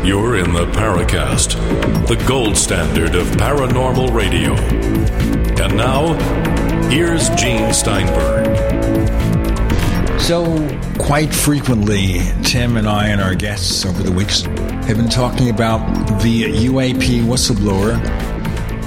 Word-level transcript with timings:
You're 0.05 0.37
in 0.37 0.53
the 0.53 0.67
Paracast, 0.67 2.09
the 2.09 2.17
gold 2.27 2.57
standard 2.57 3.15
of 3.15 3.25
paranormal 3.29 4.13
radio. 4.13 4.53
And 5.63 5.77
now, 5.77 6.15
here's 6.89 7.29
Gene 7.31 7.73
Steinberg. 7.73 8.49
So, 10.21 10.45
quite 10.99 11.33
frequently, 11.33 12.21
Tim 12.43 12.77
and 12.77 12.89
I 12.89 13.11
and 13.11 13.21
our 13.21 13.37
guests 13.37 13.87
over 13.87 14.03
the 14.03 14.11
weeks 14.11 14.43
have 14.43 14.97
been 14.97 15.09
talking 15.09 15.51
about 15.51 15.87
the 16.21 16.45
UAP 16.45 17.23
whistleblower, 17.23 17.97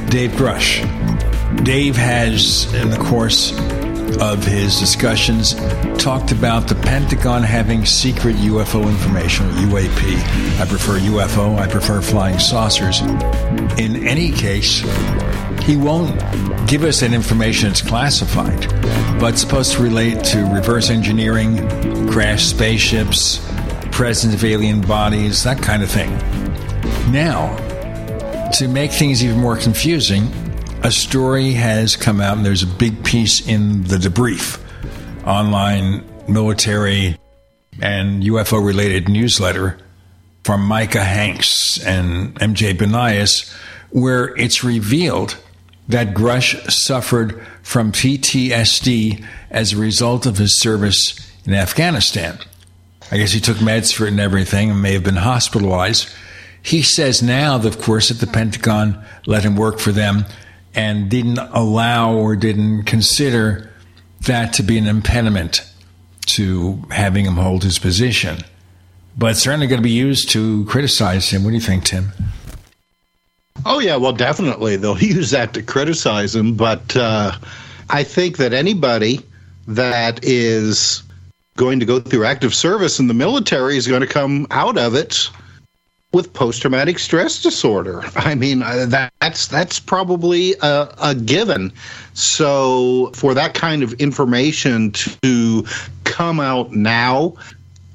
Dave 0.10 0.32
Grusch. 0.32 0.84
Dave 1.64 1.96
has, 1.96 2.74
in 2.74 2.90
the 2.90 2.98
course 2.98 3.54
of 4.20 4.44
his 4.46 4.80
discussions, 4.80 5.54
talked 5.98 6.32
about 6.32 6.68
the 6.68 6.76
Pentagon 6.76 7.44
having 7.44 7.86
secret 7.86 8.36
UFO 8.38 8.88
information, 8.88 9.48
or 9.48 9.52
UAP. 9.52 10.60
I 10.60 10.66
prefer 10.66 11.00
UFO, 11.00 11.58
I 11.58 11.68
prefer 11.68 12.02
flying 12.02 12.40
saucers. 12.40 13.02
In 13.80 14.08
any 14.08 14.32
case, 14.32 14.80
he 15.64 15.78
won't 15.78 16.20
give 16.68 16.84
us 16.84 17.00
that 17.00 17.14
information 17.14 17.70
that's 17.70 17.82
classified, 17.82 18.68
but 19.20 19.38
supposed 19.38 19.74
to 19.74 19.84
relate 19.84 20.24
to 20.26 20.46
reverse 20.46 20.90
engineering, 20.90 21.58
crashed 22.08 22.50
spaceships, 22.50 23.40
presence 23.92 24.34
of 24.34 24.44
alien 24.44 24.82
bodies, 24.82 25.44
that 25.44 25.62
kind 25.62 25.82
of 25.82 25.90
thing. 25.90 26.12
Now, 27.12 27.56
to 28.52 28.68
make 28.68 28.92
things 28.92 29.24
even 29.24 29.40
more 29.40 29.58
confusing, 29.58 30.30
a 30.86 30.92
story 30.92 31.54
has 31.54 31.96
come 31.96 32.22
out, 32.22 32.38
and 32.38 32.46
there's 32.46 32.62
a 32.62 32.68
big 32.68 33.04
piece 33.04 33.46
in 33.48 33.82
the 33.86 33.98
debrief 33.98 34.62
online 35.26 36.06
military 36.28 37.18
and 37.82 38.22
UFO 38.22 38.64
related 38.64 39.10
newsletter 39.10 39.80
from 40.44 40.62
Micah 40.62 41.04
Hanks 41.04 41.84
and 41.84 42.36
MJ 42.36 42.78
Banias, 42.78 43.52
where 43.90 44.38
it's 44.38 44.64
revealed 44.64 45.38
that 45.88 46.14
Grusch 46.14 46.70
suffered 46.70 47.44
from 47.64 47.92
PTSD 47.92 49.26
as 49.50 49.74
a 49.74 49.78
result 49.78 50.28
of 50.28 50.38
his 50.38 50.62
service 50.62 51.16
in 51.48 51.56
Afghanistan. 51.56 52.38
I 53.12 53.18
guess 53.18 53.32
he 53.32 53.40
took 53.40 53.58
meds 53.58 53.92
for 53.92 54.06
it 54.06 54.10
and 54.10 54.20
everything 54.20 54.70
and 54.70 54.84
may 54.84 54.94
have 54.94 55.04
been 55.04 55.16
hospitalized. 55.16 56.14
He 56.62 56.84
says 56.84 57.24
now, 57.24 57.58
that, 57.58 57.76
of 57.76 57.82
course, 57.82 58.10
that 58.10 58.20
the 58.20 58.32
Pentagon 58.32 59.04
let 59.26 59.44
him 59.44 59.56
work 59.56 59.80
for 59.80 59.92
them 59.92 60.26
and 60.76 61.10
didn't 61.10 61.40
allow 61.40 62.14
or 62.14 62.36
didn't 62.36 62.84
consider 62.84 63.72
that 64.22 64.54
to 64.54 64.64
be 64.64 64.78
an 64.78 64.88
impediment 64.88 65.62
to 66.26 66.84
having 66.92 67.26
him 67.26 67.36
hold 67.36 67.64
his 67.64 67.80
position. 67.80 68.40
But 69.18 69.38
certainly 69.38 69.68
going 69.68 69.80
to 69.80 69.84
be 69.84 69.92
used 69.92 70.30
to 70.32 70.66
criticize 70.66 71.30
him. 71.30 71.44
What 71.44 71.52
do 71.52 71.56
you 71.56 71.62
think, 71.62 71.86
Tim? 71.86 72.12
Oh, 73.66 73.80
yeah, 73.80 73.96
well, 73.96 74.12
definitely. 74.12 74.76
They'll 74.76 74.98
use 75.02 75.32
that 75.32 75.54
to 75.54 75.64
criticize 75.64 76.36
him. 76.36 76.56
But 76.56 76.96
uh, 76.96 77.34
I 77.90 78.04
think 78.04 78.38
that 78.38 78.54
anybody 78.54 79.22
that 79.68 80.24
is 80.24 81.04
going 81.56 81.80
to 81.80 81.86
go 81.86 82.00
through 82.00 82.26
active 82.26 82.54
service 82.54 83.00
in 83.00 83.08
the 83.08 83.14
military 83.14 83.78
is 83.78 83.88
going 83.88 84.02
to 84.02 84.08
come 84.08 84.46
out 84.52 84.78
of 84.78 84.94
it 84.94 85.30
with 86.16 86.32
post-traumatic 86.34 86.98
stress 86.98 87.42
disorder. 87.44 88.04
I 88.16 88.34
mean, 88.36 88.64
uh, 88.64 89.10
that's 89.20 89.48
that's 89.48 89.80
probably 89.80 90.56
a, 90.62 90.96
a, 91.02 91.14
given. 91.14 91.74
So 92.14 93.12
for 93.14 93.34
that 93.34 93.54
kind 93.54 93.84
of 93.84 93.94
information 93.94 94.92
to 94.94 95.66
come 96.06 96.40
out 96.40 96.72
now. 96.72 97.36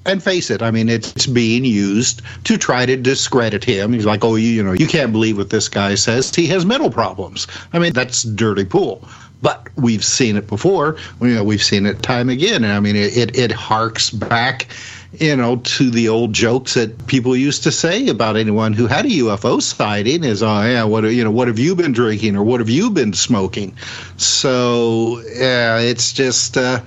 And 0.06 0.22
face 0.22 0.50
it, 0.50 0.62
I 0.62 0.70
mean, 0.70 0.88
it's 0.88 1.26
being 1.26 1.62
used 1.62 2.22
to 2.44 2.56
try 2.56 2.86
to 2.86 2.96
discredit 2.96 3.62
him. 3.62 3.92
He's 3.92 4.06
like, 4.06 4.24
oh, 4.24 4.34
you, 4.34 4.48
you 4.48 4.62
know, 4.62 4.72
you 4.72 4.86
can't 4.86 5.12
believe 5.12 5.36
what 5.36 5.50
this 5.50 5.68
guy 5.68 5.94
says. 5.94 6.34
He 6.34 6.46
has 6.46 6.64
mental 6.64 6.90
problems. 6.90 7.46
I 7.74 7.78
mean, 7.78 7.92
that's 7.92 8.22
dirty 8.22 8.64
pool 8.64 9.06
but 9.42 9.68
we've 9.76 10.04
seen 10.04 10.36
it 10.36 10.46
before. 10.46 10.96
You 11.20 11.34
know, 11.34 11.44
we've 11.44 11.62
seen 11.62 11.86
it 11.86 12.02
time 12.02 12.28
again, 12.28 12.62
and 12.62 12.72
I 12.72 12.80
mean, 12.80 12.96
it 12.96 13.16
it, 13.16 13.38
it 13.38 13.52
harks 13.52 14.10
back 14.10 14.66
you 15.12 15.36
know, 15.36 15.56
to 15.56 15.90
the 15.90 16.08
old 16.08 16.32
jokes 16.32 16.74
that 16.74 17.06
people 17.06 17.36
used 17.36 17.64
to 17.64 17.72
say 17.72 18.08
about 18.08 18.36
anyone 18.36 18.72
who 18.72 18.86
had 18.86 19.06
a 19.06 19.08
UFO 19.08 19.60
sighting 19.60 20.22
is, 20.22 20.42
oh 20.42 20.62
yeah, 20.62 20.84
what 20.84 21.04
you 21.04 21.24
know, 21.24 21.30
what 21.30 21.48
have 21.48 21.58
you 21.58 21.74
been 21.74 21.92
drinking 21.92 22.36
or 22.36 22.44
what 22.44 22.60
have 22.60 22.70
you 22.70 22.90
been 22.90 23.12
smoking? 23.12 23.74
So 24.16 25.22
yeah, 25.34 25.78
it's 25.78 26.12
just. 26.12 26.56
Uh, 26.56 26.80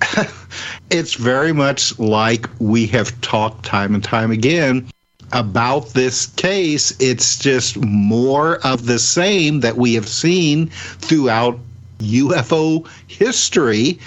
it's 0.90 1.14
very 1.14 1.52
much 1.52 1.98
like 1.98 2.48
we 2.58 2.86
have 2.86 3.18
talked 3.20 3.64
time 3.64 3.94
and 3.94 4.04
time 4.04 4.30
again 4.30 4.86
about 5.32 5.90
this 5.90 6.26
case. 6.26 6.94
It's 7.00 7.38
just 7.38 7.76
more 7.78 8.64
of 8.66 8.86
the 8.86 8.98
same 8.98 9.60
that 9.60 9.76
we 9.76 9.94
have 9.94 10.08
seen 10.08 10.68
throughout 10.68 11.58
UFO 11.98 12.86
history 13.06 13.98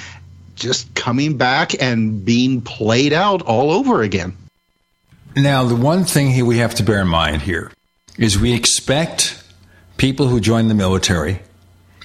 just 0.60 0.94
coming 0.96 1.38
back 1.38 1.82
and 1.82 2.24
being 2.24 2.62
played 2.62 3.14
out 3.14 3.42
all 3.42 3.72
over 3.72 4.02
again. 4.02 4.36
Now, 5.36 5.64
the 5.64 5.76
one 5.76 6.04
thing 6.04 6.46
we 6.46 6.58
have 6.58 6.76
to 6.76 6.84
bear 6.84 7.02
in 7.02 7.08
mind 7.08 7.42
here 7.42 7.72
is 8.18 8.38
we 8.38 8.54
expect 8.54 9.42
people 9.98 10.28
who 10.28 10.40
join 10.40 10.68
the 10.68 10.74
military 10.74 11.40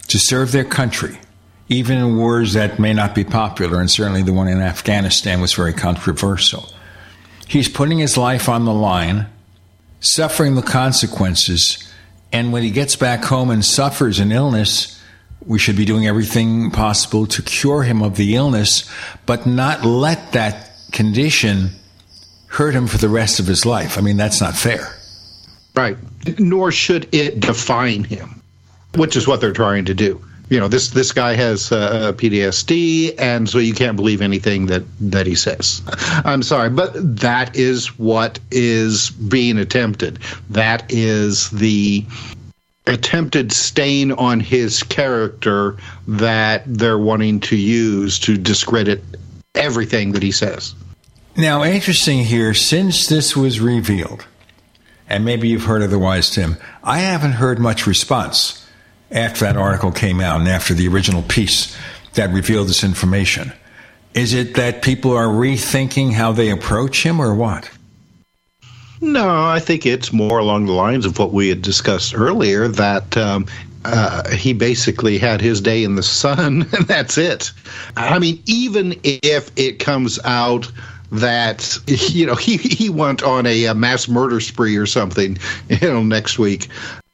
to 0.08 0.18
serve 0.18 0.52
their 0.52 0.64
country, 0.64 1.18
even 1.68 1.98
in 1.98 2.16
wars 2.16 2.52
that 2.52 2.78
may 2.78 2.92
not 2.92 3.14
be 3.14 3.24
popular, 3.24 3.80
and 3.80 3.90
certainly 3.90 4.22
the 4.22 4.32
one 4.32 4.48
in 4.48 4.60
Afghanistan 4.60 5.40
was 5.40 5.54
very 5.54 5.72
controversial. 5.72 6.72
He's 7.48 7.68
putting 7.68 7.98
his 7.98 8.16
life 8.16 8.48
on 8.48 8.64
the 8.64 8.74
line, 8.74 9.26
suffering 10.00 10.54
the 10.54 10.62
consequences, 10.62 11.92
and 12.32 12.52
when 12.52 12.62
he 12.62 12.70
gets 12.70 12.96
back 12.96 13.24
home 13.24 13.50
and 13.50 13.64
suffers 13.64 14.18
an 14.18 14.32
illness, 14.32 14.93
we 15.46 15.58
should 15.58 15.76
be 15.76 15.84
doing 15.84 16.06
everything 16.06 16.70
possible 16.70 17.26
to 17.26 17.42
cure 17.42 17.82
him 17.82 18.02
of 18.02 18.16
the 18.16 18.34
illness, 18.36 18.90
but 19.26 19.46
not 19.46 19.84
let 19.84 20.32
that 20.32 20.70
condition 20.92 21.70
hurt 22.48 22.74
him 22.74 22.86
for 22.86 22.98
the 22.98 23.08
rest 23.08 23.40
of 23.40 23.46
his 23.46 23.66
life. 23.66 23.98
I 23.98 24.00
mean, 24.00 24.16
that's 24.16 24.40
not 24.40 24.54
fair. 24.54 24.94
Right. 25.74 25.96
Nor 26.38 26.70
should 26.70 27.12
it 27.12 27.40
define 27.40 28.04
him, 28.04 28.42
which 28.94 29.16
is 29.16 29.26
what 29.26 29.40
they're 29.40 29.52
trying 29.52 29.86
to 29.86 29.94
do. 29.94 30.24
You 30.50 30.60
know, 30.60 30.68
this 30.68 30.90
this 30.90 31.10
guy 31.10 31.34
has 31.34 31.72
uh, 31.72 32.12
PTSD, 32.12 33.14
and 33.18 33.48
so 33.48 33.58
you 33.58 33.72
can't 33.72 33.96
believe 33.96 34.20
anything 34.20 34.66
that 34.66 34.84
that 35.00 35.26
he 35.26 35.34
says. 35.34 35.82
I'm 36.24 36.42
sorry, 36.42 36.68
but 36.68 36.92
that 36.94 37.56
is 37.56 37.98
what 37.98 38.38
is 38.50 39.10
being 39.10 39.58
attempted. 39.58 40.18
That 40.50 40.84
is 40.90 41.50
the 41.50 42.04
attempted 42.86 43.52
stain 43.52 44.12
on 44.12 44.40
his 44.40 44.82
character 44.82 45.76
that 46.06 46.62
they're 46.66 46.98
wanting 46.98 47.40
to 47.40 47.56
use 47.56 48.18
to 48.18 48.36
discredit 48.36 49.02
everything 49.54 50.12
that 50.12 50.22
he 50.22 50.32
says. 50.32 50.74
Now, 51.36 51.64
interesting 51.64 52.24
here, 52.24 52.54
since 52.54 53.06
this 53.06 53.36
was 53.36 53.60
revealed, 53.60 54.26
and 55.08 55.24
maybe 55.24 55.48
you've 55.48 55.64
heard 55.64 55.82
otherwise, 55.82 56.30
Tim, 56.30 56.56
I 56.82 56.98
haven't 56.98 57.32
heard 57.32 57.58
much 57.58 57.86
response 57.86 58.66
after 59.10 59.44
that 59.44 59.56
article 59.56 59.92
came 59.92 60.20
out 60.20 60.40
and 60.40 60.48
after 60.48 60.74
the 60.74 60.88
original 60.88 61.22
piece 61.22 61.76
that 62.14 62.30
revealed 62.30 62.68
this 62.68 62.84
information. 62.84 63.52
Is 64.14 64.32
it 64.32 64.54
that 64.54 64.82
people 64.82 65.12
are 65.12 65.26
rethinking 65.26 66.12
how 66.12 66.32
they 66.32 66.50
approach 66.50 67.04
him 67.04 67.20
or 67.20 67.34
what? 67.34 67.68
No, 69.04 69.44
I 69.44 69.60
think 69.60 69.84
it's 69.84 70.14
more 70.14 70.38
along 70.38 70.64
the 70.64 70.72
lines 70.72 71.04
of 71.04 71.18
what 71.18 71.30
we 71.30 71.50
had 71.50 71.60
discussed 71.60 72.14
earlier 72.16 72.68
that 72.68 73.14
um, 73.18 73.44
uh, 73.84 74.30
he 74.30 74.54
basically 74.54 75.18
had 75.18 75.42
his 75.42 75.60
day 75.60 75.84
in 75.84 75.94
the 75.94 76.02
sun, 76.02 76.62
and 76.72 76.86
that's 76.86 77.18
it. 77.18 77.52
I 77.98 78.18
mean, 78.18 78.42
even 78.46 78.98
if 79.04 79.50
it 79.56 79.78
comes 79.78 80.18
out 80.24 80.72
that 81.12 81.78
you 81.86 82.24
know 82.24 82.34
he 82.34 82.56
he 82.56 82.88
went 82.88 83.22
on 83.22 83.44
a, 83.44 83.66
a 83.66 83.74
mass 83.74 84.08
murder 84.08 84.40
spree 84.40 84.74
or 84.74 84.86
something, 84.86 85.36
you 85.68 85.86
know, 85.86 86.02
next 86.02 86.38
week. 86.38 86.68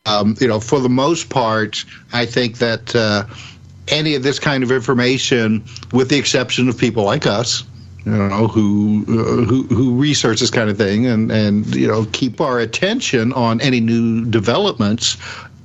Um, 0.07 0.37
you 0.41 0.47
know, 0.47 0.61
for 0.61 0.79
the 0.79 0.89
most 0.89 1.29
part, 1.29 1.85
I 2.13 2.25
think 2.25 2.59
that 2.59 2.95
uh, 2.95 3.25
any 3.89 4.15
of 4.15 4.23
this 4.23 4.39
kind 4.39 4.63
of 4.63 4.71
information, 4.71 5.65
with 5.93 6.09
the 6.09 6.19
exception 6.19 6.69
of 6.69 6.79
people 6.79 7.03
like 7.03 7.27
us, 7.27 7.65
you 8.05 8.13
know, 8.13 8.47
who 8.47 9.05
uh, 9.09 9.45
who 9.45 9.65
who 9.65 9.97
research 9.97 10.41
this 10.41 10.51
kind 10.51 10.71
of 10.71 10.79
thing 10.79 11.07
and 11.07 11.31
and 11.31 11.75
you 11.75 11.87
know 11.87 12.07
keep 12.13 12.41
our 12.41 12.59
attention 12.59 13.33
on 13.33 13.61
any 13.61 13.81
new 13.81 14.25
developments. 14.25 15.17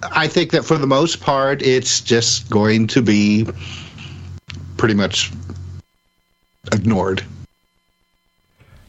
I 0.04 0.28
think 0.28 0.52
that 0.52 0.66
for 0.66 0.78
the 0.78 0.88
most 0.88 1.22
part, 1.22 1.62
it's 1.62 2.02
just 2.02 2.50
going 2.50 2.88
to 2.88 3.02
be 3.02 3.48
pretty 4.78 4.94
much 4.94 5.32
ignored. 6.72 7.24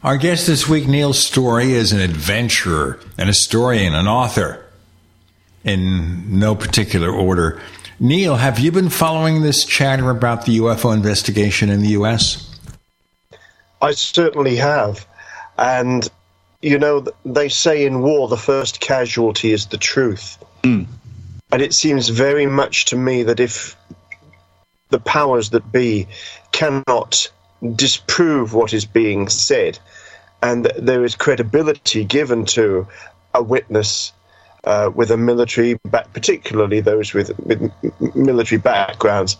Our 0.03 0.17
guest 0.17 0.45
this 0.45 0.69
week, 0.69 0.87
Neil 0.87 1.13
Storey, 1.13 1.73
is 1.73 1.91
an 1.91 1.99
adventurer, 1.99 2.99
an 3.17 3.27
historian, 3.27 3.95
an 3.95 4.07
author, 4.07 4.63
in 5.63 6.39
no 6.39 6.53
particular 6.53 7.09
order. 7.09 7.59
Neil, 7.99 8.35
have 8.35 8.59
you 8.59 8.71
been 8.71 8.89
following 8.89 9.41
this 9.41 9.65
chatter 9.65 10.09
about 10.09 10.45
the 10.45 10.59
UFO 10.59 10.93
investigation 10.93 11.69
in 11.69 11.81
the 11.81 11.89
U.S.? 11.89 12.46
I 13.81 13.91
certainly 13.91 14.55
have. 14.57 15.05
And, 15.57 16.07
you 16.61 16.79
know, 16.79 17.05
they 17.25 17.49
say 17.49 17.85
in 17.85 18.01
war 18.01 18.27
the 18.27 18.37
first 18.37 18.79
casualty 18.79 19.51
is 19.51 19.67
the 19.67 19.77
truth. 19.77 20.43
Mm. 20.63 20.87
And 21.51 21.61
it 21.61 21.73
seems 21.73 22.09
very 22.09 22.45
much 22.45 22.85
to 22.85 22.95
me 22.95 23.23
that 23.23 23.39
if 23.39 23.75
the 24.89 24.99
powers 24.99 25.51
that 25.51 25.71
be 25.71 26.07
cannot 26.51 27.31
disprove 27.75 28.53
what 28.53 28.73
is 28.73 28.85
being 28.85 29.29
said, 29.29 29.79
and 30.41 30.65
there 30.77 31.03
is 31.03 31.15
credibility 31.15 32.03
given 32.03 32.45
to 32.45 32.87
a 33.33 33.41
witness 33.41 34.11
uh, 34.63 34.91
with 34.93 35.11
a 35.11 35.17
military, 35.17 35.75
back, 35.85 36.11
particularly 36.13 36.81
those 36.81 37.13
with, 37.13 37.37
with 37.39 37.71
military 38.15 38.59
backgrounds, 38.59 39.37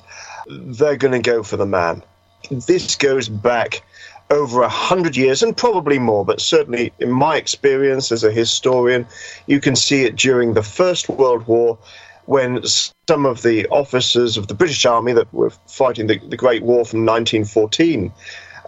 they're 0.47 0.95
going 0.95 1.11
to 1.11 1.19
go 1.19 1.43
for 1.43 1.57
the 1.57 1.65
man. 1.65 2.01
This 2.49 2.95
goes 2.95 3.27
back 3.27 3.83
over 4.29 4.61
a 4.61 4.69
hundred 4.69 5.15
years 5.15 5.41
and 5.41 5.55
probably 5.55 5.99
more, 5.99 6.25
but 6.25 6.41
certainly 6.41 6.91
in 6.99 7.11
my 7.11 7.37
experience 7.37 8.11
as 8.11 8.23
a 8.23 8.31
historian, 8.31 9.05
you 9.45 9.59
can 9.59 9.75
see 9.75 10.03
it 10.03 10.15
during 10.15 10.53
the 10.53 10.63
First 10.63 11.09
World 11.09 11.47
War 11.47 11.77
when 12.25 12.61
some 13.07 13.25
of 13.25 13.41
the 13.41 13.65
officers 13.67 14.35
of 14.35 14.47
the 14.47 14.53
British 14.53 14.85
Army 14.85 15.13
that 15.13 15.33
were 15.33 15.49
fighting 15.65 16.07
the, 16.07 16.19
the 16.27 16.35
Great 16.35 16.61
War 16.61 16.83
from 16.83 17.05
1914, 17.05 18.11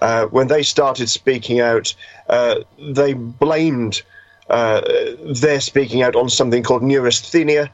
uh, 0.01 0.25
when 0.27 0.47
they 0.47 0.63
started 0.63 1.09
speaking 1.09 1.59
out, 1.59 1.93
uh, 2.29 2.61
they 2.77 3.13
blamed 3.13 4.01
uh, 4.49 4.81
their 5.25 5.59
speaking 5.59 6.01
out 6.01 6.15
on 6.15 6.29
something 6.29 6.63
called 6.63 6.83
neurasthenia. 6.83 7.69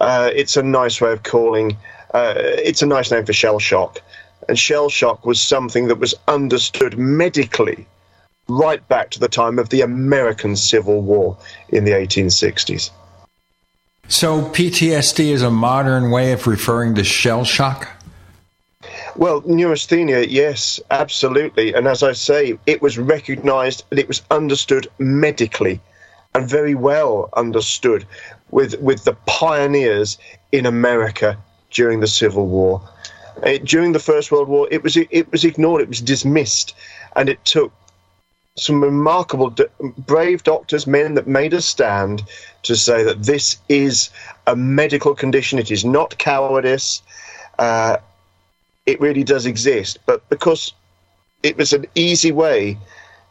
Uh, 0.00 0.30
it's 0.34 0.56
a 0.56 0.62
nice 0.64 1.00
way 1.00 1.12
of 1.12 1.22
calling, 1.22 1.76
uh, 2.12 2.34
it's 2.36 2.82
a 2.82 2.86
nice 2.86 3.12
name 3.12 3.24
for 3.24 3.32
shell 3.32 3.60
shock. 3.60 4.00
And 4.48 4.58
shell 4.58 4.88
shock 4.88 5.24
was 5.26 5.40
something 5.40 5.88
that 5.88 5.98
was 5.98 6.14
understood 6.28 6.98
medically 6.98 7.86
right 8.48 8.86
back 8.88 9.10
to 9.10 9.20
the 9.20 9.28
time 9.28 9.58
of 9.58 9.68
the 9.68 9.80
American 9.80 10.56
Civil 10.56 11.02
War 11.02 11.36
in 11.68 11.84
the 11.84 11.92
1860s. 11.92 12.90
So, 14.08 14.42
PTSD 14.42 15.30
is 15.30 15.42
a 15.42 15.50
modern 15.50 16.10
way 16.10 16.32
of 16.32 16.48
referring 16.48 16.96
to 16.96 17.04
shell 17.04 17.44
shock? 17.44 17.88
Well, 19.14 19.42
neurasthenia, 19.42 20.22
yes, 20.28 20.80
absolutely. 20.90 21.74
And 21.74 21.86
as 21.86 22.02
I 22.02 22.12
say, 22.12 22.58
it 22.66 22.82
was 22.82 22.98
recognized 22.98 23.84
and 23.90 24.00
it 24.00 24.08
was 24.08 24.22
understood 24.30 24.88
medically 24.98 25.80
and 26.34 26.48
very 26.48 26.74
well 26.74 27.28
understood 27.36 28.06
with, 28.50 28.80
with 28.80 29.04
the 29.04 29.12
pioneers 29.26 30.18
in 30.52 30.66
America 30.66 31.36
during 31.70 32.00
the 32.00 32.06
Civil 32.06 32.46
War. 32.46 32.82
Uh, 33.42 33.58
during 33.64 33.92
the 33.92 33.98
First 33.98 34.30
World 34.30 34.48
War, 34.48 34.68
it 34.70 34.82
was 34.82 34.96
it 34.96 35.30
was 35.32 35.44
ignored, 35.44 35.82
it 35.82 35.88
was 35.88 36.00
dismissed, 36.00 36.74
and 37.16 37.28
it 37.28 37.44
took 37.44 37.72
some 38.56 38.82
remarkable, 38.82 39.54
brave 39.98 40.42
doctors, 40.42 40.86
men 40.86 41.14
that 41.14 41.26
made 41.26 41.54
a 41.54 41.62
stand 41.62 42.22
to 42.62 42.76
say 42.76 43.02
that 43.04 43.22
this 43.22 43.56
is 43.68 44.10
a 44.46 44.54
medical 44.54 45.14
condition. 45.14 45.58
It 45.58 45.70
is 45.70 45.84
not 45.84 46.18
cowardice. 46.18 47.02
Uh, 47.58 47.98
it 48.86 49.00
really 49.00 49.24
does 49.24 49.46
exist, 49.46 49.98
but 50.04 50.28
because 50.28 50.72
it 51.42 51.56
was 51.56 51.72
an 51.72 51.86
easy 51.94 52.32
way 52.32 52.76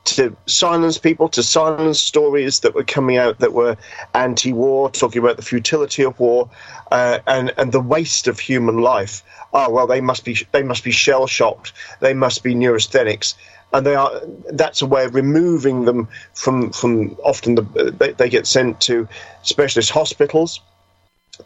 to 0.05 0.35
silence 0.45 0.97
people, 0.97 1.29
to 1.29 1.43
silence 1.43 1.99
stories 1.99 2.61
that 2.61 2.73
were 2.73 2.83
coming 2.83 3.17
out 3.17 3.39
that 3.39 3.53
were 3.53 3.77
anti-war, 4.15 4.89
talking 4.89 5.21
about 5.21 5.35
the 5.35 5.43
futility 5.43 6.03
of 6.03 6.19
war 6.19 6.49
uh, 6.91 7.19
and 7.27 7.53
and 7.57 7.71
the 7.71 7.79
waste 7.79 8.27
of 8.27 8.39
human 8.39 8.79
life 8.79 9.23
oh 9.53 9.69
well 9.69 9.87
they 9.87 10.01
must 10.01 10.25
be 10.25 10.37
they 10.51 10.63
must 10.63 10.83
be 10.83 10.91
shell 10.91 11.27
shocked 11.27 11.73
they 11.99 12.13
must 12.13 12.43
be 12.43 12.55
neurasthenics. 12.55 13.35
And 13.71 13.85
they 13.85 13.93
are 13.93 14.21
that's 14.51 14.81
a 14.81 14.87
way 14.87 15.05
of 15.05 15.13
removing 15.13 15.85
them 15.85 16.07
from 16.33 16.71
from 16.71 17.15
often 17.23 17.55
the, 17.55 17.93
they, 17.97 18.13
they 18.13 18.29
get 18.29 18.47
sent 18.47 18.81
to 18.81 19.07
specialist 19.43 19.91
hospitals 19.91 20.59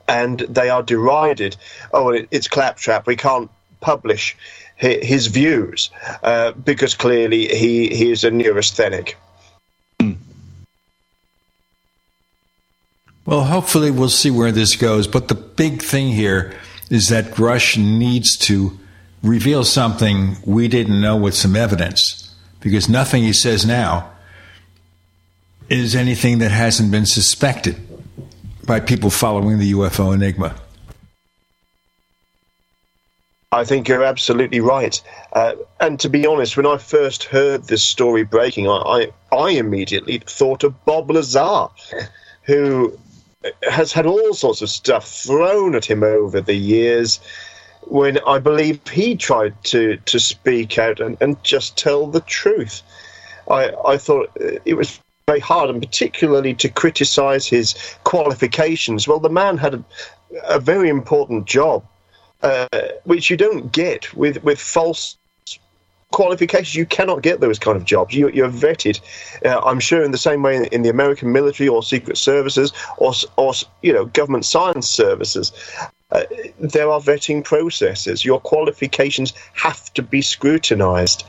and 0.08 0.40
they 0.40 0.70
are 0.70 0.84
derided. 0.84 1.58
Oh 1.94 2.10
it, 2.10 2.28
it's 2.32 2.48
claptrap. 2.48 3.08
We 3.08 3.18
can't 3.18 3.52
publish 3.82 4.38
his, 4.76 5.28
views 5.28 5.90
uh, 6.24 6.52
because 6.52 6.96
clearly 6.96 7.48
he, 7.48 7.88
he 7.90 8.12
is 8.12 8.24
a 8.24 8.32
neurasthenic. 8.32 9.16
Well 13.26 13.44
hopefully 13.44 13.92
we'll 13.92 14.10
see 14.10 14.32
where 14.32 14.52
this 14.52 14.76
goes 14.76 15.08
but 15.08 15.30
the 15.30 15.36
big 15.36 15.82
thing 15.82 16.08
here 16.08 16.54
is 16.94 17.10
that 17.10 17.25
Grusch 17.34 17.75
needs 17.75 18.38
to 18.38 18.78
reveal 19.24 19.63
something 19.63 20.38
we 20.45 20.68
didn't 20.68 21.01
know 21.01 21.18
with 21.18 21.34
some 21.34 21.56
evidence, 21.56 22.36
because 22.60 22.88
nothing 22.88 23.24
he 23.24 23.34
says 23.34 23.66
now 23.66 24.12
is 25.69 25.95
anything 25.95 26.38
that 26.38 26.51
hasn't 26.51 26.92
been 26.92 27.07
suspected 27.07 27.75
by 28.68 28.80
people 28.80 29.10
following 29.10 29.57
the 29.57 29.72
UFO 29.72 30.13
enigma. 30.13 30.54
I 33.51 33.66
think 33.66 33.88
you're 33.88 34.04
absolutely 34.04 34.60
right. 34.60 35.01
Uh, 35.32 35.53
and 35.79 36.00
to 36.00 36.10
be 36.10 36.27
honest, 36.27 36.58
when 36.58 36.68
I 36.68 36.77
first 36.77 37.24
heard 37.24 37.63
this 37.63 37.82
story 37.82 38.24
breaking, 38.24 38.68
I, 38.68 39.10
I, 39.32 39.36
I 39.36 39.50
immediately 39.51 40.20
thought 40.20 40.63
of 40.63 40.86
Bob 40.86 41.10
Lazar, 41.10 41.70
who 42.44 42.96
has 43.70 43.92
had 43.92 44.06
all 44.06 44.34
sorts 44.34 44.62
of 44.62 44.70
stuff 44.70 45.08
thrown 45.08 45.76
at 45.76 45.86
him 45.86 46.04
over 46.04 46.42
the 46.42 46.56
years 46.56 47.20
when 47.82 48.20
I 48.26 48.40
believe 48.40 48.88
he 48.88 49.16
tried 49.16 49.62
to, 49.66 49.98
to 49.98 50.20
speak 50.20 50.78
out 50.78 51.00
and, 51.00 51.18
and 51.20 51.42
just 51.44 51.78
tell 51.78 52.08
the 52.08 52.22
truth. 52.22 52.82
I, 53.50 53.74
I 53.86 53.98
thought 53.98 54.32
it 54.66 54.76
was 54.76 55.00
very 55.28 55.40
hard, 55.40 55.70
and 55.70 55.82
particularly 55.82 56.54
to 56.56 56.70
criticize 56.70 57.48
his 57.48 57.76
qualifications. 58.04 59.08
Well, 59.08 59.20
the 59.20 59.30
man 59.30 59.58
had 59.58 59.76
a, 59.76 59.84
a 60.46 60.60
very 60.60 60.90
important 60.90 61.46
job, 61.46 61.86
uh, 62.42 62.68
which 63.04 63.30
you 63.30 63.38
don't 63.38 63.72
get 63.72 64.14
with, 64.14 64.44
with 64.44 64.60
false 64.60 65.18
qualifications. 66.13 66.75
You 66.75 66.86
cannot 66.86 67.22
get 67.22 67.41
those 67.41 67.60
kind 67.60 67.75
of 67.75 67.84
jobs. 67.84 68.15
You, 68.15 68.29
you're 68.29 68.50
vetted. 68.50 69.01
Uh, 69.46 69.60
I'm 69.65 69.82
sure 69.82 70.03
in 70.03 70.12
the 70.12 70.17
same 70.17 70.41
way 70.43 70.67
in 70.72 70.84
the 70.84 70.89
American 70.89 71.34
military 71.34 71.67
or 71.67 71.84
secret 71.84 72.17
services 72.17 72.72
or, 72.98 73.13
or 73.36 73.53
you 73.82 73.91
know 73.91 74.05
government 74.05 74.46
science 74.46 74.88
services. 74.88 75.51
Uh, 76.12 76.24
there 76.60 76.89
are 76.89 77.00
vetting 77.00 77.43
processes. 77.43 78.24
Your 78.24 78.39
qualifications 78.39 79.34
have 79.53 79.93
to 79.96 80.03
be 80.03 80.22
scrutinized. 80.22 81.25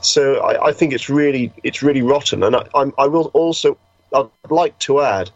So 0.00 0.40
I, 0.40 0.68
I 0.68 0.72
think 0.72 0.92
it's 0.92 1.08
really 1.08 1.52
it's 1.62 1.82
really 1.82 2.02
rotten. 2.02 2.42
And 2.42 2.56
I, 2.56 2.66
I'm, 2.74 2.92
I 2.98 3.06
will 3.06 3.30
also 3.34 3.78
I'd 4.12 4.28
like 4.48 4.76
to 4.80 5.02
add 5.02 5.30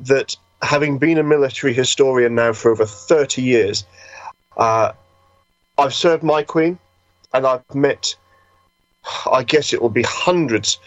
that 0.00 0.36
having 0.62 0.98
been 0.98 1.18
a 1.18 1.22
military 1.22 1.72
historian 1.72 2.34
now 2.34 2.52
for 2.52 2.70
over 2.70 2.86
30 2.86 3.42
years, 3.42 3.84
uh, 4.56 4.92
I've 5.78 5.94
served 5.94 6.22
my 6.22 6.42
Queen 6.42 6.78
and 7.34 7.46
I've 7.46 7.74
met, 7.74 8.14
I 9.30 9.42
guess 9.42 9.72
it 9.72 9.82
will 9.82 9.90
be 9.90 10.04
hundreds 10.04 10.78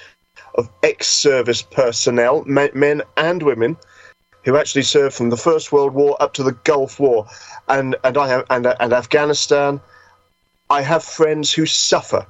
of 0.55 0.69
ex-service 0.81 1.61
personnel, 1.61 2.43
men 2.45 3.03
and 3.17 3.43
women, 3.43 3.77
who 4.43 4.57
actually 4.57 4.83
served 4.83 5.13
from 5.13 5.29
the 5.29 5.37
First 5.37 5.71
World 5.71 5.93
War 5.93 6.15
up 6.21 6.33
to 6.35 6.43
the 6.43 6.53
Gulf 6.53 6.99
War, 6.99 7.27
and 7.67 7.95
and 8.03 8.17
I 8.17 8.27
have 8.29 8.45
and 8.49 8.65
and 8.65 8.93
Afghanistan. 8.93 9.81
I 10.69 10.81
have 10.81 11.03
friends 11.03 11.51
who 11.51 11.65
suffer 11.65 12.25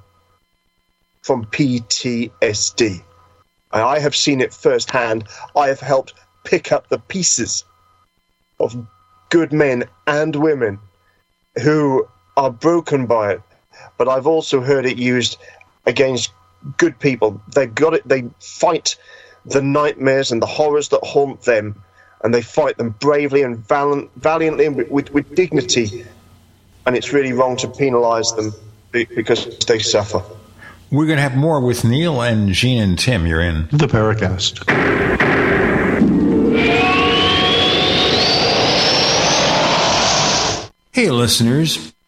from 1.22 1.46
PTSD. 1.46 3.02
I 3.72 4.00
have 4.00 4.16
seen 4.16 4.42
it 4.42 4.54
firsthand. 4.54 5.28
I 5.56 5.68
have 5.68 5.80
helped 5.80 6.14
pick 6.44 6.72
up 6.72 6.90
the 6.90 7.00
pieces 7.00 7.64
of 8.60 8.76
good 9.30 9.54
men 9.54 9.84
and 10.08 10.36
women 10.36 10.80
who 11.62 12.08
are 12.36 12.52
broken 12.52 13.06
by 13.06 13.34
it. 13.34 13.42
But 13.98 14.08
I've 14.08 14.28
also 14.28 14.62
heard 14.62 14.86
it 14.86 14.98
used 14.98 15.38
against 15.86 16.32
good 16.78 17.00
people. 17.00 17.42
They've 17.54 17.74
got 17.74 17.94
it. 17.94 18.08
They 18.08 18.30
fight 18.40 18.96
the 19.46 19.62
nightmares 19.62 20.32
and 20.32 20.42
the 20.42 20.48
horrors 20.48 20.90
that 20.90 21.00
haunt 21.04 21.42
them, 21.44 21.82
and 22.24 22.34
they 22.34 22.42
fight 22.42 22.78
them 22.78 22.90
bravely 23.00 23.44
and 23.44 23.58
valiant, 23.58 24.12
valiantly 24.16 24.66
and 24.66 24.90
with, 24.90 25.12
with 25.12 25.36
dignity. 25.36 26.06
And 26.86 26.96
it's 26.96 27.14
really 27.14 27.34
wrong 27.34 27.58
to 27.58 27.68
penalise 27.68 28.36
them 28.36 28.54
because 28.92 29.58
they 29.60 29.80
suffer. 29.80 30.22
We're 30.90 31.06
going 31.06 31.18
to 31.18 31.24
have 31.24 31.36
more 31.36 31.60
with 31.60 31.84
Neil 31.84 32.22
and 32.22 32.54
Gene 32.54 32.82
and 32.82 32.98
Tim. 32.98 33.28
You're 33.28 33.42
in 33.42 33.68
the 33.72 33.88
Paracast. 33.88 34.64
Hey, 40.94 41.12
listeners. 41.12 41.94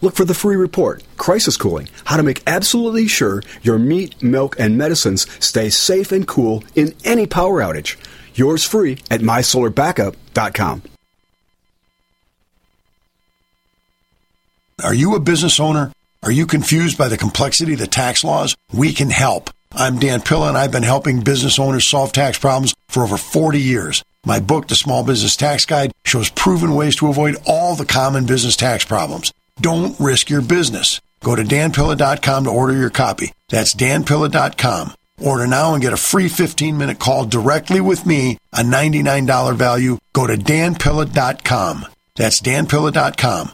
Look 0.00 0.14
for 0.14 0.24
the 0.24 0.34
free 0.34 0.56
report, 0.56 1.02
Crisis 1.16 1.56
Cooling 1.56 1.88
How 2.04 2.16
to 2.16 2.22
Make 2.22 2.42
Absolutely 2.46 3.08
Sure 3.08 3.42
Your 3.62 3.78
Meat, 3.78 4.22
Milk, 4.22 4.56
and 4.58 4.78
Medicines 4.78 5.26
Stay 5.44 5.70
Safe 5.70 6.12
and 6.12 6.26
Cool 6.26 6.64
in 6.74 6.94
Any 7.04 7.26
Power 7.26 7.60
Outage. 7.60 7.96
Yours 8.34 8.64
free 8.64 8.98
at 9.10 9.20
mysolarbackup.com. 9.20 10.82
Are 14.82 14.94
you 14.94 15.14
a 15.14 15.20
business 15.20 15.60
owner? 15.60 15.92
Are 16.22 16.30
you 16.30 16.46
confused 16.46 16.98
by 16.98 17.08
the 17.08 17.16
complexity 17.16 17.74
of 17.74 17.78
the 17.78 17.86
tax 17.86 18.24
laws? 18.24 18.56
We 18.72 18.92
can 18.92 19.10
help. 19.10 19.50
I'm 19.72 19.98
Dan 19.98 20.20
Pilla, 20.20 20.48
and 20.48 20.58
I've 20.58 20.72
been 20.72 20.82
helping 20.82 21.20
business 21.20 21.58
owners 21.58 21.88
solve 21.88 22.12
tax 22.12 22.38
problems 22.38 22.74
for 22.88 23.02
over 23.02 23.16
40 23.16 23.60
years. 23.60 24.04
My 24.24 24.38
book, 24.38 24.68
The 24.68 24.74
Small 24.74 25.02
Business 25.02 25.34
Tax 25.34 25.64
Guide, 25.64 25.92
shows 26.04 26.30
proven 26.30 26.74
ways 26.74 26.94
to 26.96 27.08
avoid 27.08 27.36
all 27.46 27.74
the 27.74 27.86
common 27.86 28.26
business 28.26 28.56
tax 28.56 28.84
problems. 28.84 29.32
Don't 29.60 29.98
risk 30.00 30.30
your 30.30 30.42
business. 30.42 31.00
Go 31.20 31.36
to 31.36 31.42
danpilla.com 31.42 32.44
to 32.44 32.50
order 32.50 32.74
your 32.74 32.90
copy. 32.90 33.32
That's 33.48 33.74
danpilla.com. 33.74 34.94
Order 35.22 35.46
now 35.46 35.74
and 35.74 35.82
get 35.82 35.92
a 35.92 35.96
free 35.96 36.28
15 36.28 36.76
minute 36.76 36.98
call 36.98 37.24
directly 37.24 37.80
with 37.80 38.04
me, 38.06 38.38
a 38.52 38.62
$99 38.62 39.54
value. 39.54 39.98
Go 40.12 40.26
to 40.26 40.36
danpilla.com. 40.36 41.86
That's 42.16 42.40
danpilla.com. 42.42 43.52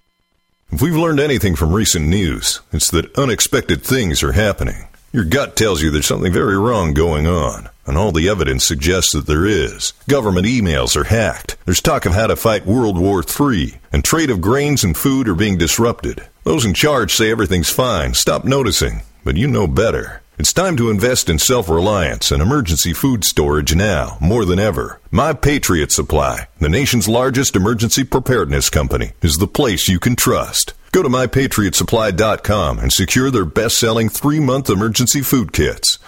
If 0.71 0.83
we've 0.83 0.95
learned 0.95 1.21
anything 1.21 1.57
from 1.57 1.73
recent 1.73 2.07
news, 2.07 2.61
it's 2.73 2.91
that 2.91 3.17
unexpected 3.17 3.83
things 3.83 4.23
are 4.23 4.33
happening. 4.33 4.88
Your 5.11 5.25
gut 5.25 5.57
tells 5.57 5.81
you 5.81 5.91
there's 5.91 6.07
something 6.07 6.33
very 6.33 6.59
wrong 6.59 6.93
going 6.93 7.27
on, 7.27 7.71
and 7.87 7.97
all 7.97 8.13
the 8.13 8.29
evidence 8.29 8.67
suggests 8.67 9.15
that 9.15 9.27
there 9.27 9.47
is. 9.47 9.95
Government 10.07 10.47
emails 10.47 10.97
are 10.97 11.05
hacked. 11.05 11.57
There's 11.65 11.81
talk 11.81 12.05
of 12.05 12.13
how 12.13 12.27
to 12.27 12.37
fight 12.37 12.67
World 12.67 12.99
War 12.99 13.23
III, 13.23 13.81
and 13.91 14.05
trade 14.05 14.29
of 14.29 14.43
grains 14.43 14.85
and 14.85 14.95
food 14.95 15.27
are 15.27 15.35
being 15.35 15.57
disrupted. 15.57 16.29
Those 16.45 16.67
in 16.67 16.75
charge 16.75 17.15
say 17.15 17.31
everything's 17.31 17.71
fine. 17.71 18.13
Stop 18.13 18.45
noticing, 18.45 19.01
but 19.25 19.39
you 19.39 19.47
know 19.49 19.67
better. 19.67 20.21
It's 20.39 20.53
time 20.53 20.77
to 20.77 20.91
invest 20.91 21.31
in 21.31 21.39
self 21.39 21.71
reliance 21.71 22.31
and 22.31 22.43
emergency 22.43 22.93
food 22.93 23.25
storage 23.25 23.75
now, 23.75 24.19
more 24.21 24.45
than 24.45 24.59
ever. 24.59 25.01
My 25.11 25.33
Patriot 25.33 25.91
Supply, 25.91 26.49
the 26.61 26.69
nation's 26.69 27.09
largest 27.09 27.57
emergency 27.57 28.05
preparedness 28.05 28.69
company, 28.69 29.13
is 29.23 29.39
the 29.39 29.49
place 29.49 29.89
you 29.89 29.99
can 29.99 30.17
trust. 30.17 30.75
Go 30.93 31.03
to 31.03 31.09
mypatriotsupply.com 31.09 32.79
and 32.79 32.93
secure 32.93 33.31
their 33.31 33.45
best 33.45 33.77
selling 33.77 34.09
three 34.09 34.41
month 34.41 34.71
emergency 34.71 35.21
food 35.21 35.53
kits. 35.53 35.99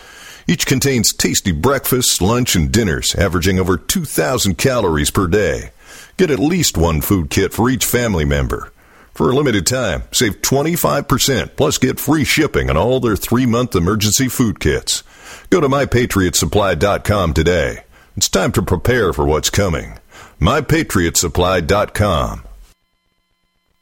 Each 0.47 0.65
contains 0.67 1.13
tasty 1.13 1.53
breakfasts, 1.53 2.21
lunch, 2.21 2.57
and 2.57 2.73
dinners, 2.73 3.15
averaging 3.15 3.61
over 3.61 3.77
2,000 3.77 4.57
calories 4.57 5.11
per 5.11 5.27
day. 5.27 5.71
Get 6.17 6.31
at 6.31 6.39
least 6.39 6.77
one 6.77 7.01
food 7.03 7.31
kit 7.31 7.53
for 7.53 7.71
each 7.71 7.85
family 7.85 8.25
member. 8.25 8.73
For 9.15 9.31
a 9.31 9.35
limited 9.35 9.67
time, 9.67 10.05
save 10.13 10.41
25% 10.41 11.57
plus 11.57 11.79
get 11.79 12.01
free 12.01 12.25
shipping 12.25 12.71
on 12.71 12.77
all 12.77 13.01
their 13.01 13.17
three 13.17 13.47
month 13.47 13.77
emergency 13.77 14.29
food 14.29 14.61
kits. 14.61 15.03
Go 15.51 15.61
to 15.61 15.69
mypatriotsupply.com 15.69 17.35
today. 17.35 17.85
It's 18.17 18.29
time 18.29 18.53
to 18.53 18.63
prepare 18.63 19.13
for 19.13 19.27
what's 19.27 19.51
coming. 19.51 19.99
mypatriotsupply.com. 20.41 22.45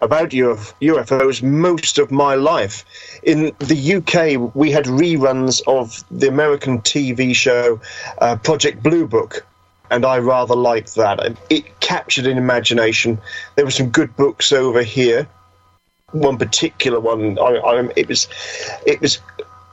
about 0.00 0.30
UFOs 0.30 1.40
most 1.40 1.98
of 1.98 2.10
my 2.10 2.34
life. 2.34 2.84
In 3.22 3.52
the 3.60 3.94
UK, 3.94 4.56
we 4.56 4.72
had 4.72 4.86
reruns 4.86 5.62
of 5.68 6.02
the 6.10 6.26
American 6.26 6.80
TV 6.80 7.32
show 7.32 7.80
uh, 8.20 8.34
Project 8.34 8.82
Blue 8.82 9.06
Book, 9.06 9.46
and 9.88 10.04
I 10.04 10.18
rather 10.18 10.56
liked 10.56 10.96
that. 10.96 11.38
It 11.48 11.78
captured 11.78 12.26
an 12.26 12.38
imagination. 12.38 13.20
There 13.54 13.64
were 13.64 13.70
some 13.70 13.90
good 13.90 14.16
books 14.16 14.50
over 14.52 14.82
here. 14.82 15.28
One 16.10 16.38
particular 16.38 16.98
one, 16.98 17.38
I, 17.38 17.54
I, 17.54 17.88
it 17.94 18.08
was, 18.08 18.26
it 18.84 19.00
was 19.00 19.20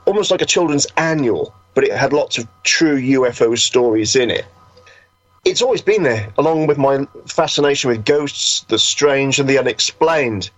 almost 0.05 0.29
like 0.29 0.43
a 0.43 0.45
children's 0.45 0.85
annual, 0.97 1.51
but 1.75 1.83
it 1.83 1.91
had 1.91 2.13
lots 2.13 2.39
of 2.39 2.47
true 2.63 2.99
UFO 2.99 3.57
stories 3.57 4.15
in 4.15 4.31
it 4.31 4.45
it's 5.45 5.61
always 5.61 5.83
been 5.83 6.03
there, 6.03 6.33
along 6.39 6.65
with 6.65 6.79
my 6.79 7.05
fascination 7.27 7.91
with 7.91 8.03
ghosts, 8.03 8.65
the 8.67 8.79
strange, 8.79 9.39
and 9.39 9.47
the 9.47 9.59
unexplained. 9.59 10.49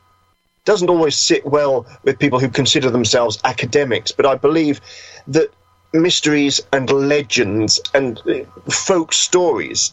Doesn't 0.63 0.89
always 0.89 1.17
sit 1.17 1.45
well 1.45 1.85
with 2.03 2.17
people 2.17 2.39
who 2.39 2.47
consider 2.47 2.89
themselves 2.89 3.37
academics, 3.43 4.13
but 4.13 4.25
I 4.25 4.35
believe 4.35 4.79
that 5.27 5.53
mysteries 5.93 6.61
and 6.71 6.89
legends 6.89 7.81
and 7.93 8.19
uh, 8.27 8.43
folk 8.69 9.13
stories, 9.13 9.91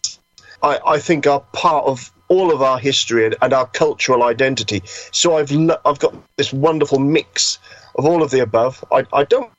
I, 0.63 0.79
I 0.85 0.99
think, 0.99 1.27
are 1.27 1.41
part 1.51 1.85
of 1.85 2.11
all 2.29 2.53
of 2.53 2.61
our 2.61 2.79
history 2.79 3.25
and, 3.25 3.35
and 3.41 3.53
our 3.53 3.67
cultural 3.67 4.23
identity. 4.23 4.81
So 5.11 5.37
I've 5.37 5.51
I've 5.85 5.99
got 5.99 6.15
this 6.37 6.53
wonderful 6.53 6.99
mix 6.99 7.59
of 7.95 8.05
all 8.05 8.23
of 8.23 8.31
the 8.31 8.39
above. 8.39 8.83
I, 8.91 9.05
I 9.13 9.25
don't 9.25 9.51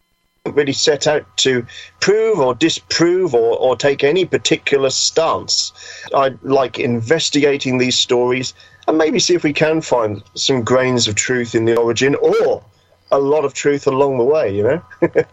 really 0.54 0.72
set 0.72 1.06
out 1.06 1.24
to 1.38 1.66
prove 2.00 2.38
or 2.38 2.54
disprove 2.54 3.34
or, 3.34 3.58
or 3.58 3.76
take 3.76 4.04
any 4.04 4.24
particular 4.24 4.90
stance. 4.90 5.72
I 6.14 6.34
like 6.42 6.78
investigating 6.78 7.78
these 7.78 7.98
stories 7.98 8.54
and 8.86 8.98
maybe 8.98 9.18
see 9.18 9.34
if 9.34 9.42
we 9.42 9.52
can 9.52 9.80
find 9.80 10.22
some 10.34 10.62
grains 10.62 11.08
of 11.08 11.14
truth 11.14 11.54
in 11.54 11.64
the 11.64 11.76
origin 11.76 12.14
or 12.16 12.62
a 13.10 13.18
lot 13.18 13.44
of 13.44 13.54
truth 13.54 13.86
along 13.86 14.18
the 14.18 14.24
way, 14.24 14.54
you 14.54 14.62
know? 14.62 14.82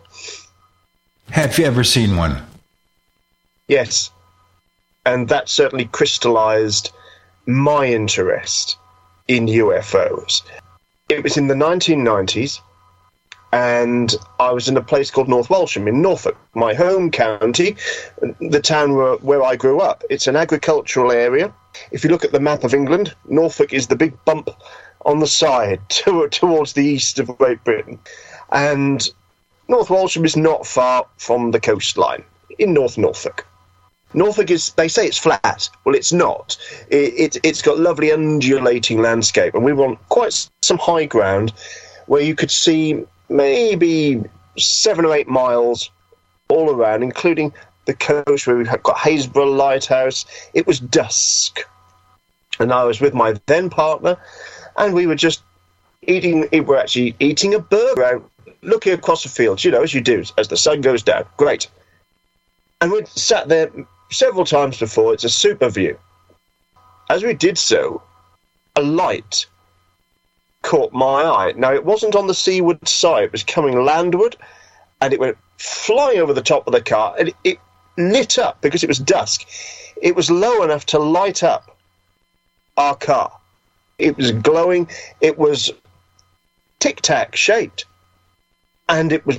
Have 1.29 1.57
you 1.57 1.65
ever 1.65 1.83
seen 1.83 2.17
one? 2.17 2.41
Yes. 3.67 4.11
And 5.05 5.29
that 5.29 5.49
certainly 5.49 5.85
crystallized 5.85 6.91
my 7.45 7.87
interest 7.87 8.77
in 9.27 9.47
UFOs. 9.47 10.41
It 11.09 11.23
was 11.23 11.37
in 11.37 11.47
the 11.47 11.53
1990s 11.53 12.59
and 13.53 14.15
I 14.39 14.51
was 14.51 14.67
in 14.67 14.77
a 14.77 14.81
place 14.81 15.11
called 15.11 15.29
North 15.29 15.47
Walsham 15.47 15.87
in 15.87 16.01
Norfolk, 16.01 16.35
my 16.55 16.73
home 16.73 17.11
county, 17.11 17.75
the 18.41 18.59
town 18.59 18.95
where, 18.95 19.13
where 19.17 19.43
I 19.43 19.55
grew 19.55 19.79
up. 19.79 20.03
It's 20.09 20.25
an 20.25 20.35
agricultural 20.35 21.11
area. 21.11 21.53
If 21.91 22.03
you 22.03 22.09
look 22.09 22.25
at 22.25 22.31
the 22.31 22.39
map 22.39 22.63
of 22.63 22.73
England, 22.73 23.13
Norfolk 23.29 23.71
is 23.71 23.87
the 23.87 23.95
big 23.95 24.17
bump 24.25 24.49
on 25.05 25.19
the 25.19 25.27
side 25.27 25.79
to, 25.89 26.27
towards 26.29 26.73
the 26.73 26.83
east 26.83 27.19
of 27.19 27.37
Great 27.37 27.63
Britain. 27.63 27.99
And 28.51 29.07
North 29.67 29.91
Walsham 29.91 30.25
is 30.25 30.35
not 30.35 30.65
far 30.65 31.05
from 31.17 31.51
the 31.51 31.59
coastline 31.59 32.23
in 32.57 32.73
North 32.73 32.97
Norfolk. 32.97 33.45
Norfolk 34.15 34.49
is, 34.49 34.71
they 34.73 34.87
say 34.87 35.05
it's 35.05 35.17
flat. 35.19 35.69
Well, 35.85 35.93
it's 35.93 36.13
not. 36.13 36.57
It, 36.89 37.35
it, 37.35 37.45
has 37.45 37.61
got 37.61 37.77
lovely 37.77 38.11
undulating 38.11 38.99
landscape, 38.99 39.53
and 39.53 39.63
we 39.63 39.73
want 39.73 39.99
quite 40.09 40.49
some 40.63 40.79
high 40.79 41.05
ground 41.05 41.53
where 42.07 42.21
you 42.21 42.35
could 42.35 42.51
see 42.51 43.03
maybe 43.33 44.23
seven 44.57 45.05
or 45.05 45.13
eight 45.13 45.27
miles 45.27 45.89
all 46.47 46.69
around, 46.69 47.03
including 47.03 47.51
the 47.85 47.93
coast 47.93 48.47
where 48.47 48.55
we've 48.55 48.67
got 48.83 48.95
Haisborough 48.95 49.57
Lighthouse. 49.57 50.25
It 50.53 50.67
was 50.67 50.79
dusk, 50.79 51.59
and 52.59 52.71
I 52.71 52.83
was 52.85 53.01
with 53.01 53.13
my 53.13 53.35
then 53.47 53.69
partner, 53.69 54.17
and 54.77 54.93
we 54.93 55.07
were 55.07 55.15
just 55.15 55.41
eating. 56.03 56.47
We 56.51 56.61
were 56.61 56.77
actually 56.77 57.15
eating 57.19 57.55
a 57.55 57.59
burger, 57.59 58.03
out, 58.03 58.29
looking 58.61 58.93
across 58.93 59.23
the 59.23 59.29
fields, 59.29 59.65
you 59.65 59.71
know, 59.71 59.81
as 59.81 59.93
you 59.93 60.01
do 60.01 60.23
as 60.37 60.47
the 60.47 60.57
sun 60.57 60.81
goes 60.81 61.03
down. 61.03 61.25
Great, 61.37 61.67
and 62.79 62.91
we'd 62.91 63.07
sat 63.07 63.49
there 63.49 63.71
several 64.11 64.45
times 64.45 64.77
before. 64.77 65.13
It's 65.13 65.23
a 65.23 65.29
super 65.29 65.69
view. 65.69 65.97
As 67.09 67.23
we 67.23 67.33
did 67.33 67.57
so, 67.57 68.01
a 68.75 68.81
light 68.81 69.45
caught 70.63 70.91
my 70.91 71.23
eye. 71.23 71.53
Now, 71.55 71.71
it 71.73 71.85
wasn't 71.85 72.15
on 72.15 72.27
the 72.27 72.33
seaward 72.33 72.87
side, 72.87 73.25
it 73.25 73.31
was 73.31 73.43
coming 73.43 73.85
landward, 73.85 74.35
and 75.01 75.13
it 75.13 75.19
went 75.19 75.37
flying 75.57 76.19
over 76.19 76.33
the 76.33 76.41
top 76.41 76.65
of 76.65 76.73
the 76.73 76.81
car, 76.81 77.15
and 77.19 77.29
it, 77.29 77.35
it 77.43 77.59
lit 77.97 78.39
up 78.39 78.59
because 78.61 78.83
it 78.83 78.87
was 78.87 78.97
dusk. 78.97 79.45
It 80.01 80.15
was 80.15 80.31
low 80.31 80.63
enough 80.63 80.85
to 80.87 80.99
light 80.99 81.43
up 81.43 81.77
our 82.77 82.95
car. 82.95 83.31
It 83.99 84.17
was 84.17 84.31
glowing, 84.31 84.89
it 85.21 85.37
was 85.37 85.71
tic 86.79 87.01
tac 87.01 87.35
shaped, 87.35 87.85
and 88.89 89.11
it 89.11 89.25
was 89.25 89.37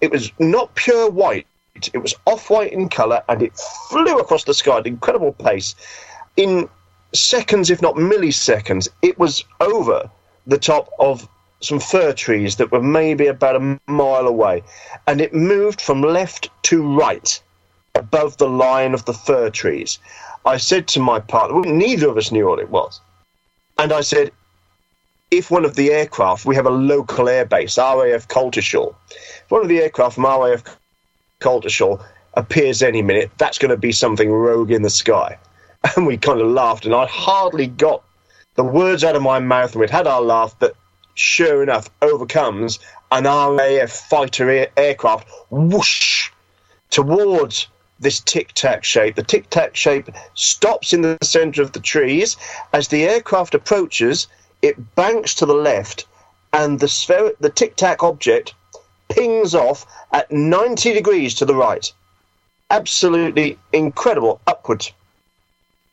it 0.00 0.10
was 0.10 0.30
not 0.38 0.74
pure 0.74 1.10
white. 1.10 1.46
It 1.92 1.98
was 1.98 2.14
off 2.26 2.50
white 2.50 2.72
in 2.72 2.88
colour, 2.88 3.22
and 3.28 3.42
it 3.42 3.56
flew 3.88 4.18
across 4.18 4.44
the 4.44 4.54
sky 4.54 4.78
at 4.78 4.86
an 4.86 4.88
incredible 4.88 5.32
pace. 5.32 5.74
In 6.36 6.68
seconds, 7.14 7.70
if 7.70 7.80
not 7.80 7.94
milliseconds, 7.94 8.88
it 9.02 9.18
was 9.18 9.44
over 9.60 10.10
the 10.46 10.58
top 10.58 10.90
of 10.98 11.28
some 11.60 11.80
fir 11.80 12.12
trees 12.12 12.56
that 12.56 12.70
were 12.70 12.82
maybe 12.82 13.26
about 13.26 13.56
a 13.56 13.78
mile 13.86 14.26
away, 14.26 14.62
and 15.06 15.20
it 15.20 15.34
moved 15.34 15.80
from 15.80 16.02
left 16.02 16.50
to 16.62 16.82
right 16.96 17.40
above 17.94 18.36
the 18.36 18.48
line 18.48 18.94
of 18.94 19.04
the 19.06 19.14
fir 19.14 19.50
trees. 19.50 19.98
I 20.44 20.58
said 20.58 20.86
to 20.88 21.00
my 21.00 21.18
partner, 21.18 21.60
well, 21.60 21.72
neither 21.72 22.08
of 22.08 22.16
us 22.16 22.30
knew 22.30 22.46
what 22.46 22.60
it 22.60 22.70
was. 22.70 23.00
And 23.78 23.92
I 23.92 24.02
said, 24.02 24.30
if 25.30 25.50
one 25.50 25.64
of 25.64 25.74
the 25.74 25.90
aircraft, 25.90 26.46
we 26.46 26.54
have 26.54 26.66
a 26.66 26.70
local 26.70 27.24
airbase, 27.24 27.78
RAF 27.78 28.28
Coltishall, 28.28 28.94
if 29.10 29.50
one 29.50 29.62
of 29.62 29.68
the 29.68 29.80
aircraft 29.80 30.14
from 30.14 30.24
RAF 30.24 30.62
Coltishall 31.40 32.04
appears 32.34 32.82
any 32.82 33.02
minute, 33.02 33.30
that's 33.38 33.58
going 33.58 33.70
to 33.70 33.76
be 33.76 33.92
something 33.92 34.30
rogue 34.30 34.70
in 34.70 34.82
the 34.82 34.90
sky. 34.90 35.38
And 35.96 36.04
we 36.04 36.16
kind 36.16 36.40
of 36.40 36.48
laughed, 36.48 36.84
and 36.84 36.94
I 36.94 37.06
hardly 37.06 37.68
got 37.68 38.02
the 38.56 38.64
words 38.64 39.04
out 39.04 39.16
of 39.16 39.22
my 39.22 39.38
mouth, 39.38 39.72
and 39.72 39.80
we'd 39.80 39.90
had 39.90 40.06
our 40.06 40.22
laugh, 40.22 40.56
but 40.58 40.74
sure 41.14 41.62
enough, 41.62 41.88
overcomes 42.02 42.78
an 43.12 43.24
RAF 43.24 43.90
fighter 43.90 44.50
air- 44.50 44.70
aircraft 44.76 45.28
whoosh 45.50 46.30
towards 46.90 47.68
this 48.00 48.20
tic 48.20 48.52
tac 48.54 48.84
shape. 48.84 49.16
The 49.16 49.22
tic 49.22 49.48
tac 49.50 49.76
shape 49.76 50.08
stops 50.34 50.92
in 50.92 51.02
the 51.02 51.18
center 51.22 51.62
of 51.62 51.72
the 51.72 51.80
trees. 51.80 52.36
As 52.72 52.88
the 52.88 53.04
aircraft 53.04 53.54
approaches, 53.54 54.26
it 54.62 54.94
banks 54.94 55.34
to 55.36 55.46
the 55.46 55.54
left, 55.54 56.06
and 56.52 56.80
the, 56.80 56.86
spher- 56.86 57.36
the 57.40 57.50
tic 57.50 57.76
tac 57.76 58.02
object 58.02 58.54
pings 59.08 59.54
off 59.54 59.86
at 60.12 60.30
90 60.30 60.92
degrees 60.92 61.34
to 61.36 61.44
the 61.44 61.54
right. 61.54 61.92
Absolutely 62.70 63.58
incredible 63.72 64.40
upwards 64.46 64.92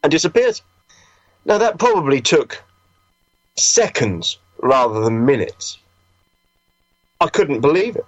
and 0.01 0.11
disappears. 0.11 0.61
Now, 1.45 1.57
that 1.57 1.77
probably 1.77 2.21
took 2.21 2.63
seconds 3.55 4.37
rather 4.61 5.01
than 5.01 5.25
minutes. 5.25 5.77
I 7.19 7.27
couldn't 7.27 7.61
believe 7.61 7.95
it. 7.95 8.05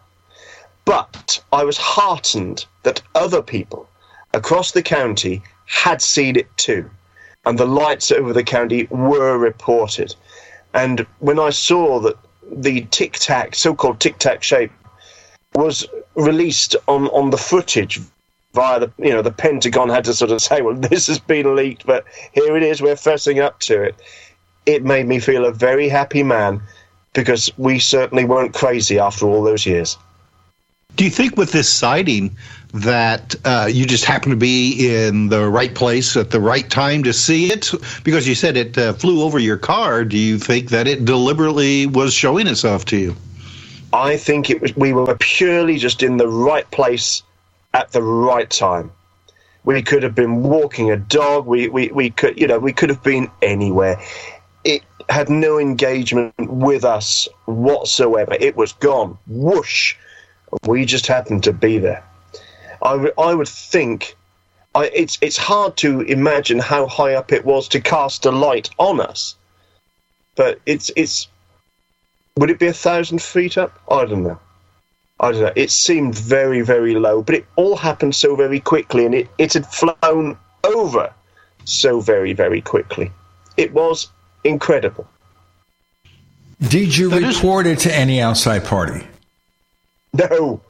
But 0.85 1.43
I 1.51 1.63
was 1.63 1.77
heartened 1.77 2.65
that 2.83 3.01
other 3.13 3.41
people 3.41 3.89
across 4.33 4.71
the 4.71 4.83
county 4.83 5.41
had 5.65 6.01
seen 6.01 6.35
it 6.35 6.47
too. 6.57 6.89
And 7.45 7.57
the 7.57 7.65
lights 7.65 8.11
over 8.11 8.33
the 8.33 8.43
county 8.43 8.87
were 8.89 9.37
reported. 9.37 10.15
And 10.73 11.05
when 11.19 11.39
I 11.39 11.49
saw 11.49 11.99
that 12.01 12.17
the 12.51 12.81
tic 12.91 13.13
tac, 13.13 13.55
so 13.55 13.75
called 13.75 13.99
tic 13.99 14.17
tac 14.17 14.43
shape, 14.43 14.71
was 15.53 15.87
released 16.15 16.75
on, 16.87 17.07
on 17.07 17.29
the 17.29 17.37
footage 17.37 17.99
via 18.55 18.79
the 18.79 18.91
you 18.97 19.11
know 19.11 19.21
the 19.21 19.31
Pentagon 19.31 19.89
had 19.89 20.05
to 20.05 20.13
sort 20.13 20.31
of 20.31 20.41
say, 20.49 20.61
well, 20.61 20.75
this 20.75 21.07
has 21.07 21.19
been 21.19 21.55
leaked, 21.55 21.85
but 21.85 22.05
here 22.31 22.57
it 22.57 22.63
is, 22.63 22.81
we're 22.81 22.95
fessing 22.95 23.41
up 23.41 23.59
to 23.61 23.83
it. 23.83 23.95
It 24.65 24.83
made 24.83 25.05
me 25.05 25.19
feel 25.19 25.45
a 25.45 25.51
very 25.51 25.89
happy 25.89 26.23
man 26.23 26.61
because 27.13 27.51
we 27.57 27.77
certainly 27.77 28.25
weren't 28.25 28.53
crazy 28.53 28.97
after 28.97 29.27
all 29.27 29.43
those 29.43 29.65
years. 29.65 29.97
Do 30.95 31.03
you 31.03 31.09
think 31.09 31.37
with 31.37 31.51
this 31.51 31.69
sighting 31.69 32.35
that 32.73 33.35
uh, 33.43 33.67
you 33.71 33.85
just 33.85 34.05
happened 34.05 34.31
to 34.31 34.37
be 34.37 34.95
in 34.95 35.27
the 35.27 35.47
right 35.49 35.73
place 35.75 36.15
at 36.15 36.31
the 36.31 36.39
right 36.39 36.69
time 36.69 37.03
to 37.03 37.13
see 37.13 37.51
it? 37.51 37.71
Because 38.03 38.27
you 38.27 38.33
said 38.33 38.55
it 38.55 38.77
uh, 38.77 38.93
flew 38.93 39.21
over 39.21 39.37
your 39.37 39.57
car. 39.57 40.05
Do 40.05 40.17
you 40.17 40.39
think 40.39 40.69
that 40.69 40.87
it 40.87 41.05
deliberately 41.05 41.85
was 41.85 42.13
showing 42.13 42.47
itself 42.47 42.85
to 42.85 42.97
you? 42.97 43.15
I 43.91 44.17
think 44.17 44.49
it 44.49 44.61
was. 44.61 44.75
We 44.75 44.93
were 44.93 45.15
purely 45.19 45.77
just 45.77 46.01
in 46.01 46.17
the 46.17 46.27
right 46.27 46.69
place 46.71 47.23
at 47.75 47.91
the 47.91 48.01
right 48.01 48.49
time. 48.49 48.91
We 49.65 49.81
could 49.81 50.01
have 50.03 50.15
been 50.15 50.41
walking 50.41 50.91
a 50.91 50.97
dog. 50.97 51.45
We, 51.45 51.67
we, 51.67 51.89
we 51.89 52.09
could, 52.09 52.39
you 52.39 52.47
know, 52.47 52.57
we 52.57 52.71
could 52.71 52.89
have 52.89 53.03
been 53.03 53.29
anywhere. 53.41 54.01
It 54.63 54.81
had 55.09 55.29
no 55.29 55.59
engagement 55.59 56.33
with 56.39 56.85
us 56.85 57.27
whatsoever. 57.45 58.37
It 58.39 58.55
was 58.55 58.71
gone. 58.73 59.17
Whoosh. 59.27 59.95
We 60.65 60.85
just 60.85 61.05
happened 61.07 61.43
to 61.43 61.53
be 61.53 61.77
there. 61.77 62.03
I, 62.81 62.91
w- 62.91 63.13
I 63.17 63.33
would 63.33 63.47
think 63.47 64.15
I, 64.73 64.85
it's 64.93 65.17
it's 65.21 65.37
hard 65.37 65.77
to 65.77 66.01
imagine 66.01 66.59
how 66.59 66.87
high 66.87 67.15
up 67.15 67.31
it 67.31 67.45
was 67.45 67.67
to 67.69 67.81
cast 67.81 68.25
a 68.25 68.31
light 68.31 68.69
on 68.77 68.99
us, 69.01 69.35
but 70.35 70.59
it's 70.65 70.91
it's. 70.95 71.27
Would 72.37 72.49
it 72.49 72.59
be 72.59 72.67
a 72.67 72.73
thousand 72.73 73.21
feet 73.21 73.57
up? 73.57 73.71
I 73.89 74.05
don't 74.05 74.23
know. 74.23 74.39
I 75.19 75.31
don't 75.31 75.41
know. 75.41 75.53
It 75.55 75.71
seemed 75.71 76.17
very 76.17 76.61
very 76.61 76.95
low, 76.95 77.21
but 77.21 77.35
it 77.35 77.45
all 77.55 77.77
happened 77.77 78.15
so 78.15 78.35
very 78.35 78.59
quickly, 78.59 79.05
and 79.05 79.15
it, 79.15 79.29
it 79.37 79.53
had 79.53 79.65
flown 79.65 80.37
over 80.63 81.13
so 81.63 82.01
very 82.01 82.33
very 82.33 82.61
quickly. 82.61 83.11
It 83.57 83.73
was 83.73 84.09
incredible. 84.43 85.07
Did 86.67 86.95
you 86.97 87.09
report 87.09 87.67
it 87.67 87.79
to 87.79 87.93
any 87.93 88.21
outside 88.21 88.63
party? 88.63 89.05
No, 90.13 90.61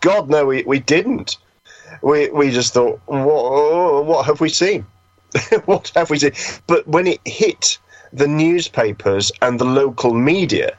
God, 0.00 0.28
no, 0.28 0.46
we, 0.46 0.62
we 0.64 0.78
didn't. 0.78 1.36
We 2.02 2.30
we 2.30 2.50
just 2.50 2.72
thought, 2.72 3.00
what, 3.06 4.04
what 4.06 4.26
have 4.26 4.40
we 4.40 4.48
seen? 4.48 4.86
what 5.64 5.92
have 5.94 6.10
we 6.10 6.18
seen? 6.18 6.32
But 6.66 6.86
when 6.86 7.06
it 7.06 7.20
hit 7.24 7.78
the 8.12 8.26
newspapers 8.26 9.30
and 9.42 9.58
the 9.58 9.64
local 9.64 10.14
media, 10.14 10.76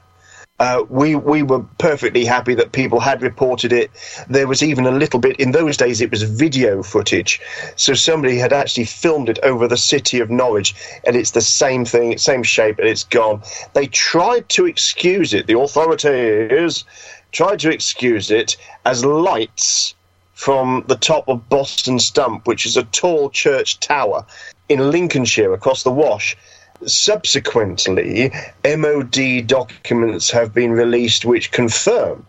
uh, 0.62 0.86
we 0.89 1.15
we 1.15 1.41
were 1.41 1.63
perfectly 1.80 2.24
happy 2.24 2.54
that 2.54 2.71
people 2.71 3.00
had 3.00 3.24
reported 3.24 3.74
it. 3.74 3.89
There 4.30 4.47
was 4.47 4.62
even 4.62 4.86
a 4.86 4.91
little 4.91 5.19
bit 5.19 5.39
in 5.39 5.54
those 5.54 5.76
days. 5.76 6.02
It 6.02 6.12
was 6.12 6.21
video 6.21 6.84
footage, 6.84 7.41
so 7.76 7.95
somebody 7.95 8.38
had 8.38 8.54
actually 8.54 8.86
filmed 8.86 9.28
it 9.28 9.39
over 9.41 9.67
the 9.67 9.76
city 9.76 10.19
of 10.19 10.30
Norwich, 10.30 10.76
and 11.04 11.15
it's 11.15 11.32
the 11.32 11.41
same 11.41 11.84
thing, 11.84 12.15
same 12.19 12.43
shape, 12.43 12.78
and 12.78 12.88
it's 12.88 13.04
gone. 13.04 13.41
They 13.74 13.88
tried 13.88 14.50
to 14.50 14.67
excuse 14.67 15.34
it. 15.34 15.47
The 15.47 15.58
authorities 15.58 16.86
tried 17.32 17.60
to 17.62 17.71
excuse 17.71 18.30
it 18.30 18.56
as 18.86 19.04
lights 19.04 19.95
from 20.34 20.84
the 20.88 20.95
top 20.95 21.28
of 21.28 21.50
Boston 21.50 21.97
Stump, 21.97 22.45
which 22.45 22.67
is 22.67 22.78
a 22.78 22.84
tall 22.84 23.32
church 23.32 23.80
tower 23.80 24.28
in 24.69 24.91
Lincolnshire 24.91 25.54
across 25.54 25.82
the 25.82 25.91
Wash. 25.91 26.38
Subsequently, 26.86 28.32
MOD 28.65 29.48
documents 29.48 30.32
have 30.32 30.54
been 30.54 30.72
released 30.72 31.26
which 31.26 31.52
confirm. 31.52 32.26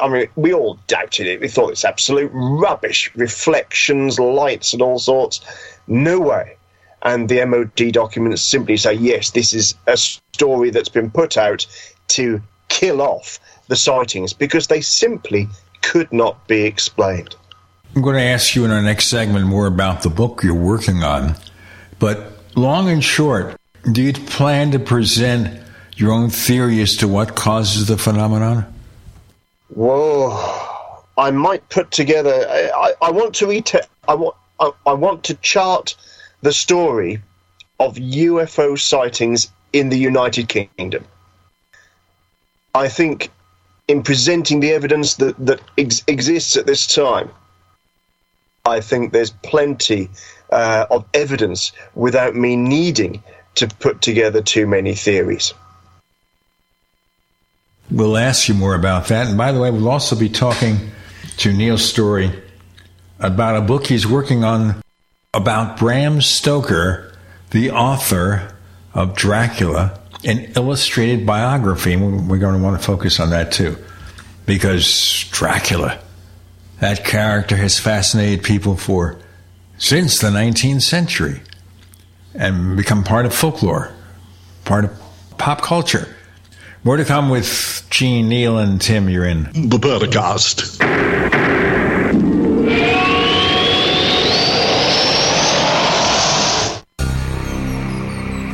I 0.00 0.08
mean, 0.08 0.26
we 0.36 0.52
all 0.52 0.78
doubted 0.88 1.26
it. 1.26 1.40
We 1.40 1.48
thought 1.48 1.70
it's 1.70 1.84
absolute 1.84 2.30
rubbish. 2.32 3.14
Reflections, 3.14 4.18
lights, 4.18 4.72
and 4.72 4.82
all 4.82 4.98
sorts. 4.98 5.40
No 5.86 6.18
way. 6.18 6.56
And 7.02 7.28
the 7.28 7.44
MOD 7.44 7.92
documents 7.92 8.42
simply 8.42 8.76
say, 8.76 8.94
yes, 8.94 9.30
this 9.30 9.52
is 9.52 9.74
a 9.86 9.96
story 9.96 10.70
that's 10.70 10.88
been 10.88 11.10
put 11.10 11.36
out 11.36 11.66
to 12.08 12.42
kill 12.68 13.00
off 13.00 13.38
the 13.68 13.76
sightings 13.76 14.32
because 14.32 14.66
they 14.66 14.80
simply 14.80 15.48
could 15.82 16.12
not 16.12 16.46
be 16.48 16.62
explained. 16.62 17.36
I'm 17.94 18.02
going 18.02 18.16
to 18.16 18.22
ask 18.22 18.54
you 18.54 18.64
in 18.64 18.70
our 18.70 18.82
next 18.82 19.08
segment 19.08 19.46
more 19.46 19.66
about 19.66 20.02
the 20.02 20.10
book 20.10 20.42
you're 20.42 20.54
working 20.54 21.02
on. 21.04 21.36
But 21.98 22.32
long 22.56 22.90
and 22.90 23.02
short, 23.02 23.56
do 23.90 24.02
you 24.02 24.12
plan 24.12 24.72
to 24.72 24.78
present 24.78 25.62
your 25.96 26.12
own 26.12 26.30
theory 26.30 26.80
as 26.80 26.96
to 26.96 27.08
what 27.08 27.36
causes 27.36 27.86
the 27.86 27.96
phenomenon? 27.96 28.72
Whoa! 29.68 31.02
I 31.16 31.30
might 31.30 31.68
put 31.68 31.90
together. 31.90 32.46
I, 32.48 32.70
I, 32.74 33.06
I 33.06 33.10
want 33.10 33.34
to 33.36 33.52
eat. 33.52 33.74
I 34.08 34.14
want. 34.14 34.36
I, 34.58 34.70
I 34.86 34.92
want 34.92 35.24
to 35.24 35.34
chart 35.34 35.96
the 36.42 36.52
story 36.52 37.22
of 37.78 37.96
UFO 37.96 38.78
sightings 38.78 39.50
in 39.72 39.90
the 39.90 39.98
United 39.98 40.48
Kingdom. 40.48 41.04
I 42.74 42.88
think 42.88 43.30
in 43.88 44.02
presenting 44.02 44.60
the 44.60 44.72
evidence 44.72 45.16
that 45.16 45.34
that 45.46 45.60
ex- 45.78 46.02
exists 46.06 46.56
at 46.56 46.66
this 46.66 46.86
time, 46.86 47.30
I 48.64 48.80
think 48.80 49.12
there's 49.12 49.30
plenty 49.30 50.10
uh, 50.50 50.86
of 50.90 51.04
evidence 51.14 51.72
without 51.94 52.34
me 52.34 52.56
needing 52.56 53.22
to 53.56 53.68
put 53.68 54.00
together 54.00 54.42
too 54.42 54.66
many 54.66 54.94
theories. 54.94 55.52
We'll 57.90 58.16
ask 58.16 58.48
you 58.48 58.54
more 58.54 58.74
about 58.74 59.08
that. 59.08 59.26
And 59.26 59.38
by 59.38 59.52
the 59.52 59.60
way, 59.60 59.70
we'll 59.70 59.88
also 59.88 60.16
be 60.16 60.28
talking 60.28 60.90
to 61.38 61.52
Neil 61.52 61.78
Storey 61.78 62.30
about 63.18 63.56
a 63.56 63.60
book 63.60 63.86
he's 63.86 64.06
working 64.06 64.44
on 64.44 64.82
about 65.32 65.78
Bram 65.78 66.20
Stoker, 66.20 67.12
the 67.50 67.70
author 67.70 68.54
of 68.92 69.14
Dracula, 69.14 70.00
an 70.24 70.52
illustrated 70.56 71.26
biography. 71.26 71.92
And 71.92 72.28
we're 72.28 72.38
going 72.38 72.56
to 72.56 72.62
want 72.62 72.80
to 72.80 72.84
focus 72.84 73.20
on 73.20 73.30
that 73.30 73.52
too. 73.52 73.76
Because 74.46 75.26
Dracula, 75.30 75.98
that 76.80 77.04
character 77.04 77.56
has 77.56 77.78
fascinated 77.78 78.44
people 78.44 78.76
for 78.76 79.18
since 79.78 80.18
the 80.18 80.28
19th 80.28 80.82
century 80.82 81.40
and 82.38 82.76
become 82.76 83.04
part 83.04 83.26
of 83.26 83.34
folklore, 83.34 83.92
part 84.64 84.84
of 84.84 84.92
pop 85.38 85.62
culture. 85.62 86.08
More 86.84 86.96
to 86.96 87.04
come 87.04 87.30
with 87.30 87.84
Gene, 87.90 88.28
Neil, 88.28 88.58
and 88.58 88.80
Tim. 88.80 89.08
You're 89.08 89.24
in 89.26 89.44
the 89.68 89.78
Paracast. 89.78 90.76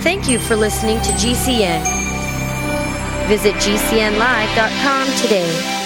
Thank 0.02 0.28
you 0.28 0.38
for 0.38 0.56
listening 0.56 1.00
to 1.02 1.12
GCN. 1.12 1.82
Visit 3.28 3.54
GCNlive.com 3.54 5.06
today. 5.18 5.81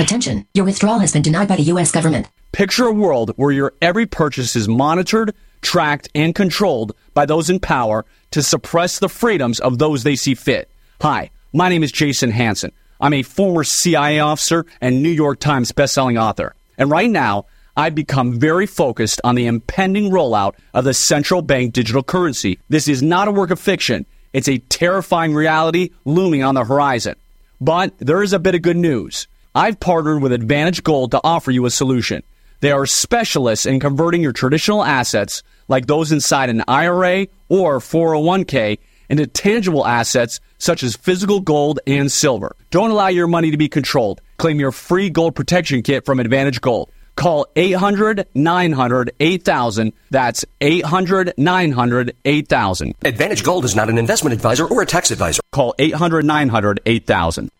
Attention, 0.00 0.46
your 0.54 0.64
withdrawal 0.64 1.00
has 1.00 1.12
been 1.12 1.22
denied 1.22 1.48
by 1.48 1.56
the 1.56 1.64
U.S. 1.64 1.90
government. 1.90 2.28
Picture 2.52 2.86
a 2.86 2.92
world 2.92 3.32
where 3.34 3.50
your 3.50 3.74
every 3.82 4.06
purchase 4.06 4.54
is 4.54 4.68
monitored, 4.68 5.34
tracked, 5.60 6.08
and 6.14 6.36
controlled 6.36 6.94
by 7.14 7.26
those 7.26 7.50
in 7.50 7.58
power 7.58 8.06
to 8.30 8.40
suppress 8.40 9.00
the 9.00 9.08
freedoms 9.08 9.58
of 9.58 9.78
those 9.78 10.04
they 10.04 10.14
see 10.14 10.36
fit. 10.36 10.70
Hi, 11.02 11.30
my 11.52 11.68
name 11.68 11.82
is 11.82 11.90
Jason 11.90 12.30
Hanson. 12.30 12.70
I'm 13.00 13.12
a 13.12 13.24
former 13.24 13.64
CIA 13.64 14.20
officer 14.20 14.66
and 14.80 15.02
New 15.02 15.10
York 15.10 15.40
Times 15.40 15.72
bestselling 15.72 16.20
author. 16.20 16.54
And 16.78 16.92
right 16.92 17.10
now, 17.10 17.46
I've 17.76 17.96
become 17.96 18.38
very 18.38 18.66
focused 18.66 19.20
on 19.24 19.34
the 19.34 19.46
impending 19.46 20.12
rollout 20.12 20.54
of 20.74 20.84
the 20.84 20.94
central 20.94 21.42
bank 21.42 21.72
digital 21.72 22.04
currency. 22.04 22.60
This 22.68 22.86
is 22.86 23.02
not 23.02 23.26
a 23.26 23.32
work 23.32 23.50
of 23.50 23.58
fiction. 23.58 24.06
It's 24.32 24.48
a 24.48 24.58
terrifying 24.58 25.34
reality 25.34 25.90
looming 26.04 26.44
on 26.44 26.54
the 26.54 26.64
horizon. 26.64 27.16
But 27.60 27.98
there 27.98 28.22
is 28.22 28.32
a 28.32 28.38
bit 28.38 28.54
of 28.54 28.62
good 28.62 28.76
news. 28.76 29.26
I've 29.58 29.80
partnered 29.80 30.22
with 30.22 30.30
Advantage 30.30 30.84
Gold 30.84 31.10
to 31.10 31.20
offer 31.24 31.50
you 31.50 31.66
a 31.66 31.70
solution. 31.72 32.22
They 32.60 32.70
are 32.70 32.86
specialists 32.86 33.66
in 33.66 33.80
converting 33.80 34.22
your 34.22 34.32
traditional 34.32 34.84
assets, 34.84 35.42
like 35.66 35.86
those 35.86 36.12
inside 36.12 36.48
an 36.48 36.62
IRA 36.68 37.26
or 37.48 37.80
401k, 37.80 38.78
into 39.08 39.26
tangible 39.26 39.84
assets 39.84 40.38
such 40.58 40.84
as 40.84 40.94
physical 40.94 41.40
gold 41.40 41.80
and 41.88 42.12
silver. 42.12 42.54
Don't 42.70 42.92
allow 42.92 43.08
your 43.08 43.26
money 43.26 43.50
to 43.50 43.56
be 43.56 43.68
controlled. 43.68 44.20
Claim 44.36 44.60
your 44.60 44.70
free 44.70 45.10
gold 45.10 45.34
protection 45.34 45.82
kit 45.82 46.04
from 46.04 46.20
Advantage 46.20 46.60
Gold. 46.60 46.92
Call 47.16 47.48
800 47.56 48.28
900 48.36 49.10
8000. 49.18 49.92
That's 50.10 50.44
800 50.60 51.34
900 51.36 52.16
8000. 52.24 52.94
Advantage 53.04 53.42
Gold 53.42 53.64
is 53.64 53.74
not 53.74 53.90
an 53.90 53.98
investment 53.98 54.34
advisor 54.34 54.66
or 54.68 54.82
a 54.82 54.86
tax 54.86 55.10
advisor. 55.10 55.40
Call 55.50 55.74
800 55.80 56.24
900 56.24 56.78
8000. 56.86 57.50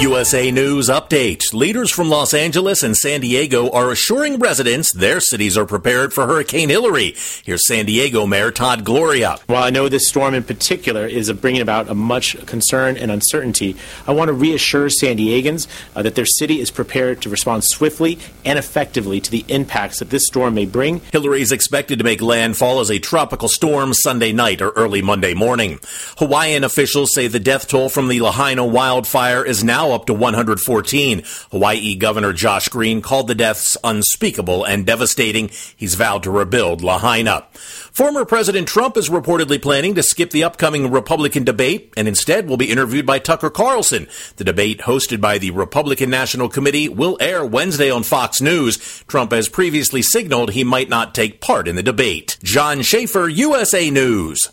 USA 0.00 0.50
News 0.50 0.88
Update. 0.88 1.52
Leaders 1.52 1.90
from 1.90 2.08
Los 2.08 2.32
Angeles 2.32 2.82
and 2.82 2.96
San 2.96 3.20
Diego 3.20 3.68
are 3.68 3.90
assuring 3.90 4.38
residents 4.38 4.90
their 4.94 5.20
cities 5.20 5.58
are 5.58 5.66
prepared 5.66 6.14
for 6.14 6.26
Hurricane 6.26 6.70
Hilary. 6.70 7.14
Here's 7.44 7.66
San 7.66 7.84
Diego 7.84 8.26
Mayor 8.26 8.50
Todd 8.50 8.82
Gloria. 8.82 9.36
While 9.46 9.62
I 9.62 9.68
know 9.68 9.90
this 9.90 10.08
storm 10.08 10.32
in 10.32 10.42
particular 10.42 11.06
is 11.06 11.30
bringing 11.34 11.60
about 11.60 11.90
a 11.90 11.94
much 11.94 12.34
concern 12.46 12.96
and 12.96 13.10
uncertainty, 13.10 13.76
I 14.06 14.12
want 14.12 14.28
to 14.28 14.32
reassure 14.32 14.88
San 14.88 15.18
Diegans 15.18 15.68
uh, 15.94 16.00
that 16.00 16.14
their 16.14 16.24
city 16.24 16.60
is 16.60 16.70
prepared 16.70 17.20
to 17.20 17.28
respond 17.28 17.64
swiftly 17.64 18.18
and 18.42 18.58
effectively 18.58 19.20
to 19.20 19.30
the 19.30 19.44
impacts 19.48 19.98
that 19.98 20.08
this 20.08 20.26
storm 20.26 20.54
may 20.54 20.64
bring. 20.64 21.02
Hilary 21.12 21.42
is 21.42 21.52
expected 21.52 21.98
to 21.98 22.04
make 22.04 22.22
landfall 22.22 22.80
as 22.80 22.90
a 22.90 22.98
tropical 22.98 23.48
storm 23.48 23.92
Sunday 23.92 24.32
night 24.32 24.62
or 24.62 24.70
early 24.70 25.02
Monday 25.02 25.34
morning. 25.34 25.78
Hawaiian 26.16 26.64
officials 26.64 27.12
say 27.14 27.26
the 27.26 27.38
death 27.38 27.68
toll 27.68 27.90
from 27.90 28.08
the 28.08 28.20
Lahaina 28.20 28.64
wildfire 28.64 29.44
is 29.44 29.62
now 29.62 29.89
up 29.92 30.06
to 30.06 30.14
114. 30.14 31.22
Hawaii 31.50 31.94
Governor 31.96 32.32
Josh 32.32 32.68
Green 32.68 33.02
called 33.02 33.28
the 33.28 33.34
deaths 33.34 33.76
unspeakable 33.82 34.64
and 34.64 34.86
devastating. 34.86 35.50
He's 35.76 35.94
vowed 35.94 36.22
to 36.24 36.30
rebuild 36.30 36.82
Lahaina. 36.82 37.46
Former 37.52 38.24
President 38.24 38.68
Trump 38.68 38.96
is 38.96 39.08
reportedly 39.08 39.60
planning 39.60 39.94
to 39.94 40.02
skip 40.02 40.30
the 40.30 40.44
upcoming 40.44 40.90
Republican 40.90 41.44
debate 41.44 41.92
and 41.96 42.06
instead 42.06 42.48
will 42.48 42.56
be 42.56 42.70
interviewed 42.70 43.06
by 43.06 43.18
Tucker 43.18 43.50
Carlson. 43.50 44.06
The 44.36 44.44
debate 44.44 44.80
hosted 44.80 45.20
by 45.20 45.38
the 45.38 45.50
Republican 45.50 46.10
National 46.10 46.48
Committee 46.48 46.88
will 46.88 47.18
air 47.20 47.44
Wednesday 47.44 47.90
on 47.90 48.02
Fox 48.02 48.40
News. 48.40 48.78
Trump 49.08 49.32
has 49.32 49.48
previously 49.48 50.02
signaled 50.02 50.50
he 50.52 50.64
might 50.64 50.88
not 50.88 51.14
take 51.14 51.40
part 51.40 51.66
in 51.66 51.76
the 51.76 51.82
debate. 51.82 52.38
John 52.42 52.82
Schaefer, 52.82 53.28
USA 53.28 53.90
News. 53.90 54.50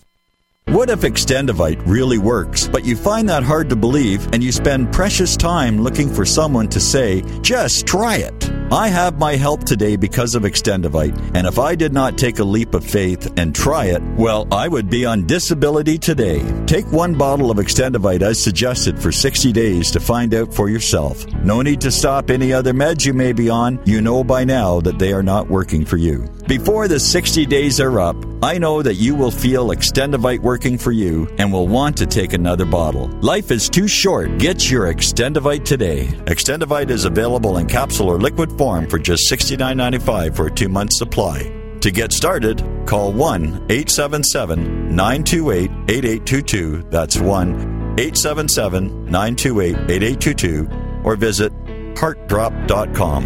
What 0.70 0.90
if 0.90 1.00
Extendivite 1.04 1.82
really 1.86 2.18
works, 2.18 2.68
but 2.68 2.84
you 2.84 2.98
find 2.98 3.30
that 3.30 3.42
hard 3.42 3.70
to 3.70 3.76
believe 3.78 4.28
and 4.34 4.44
you 4.44 4.52
spend 4.52 4.92
precious 4.92 5.38
time 5.38 5.80
looking 5.80 6.14
for 6.14 6.26
someone 6.26 6.68
to 6.68 6.82
say, 6.82 7.24
just 7.40 7.88
try 7.88 8.18
it? 8.18 8.52
I 8.70 8.90
have 8.90 9.18
my 9.18 9.38
help 9.38 9.64
today 9.64 9.96
because 9.96 10.36
of 10.36 10.44
Extendivite, 10.44 11.18
and 11.34 11.48
if 11.48 11.58
I 11.58 11.74
did 11.74 11.94
not 11.94 12.18
take 12.18 12.40
a 12.40 12.44
leap 12.44 12.74
of 12.74 12.84
faith 12.84 13.32
and 13.38 13.56
try 13.56 13.86
it, 13.86 14.04
well, 14.18 14.46
I 14.52 14.68
would 14.68 14.90
be 14.90 15.06
on 15.06 15.26
disability 15.26 15.98
today. 15.98 16.44
Take 16.66 16.86
one 16.92 17.14
bottle 17.14 17.50
of 17.50 17.60
Extendivite 17.60 18.22
as 18.22 18.44
suggested 18.44 19.00
for 19.00 19.10
60 19.10 19.54
days 19.54 19.90
to 19.92 20.02
find 20.02 20.34
out 20.34 20.54
for 20.54 20.68
yourself. 20.68 21.26
No 21.36 21.62
need 21.62 21.80
to 21.80 21.92
stop 21.92 22.30
any 22.30 22.52
other 22.52 22.74
meds 22.74 23.06
you 23.06 23.14
may 23.14 23.32
be 23.32 23.50
on. 23.50 23.80
You 23.86 24.02
know 24.02 24.22
by 24.22 24.44
now 24.44 24.82
that 24.82 25.00
they 25.00 25.14
are 25.14 25.24
not 25.24 25.48
working 25.48 25.86
for 25.86 25.96
you. 25.96 26.28
Before 26.48 26.90
the 26.90 27.00
60 27.00 27.46
days 27.46 27.80
are 27.80 28.02
up, 28.02 28.18
I 28.44 28.58
know 28.58 28.82
that 28.82 28.96
you 28.96 29.16
will 29.16 29.32
feel 29.32 29.70
Extendivite 29.70 30.40
working 30.40 30.78
for 30.78 30.92
you 30.92 31.28
and 31.38 31.52
will 31.52 31.68
want 31.68 31.98
to 31.98 32.06
take 32.06 32.34
another 32.34 32.66
bottle. 32.66 33.08
Life 33.22 33.50
is 33.50 33.70
too 33.70 33.88
short. 33.88 34.38
Get 34.38 34.70
your 34.70 34.94
Extendivite 34.94 35.66
today. 35.66 36.06
Extendivite 36.26 36.90
is 36.90 37.06
available 37.06 37.58
in 37.58 37.68
capsule 37.68 38.10
or 38.10 38.20
liquid 38.20 38.57
form 38.58 38.88
for 38.88 39.00
just 39.00 39.32
$69.95 39.32 40.36
for 40.36 40.48
a 40.48 40.52
two 40.52 40.70
month 40.70 40.94
supply. 40.94 41.54
To 41.82 41.92
get 41.92 42.12
started, 42.12 42.64
call 42.86 43.14
1 43.14 43.68
877 43.70 44.96
928 44.96 45.72
8822. 45.88 46.84
That's 46.90 47.18
1 47.18 47.96
877 48.00 49.06
928 49.06 49.76
8822 49.90 50.70
or 51.04 51.16
visit 51.16 51.54
heartdrop.com. 51.96 53.24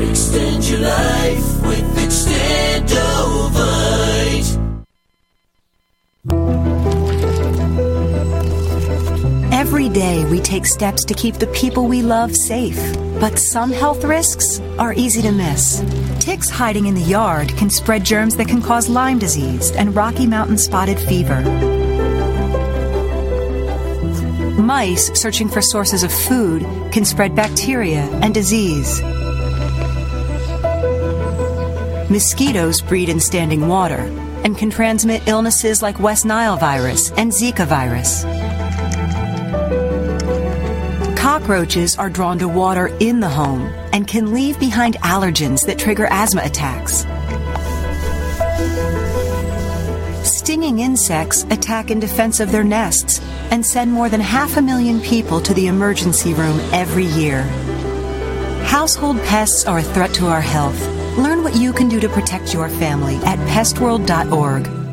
Extend 0.00 0.64
your 0.68 0.80
life 0.80 1.62
with 1.62 1.96
Extendovite. 1.96 2.76
Every 9.76 9.90
day 9.90 10.24
we 10.24 10.40
take 10.40 10.64
steps 10.64 11.04
to 11.04 11.12
keep 11.12 11.34
the 11.34 11.48
people 11.48 11.86
we 11.86 12.00
love 12.00 12.34
safe, 12.34 12.80
but 13.20 13.38
some 13.38 13.70
health 13.70 14.04
risks 14.04 14.58
are 14.78 14.94
easy 14.94 15.20
to 15.20 15.30
miss. 15.30 15.84
Ticks 16.18 16.48
hiding 16.48 16.86
in 16.86 16.94
the 16.94 17.02
yard 17.02 17.50
can 17.58 17.68
spread 17.68 18.02
germs 18.02 18.36
that 18.36 18.48
can 18.48 18.62
cause 18.62 18.88
Lyme 18.88 19.18
disease 19.18 19.72
and 19.72 19.94
Rocky 19.94 20.26
Mountain 20.26 20.56
spotted 20.56 20.98
fever. 20.98 21.42
Mice 24.58 25.10
searching 25.12 25.50
for 25.50 25.60
sources 25.60 26.02
of 26.02 26.10
food 26.10 26.62
can 26.90 27.04
spread 27.04 27.36
bacteria 27.36 28.08
and 28.22 28.32
disease. 28.32 29.02
Mosquitoes 32.08 32.80
breed 32.80 33.10
in 33.10 33.20
standing 33.20 33.68
water 33.68 34.10
and 34.42 34.56
can 34.56 34.70
transmit 34.70 35.28
illnesses 35.28 35.82
like 35.82 36.00
West 36.00 36.24
Nile 36.24 36.56
virus 36.56 37.10
and 37.18 37.30
Zika 37.30 37.66
virus. 37.66 38.24
Cockroaches 41.36 41.98
are 41.98 42.08
drawn 42.08 42.38
to 42.38 42.48
water 42.48 42.86
in 42.98 43.20
the 43.20 43.28
home 43.28 43.66
and 43.92 44.08
can 44.08 44.32
leave 44.32 44.58
behind 44.58 44.94
allergens 45.02 45.66
that 45.66 45.78
trigger 45.78 46.06
asthma 46.06 46.40
attacks. 46.42 47.04
Stinging 50.26 50.78
insects 50.78 51.44
attack 51.50 51.90
in 51.90 52.00
defense 52.00 52.40
of 52.40 52.50
their 52.50 52.64
nests 52.64 53.20
and 53.50 53.64
send 53.66 53.92
more 53.92 54.08
than 54.08 54.18
half 54.22 54.56
a 54.56 54.62
million 54.62 54.98
people 54.98 55.38
to 55.42 55.52
the 55.52 55.66
emergency 55.66 56.32
room 56.32 56.58
every 56.72 57.04
year. 57.04 57.42
Household 58.64 59.18
pests 59.24 59.66
are 59.66 59.80
a 59.80 59.82
threat 59.82 60.14
to 60.14 60.28
our 60.28 60.40
health. 60.40 60.80
Learn 61.18 61.44
what 61.44 61.54
you 61.54 61.74
can 61.74 61.90
do 61.90 62.00
to 62.00 62.08
protect 62.08 62.54
your 62.54 62.70
family 62.70 63.16
at 63.26 63.38
pestworld.org. 63.50 64.85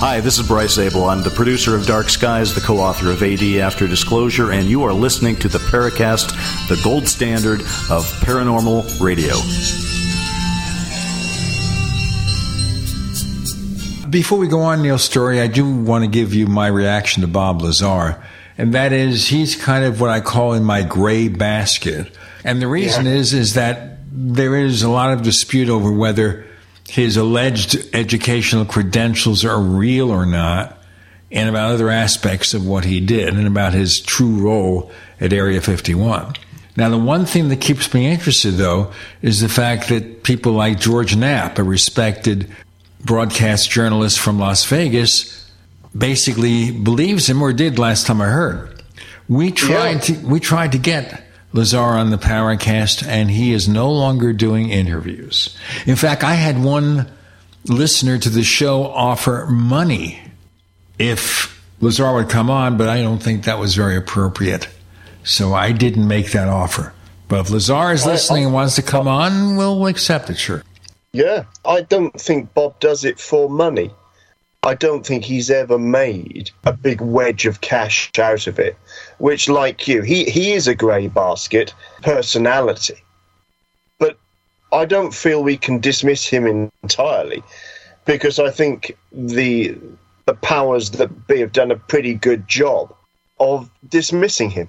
Hi, 0.00 0.20
this 0.20 0.38
is 0.38 0.46
Bryce 0.46 0.74
Zabel. 0.74 1.06
I'm 1.06 1.24
the 1.24 1.30
producer 1.30 1.74
of 1.74 1.84
Dark 1.84 2.08
Skies, 2.08 2.54
the 2.54 2.60
co 2.60 2.76
author 2.78 3.10
of 3.10 3.20
AD 3.20 3.42
After 3.60 3.88
Disclosure, 3.88 4.52
and 4.52 4.68
you 4.68 4.84
are 4.84 4.92
listening 4.92 5.34
to 5.40 5.48
the 5.48 5.58
Paracast, 5.58 6.28
the 6.68 6.80
gold 6.84 7.08
standard 7.08 7.62
of 7.90 8.06
paranormal 8.20 9.00
radio. 9.00 9.34
Before 14.08 14.38
we 14.38 14.46
go 14.46 14.60
on, 14.60 14.82
Neil 14.82 14.98
Storey, 14.98 15.40
I 15.40 15.48
do 15.48 15.68
want 15.68 16.04
to 16.04 16.08
give 16.08 16.32
you 16.32 16.46
my 16.46 16.68
reaction 16.68 17.22
to 17.22 17.26
Bob 17.26 17.60
Lazar. 17.60 18.22
And 18.56 18.74
that 18.74 18.92
is, 18.92 19.26
he's 19.26 19.56
kind 19.56 19.84
of 19.84 20.00
what 20.00 20.10
I 20.10 20.20
call 20.20 20.52
in 20.52 20.62
my 20.62 20.84
gray 20.84 21.26
basket. 21.26 22.16
And 22.44 22.62
the 22.62 22.68
reason 22.68 23.06
yeah. 23.06 23.14
is, 23.14 23.34
is 23.34 23.54
that 23.54 23.98
there 24.12 24.54
is 24.54 24.84
a 24.84 24.90
lot 24.90 25.12
of 25.12 25.22
dispute 25.22 25.68
over 25.68 25.90
whether 25.90 26.46
his 26.88 27.16
alleged 27.16 27.76
educational 27.94 28.64
credentials 28.64 29.44
are 29.44 29.60
real 29.60 30.10
or 30.10 30.26
not, 30.26 30.78
and 31.30 31.48
about 31.48 31.72
other 31.72 31.90
aspects 31.90 32.54
of 32.54 32.66
what 32.66 32.84
he 32.84 33.00
did 33.00 33.34
and 33.34 33.46
about 33.46 33.74
his 33.74 34.00
true 34.00 34.38
role 34.38 34.90
at 35.20 35.32
Area 35.32 35.60
51. 35.60 36.34
Now, 36.76 36.88
the 36.88 36.98
one 36.98 37.26
thing 37.26 37.48
that 37.48 37.60
keeps 37.60 37.92
me 37.92 38.06
interested, 38.06 38.52
though, 38.52 38.92
is 39.20 39.40
the 39.40 39.48
fact 39.48 39.88
that 39.88 40.22
people 40.22 40.52
like 40.52 40.78
George 40.78 41.16
Knapp, 41.16 41.58
a 41.58 41.64
respected 41.64 42.48
broadcast 43.04 43.70
journalist 43.70 44.18
from 44.18 44.38
Las 44.38 44.64
Vegas, 44.64 45.50
basically 45.96 46.70
believes 46.70 47.28
him 47.28 47.42
or 47.42 47.52
did 47.52 47.78
last 47.78 48.06
time 48.06 48.20
I 48.20 48.28
heard. 48.28 48.82
We 49.28 49.50
tried 49.50 50.08
yeah. 50.08 50.20
to 50.20 50.26
we 50.26 50.40
tried 50.40 50.72
to 50.72 50.78
get 50.78 51.22
Lazar 51.52 51.78
on 51.78 52.10
the 52.10 52.18
Paracast, 52.18 53.06
and 53.06 53.30
he 53.30 53.52
is 53.52 53.68
no 53.68 53.90
longer 53.90 54.32
doing 54.32 54.70
interviews. 54.70 55.56
In 55.86 55.96
fact, 55.96 56.22
I 56.22 56.34
had 56.34 56.62
one 56.62 57.10
listener 57.64 58.18
to 58.18 58.28
the 58.28 58.42
show 58.42 58.84
offer 58.84 59.46
money 59.46 60.20
if 60.98 61.62
Lazar 61.80 62.12
would 62.14 62.28
come 62.28 62.50
on, 62.50 62.76
but 62.76 62.88
I 62.88 63.02
don't 63.02 63.22
think 63.22 63.44
that 63.44 63.58
was 63.58 63.74
very 63.74 63.96
appropriate. 63.96 64.68
So 65.24 65.54
I 65.54 65.72
didn't 65.72 66.06
make 66.06 66.32
that 66.32 66.48
offer. 66.48 66.92
But 67.28 67.40
if 67.40 67.50
Lazar 67.50 67.92
is 67.92 68.06
listening 68.06 68.42
I, 68.42 68.44
I, 68.44 68.46
and 68.46 68.54
wants 68.54 68.76
to 68.76 68.82
come 68.82 69.06
on, 69.06 69.56
we'll 69.56 69.86
accept 69.86 70.30
it, 70.30 70.38
sure. 70.38 70.62
Yeah, 71.12 71.44
I 71.64 71.82
don't 71.82 72.18
think 72.18 72.52
Bob 72.54 72.78
does 72.80 73.04
it 73.04 73.18
for 73.18 73.48
money. 73.48 73.90
I 74.68 74.74
don't 74.74 75.06
think 75.06 75.24
he's 75.24 75.50
ever 75.50 75.78
made 75.78 76.50
a 76.66 76.74
big 76.74 77.00
wedge 77.00 77.46
of 77.46 77.62
cash 77.62 78.10
out 78.18 78.46
of 78.46 78.58
it. 78.58 78.76
Which, 79.16 79.48
like 79.48 79.88
you, 79.88 80.02
he, 80.02 80.24
he 80.24 80.52
is 80.52 80.68
a 80.68 80.74
grey 80.74 81.06
basket 81.08 81.72
personality. 82.02 83.02
But 83.98 84.18
I 84.70 84.84
don't 84.84 85.14
feel 85.14 85.42
we 85.42 85.56
can 85.56 85.80
dismiss 85.80 86.26
him 86.26 86.70
entirely 86.82 87.42
because 88.04 88.38
I 88.38 88.50
think 88.50 88.94
the 89.10 89.74
the 90.26 90.34
powers 90.34 90.90
that 90.90 91.26
be 91.26 91.40
have 91.40 91.52
done 91.52 91.70
a 91.70 91.76
pretty 91.92 92.12
good 92.12 92.46
job 92.46 92.94
of 93.40 93.70
dismissing 93.88 94.50
him. 94.50 94.68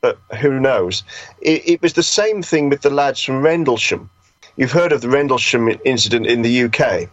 But 0.00 0.18
who 0.40 0.60
knows? 0.60 1.02
It, 1.42 1.68
it 1.68 1.82
was 1.82 1.94
the 1.94 2.04
same 2.04 2.44
thing 2.44 2.68
with 2.68 2.82
the 2.82 2.90
lads 2.90 3.20
from 3.24 3.42
Rendlesham. 3.42 4.08
You've 4.56 4.70
heard 4.70 4.92
of 4.92 5.00
the 5.00 5.08
Rendlesham 5.08 5.68
incident 5.84 6.28
in 6.28 6.42
the 6.42 6.62
UK. 6.66 7.10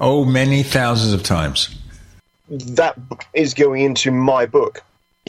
Oh, 0.00 0.24
many 0.24 0.62
thousands 0.62 1.12
of 1.12 1.22
times. 1.22 1.74
That 2.48 2.98
is 3.32 3.54
going 3.54 3.82
into 3.82 4.10
my 4.10 4.46
book. 4.46 4.82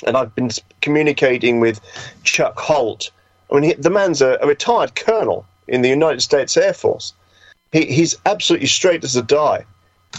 And 0.06 0.16
I've 0.16 0.36
been 0.36 0.52
communicating 0.82 1.60
with 1.60 1.80
Chuck 2.24 2.60
Halt. 2.60 3.10
I 3.50 3.56
mean, 3.56 3.64
he, 3.64 3.74
the 3.74 3.90
man's 3.90 4.22
a, 4.22 4.38
a 4.42 4.48
retired 4.48 4.96
colonel 4.96 5.46
in 5.68 5.82
the 5.82 5.90
United 5.90 6.22
States 6.22 6.56
Air 6.58 6.74
Force. 6.74 7.14
He, 7.72 7.86
he's 7.86 8.16
absolutely 8.26 8.68
straight 8.68 9.04
as 9.04 9.16
a 9.16 9.24
die, 9.24 9.66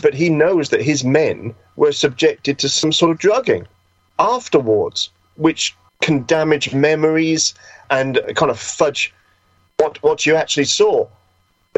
but 0.03 0.15
he 0.15 0.29
knows 0.29 0.71
that 0.71 0.83
his 0.83 1.05
men 1.05 1.55
were 1.77 1.93
subjected 1.93 2.59
to 2.59 2.69
some 2.69 2.93
sort 2.93 3.13
of 3.13 3.19
drugging 3.19 3.67
afterwards, 4.19 5.11
which 5.37 5.77
can 6.03 6.25
damage 6.25 6.75
memories 6.75 7.55
and 7.91 8.21
kind 8.35 8.51
of 8.51 8.59
fudge 8.59 9.13
what 9.79 10.03
what 10.03 10.27
you 10.27 10.35
actually 10.35 10.65
saw. 10.65 11.07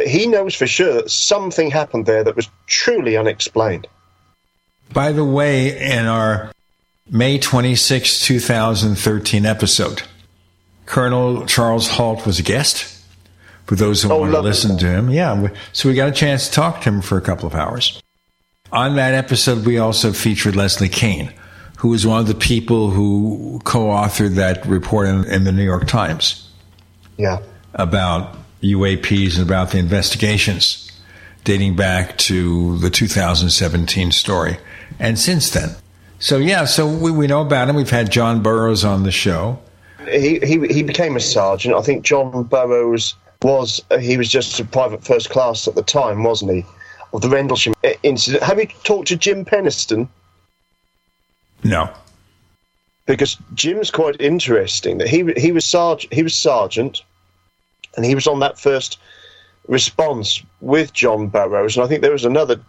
But 0.01 0.09
he 0.09 0.27
knows 0.27 0.55
for 0.55 0.67
sure 0.67 0.95
that 0.95 1.11
something 1.11 1.71
happened 1.71 2.07
there 2.07 2.25
that 2.25 2.35
was 2.35 2.49
truly 2.67 3.19
unexplained. 3.19 3.87
By 4.95 5.13
the 5.13 5.27
way, 5.27 5.79
in 5.79 6.07
our 6.07 6.53
May 7.11 7.39
26, 7.39 8.21
2013 8.25 9.45
episode, 9.45 10.01
Colonel 10.87 11.45
Charles 11.45 11.87
Halt 11.89 12.25
was 12.25 12.39
a 12.39 12.43
guest. 12.43 12.87
For 13.67 13.75
those 13.77 14.03
who 14.03 14.11
Oh, 14.11 14.21
want 14.21 14.33
to 14.33 14.41
listen 14.41 14.79
to 14.79 14.87
him, 14.87 15.11
yeah. 15.11 15.49
So 15.75 15.91
we 15.91 15.95
got 15.95 16.09
a 16.09 16.13
chance 16.13 16.47
to 16.49 16.53
talk 16.55 16.81
to 16.81 16.89
him 16.89 17.03
for 17.03 17.19
a 17.19 17.21
couple 17.21 17.47
of 17.47 17.55
hours. 17.55 18.03
On 18.73 18.97
that 18.97 19.13
episode, 19.13 19.67
we 19.67 19.77
also 19.77 20.13
featured 20.15 20.57
Leslie 20.57 20.89
Kean, 20.89 21.31
who 21.77 21.89
was 21.89 22.07
one 22.07 22.21
of 22.21 22.27
the 22.27 22.35
people 22.35 22.89
who 22.89 23.61
co-authored 23.65 24.37
that 24.37 24.65
report 24.65 25.09
in, 25.09 25.25
in 25.27 25.45
the 25.45 25.53
New 25.53 25.63
York 25.63 25.87
Times 25.87 26.49
Yeah. 27.19 27.41
about 27.75 28.39
UAPs 28.63 29.37
and 29.37 29.47
about 29.47 29.71
the 29.71 29.79
investigations 29.79 30.87
dating 31.45 31.75
back 31.77 32.19
to 32.19 32.77
the 32.79 32.91
2017 32.91 34.13
story 34.13 34.59
and 34.99 35.19
since 35.19 35.51
then. 35.51 35.71
So 36.19 36.37
yeah, 36.37 36.67
so 36.67 36.87
we, 36.87 37.11
we 37.11 37.27
know 37.27 37.41
about 37.41 37.69
him. 37.69 37.77
We've 37.77 37.91
had 37.91 38.13
John 38.13 38.43
Burroughs 38.43 38.85
on 38.85 39.05
the 39.05 39.11
show. 39.11 39.59
He, 40.07 40.39
he 40.41 40.67
he 40.69 40.83
became 40.83 41.17
a 41.17 41.21
sergeant. 41.21 41.75
I 41.75 41.83
think 41.83 42.05
John 42.05 42.45
Burroughs 42.45 43.15
was 43.43 43.83
he 44.01 44.17
was 44.17 44.29
just 44.29 44.61
a 44.61 44.65
private 44.65 45.03
first 45.05 45.31
class 45.31 45.67
at 45.67 45.75
the 45.75 45.83
time, 45.83 46.23
wasn't 46.23 46.53
he? 46.53 46.65
Of 47.13 47.23
the 47.23 47.29
Rendlesham 47.29 47.75
incident. 48.03 48.43
Have 48.43 48.59
you 48.59 48.67
talked 48.85 49.09
to 49.09 49.17
Jim 49.17 49.45
Penniston? 49.45 50.09
No. 51.65 51.91
Because 53.07 53.37
Jim's 53.55 53.91
quite 53.91 54.21
interesting. 54.21 54.99
That 54.99 55.09
he 55.09 55.33
he 55.37 55.53
was 55.53 55.65
sergeant. 55.65 56.13
He 56.13 56.23
was 56.23 56.35
sergeant, 56.35 57.03
and 57.97 58.05
he 58.05 58.15
was 58.15 58.27
on 58.27 58.41
that 58.41 58.59
first 58.59 58.99
response 59.69 60.43
with 60.61 60.93
John 60.93 61.29
Burroughs, 61.29 61.77
and 61.77 61.85
I 61.85 61.89
think 61.89 62.03
there 62.03 62.13
was 62.13 62.25
another 62.25 62.61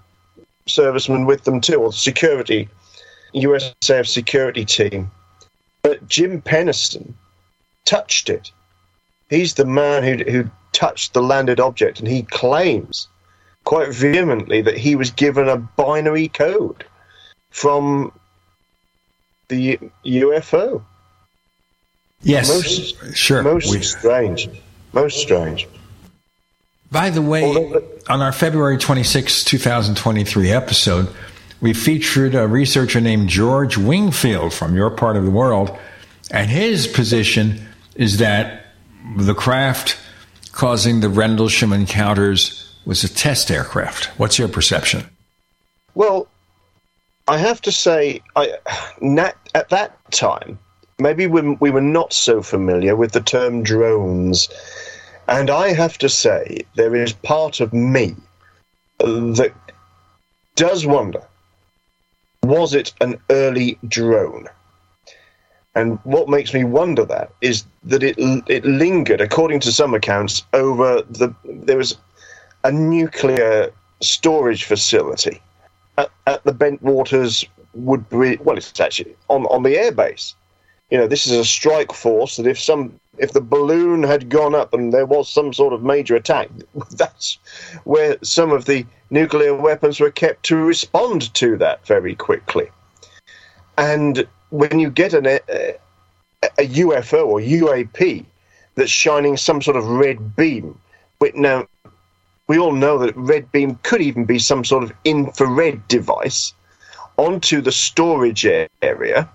serviceman 0.67 1.25
with 1.25 1.43
them 1.43 1.61
too, 1.61 1.81
or 1.81 1.91
security 1.93 2.69
USAF 3.33 4.07
security 4.07 4.65
team. 4.65 5.09
But 5.83 6.07
Jim 6.07 6.41
Penniston 6.41 7.13
touched 7.85 8.29
it. 8.29 8.51
He's 9.29 9.55
the 9.55 9.65
man 9.65 10.03
who 10.03 10.31
who 10.31 10.49
touched 10.73 11.13
the 11.13 11.23
landed 11.23 11.59
object, 11.59 11.99
and 11.99 12.07
he 12.07 12.23
claims 12.23 13.07
quite 13.63 13.93
vehemently 13.93 14.61
that 14.61 14.77
he 14.77 14.95
was 14.95 15.11
given 15.11 15.47
a 15.47 15.57
binary 15.57 16.27
code 16.27 16.83
from 17.51 18.11
the 19.47 19.77
UFO. 20.05 20.81
Yes, 22.23 22.49
most, 22.49 23.15
sure. 23.15 23.43
Most 23.43 23.71
We- 23.71 23.81
strange. 23.81 24.49
Most 24.93 25.19
strange. 25.19 25.67
By 26.91 27.09
the 27.09 27.21
way, 27.21 27.73
on 28.09 28.21
our 28.21 28.33
February 28.33 28.77
26, 28.77 29.45
2023 29.45 30.51
episode, 30.51 31.07
we 31.61 31.73
featured 31.73 32.35
a 32.35 32.47
researcher 32.47 32.99
named 32.99 33.29
George 33.29 33.77
Wingfield 33.77 34.53
from 34.53 34.75
your 34.75 34.89
part 34.89 35.15
of 35.15 35.23
the 35.23 35.31
world, 35.31 35.77
and 36.31 36.49
his 36.49 36.87
position 36.87 37.65
is 37.95 38.17
that 38.17 38.65
the 39.15 39.33
craft 39.33 39.97
causing 40.51 40.99
the 40.99 41.09
Rendlesham 41.09 41.71
encounters 41.71 42.75
was 42.85 43.03
a 43.03 43.13
test 43.13 43.49
aircraft. 43.51 44.05
What's 44.17 44.37
your 44.37 44.47
perception? 44.47 45.03
Well, 45.95 46.27
I 47.27 47.37
have 47.37 47.61
to 47.61 47.71
say, 47.71 48.21
I, 48.35 48.53
at 49.53 49.69
that 49.69 49.97
time, 50.11 50.59
maybe 50.99 51.27
we, 51.27 51.41
we 51.59 51.69
were 51.69 51.81
not 51.81 52.13
so 52.13 52.41
familiar 52.41 52.95
with 52.95 53.11
the 53.11 53.21
term 53.21 53.63
drones. 53.63 54.49
And 55.27 55.49
I 55.49 55.73
have 55.73 55.97
to 55.99 56.09
say, 56.09 56.61
there 56.75 56.95
is 56.95 57.13
part 57.13 57.59
of 57.59 57.73
me 57.73 58.15
that 58.99 59.53
does 60.55 60.85
wonder 60.85 61.23
was 62.43 62.73
it 62.73 62.93
an 63.01 63.19
early 63.29 63.77
drone? 63.87 64.47
And 65.75 65.99
what 66.03 66.27
makes 66.27 66.53
me 66.53 66.63
wonder 66.63 67.05
that 67.05 67.31
is 67.41 67.63
that 67.83 68.03
it 68.03 68.15
it 68.17 68.65
lingered, 68.65 69.21
according 69.21 69.61
to 69.61 69.71
some 69.71 69.93
accounts, 69.93 70.43
over 70.53 71.01
the 71.03 71.33
there 71.45 71.77
was 71.77 71.97
a 72.63 72.71
nuclear 72.71 73.71
storage 74.01 74.65
facility 74.65 75.41
at, 75.97 76.11
at 76.27 76.43
the 76.43 76.51
Bentwaters 76.51 77.47
Woodbridge. 77.73 78.39
Well, 78.41 78.57
it's 78.57 78.79
actually 78.79 79.15
on 79.29 79.45
on 79.45 79.63
the 79.63 79.75
airbase. 79.75 80.33
You 80.89 80.97
know, 80.97 81.07
this 81.07 81.25
is 81.25 81.37
a 81.37 81.45
strike 81.45 81.93
force 81.93 82.35
that 82.35 82.47
if 82.47 82.59
some 82.59 82.99
if 83.17 83.33
the 83.33 83.41
balloon 83.41 84.03
had 84.03 84.29
gone 84.29 84.55
up 84.55 84.73
and 84.73 84.93
there 84.93 85.05
was 85.05 85.29
some 85.29 85.53
sort 85.53 85.73
of 85.73 85.83
major 85.83 86.15
attack, 86.15 86.49
that's 86.91 87.37
where 87.83 88.17
some 88.21 88.51
of 88.51 88.65
the 88.65 88.85
nuclear 89.09 89.53
weapons 89.53 89.99
were 89.99 90.11
kept 90.11 90.43
to 90.43 90.55
respond 90.55 91.33
to 91.35 91.57
that 91.57 91.85
very 91.85 92.15
quickly. 92.15 92.69
And 93.77 94.27
when 94.49 94.79
you 94.79 94.89
get 94.89 95.13
an, 95.13 95.25
a, 95.25 95.39
a 96.43 96.67
UFO 96.67 97.27
or 97.27 97.39
UAP 97.39 98.25
that's 98.75 98.91
shining 98.91 99.37
some 99.37 99.61
sort 99.61 99.77
of 99.77 99.85
red 99.87 100.35
beam, 100.35 100.79
now 101.35 101.67
we 102.47 102.57
all 102.57 102.73
know 102.73 102.97
that 102.97 103.15
red 103.15 103.51
beam 103.51 103.79
could 103.83 104.01
even 104.01 104.25
be 104.25 104.39
some 104.39 104.65
sort 104.65 104.83
of 104.83 104.91
infrared 105.05 105.87
device 105.87 106.53
onto 107.17 107.61
the 107.61 107.71
storage 107.71 108.45
area, 108.81 109.29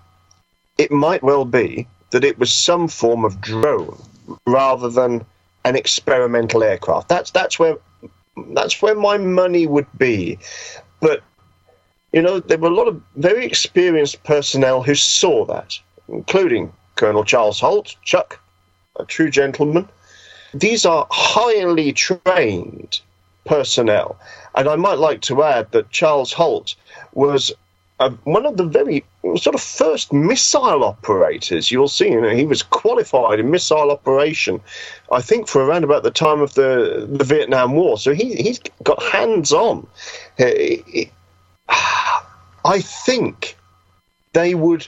it 0.77 0.91
might 0.91 1.23
well 1.23 1.45
be 1.45 1.87
that 2.11 2.23
it 2.23 2.39
was 2.39 2.53
some 2.53 2.87
form 2.87 3.25
of 3.25 3.41
drone 3.41 4.01
rather 4.45 4.89
than 4.89 5.25
an 5.65 5.75
experimental 5.75 6.63
aircraft. 6.63 7.09
That's 7.09 7.31
that's 7.31 7.59
where 7.59 7.77
that's 8.53 8.81
where 8.81 8.95
my 8.95 9.17
money 9.17 9.67
would 9.67 9.87
be. 9.97 10.39
But 10.99 11.23
you 12.13 12.21
know, 12.21 12.39
there 12.39 12.57
were 12.57 12.69
a 12.69 12.73
lot 12.73 12.87
of 12.87 13.01
very 13.15 13.45
experienced 13.45 14.23
personnel 14.23 14.81
who 14.81 14.95
saw 14.95 15.45
that, 15.45 15.77
including 16.07 16.71
Colonel 16.95 17.23
Charles 17.23 17.59
Halt, 17.59 17.95
Chuck, 18.03 18.39
a 18.97 19.05
true 19.05 19.29
gentleman. 19.29 19.87
These 20.53 20.85
are 20.85 21.07
highly 21.11 21.91
trained 21.91 23.01
personnel. 23.45 24.17
And 24.55 24.67
I 24.67 24.75
might 24.75 24.97
like 24.97 25.21
to 25.21 25.43
add 25.43 25.71
that 25.71 25.91
Charles 25.91 26.33
Halt 26.33 26.75
was 27.13 27.51
uh, 27.99 28.11
one 28.25 28.45
of 28.45 28.57
the 28.57 28.65
very 28.65 29.03
sort 29.37 29.55
of 29.55 29.61
first 29.61 30.13
missile 30.13 30.83
operators. 30.83 31.71
You'll 31.71 31.87
see, 31.87 32.09
you 32.09 32.21
know, 32.21 32.35
he 32.35 32.45
was 32.45 32.61
qualified 32.61 33.39
in 33.39 33.49
missile 33.49 33.89
operation, 33.91 34.61
I 35.11 35.21
think, 35.21 35.47
for 35.47 35.63
around 35.63 35.83
about 35.83 36.03
the 36.03 36.11
time 36.11 36.41
of 36.41 36.53
the, 36.53 37.07
the 37.09 37.23
Vietnam 37.23 37.73
War. 37.73 37.97
So 37.97 38.13
he, 38.13 38.35
he's 38.35 38.59
got 38.83 39.01
hands 39.01 39.51
on. 39.51 39.87
I 42.65 42.81
think 42.81 43.57
they 44.33 44.53
would 44.53 44.87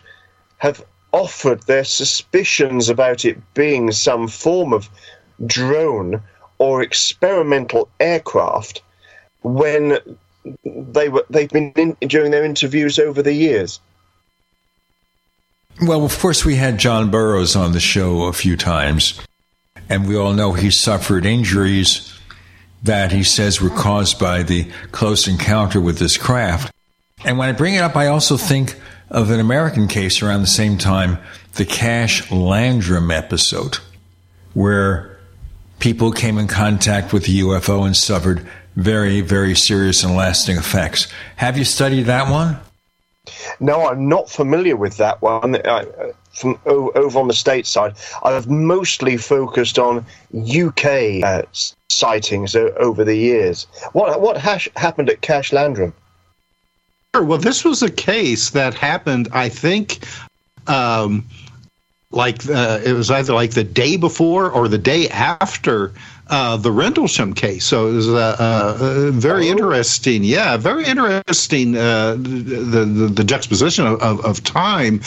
have 0.57 0.85
offered 1.11 1.63
their 1.63 1.83
suspicions 1.83 2.89
about 2.89 3.25
it 3.25 3.37
being 3.55 3.91
some 3.91 4.27
form 4.27 4.73
of 4.73 4.89
drone 5.45 6.21
or 6.59 6.83
experimental 6.83 7.89
aircraft 7.99 8.83
when 9.41 9.97
they 10.63 11.09
were 11.09 11.25
they've 11.29 11.49
been 11.49 11.71
in, 11.75 11.95
during 12.07 12.31
their 12.31 12.43
interviews 12.43 12.99
over 12.99 13.21
the 13.21 13.33
years. 13.33 13.79
Well, 15.81 16.03
of 16.03 16.17
course, 16.19 16.43
we 16.43 16.55
had 16.55 16.77
John 16.77 17.09
Burroughs 17.09 17.55
on 17.55 17.71
the 17.71 17.79
show 17.79 18.23
a 18.23 18.33
few 18.33 18.57
times, 18.57 19.19
and 19.87 20.07
we 20.07 20.17
all 20.17 20.33
know 20.33 20.53
he 20.53 20.71
suffered 20.71 21.25
injuries 21.25 22.13
that 22.83 23.11
he 23.11 23.23
says 23.23 23.61
were 23.61 23.69
caused 23.69 24.19
by 24.19 24.43
the 24.43 24.69
close 24.91 25.27
encounter 25.27 25.79
with 25.79 25.97
this 25.97 26.17
craft. 26.17 26.73
And 27.23 27.37
when 27.37 27.49
I 27.49 27.53
bring 27.53 27.75
it 27.75 27.81
up, 27.81 27.95
I 27.95 28.07
also 28.07 28.37
think 28.37 28.79
of 29.09 29.31
an 29.31 29.39
American 29.39 29.87
case 29.87 30.21
around 30.21 30.41
the 30.41 30.47
same 30.47 30.77
time, 30.77 31.17
the 31.53 31.65
Cash 31.65 32.31
Landrum 32.31 33.11
episode, 33.11 33.77
where 34.53 35.17
people 35.79 36.11
came 36.11 36.37
in 36.37 36.47
contact 36.47 37.11
with 37.11 37.25
the 37.25 37.39
UFO 37.39 37.85
and 37.85 37.95
suffered 37.95 38.47
very, 38.75 39.21
very 39.21 39.55
serious 39.55 40.03
and 40.03 40.15
lasting 40.15 40.57
effects. 40.57 41.07
Have 41.37 41.57
you 41.57 41.65
studied 41.65 42.03
that 42.03 42.31
one? 42.31 42.59
No, 43.59 43.87
I'm 43.87 44.07
not 44.07 44.29
familiar 44.29 44.75
with 44.75 44.97
that 44.97 45.21
one. 45.21 45.55
I, 45.67 45.85
from 46.33 46.59
over 46.65 47.19
on 47.19 47.27
the 47.27 47.33
state 47.33 47.67
side, 47.67 47.93
I've 48.23 48.49
mostly 48.49 49.17
focused 49.17 49.77
on 49.77 50.05
UK 50.33 51.23
uh, 51.23 51.43
sightings 51.89 52.55
over 52.55 53.03
the 53.03 53.15
years. 53.15 53.67
What 53.93 54.21
what 54.21 54.37
hash- 54.37 54.69
happened 54.75 55.09
at 55.09 55.21
Cash 55.21 55.51
Landrum? 55.51 55.93
Sure. 57.15 57.23
Well, 57.23 57.39
this 57.39 57.65
was 57.65 57.81
a 57.81 57.91
case 57.91 58.51
that 58.51 58.73
happened, 58.73 59.29
I 59.33 59.49
think, 59.49 59.99
um, 60.67 61.25
like 62.11 62.47
uh, 62.49 62.79
it 62.85 62.93
was 62.93 63.11
either 63.11 63.33
like 63.33 63.51
the 63.51 63.63
day 63.63 63.97
before 63.97 64.49
or 64.49 64.67
the 64.67 64.77
day 64.77 65.09
after 65.09 65.91
uh, 66.29 66.57
the 66.57 66.71
Rendlesham 66.71 67.33
case. 67.33 67.65
So 67.65 67.87
it 67.87 67.93
was 67.93 68.09
uh, 68.09 68.35
uh, 68.39 69.11
very 69.11 69.47
oh. 69.47 69.51
interesting. 69.51 70.23
Yeah, 70.23 70.57
very 70.57 70.85
interesting. 70.85 71.75
Uh, 71.75 72.15
the, 72.15 72.85
the, 72.85 73.07
the 73.07 73.23
juxtaposition 73.23 73.85
of, 73.87 74.01
of, 74.01 74.23
of 74.25 74.43
time. 74.43 75.01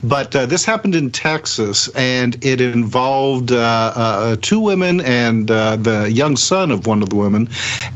But 0.00 0.36
uh, 0.36 0.46
this 0.46 0.64
happened 0.64 0.94
in 0.94 1.10
Texas, 1.10 1.88
and 1.96 2.36
it 2.44 2.60
involved 2.60 3.50
uh, 3.50 3.92
uh, 3.96 4.36
two 4.40 4.60
women 4.60 5.00
and 5.00 5.50
uh, 5.50 5.74
the 5.74 6.08
young 6.08 6.36
son 6.36 6.70
of 6.70 6.86
one 6.86 7.02
of 7.02 7.08
the 7.08 7.16
women. 7.16 7.48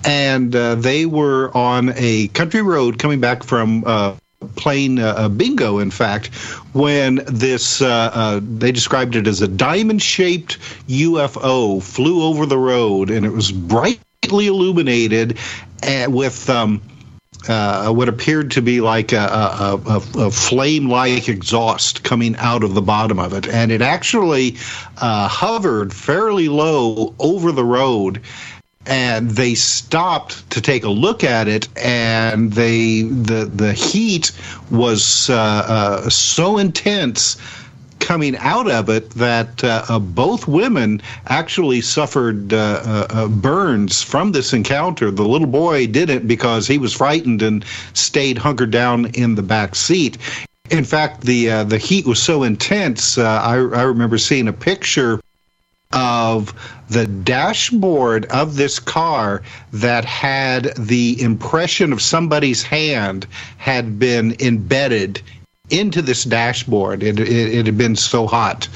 And 0.04 0.54
uh, 0.56 0.74
they 0.74 1.06
were 1.06 1.56
on 1.56 1.92
a 1.94 2.26
country 2.28 2.60
road 2.60 2.98
coming 2.98 3.20
back 3.20 3.44
from 3.44 3.84
uh, 4.42 4.48
playing 4.56 4.96
bingo, 5.36 5.78
in 5.78 5.90
fact, 5.90 6.28
when 6.72 7.16
this, 7.26 7.78
they 7.78 8.72
described 8.72 9.16
it 9.16 9.26
as 9.26 9.42
a 9.42 9.48
diamond 9.48 10.02
shaped 10.02 10.58
UFO 10.88 11.82
flew 11.82 12.22
over 12.22 12.46
the 12.46 12.58
road, 12.58 13.10
and 13.10 13.26
it 13.26 13.32
was 13.32 13.52
brightly 13.52 14.46
illuminated 14.46 15.38
with. 16.08 16.48
Um, 16.50 16.82
uh, 17.48 17.92
what 17.92 18.08
appeared 18.08 18.52
to 18.52 18.62
be 18.62 18.80
like 18.80 19.12
a, 19.12 19.16
a, 19.16 19.80
a, 19.86 20.26
a 20.26 20.30
flame 20.30 20.88
like 20.88 21.28
exhaust 21.28 22.04
coming 22.04 22.36
out 22.36 22.62
of 22.62 22.74
the 22.74 22.82
bottom 22.82 23.18
of 23.18 23.32
it. 23.32 23.48
And 23.48 23.72
it 23.72 23.82
actually 23.82 24.56
uh, 24.98 25.28
hovered 25.28 25.92
fairly 25.92 26.48
low 26.48 27.14
over 27.18 27.52
the 27.52 27.64
road. 27.64 28.22
And 28.84 29.30
they 29.30 29.54
stopped 29.54 30.50
to 30.50 30.60
take 30.60 30.82
a 30.82 30.90
look 30.90 31.22
at 31.22 31.46
it, 31.46 31.68
and 31.76 32.52
they 32.52 33.02
the 33.02 33.44
the 33.44 33.72
heat 33.72 34.32
was 34.70 35.30
uh, 35.30 35.34
uh 35.36 36.10
so 36.10 36.58
intense 36.58 37.36
coming 38.02 38.36
out 38.38 38.68
of 38.68 38.88
it 38.88 39.10
that 39.10 39.62
uh, 39.62 39.84
uh, 39.88 39.98
both 39.98 40.48
women 40.48 41.00
actually 41.28 41.80
suffered 41.80 42.52
uh, 42.52 43.06
uh, 43.10 43.28
burns 43.28 44.02
from 44.02 44.32
this 44.32 44.52
encounter. 44.52 45.10
The 45.10 45.22
little 45.22 45.46
boy 45.46 45.86
didn't 45.86 46.26
because 46.26 46.66
he 46.66 46.78
was 46.78 46.92
frightened 46.92 47.42
and 47.42 47.64
stayed 47.94 48.38
hunkered 48.38 48.72
down 48.72 49.06
in 49.14 49.36
the 49.36 49.42
back 49.42 49.74
seat. 49.76 50.18
In 50.70 50.84
fact, 50.84 51.22
the 51.22 51.64
the 51.64 51.78
heat 51.78 52.06
was 52.06 52.20
so 52.22 52.42
intense. 52.42 53.18
I, 53.18 53.54
I 53.54 53.82
remember 53.82 54.18
seeing 54.18 54.48
a 54.48 54.52
picture 54.52 55.20
of 55.92 56.54
the 56.92 57.06
dashboard 57.06 58.26
of 58.26 58.56
this 58.56 58.78
car 58.78 59.42
that 59.72 60.04
had 60.04 60.74
the 60.76 61.20
impression 61.20 61.92
of 61.92 62.02
somebody's 62.02 62.62
hand 62.62 63.26
had 63.56 63.98
been 63.98 64.36
embedded 64.40 65.22
into 65.70 66.02
this 66.02 66.24
dashboard. 66.24 67.02
It, 67.02 67.18
it, 67.18 67.28
it 67.28 67.66
had 67.66 67.78
been 67.78 67.96
so 67.96 68.26
hot. 68.26 68.68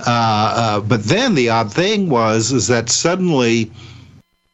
Uh, 0.00 0.04
uh, 0.06 0.80
but 0.80 1.02
then 1.04 1.34
the 1.34 1.50
odd 1.50 1.72
thing 1.72 2.08
was 2.08 2.52
is 2.52 2.68
that 2.68 2.88
suddenly 2.88 3.70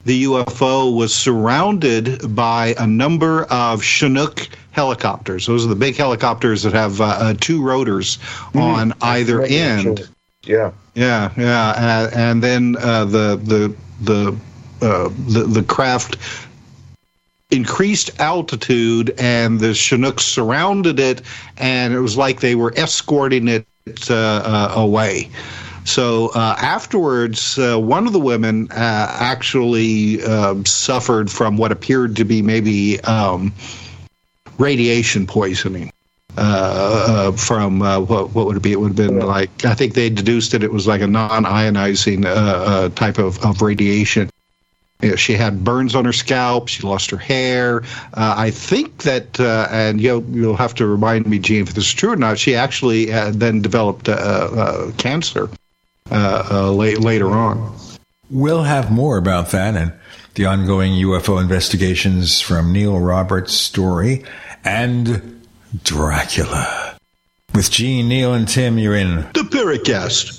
the 0.04 0.24
UFO 0.24 0.96
was 0.96 1.14
surrounded 1.14 2.34
by 2.34 2.74
a 2.78 2.86
number 2.86 3.44
of 3.44 3.82
Chinook 3.82 4.48
helicopters. 4.70 5.46
Those 5.46 5.66
are 5.66 5.68
the 5.68 5.74
big 5.74 5.96
helicopters 5.96 6.62
that 6.62 6.72
have 6.72 7.00
uh, 7.00 7.04
uh 7.04 7.34
two 7.38 7.62
rotors 7.62 8.16
mm, 8.52 8.60
on 8.60 8.94
either 9.02 9.42
end. 9.42 10.08
Yeah, 10.42 10.72
yeah, 10.94 11.32
yeah, 11.36 12.10
and 12.14 12.42
then 12.42 12.76
uh, 12.78 13.04
the 13.04 13.36
the 13.36 13.74
the 14.00 14.36
uh, 14.82 15.08
the, 15.28 15.44
the 15.44 15.62
craft 15.62 16.16
increased 17.50 18.18
altitude, 18.20 19.14
and 19.18 19.60
the 19.60 19.74
Chinooks 19.74 20.24
surrounded 20.24 21.00
it, 21.00 21.22
and 21.56 21.92
it 21.92 22.00
was 22.00 22.16
like 22.16 22.40
they 22.40 22.54
were 22.54 22.72
escorting 22.76 23.48
it 23.48 23.66
uh, 24.08 24.14
uh, 24.14 24.72
away. 24.76 25.30
So 25.84 26.28
uh, 26.34 26.56
afterwards, 26.60 27.58
uh, 27.58 27.78
one 27.78 28.06
of 28.06 28.12
the 28.12 28.20
women 28.20 28.70
uh, 28.70 29.16
actually 29.18 30.22
um, 30.22 30.64
suffered 30.64 31.30
from 31.30 31.56
what 31.56 31.72
appeared 31.72 32.16
to 32.16 32.24
be 32.24 32.42
maybe 32.42 33.00
um, 33.00 33.52
radiation 34.58 35.26
poisoning. 35.26 35.90
Uh, 36.42 37.32
from 37.32 37.80
what, 37.80 38.30
what 38.30 38.46
would 38.46 38.56
it 38.56 38.62
be? 38.62 38.72
It 38.72 38.80
would 38.80 38.96
have 38.98 39.08
been 39.08 39.20
like 39.20 39.64
I 39.64 39.74
think 39.74 39.92
they 39.94 40.08
deduced 40.08 40.52
that 40.52 40.62
it 40.62 40.72
was 40.72 40.86
like 40.86 41.02
a 41.02 41.06
non-ionizing 41.06 42.94
type 42.94 43.18
of, 43.18 43.44
of 43.44 43.60
radiation. 43.60 44.30
You 45.02 45.10
know, 45.10 45.16
she 45.16 45.32
had 45.34 45.64
burns 45.64 45.94
on 45.94 46.04
her 46.04 46.12
scalp. 46.12 46.68
She 46.68 46.82
lost 46.82 47.10
her 47.10 47.16
hair. 47.16 47.82
Uh, 48.14 48.34
I 48.36 48.50
think 48.50 49.02
that, 49.04 49.40
uh, 49.40 49.66
and 49.70 50.00
you'll, 50.00 50.22
you'll 50.30 50.56
have 50.56 50.74
to 50.74 50.86
remind 50.86 51.26
me, 51.26 51.38
Gene, 51.38 51.62
if 51.62 51.74
this 51.74 51.86
is 51.86 51.92
true 51.92 52.12
or 52.12 52.16
not. 52.16 52.38
She 52.38 52.54
actually 52.54 53.12
uh, 53.12 53.30
then 53.30 53.62
developed 53.62 54.08
uh, 54.08 54.12
uh, 54.12 54.92
cancer 54.98 55.48
uh, 56.10 56.70
late, 56.72 57.00
later 57.00 57.30
on. 57.30 57.74
We'll 58.30 58.64
have 58.64 58.90
more 58.90 59.16
about 59.16 59.50
that 59.50 59.74
and 59.74 59.92
the 60.34 60.46
ongoing 60.46 60.92
UFO 60.92 61.40
investigations 61.40 62.40
from 62.40 62.72
Neil 62.72 62.98
Roberts' 62.98 63.54
story 63.54 64.24
and 64.64 65.39
Dracula. 65.82 66.96
With 67.54 67.70
Gene, 67.70 68.08
Neil, 68.08 68.34
and 68.34 68.46
Tim, 68.48 68.78
you're 68.78 68.96
in 68.96 69.16
the 69.32 69.46
Paracast. 69.50 70.38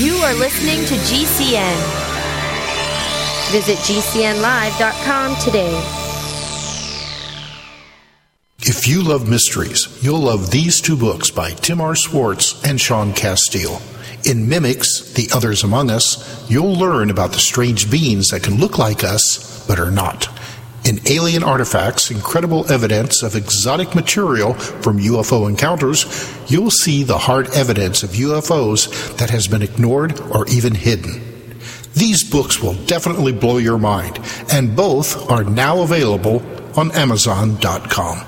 You 0.00 0.14
are 0.18 0.34
listening 0.34 0.84
to 0.86 0.94
GCN. 0.94 1.76
Visit 3.50 3.78
GCNlive.com 3.78 5.36
today. 5.36 5.74
If 8.60 8.86
you 8.86 9.02
love 9.02 9.28
mysteries, 9.28 9.98
you'll 10.02 10.20
love 10.20 10.50
these 10.50 10.80
two 10.80 10.96
books 10.96 11.30
by 11.30 11.52
Tim 11.52 11.80
R. 11.80 11.94
Swartz 11.94 12.62
and 12.64 12.80
Sean 12.80 13.12
Casteel. 13.12 13.80
In 14.28 14.46
Mimics, 14.46 15.14
The 15.14 15.30
Others 15.34 15.64
Among 15.64 15.90
Us, 15.90 16.50
you'll 16.50 16.74
learn 16.74 17.08
about 17.08 17.32
the 17.32 17.38
strange 17.38 17.90
beings 17.90 18.28
that 18.28 18.42
can 18.42 18.58
look 18.58 18.76
like 18.76 19.02
us 19.02 19.66
but 19.66 19.80
are 19.80 19.90
not. 19.90 20.28
In 20.84 21.00
Alien 21.08 21.42
Artifacts 21.42 22.10
Incredible 22.10 22.70
Evidence 22.70 23.22
of 23.22 23.34
Exotic 23.34 23.94
Material 23.94 24.52
from 24.52 24.98
UFO 24.98 25.48
Encounters, 25.48 26.04
you'll 26.46 26.70
see 26.70 27.04
the 27.04 27.16
hard 27.16 27.48
evidence 27.54 28.02
of 28.02 28.10
UFOs 28.10 29.16
that 29.16 29.30
has 29.30 29.48
been 29.48 29.62
ignored 29.62 30.20
or 30.20 30.46
even 30.48 30.74
hidden. 30.74 31.22
These 31.94 32.30
books 32.30 32.60
will 32.60 32.74
definitely 32.84 33.32
blow 33.32 33.56
your 33.56 33.78
mind, 33.78 34.20
and 34.52 34.76
both 34.76 35.30
are 35.30 35.42
now 35.42 35.80
available 35.80 36.42
on 36.78 36.92
Amazon.com. 36.92 38.27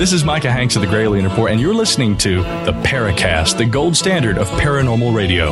This 0.00 0.14
is 0.14 0.24
Micah 0.24 0.50
Hanks 0.50 0.76
of 0.76 0.80
the 0.80 0.88
Gralien 0.88 1.28
Report, 1.28 1.50
and 1.50 1.60
you're 1.60 1.74
listening 1.74 2.16
to 2.16 2.36
the 2.36 2.72
Paracast, 2.82 3.58
the 3.58 3.66
gold 3.66 3.94
standard 3.94 4.38
of 4.38 4.48
paranormal 4.48 5.14
radio. 5.14 5.50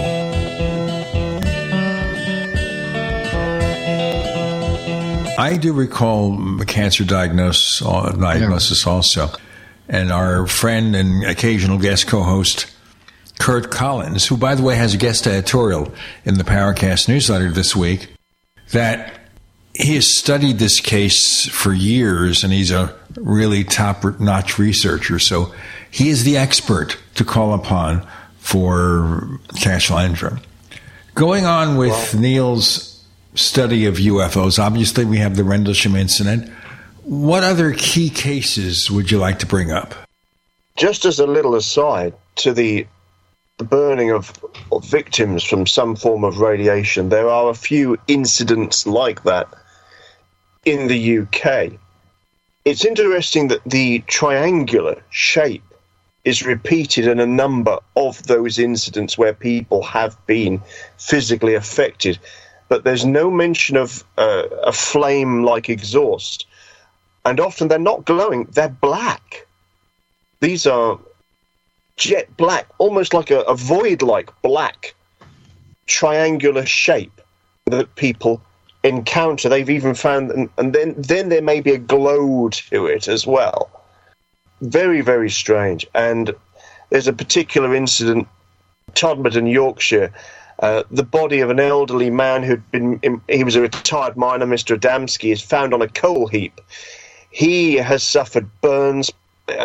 I 5.36 5.58
do 5.58 5.74
recall 5.74 6.62
a 6.62 6.64
cancer 6.64 7.04
diagnosis, 7.04 7.82
uh, 7.84 8.12
diagnosis 8.12 8.86
also. 8.86 9.28
And 9.86 10.10
our 10.10 10.46
friend 10.46 10.96
and 10.96 11.24
occasional 11.24 11.76
guest 11.76 12.06
co 12.06 12.22
host, 12.22 12.74
Curt 13.38 13.70
Collins, 13.70 14.26
who, 14.28 14.38
by 14.38 14.54
the 14.54 14.62
way, 14.62 14.76
has 14.76 14.94
a 14.94 14.96
guest 14.96 15.26
editorial 15.26 15.92
in 16.24 16.38
the 16.38 16.44
Paracast 16.44 17.06
newsletter 17.06 17.50
this 17.50 17.76
week, 17.76 18.14
that 18.70 19.12
he 19.74 19.96
has 19.96 20.16
studied 20.16 20.58
this 20.58 20.80
case 20.80 21.46
for 21.50 21.74
years 21.74 22.42
and 22.42 22.50
he's 22.50 22.70
a 22.70 22.97
really 23.16 23.64
top 23.64 24.04
notch 24.20 24.58
researcher. 24.58 25.18
So 25.18 25.52
he 25.90 26.08
is 26.08 26.24
the 26.24 26.36
expert 26.36 26.98
to 27.14 27.24
call 27.24 27.54
upon 27.54 28.06
for 28.38 29.38
Cash 29.60 29.90
Landrum. 29.90 30.40
Going 31.14 31.44
on 31.44 31.76
with 31.76 32.14
Neil's 32.14 33.04
study 33.34 33.86
of 33.86 33.96
UFOs, 33.96 34.58
obviously 34.58 35.04
we 35.04 35.18
have 35.18 35.36
the 35.36 35.44
Rendlesham 35.44 35.96
incident. 35.96 36.48
What 37.02 37.42
other 37.42 37.72
key 37.72 38.10
cases 38.10 38.90
would 38.90 39.10
you 39.10 39.18
like 39.18 39.38
to 39.40 39.46
bring 39.46 39.72
up? 39.72 39.94
Just 40.76 41.04
as 41.04 41.18
a 41.18 41.26
little 41.26 41.54
aside 41.54 42.14
to 42.36 42.52
the 42.52 42.86
the 43.58 43.64
burning 43.64 44.12
of, 44.12 44.32
of 44.70 44.84
victims 44.84 45.42
from 45.42 45.66
some 45.66 45.96
form 45.96 46.22
of 46.22 46.38
radiation, 46.38 47.08
there 47.08 47.28
are 47.28 47.50
a 47.50 47.54
few 47.54 47.98
incidents 48.06 48.86
like 48.86 49.24
that 49.24 49.48
in 50.64 50.86
the 50.86 51.18
UK. 51.18 51.72
It's 52.68 52.84
interesting 52.84 53.48
that 53.48 53.64
the 53.64 54.00
triangular 54.00 55.02
shape 55.08 55.64
is 56.22 56.44
repeated 56.44 57.06
in 57.06 57.18
a 57.18 57.24
number 57.24 57.78
of 57.96 58.22
those 58.24 58.58
incidents 58.58 59.16
where 59.16 59.32
people 59.32 59.82
have 59.84 60.18
been 60.26 60.60
physically 60.98 61.54
affected, 61.54 62.18
but 62.68 62.84
there's 62.84 63.06
no 63.06 63.30
mention 63.30 63.78
of 63.78 64.04
uh, 64.18 64.48
a 64.64 64.72
flame 64.72 65.44
like 65.44 65.70
exhaust. 65.70 66.46
And 67.24 67.40
often 67.40 67.68
they're 67.68 67.78
not 67.78 68.04
glowing, 68.04 68.44
they're 68.52 68.68
black. 68.68 69.46
These 70.40 70.66
are 70.66 70.98
jet 71.96 72.36
black, 72.36 72.66
almost 72.76 73.14
like 73.14 73.30
a, 73.30 73.40
a 73.44 73.56
void 73.56 74.02
like 74.02 74.30
black 74.42 74.94
triangular 75.86 76.66
shape 76.66 77.18
that 77.64 77.94
people 77.94 78.42
encounter. 78.88 79.48
They've 79.48 79.70
even 79.70 79.94
found, 79.94 80.30
and, 80.30 80.48
and 80.58 80.72
then 80.72 80.94
then 80.96 81.28
there 81.28 81.42
may 81.42 81.60
be 81.60 81.72
a 81.72 81.78
glow 81.78 82.48
to 82.48 82.86
it 82.86 83.08
as 83.08 83.26
well. 83.26 83.70
Very 84.60 85.00
very 85.00 85.30
strange. 85.30 85.86
And 85.94 86.34
there's 86.90 87.08
a 87.08 87.12
particular 87.12 87.74
incident, 87.74 88.26
Todmorden, 88.92 89.50
Yorkshire. 89.50 90.12
Uh, 90.60 90.82
the 90.90 91.04
body 91.04 91.38
of 91.38 91.50
an 91.50 91.60
elderly 91.60 92.10
man 92.10 92.42
who'd 92.42 92.68
been, 92.72 93.00
he 93.28 93.44
was 93.44 93.54
a 93.54 93.60
retired 93.60 94.16
miner, 94.16 94.44
Mr. 94.44 94.76
Adamski, 94.76 95.32
is 95.32 95.40
found 95.40 95.72
on 95.72 95.82
a 95.82 95.88
coal 95.88 96.26
heap. 96.26 96.60
He 97.30 97.74
has 97.76 98.02
suffered 98.02 98.48
burns. 98.60 99.12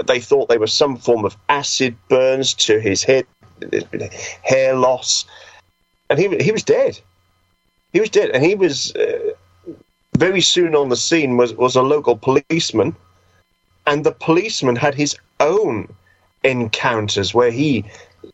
They 0.05 0.19
thought 0.19 0.49
they 0.49 0.59
were 0.59 0.67
some 0.67 0.97
form 0.97 1.25
of 1.25 1.35
acid 1.49 1.95
burns 2.09 2.53
to 2.55 2.79
his 2.79 3.03
head, 3.03 3.25
hair 4.43 4.75
loss, 4.75 5.25
and 6.09 6.19
he 6.19 6.37
he 6.37 6.51
was 6.51 6.63
dead. 6.63 6.99
He 7.93 7.99
was 7.99 8.09
dead, 8.09 8.31
and 8.31 8.43
he 8.43 8.55
was 8.55 8.95
uh, 8.95 9.31
very 10.17 10.41
soon 10.41 10.75
on 10.75 10.89
the 10.89 10.97
scene. 10.97 11.37
was 11.37 11.53
was 11.53 11.75
a 11.75 11.81
local 11.81 12.17
policeman, 12.17 12.95
and 13.85 14.03
the 14.03 14.11
policeman 14.11 14.75
had 14.75 14.95
his 14.95 15.15
own 15.39 15.93
encounters 16.43 17.33
where 17.33 17.51
he 17.51 17.85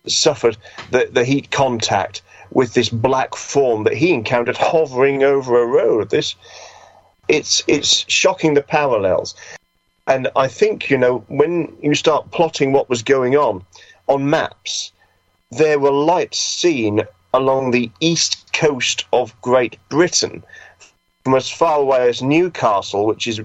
suffered 0.08 0.58
the, 0.92 1.10
the 1.12 1.26
heat 1.26 1.52
contact 1.52 2.22
with 2.52 2.74
this 2.74 2.90
black 2.90 3.36
form 3.36 3.84
that 3.84 3.96
he 3.96 4.14
encountered 4.14 4.58
hovering 4.58 5.24
over 5.24 5.62
a 5.62 5.68
road. 5.68 6.10
This 6.10 6.36
it's 7.28 7.64
it's 7.68 8.06
shocking 8.12 8.54
the 8.54 8.62
parallels. 8.62 9.36
And 10.08 10.28
I 10.36 10.48
think, 10.48 10.90
you 10.90 10.98
know, 10.98 11.20
when 11.28 11.72
you 11.84 11.94
start 11.94 12.32
plotting 12.32 12.72
what 12.72 12.90
was 12.90 13.04
going 13.04 13.36
on 13.36 13.64
on 14.08 14.30
maps, 14.30 14.92
there 15.52 15.78
were 15.78 15.92
lights 15.92 16.40
seen 16.40 17.04
along 17.34 17.72
the 17.72 17.92
east 18.00 18.49
coast 18.60 19.06
of 19.14 19.40
Great 19.42 19.78
Britain 19.88 20.44
from 21.24 21.36
as 21.36 21.50
far 21.50 21.80
away 21.80 22.10
as 22.10 22.22
Newcastle, 22.22 23.06
which 23.06 23.26
is 23.26 23.40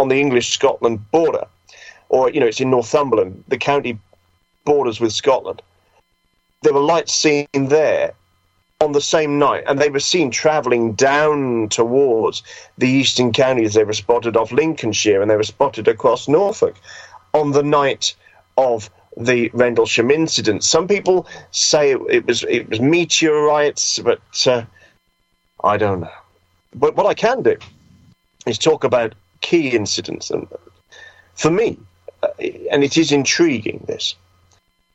on 0.00 0.08
the 0.08 0.18
English 0.18 0.48
Scotland 0.48 0.98
border, 1.12 1.46
or, 2.08 2.28
you 2.30 2.40
know, 2.40 2.46
it's 2.46 2.60
in 2.60 2.70
Northumberland, 2.70 3.44
the 3.46 3.56
county 3.56 3.96
borders 4.64 4.98
with 4.98 5.12
Scotland. 5.12 5.62
There 6.62 6.74
were 6.74 6.80
lights 6.80 7.14
seen 7.14 7.46
there 7.52 8.14
on 8.80 8.92
the 8.92 9.00
same 9.00 9.38
night, 9.38 9.62
and 9.68 9.78
they 9.78 9.90
were 9.90 10.00
seen 10.00 10.30
travelling 10.32 10.94
down 10.94 11.68
towards 11.68 12.42
the 12.78 12.88
eastern 12.88 13.32
counties. 13.32 13.74
They 13.74 13.84
were 13.84 13.92
spotted 13.92 14.36
off 14.36 14.50
Lincolnshire 14.50 15.22
and 15.22 15.30
they 15.30 15.36
were 15.36 15.44
spotted 15.44 15.86
across 15.86 16.26
Norfolk 16.26 16.74
on 17.32 17.52
the 17.52 17.62
night 17.62 18.14
of 18.56 18.90
the 19.18 19.50
Rendlesham 19.52 20.10
incident. 20.10 20.64
Some 20.64 20.86
people 20.86 21.26
say 21.50 21.92
it, 21.92 22.00
it 22.08 22.26
was 22.26 22.44
it 22.44 22.68
was 22.70 22.80
meteorites, 22.80 23.98
but 23.98 24.46
uh, 24.46 24.62
I 25.62 25.76
don't 25.76 26.00
know. 26.00 26.10
But 26.74 26.96
what 26.96 27.06
I 27.06 27.14
can 27.14 27.42
do 27.42 27.56
is 28.46 28.58
talk 28.58 28.84
about 28.84 29.14
key 29.40 29.70
incidents, 29.70 30.30
and 30.30 30.46
for 31.34 31.50
me, 31.50 31.78
uh, 32.22 32.28
and 32.70 32.84
it 32.84 32.96
is 32.96 33.12
intriguing 33.12 33.84
this 33.86 34.14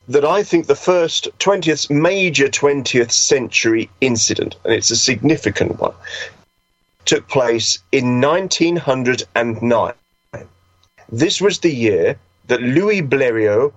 that 0.08 0.26
I 0.26 0.44
think 0.44 0.68
the 0.68 0.76
first 0.76 1.30
20th 1.40 1.90
major 1.90 2.48
20th 2.48 3.12
century 3.12 3.90
incident, 4.02 4.58
and 4.66 4.74
it's 4.74 4.92
a 4.92 4.98
significant 4.98 5.80
one, 5.80 5.94
took 7.06 7.28
place 7.30 7.80
in 7.92 8.20
1909. 8.20 9.94
This 11.10 11.40
was 11.40 11.60
the 11.60 11.74
year 11.74 12.18
that 12.48 12.62
Louis 12.62 13.02
Blériot 13.02 13.72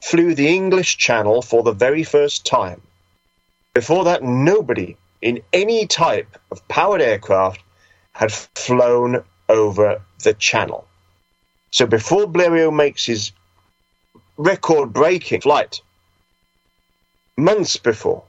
flew 0.00 0.34
the 0.34 0.48
English 0.48 0.96
Channel 0.96 1.42
for 1.42 1.62
the 1.62 1.72
very 1.72 2.04
first 2.04 2.46
time. 2.46 2.80
Before 3.74 4.04
that, 4.04 4.22
nobody 4.22 4.96
in 5.22 5.42
any 5.52 5.86
type 5.86 6.38
of 6.50 6.66
powered 6.68 7.02
aircraft 7.02 7.62
had 8.12 8.32
flown 8.32 9.22
over 9.48 10.02
the 10.22 10.34
Channel. 10.34 10.86
So 11.70 11.86
before 11.86 12.26
Blériot 12.26 12.74
makes 12.74 13.04
his 13.06 13.32
record 14.36 14.92
breaking 14.92 15.42
flight. 15.42 15.80
Months 17.36 17.76
before, 17.76 18.24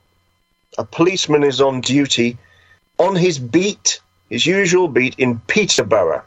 a 0.78 0.86
policeman 0.86 1.43
is 1.43 1.61
on 1.61 1.82
duty 1.82 2.38
on 2.97 3.15
his 3.15 3.39
beat, 3.39 3.99
his 4.30 4.45
usual 4.45 4.88
beat 4.88 5.15
in 5.17 5.39
Peterborough. 5.39 6.24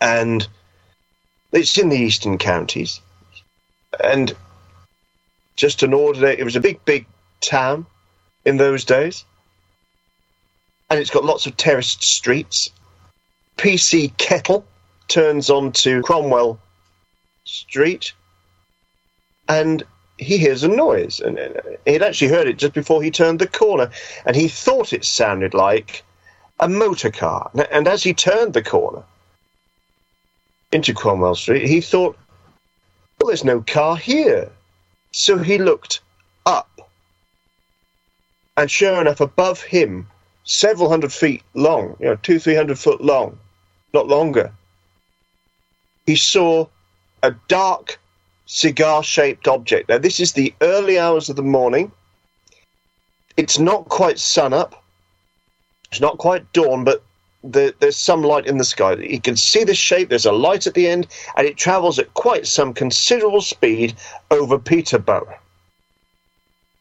And 0.00 0.46
it's 1.52 1.76
in 1.76 1.90
the 1.90 1.98
eastern 1.98 2.38
counties. 2.38 3.00
And 4.02 4.34
just 5.56 5.82
an 5.82 5.92
ordinary, 5.92 6.38
it 6.38 6.44
was 6.44 6.56
a 6.56 6.60
big, 6.60 6.84
big 6.84 7.06
town 7.40 7.86
in 8.44 8.56
those 8.56 8.84
days. 8.84 9.24
And 10.88 10.98
it's 10.98 11.10
got 11.10 11.24
lots 11.24 11.46
of 11.46 11.56
terraced 11.56 12.02
streets. 12.02 12.70
PC 13.56 14.16
Kettle 14.16 14.64
turns 15.08 15.50
onto 15.50 16.02
Cromwell 16.02 16.58
Street 17.44 18.12
and 19.48 19.82
he 20.20 20.38
hears 20.38 20.62
a 20.62 20.68
noise. 20.68 21.20
And 21.20 21.38
uh, 21.38 21.50
he'd 21.84 22.02
actually 22.02 22.28
heard 22.28 22.46
it 22.46 22.58
just 22.58 22.72
before 22.72 23.02
he 23.02 23.10
turned 23.10 23.38
the 23.38 23.48
corner, 23.48 23.90
and 24.24 24.36
he 24.36 24.48
thought 24.48 24.92
it 24.92 25.04
sounded 25.04 25.54
like 25.54 26.04
a 26.60 26.68
motor 26.68 27.10
car. 27.10 27.50
And 27.70 27.88
as 27.88 28.02
he 28.02 28.14
turned 28.14 28.52
the 28.52 28.62
corner 28.62 29.02
into 30.72 30.94
Cromwell 30.94 31.34
Street, 31.34 31.66
he 31.66 31.80
thought, 31.80 32.16
well, 33.20 33.28
there's 33.28 33.44
no 33.44 33.60
car 33.60 33.96
here. 33.96 34.50
So 35.12 35.38
he 35.38 35.58
looked 35.58 36.00
up. 36.46 36.68
And 38.56 38.70
sure 38.70 39.00
enough, 39.00 39.20
above 39.20 39.60
him, 39.62 40.06
several 40.44 40.88
hundred 40.88 41.12
feet 41.12 41.42
long, 41.54 41.96
you 42.00 42.06
know, 42.06 42.16
two, 42.16 42.38
three 42.38 42.54
hundred 42.54 42.78
foot 42.78 43.00
long, 43.00 43.38
not 43.92 44.08
longer, 44.08 44.52
he 46.06 46.16
saw 46.16 46.66
a 47.22 47.32
dark 47.48 47.98
cigar 48.46 49.02
shaped 49.02 49.46
object. 49.46 49.88
Now, 49.88 49.98
this 49.98 50.18
is 50.18 50.32
the 50.32 50.54
early 50.60 50.98
hours 50.98 51.28
of 51.28 51.36
the 51.36 51.42
morning. 51.42 51.92
It's 53.36 53.58
not 53.58 53.88
quite 53.88 54.18
sun 54.18 54.52
up, 54.52 54.82
it's 55.90 56.00
not 56.00 56.18
quite 56.18 56.52
dawn, 56.52 56.84
but 56.84 57.02
the, 57.42 57.74
there's 57.80 57.96
some 57.96 58.22
light 58.22 58.46
in 58.46 58.58
the 58.58 58.64
sky. 58.64 58.94
You 58.94 59.20
can 59.20 59.36
see 59.36 59.64
the 59.64 59.74
shape, 59.74 60.08
there's 60.08 60.26
a 60.26 60.32
light 60.32 60.66
at 60.66 60.74
the 60.74 60.88
end, 60.88 61.06
and 61.36 61.46
it 61.46 61.56
travels 61.56 61.98
at 61.98 62.12
quite 62.14 62.46
some 62.46 62.74
considerable 62.74 63.40
speed 63.40 63.94
over 64.30 64.58
Peterborough. 64.58 65.38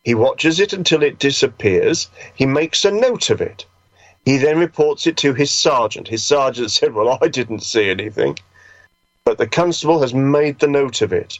He 0.03 0.15
watches 0.15 0.59
it 0.59 0.73
until 0.73 1.03
it 1.03 1.19
disappears. 1.19 2.09
He 2.35 2.45
makes 2.45 2.83
a 2.85 2.91
note 2.91 3.29
of 3.29 3.41
it. 3.41 3.65
He 4.25 4.37
then 4.37 4.57
reports 4.57 5.07
it 5.07 5.17
to 5.17 5.33
his 5.33 5.51
sergeant. 5.51 6.07
His 6.07 6.25
sergeant 6.25 6.71
said, 6.71 6.93
Well, 6.93 7.17
I 7.21 7.27
didn't 7.27 7.63
see 7.63 7.89
anything. 7.89 8.37
But 9.25 9.37
the 9.37 9.47
constable 9.47 10.01
has 10.01 10.13
made 10.13 10.59
the 10.59 10.67
note 10.67 11.01
of 11.01 11.13
it. 11.13 11.39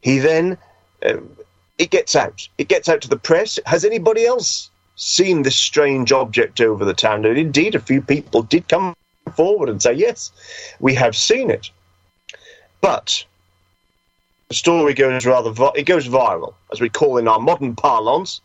He 0.00 0.18
then, 0.18 0.58
uh, 1.04 1.16
it 1.78 1.90
gets 1.90 2.14
out. 2.14 2.48
It 2.58 2.68
gets 2.68 2.88
out 2.88 3.00
to 3.02 3.08
the 3.08 3.16
press. 3.16 3.58
Has 3.66 3.84
anybody 3.84 4.24
else 4.24 4.70
seen 4.96 5.42
this 5.42 5.56
strange 5.56 6.12
object 6.12 6.60
over 6.60 6.84
the 6.84 6.94
town? 6.94 7.24
And 7.24 7.38
indeed, 7.38 7.74
a 7.74 7.80
few 7.80 8.00
people 8.00 8.42
did 8.42 8.68
come 8.68 8.94
forward 9.34 9.68
and 9.68 9.82
say, 9.82 9.92
yes, 9.92 10.32
we 10.80 10.94
have 10.94 11.16
seen 11.16 11.50
it. 11.50 11.70
But 12.80 13.24
the 14.48 14.54
story 14.54 14.92
goes 14.92 15.24
rather, 15.24 15.52
it 15.74 15.84
goes 15.84 16.08
viral, 16.08 16.54
as 16.72 16.80
we 16.80 16.88
call 16.88 17.18
in 17.18 17.28
our 17.28 17.40
modern 17.40 17.76
parlance. 17.76 18.40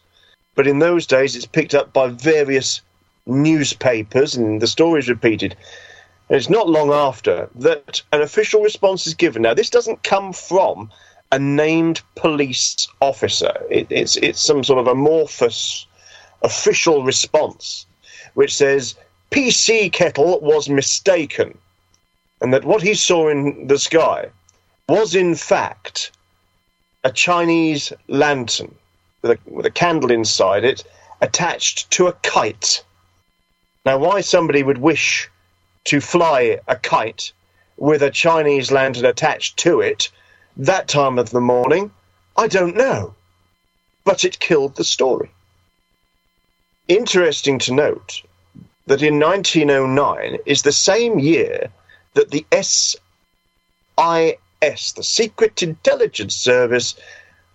But 0.56 0.68
in 0.68 0.80
those 0.80 1.06
days, 1.06 1.36
it's 1.36 1.46
picked 1.46 1.76
up 1.76 1.92
by 1.92 2.08
various 2.08 2.82
newspapers, 3.26 4.36
and 4.36 4.62
the 4.62 4.68
story 4.68 5.00
is 5.00 5.10
repeated. 5.10 5.56
And 6.30 6.38
it's 6.38 6.50
not 6.50 6.70
long 6.70 6.92
after 6.92 7.50
that 7.56 8.02
an 8.12 8.22
official 8.22 8.62
response 8.62 9.08
is 9.08 9.14
given. 9.14 9.42
Now, 9.42 9.54
this 9.54 9.70
doesn't 9.70 10.04
come 10.04 10.34
from 10.34 10.92
a 11.32 11.40
named 11.40 12.02
police 12.16 12.88
officer. 13.02 13.54
It, 13.70 13.88
it's 13.90 14.16
it's 14.18 14.42
some 14.42 14.64
sort 14.64 14.80
of 14.80 14.88
amorphous 14.88 15.87
official 16.44 17.04
response, 17.04 17.86
which 18.34 18.56
says 18.56 18.96
PC 19.32 19.92
Kettle 19.92 20.40
was 20.40 20.70
mistaken, 20.70 21.58
and 22.42 22.54
that 22.54 22.66
what 22.66 22.82
he 22.82 22.94
saw 22.94 23.30
in 23.30 23.68
the 23.68 23.80
sky 23.80 24.30
was 24.88 25.16
in 25.16 25.36
fact 25.36 26.12
a 27.04 27.12
Chinese 27.12 27.92
lantern 28.08 28.74
with 29.22 29.32
a, 29.32 29.40
with 29.50 29.66
a 29.66 29.72
candle 29.72 30.12
inside 30.12 30.64
it 30.64 30.84
attached 31.22 31.90
to 31.92 32.08
a 32.08 32.14
kite. 32.14 32.84
Now, 33.86 33.98
why 33.98 34.22
somebody 34.22 34.64
would 34.64 34.78
wish 34.78 35.30
to 35.86 36.02
fly 36.02 36.60
a 36.68 36.76
kite 36.76 37.32
with 37.78 38.02
a 38.02 38.12
Chinese 38.12 38.72
lantern 38.72 39.06
attached 39.06 39.58
to 39.58 39.82
it 39.82 40.10
that 40.58 40.88
time 40.88 41.18
of 41.18 41.30
the 41.30 41.42
morning? 41.42 41.92
I 42.36 42.48
don't 42.48 42.76
know. 42.76 43.16
But 44.04 44.24
it 44.24 44.40
killed 44.40 44.76
the 44.76 44.84
story. 44.84 45.32
Interesting 46.88 47.60
to 47.60 47.74
note 47.74 48.22
that 48.86 49.02
in 49.02 49.20
1909 49.20 50.38
is 50.46 50.62
the 50.62 50.72
same 50.72 51.20
year 51.20 51.70
that 52.14 52.32
the 52.32 52.46
SIS, 52.52 52.98
the 54.94 55.04
Secret 55.04 55.62
Intelligence 55.62 56.36
Service, 56.36 56.96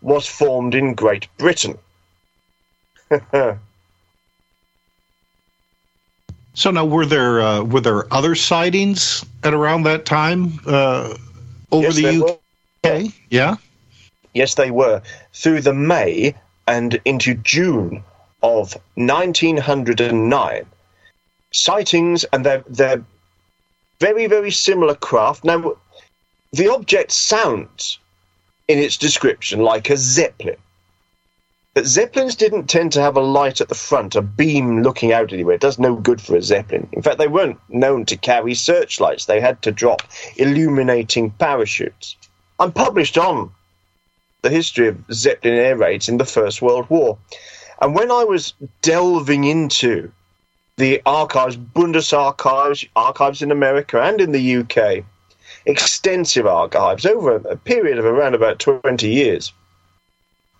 was 0.02 0.26
formed 0.26 0.74
in 0.74 0.94
Great 0.94 1.26
Britain. 1.38 1.78
so 6.54 6.70
now, 6.70 6.84
were 6.84 7.06
there 7.06 7.40
uh, 7.40 7.62
were 7.62 7.80
there 7.80 8.12
other 8.12 8.34
sightings 8.34 9.24
at 9.44 9.54
around 9.54 9.84
that 9.84 10.04
time 10.04 10.60
uh, 10.66 11.16
over 11.70 11.86
yes, 11.86 11.96
the 11.96 12.08
UK? 12.08 12.38
Were. 12.84 13.12
Yeah. 13.30 13.56
Yes, 14.34 14.54
they 14.54 14.70
were. 14.70 15.02
Through 15.32 15.62
the 15.62 15.74
May 15.74 16.34
and 16.66 17.00
into 17.04 17.34
June 17.34 18.02
of 18.42 18.76
1909, 18.94 20.66
sightings, 21.52 22.24
and 22.24 22.44
they're, 22.44 22.64
they're 22.68 23.04
very, 24.00 24.26
very 24.26 24.50
similar 24.50 24.94
craft. 24.94 25.44
Now, 25.44 25.76
the 26.52 26.68
object 26.68 27.12
sounds 27.12 27.98
in 28.68 28.78
its 28.78 28.96
description 28.96 29.60
like 29.60 29.90
a 29.90 29.96
zeppelin. 29.96 30.56
But 31.74 31.86
zeppelins 31.86 32.34
didn't 32.34 32.66
tend 32.66 32.92
to 32.92 33.00
have 33.00 33.16
a 33.16 33.22
light 33.22 33.62
at 33.62 33.70
the 33.70 33.74
front, 33.74 34.14
a 34.14 34.20
beam 34.20 34.82
looking 34.82 35.12
out 35.12 35.32
anywhere. 35.32 35.54
It 35.54 35.62
does 35.62 35.78
no 35.78 35.96
good 35.96 36.20
for 36.20 36.36
a 36.36 36.42
zeppelin. 36.42 36.86
In 36.92 37.00
fact, 37.00 37.16
they 37.16 37.28
weren't 37.28 37.58
known 37.70 38.04
to 38.06 38.16
carry 38.16 38.54
searchlights. 38.54 39.24
They 39.24 39.40
had 39.40 39.62
to 39.62 39.72
drop 39.72 40.02
illuminating 40.36 41.30
parachutes. 41.30 42.16
I'm 42.58 42.72
published 42.72 43.16
on 43.16 43.50
the 44.42 44.50
history 44.50 44.88
of 44.88 44.98
Zeppelin 45.12 45.54
air 45.54 45.76
raids 45.76 46.08
in 46.08 46.18
the 46.18 46.26
First 46.26 46.60
World 46.60 46.90
War. 46.90 47.16
And 47.82 47.96
when 47.96 48.12
I 48.12 48.22
was 48.22 48.54
delving 48.80 49.42
into 49.42 50.12
the 50.76 51.02
archives, 51.04 51.56
Bundesarchives, 51.56 52.88
archives 52.94 53.42
in 53.42 53.50
America 53.50 54.00
and 54.00 54.20
in 54.20 54.30
the 54.30 54.56
UK, 54.58 55.04
extensive 55.66 56.46
archives 56.46 57.04
over 57.04 57.34
a 57.34 57.56
period 57.56 57.98
of 57.98 58.04
around 58.04 58.36
about 58.36 58.60
20 58.60 59.08
years, 59.08 59.52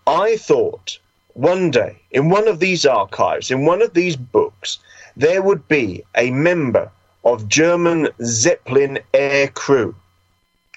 I 0.05 0.37
thought 0.37 0.99
one 1.35 1.71
day 1.71 2.03
in 2.11 2.29
one 2.29 2.49
of 2.49 2.59
these 2.59 2.85
archives, 2.85 3.53
in 3.53 3.65
one 3.67 3.83
of 3.83 3.95
these 3.95 4.17
books, 4.17 4.81
there 5.17 5.43
would 5.43 5.69
be 5.69 6.03
a 6.17 6.33
member 6.33 6.91
of 7.25 7.49
German 7.49 8.09
Zeppelin 8.25 8.99
air 9.15 9.47
crew 9.47 9.95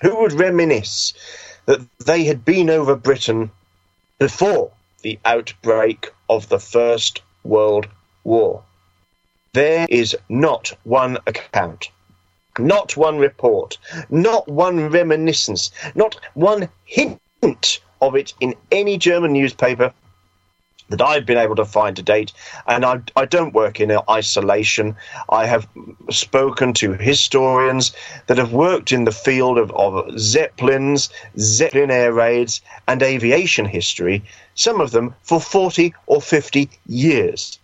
who 0.04 0.16
would 0.22 0.34
reminisce 0.34 1.12
that 1.66 1.82
they 2.06 2.24
had 2.24 2.46
been 2.46 2.70
over 2.70 2.96
Britain 2.96 3.50
before 4.20 4.72
the 5.06 5.20
outbreak 5.24 6.12
of 6.32 6.50
the 6.50 6.58
First 6.58 7.22
World 7.44 7.88
War. 8.24 8.64
There 9.54 9.86
is 9.88 10.18
not 10.30 10.76
one 10.84 11.20
account, 11.28 11.92
not 12.58 12.98
one 12.98 13.20
report, 13.20 13.78
not 14.10 14.48
one 14.48 14.90
reminiscence, 14.90 15.70
not 15.94 16.16
one 16.34 16.70
hint 16.86 17.82
of 18.02 18.16
it 18.16 18.34
in 18.40 18.56
any 18.72 18.98
German 18.98 19.34
newspaper 19.34 19.94
that 20.90 21.02
I've 21.02 21.26
been 21.26 21.38
able 21.38 21.56
to 21.56 21.66
find 21.66 21.96
to 21.96 22.04
date. 22.04 22.32
And 22.68 22.86
I, 22.86 23.02
I 23.16 23.26
don't 23.26 23.54
work 23.54 23.80
in 23.80 23.98
isolation. 24.10 24.96
I 25.30 25.46
have 25.46 25.68
spoken 26.10 26.74
to 26.76 26.94
historians 26.94 27.92
that 28.28 28.38
have 28.38 28.54
worked 28.54 28.92
in 28.92 29.06
the 29.06 29.12
field 29.12 29.58
of, 29.58 29.72
of 29.72 30.20
Zeppelins, 30.20 31.10
Zeppelin 31.38 31.92
air 31.92 32.14
raids, 32.14 32.62
and 32.88 33.02
aviation 33.02 33.66
history, 33.66 34.24
some 34.54 34.80
of 34.80 34.92
them 34.92 35.16
for 35.24 35.42
40 35.42 35.94
or 36.06 36.22
50 36.22 36.70
years. 36.88 37.58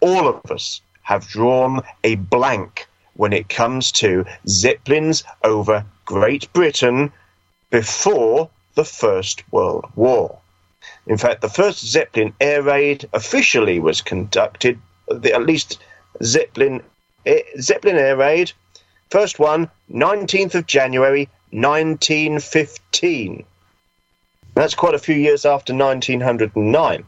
All 0.00 0.28
of 0.28 0.50
us 0.50 0.80
have 1.02 1.26
drawn 1.26 1.82
a 2.04 2.16
blank 2.16 2.86
when 3.14 3.32
it 3.32 3.48
comes 3.48 3.92
to 3.92 4.24
Zeppelins 4.48 5.24
over 5.42 5.84
Great 6.04 6.52
Britain 6.52 7.12
before 7.70 8.50
the 8.74 8.84
First 8.84 9.42
World 9.52 9.86
War. 9.96 10.38
In 11.06 11.18
fact, 11.18 11.40
the 11.40 11.48
first 11.48 11.84
Zeppelin 11.84 12.32
air 12.40 12.62
raid 12.62 13.08
officially 13.12 13.80
was 13.80 14.00
conducted, 14.00 14.78
at 15.10 15.46
least 15.46 15.78
Zeppelin, 16.22 16.82
eh, 17.26 17.42
Zeppelin 17.60 17.96
air 17.96 18.16
raid, 18.16 18.52
first 19.10 19.38
one, 19.38 19.70
19th 19.90 20.54
of 20.54 20.66
January 20.66 21.28
1915. 21.50 23.44
That's 24.54 24.74
quite 24.74 24.94
a 24.94 24.98
few 24.98 25.16
years 25.16 25.44
after 25.44 25.74
1909. 25.74 27.04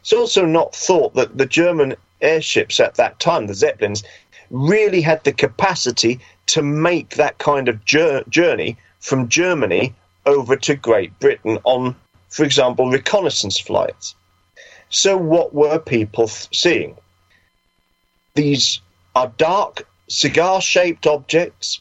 It's 0.00 0.12
also 0.12 0.44
not 0.46 0.74
thought 0.74 1.14
that 1.14 1.36
the 1.36 1.46
German 1.46 1.96
airships 2.20 2.80
at 2.80 2.94
that 2.94 3.18
time, 3.18 3.46
the 3.46 3.54
Zeppelins, 3.54 4.02
really 4.50 5.00
had 5.00 5.24
the 5.24 5.32
capacity 5.32 6.20
to 6.46 6.62
make 6.62 7.10
that 7.10 7.38
kind 7.38 7.68
of 7.68 7.84
journey 7.84 8.76
from 8.98 9.28
Germany 9.28 9.94
over 10.26 10.56
to 10.56 10.74
Great 10.74 11.18
Britain 11.18 11.58
on, 11.64 11.96
for 12.30 12.44
example, 12.44 12.88
reconnaissance 12.88 13.58
flights. 13.58 14.14
So, 14.88 15.16
what 15.16 15.54
were 15.54 15.78
people 15.78 16.28
seeing? 16.28 16.96
These 18.34 18.80
are 19.14 19.32
dark, 19.36 19.86
cigar 20.08 20.60
shaped 20.60 21.06
objects. 21.06 21.80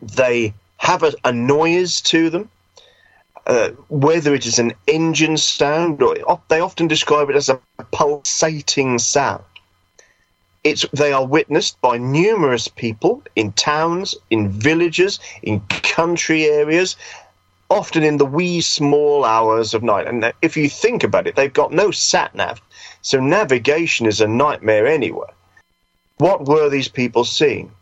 They 0.00 0.54
have 0.76 1.02
a, 1.02 1.12
a 1.24 1.32
noise 1.32 2.00
to 2.02 2.30
them. 2.30 2.50
Uh, 3.44 3.70
whether 3.88 4.34
it 4.34 4.46
is 4.46 4.60
an 4.60 4.72
engine 4.86 5.36
sound, 5.36 6.00
or 6.00 6.40
they 6.46 6.60
often 6.60 6.86
describe 6.86 7.28
it 7.28 7.34
as 7.34 7.48
a 7.48 7.58
pulsating 7.90 9.00
sound. 9.00 9.42
It's, 10.62 10.86
they 10.92 11.12
are 11.12 11.26
witnessed 11.26 11.80
by 11.80 11.96
numerous 11.98 12.68
people 12.68 13.20
in 13.34 13.50
towns, 13.52 14.14
in 14.30 14.48
villages, 14.48 15.18
in 15.42 15.58
country 15.68 16.44
areas, 16.44 16.94
often 17.72 18.02
in 18.02 18.18
the 18.18 18.26
wee 18.26 18.60
small 18.60 19.24
hours 19.24 19.72
of 19.74 19.82
night. 19.82 20.06
And 20.06 20.32
if 20.42 20.56
you 20.56 20.68
think 20.68 21.02
about 21.02 21.26
it, 21.26 21.36
they've 21.36 21.52
got 21.52 21.72
no 21.72 21.90
sat 21.90 22.34
nav, 22.34 22.60
so 23.00 23.18
navigation 23.18 24.06
is 24.06 24.20
a 24.20 24.28
nightmare 24.28 24.86
anywhere. 24.86 25.32
What 26.18 26.46
were 26.46 26.68
these 26.68 26.88
people 26.88 27.24
seeing? 27.24 27.72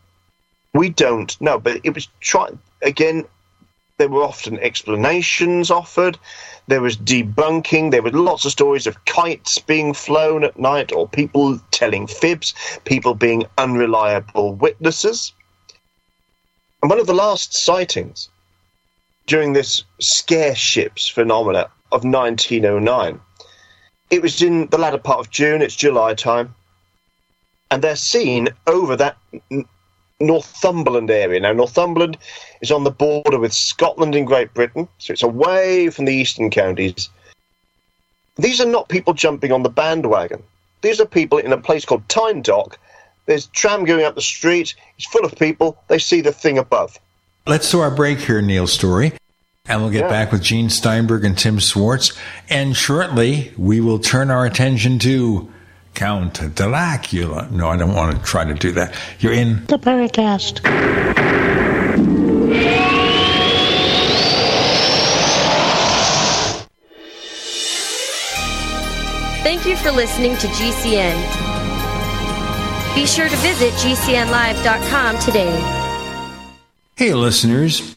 We 0.72 0.88
don't 0.88 1.38
know, 1.41 1.59
but 1.59 1.80
it 1.82 1.95
was 1.95 2.09
try 2.20 2.51
again. 2.82 3.24
There 3.99 4.09
were 4.09 4.22
often 4.22 4.59
explanations 4.61 5.70
offered. 5.70 6.18
There 6.68 6.80
was 6.80 6.97
debunking. 6.97 7.91
There 7.91 8.03
were 8.03 8.12
lots 8.12 8.45
of 8.45 8.53
stories 8.53 8.86
of 8.86 9.05
kites 9.05 9.59
being 9.59 9.93
flown 9.93 10.45
at 10.45 10.59
night 10.59 10.93
or 10.93 11.09
people 11.09 11.61
telling 11.70 12.07
fibs, 12.07 12.55
people 12.84 13.14
being 13.14 13.45
unreliable 13.59 14.55
witnesses. 14.55 15.32
And 16.80 16.88
one 16.88 17.01
of 17.01 17.07
the 17.07 17.12
last 17.12 17.53
sightings 17.53 18.30
during 19.31 19.53
this 19.53 19.85
scare 20.01 20.57
ships 20.57 21.07
phenomena 21.07 21.70
of 21.93 22.03
1909, 22.03 23.20
it 24.11 24.22
was 24.22 24.43
in 24.43 24.66
the 24.66 24.76
latter 24.76 24.99
part 24.99 25.20
of 25.20 25.31
June, 25.31 25.62
it's 25.62 25.76
July 25.76 26.14
time, 26.14 26.53
and 27.70 27.81
they're 27.81 27.95
seen 27.95 28.49
over 28.66 28.97
that 28.97 29.16
Northumberland 30.18 31.12
area. 31.12 31.39
Now, 31.39 31.53
Northumberland 31.53 32.18
is 32.61 32.72
on 32.72 32.83
the 32.83 32.91
border 32.91 33.39
with 33.39 33.53
Scotland 33.53 34.16
and 34.16 34.26
Great 34.26 34.53
Britain, 34.53 34.89
so 34.99 35.12
it's 35.12 35.22
away 35.22 35.91
from 35.91 36.07
the 36.07 36.12
eastern 36.12 36.51
counties. 36.51 37.09
These 38.35 38.61
are 38.61 38.66
not 38.66 38.89
people 38.89 39.14
jumping 39.14 39.53
on 39.53 39.62
the 39.62 39.70
bandwagon. 39.70 40.43
These 40.83 41.01
are 41.01 41.07
people 41.07 41.39
in 41.39 41.53
a 41.53 41.59
place 41.59 41.85
called 41.85 42.09
Tyne-Dock. 42.09 42.81
There's 43.26 43.47
tram 43.47 43.85
going 43.85 44.05
up 44.05 44.16
the 44.16 44.22
street. 44.22 44.74
It's 44.99 45.07
full 45.07 45.24
of 45.24 45.37
people. 45.37 45.78
They 45.87 46.01
see 46.01 46.20
the 46.20 46.33
thing 46.33 46.59
above. 46.59 46.99
Let's 47.47 47.70
do 47.70 47.78
our 47.78 47.95
break 47.95 48.18
here, 48.18 48.43
Neil 48.43 48.66
Storey. 48.66 49.12
And 49.71 49.83
we'll 49.83 49.93
get 49.93 50.01
yeah. 50.01 50.09
back 50.09 50.33
with 50.33 50.43
Gene 50.43 50.68
Steinberg 50.68 51.25
and 51.25 51.39
Tim 51.39 51.61
Swartz. 51.61 52.12
And 52.49 52.77
shortly, 52.77 53.53
we 53.57 53.81
will 53.81 54.01
turn 54.01 54.29
our 54.29 54.45
attention 54.45 54.99
to 54.99 55.49
Count 55.95 56.55
Dracula. 56.57 57.49
No, 57.53 57.68
I 57.68 57.77
don't 57.77 57.95
want 57.95 58.16
to 58.16 58.23
try 58.25 58.45
to 58.45 58.55
do 58.55 58.73
that. 58.73 58.93
You're 59.21 59.33
in 59.33 59.64
the 59.66 59.79
Paracast. 59.79 60.59
Thank 69.45 69.66
you 69.66 69.77
for 69.77 69.93
listening 69.93 70.37
to 70.39 70.49
GCN. 70.49 71.16
Be 72.97 73.07
sure 73.07 73.29
to 73.29 73.37
visit 73.37 73.73
GCNlive.com 73.75 75.18
today. 75.21 75.61
Hey, 76.97 77.14
listeners. 77.14 77.97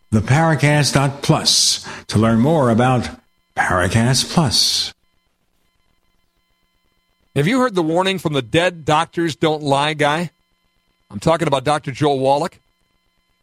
theparacast.plus 0.11 2.05
to 2.07 2.19
learn 2.19 2.39
more 2.39 2.69
about 2.69 3.09
Paracast 3.55 4.33
Plus. 4.33 4.93
Have 7.35 7.47
you 7.47 7.59
heard 7.59 7.75
the 7.75 7.83
warning 7.83 8.19
from 8.19 8.33
the 8.33 8.41
dead 8.41 8.83
doctors 8.83 9.37
don't 9.37 9.63
lie 9.63 9.93
guy? 9.93 10.31
I'm 11.09 11.19
talking 11.19 11.47
about 11.47 11.63
Dr. 11.63 11.91
Joel 11.91 12.19
Wallach. 12.19 12.59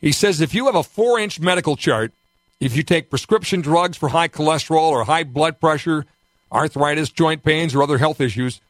He 0.01 0.13
says 0.13 0.41
if 0.41 0.55
you 0.55 0.67
have 0.67 0.75
a 0.75 0.83
four 0.83 1.19
inch 1.19 1.41
medical 1.41 1.75
chart, 1.75 2.13
if 2.61 2.77
you 2.77 2.83
take 2.83 3.09
prescription 3.09 3.63
drugs 3.63 3.97
for 3.97 4.11
high 4.11 4.29
cholesterol 4.29 4.91
or 4.91 5.05
high 5.05 5.25
blood 5.25 5.61
pressure, 5.61 6.05
arthritis, 6.53 7.09
joint 7.09 7.43
pains, 7.43 7.75
or 7.75 7.83
other 7.83 7.99
health 7.99 8.21
issues, 8.21 8.61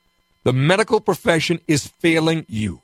the 0.45 0.53
medical 0.53 1.01
profession 1.01 1.61
is 1.67 1.87
failing 1.87 2.47
you. 2.49 2.81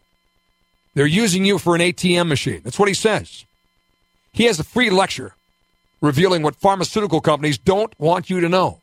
They're 0.95 1.07
using 1.07 1.45
you 1.45 1.59
for 1.59 1.75
an 1.75 1.81
ATM 1.81 2.29
machine. 2.29 2.61
That's 2.65 2.79
what 2.79 2.89
he 2.89 2.95
says. 2.95 3.45
He 4.35 4.45
has 4.47 4.59
a 4.59 4.65
free 4.65 4.91
lecture 4.91 5.37
revealing 6.01 6.43
what 6.43 6.57
pharmaceutical 6.57 7.21
companies 7.21 7.57
don't 7.57 7.99
want 8.01 8.29
you 8.29 8.41
to 8.41 8.49
know. 8.49 8.81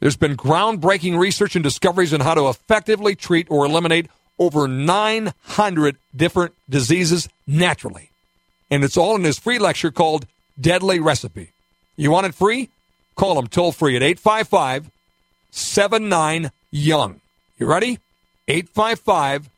There's 0.00 0.16
been 0.16 0.36
groundbreaking 0.36 1.16
research 1.16 1.54
and 1.54 1.62
discoveries 1.62 2.12
on 2.12 2.20
how 2.20 2.34
to 2.34 2.48
effectively 2.48 3.14
treat 3.14 3.46
or 3.50 3.64
eliminate 3.64 4.08
over 4.36 4.66
900 4.66 5.96
different 6.14 6.54
diseases 6.68 7.28
naturally. 7.46 8.10
And 8.68 8.82
it's 8.82 8.96
all 8.96 9.14
in 9.14 9.22
his 9.22 9.38
free 9.38 9.60
lecture 9.60 9.92
called 9.92 10.26
Deadly 10.60 10.98
Recipe. 10.98 11.52
You 11.96 12.10
want 12.10 12.26
it 12.26 12.34
free? 12.34 12.68
Call 13.14 13.38
him 13.38 13.46
toll 13.46 13.70
free 13.70 13.94
at 13.94 14.02
855 14.02 14.90
79 15.52 16.50
Young. 16.72 17.20
You 17.58 17.66
ready? 17.66 17.98
855 18.48 19.50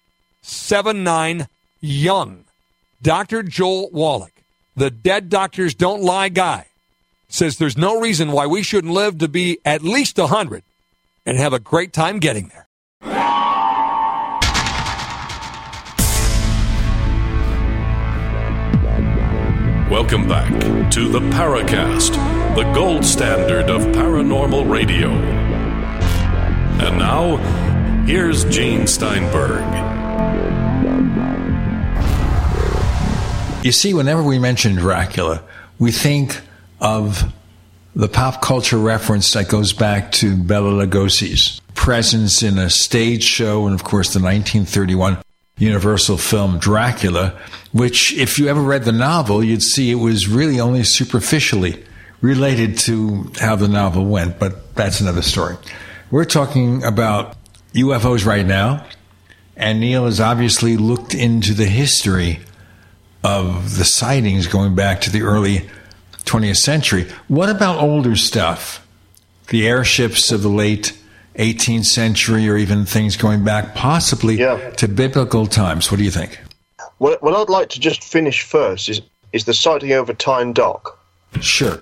79 0.42 1.46
Young. 1.80 2.44
Dr. 3.00 3.42
Joel 3.42 3.88
Wallach. 3.90 4.41
The 4.74 4.90
Dead 4.90 5.28
Doctors 5.28 5.74
Don't 5.74 6.02
Lie 6.02 6.30
guy, 6.30 6.66
says 7.28 7.58
there's 7.58 7.76
no 7.76 8.00
reason 8.00 8.32
why 8.32 8.46
we 8.46 8.62
shouldn't 8.62 8.92
live 8.92 9.18
to 9.18 9.28
be 9.28 9.58
at 9.64 9.82
least 9.82 10.18
100 10.18 10.62
and 11.26 11.38
have 11.38 11.52
a 11.52 11.58
great 11.58 11.92
time 11.92 12.18
getting 12.18 12.48
there. 12.48 12.66
Welcome 19.90 20.26
back 20.26 20.50
to 20.92 21.08
the 21.08 21.20
Paracast, 21.20 22.14
the 22.54 22.72
gold 22.72 23.04
standard 23.04 23.68
of 23.68 23.82
paranormal 23.94 24.70
radio. 24.70 25.10
And 26.80 26.98
now, 26.98 27.36
here's 28.06 28.44
Gene 28.46 28.86
Steinberg. 28.86 30.61
You 33.62 33.70
see, 33.70 33.94
whenever 33.94 34.24
we 34.24 34.40
mention 34.40 34.74
Dracula, 34.74 35.40
we 35.78 35.92
think 35.92 36.40
of 36.80 37.32
the 37.94 38.08
pop 38.08 38.42
culture 38.42 38.78
reference 38.78 39.32
that 39.34 39.48
goes 39.48 39.72
back 39.72 40.10
to 40.12 40.36
Bela 40.36 40.84
Lugosi's 40.84 41.60
presence 41.74 42.42
in 42.42 42.58
a 42.58 42.68
stage 42.68 43.22
show 43.22 43.66
and, 43.66 43.74
of 43.74 43.84
course, 43.84 44.14
the 44.14 44.18
1931 44.18 45.18
Universal 45.58 46.16
film 46.16 46.58
Dracula, 46.58 47.38
which, 47.72 48.12
if 48.14 48.36
you 48.36 48.48
ever 48.48 48.60
read 48.60 48.82
the 48.82 48.90
novel, 48.90 49.44
you'd 49.44 49.62
see 49.62 49.92
it 49.92 49.96
was 49.96 50.26
really 50.26 50.58
only 50.58 50.82
superficially 50.82 51.84
related 52.20 52.78
to 52.78 53.30
how 53.40 53.54
the 53.54 53.68
novel 53.68 54.06
went, 54.06 54.40
but 54.40 54.74
that's 54.74 55.00
another 55.00 55.22
story. 55.22 55.56
We're 56.10 56.24
talking 56.24 56.82
about 56.82 57.36
UFOs 57.74 58.26
right 58.26 58.44
now, 58.44 58.84
and 59.56 59.78
Neil 59.78 60.06
has 60.06 60.20
obviously 60.20 60.76
looked 60.76 61.14
into 61.14 61.54
the 61.54 61.66
history 61.66 62.40
of 63.24 63.76
the 63.78 63.84
sightings 63.84 64.46
going 64.46 64.74
back 64.74 65.00
to 65.02 65.10
the 65.10 65.22
early 65.22 65.68
20th 66.24 66.56
century. 66.56 67.08
What 67.28 67.48
about 67.48 67.80
older 67.80 68.16
stuff? 68.16 68.86
The 69.48 69.66
airships 69.68 70.30
of 70.32 70.42
the 70.42 70.48
late 70.48 70.96
18th 71.36 71.86
century 71.86 72.48
or 72.48 72.56
even 72.56 72.84
things 72.84 73.16
going 73.16 73.44
back 73.44 73.74
possibly 73.74 74.36
Yeah. 74.38 74.70
to 74.70 74.88
biblical 74.88 75.46
times. 75.46 75.90
What 75.90 75.98
do 75.98 76.04
you 76.04 76.10
think? 76.10 76.38
What, 76.98 77.22
what 77.22 77.34
I'd 77.34 77.48
like 77.48 77.68
to 77.70 77.80
just 77.80 78.04
finish 78.04 78.42
first 78.42 78.88
is, 78.88 79.00
is 79.32 79.44
the 79.44 79.54
sighting 79.54 79.92
over 79.92 80.12
Tyne 80.12 80.52
Dock. 80.52 80.98
Sure. 81.40 81.80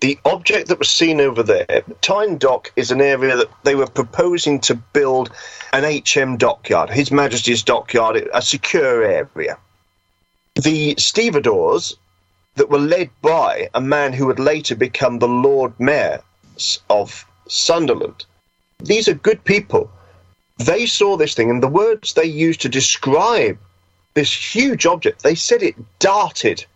The 0.00 0.18
object 0.24 0.68
that 0.68 0.78
was 0.78 0.88
seen 0.88 1.20
over 1.20 1.42
there, 1.42 1.82
Tyne 2.00 2.38
Dock 2.38 2.72
is 2.76 2.90
an 2.90 3.00
area 3.00 3.36
that 3.36 3.48
they 3.64 3.74
were 3.74 3.86
proposing 3.86 4.60
to 4.60 4.74
build 4.74 5.30
an 5.72 5.84
HM 5.84 6.36
dockyard, 6.38 6.90
His 6.90 7.10
Majesty's 7.10 7.62
dockyard, 7.62 8.28
a 8.32 8.40
secure 8.42 9.02
area. 9.04 9.58
The 10.62 10.94
stevedores 10.98 11.96
that 12.56 12.68
were 12.68 12.78
led 12.78 13.08
by 13.22 13.70
a 13.72 13.80
man 13.80 14.12
who 14.12 14.26
would 14.26 14.38
later 14.38 14.74
become 14.74 15.18
the 15.18 15.28
Lord 15.28 15.72
Mayor 15.80 16.20
of 16.90 17.24
Sunderland. 17.48 18.26
These 18.78 19.08
are 19.08 19.14
good 19.14 19.42
people. 19.44 19.90
They 20.58 20.84
saw 20.84 21.16
this 21.16 21.32
thing, 21.32 21.48
and 21.48 21.62
the 21.62 21.68
words 21.68 22.12
they 22.12 22.26
used 22.26 22.60
to 22.60 22.68
describe 22.68 23.58
this 24.12 24.54
huge 24.54 24.84
object, 24.84 25.22
they 25.22 25.34
said 25.34 25.62
it 25.62 25.76
darted 25.98 26.66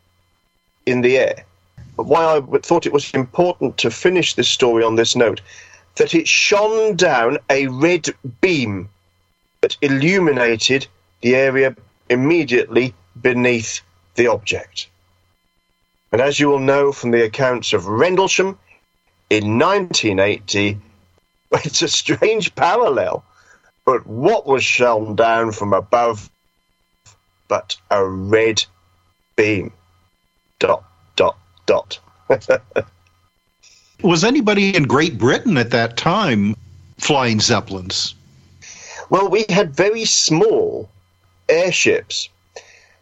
in 0.86 1.02
the 1.02 1.18
air. 1.18 1.44
But 1.94 2.06
why 2.06 2.24
I 2.38 2.58
thought 2.60 2.86
it 2.86 2.92
was 2.92 3.12
important 3.12 3.76
to 3.78 3.90
finish 3.90 4.32
this 4.32 4.48
story 4.48 4.82
on 4.82 4.96
this 4.96 5.14
note, 5.14 5.42
that 5.96 6.14
it 6.14 6.26
shone 6.26 6.96
down 6.96 7.36
a 7.50 7.66
red 7.66 8.08
beam 8.40 8.88
that 9.60 9.76
illuminated 9.82 10.86
the 11.20 11.36
area 11.36 11.76
immediately 12.08 12.94
beneath 13.24 13.80
the 14.14 14.28
object. 14.28 14.88
And 16.12 16.20
as 16.20 16.38
you 16.38 16.48
will 16.48 16.60
know 16.60 16.92
from 16.92 17.10
the 17.10 17.24
accounts 17.24 17.72
of 17.72 17.88
Rendlesham 17.88 18.56
in 19.30 19.58
1980, 19.58 20.78
it's 21.64 21.82
a 21.82 21.88
strange 21.88 22.54
parallel. 22.54 23.24
But 23.84 24.06
what 24.06 24.46
was 24.46 24.62
shone 24.62 25.16
down 25.16 25.50
from 25.50 25.72
above 25.72 26.30
but 27.48 27.76
a 27.90 28.06
red 28.06 28.64
beam? 29.36 29.72
Dot, 30.60 30.84
dot, 31.16 31.36
dot. 31.66 31.98
Was 34.02 34.24
anybody 34.24 34.74
in 34.74 34.84
Great 34.84 35.18
Britain 35.18 35.56
at 35.56 35.70
that 35.70 35.96
time 35.96 36.56
flying 36.98 37.40
Zeppelins? 37.40 38.14
Well, 39.10 39.28
we 39.28 39.44
had 39.48 39.74
very 39.74 40.04
small 40.04 40.88
airships. 41.48 42.28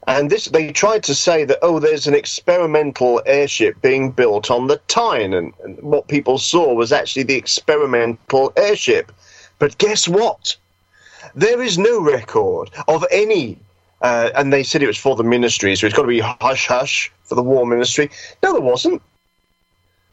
And 0.07 0.30
this, 0.30 0.46
they 0.46 0.72
tried 0.72 1.05
to 1.05 1.14
say 1.14 1.44
that, 1.44 1.61
oh, 1.62 1.78
there's 1.78 2.09
an 2.09 2.14
experimental 2.14 3.22
airship 3.24 3.80
being 3.82 4.11
built 4.11 4.50
on 4.50 4.66
the 4.66 4.80
Tyne. 4.88 5.32
And, 5.32 5.53
and 5.62 5.80
what 5.80 6.09
people 6.09 6.38
saw 6.38 6.74
was 6.74 6.90
actually 6.92 7.22
the 7.22 7.36
experimental 7.36 8.53
airship. 8.57 9.12
But 9.61 9.78
guess 9.78 10.09
what? 10.09 10.57
There 11.36 11.62
is 11.62 11.78
no 11.78 12.00
record 12.00 12.70
of 12.88 13.05
any. 13.12 13.59
Uh, 14.00 14.30
and 14.34 14.53
they 14.53 14.64
said 14.64 14.82
it 14.82 14.88
was 14.88 14.98
for 14.98 15.14
the 15.14 15.22
ministry, 15.22 15.76
so 15.76 15.86
it's 15.86 15.94
got 15.94 16.03
to 16.03 16.09
be 16.09 16.18
hush 16.18 16.66
hush 16.66 17.12
for 17.22 17.36
the 17.36 17.42
war 17.42 17.64
ministry. 17.64 18.11
No, 18.42 18.53
there 18.53 18.61
wasn't. 18.61 19.00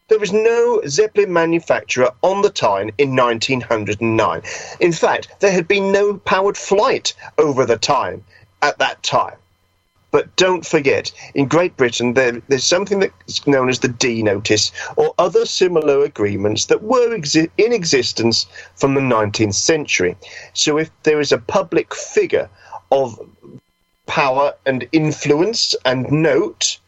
There 0.06 0.20
was 0.20 0.32
no 0.32 0.80
Zeppelin 0.86 1.32
manufacturer 1.32 2.10
on 2.22 2.42
the 2.42 2.50
Tyne 2.50 2.92
in 2.98 3.16
1909. 3.16 4.42
In 4.78 4.92
fact, 4.92 5.28
there 5.40 5.52
had 5.52 5.66
been 5.66 5.90
no 5.90 6.14
powered 6.18 6.56
flight 6.56 7.14
over 7.38 7.66
the 7.66 7.76
Tyne 7.76 8.22
at 8.62 8.78
that 8.78 9.02
time. 9.02 9.36
But 10.12 10.34
don't 10.36 10.66
forget, 10.66 11.12
in 11.34 11.46
Great 11.46 11.76
Britain, 11.76 12.14
there, 12.14 12.42
there's 12.48 12.64
something 12.64 12.98
that's 12.98 13.46
known 13.46 13.68
as 13.68 13.78
the 13.78 13.88
D 13.88 14.22
Notice 14.22 14.72
or 14.96 15.14
other 15.18 15.46
similar 15.46 16.02
agreements 16.02 16.66
that 16.66 16.82
were 16.82 17.16
exi- 17.16 17.50
in 17.58 17.72
existence 17.72 18.46
from 18.74 18.94
the 18.94 19.00
19th 19.00 19.54
century. 19.54 20.16
So 20.52 20.78
if 20.78 20.90
there 21.04 21.20
is 21.20 21.30
a 21.30 21.38
public 21.38 21.94
figure 21.94 22.48
of 22.90 23.20
power 24.06 24.54
and 24.66 24.88
influence 24.90 25.76
and 25.84 26.10
note 26.10 26.78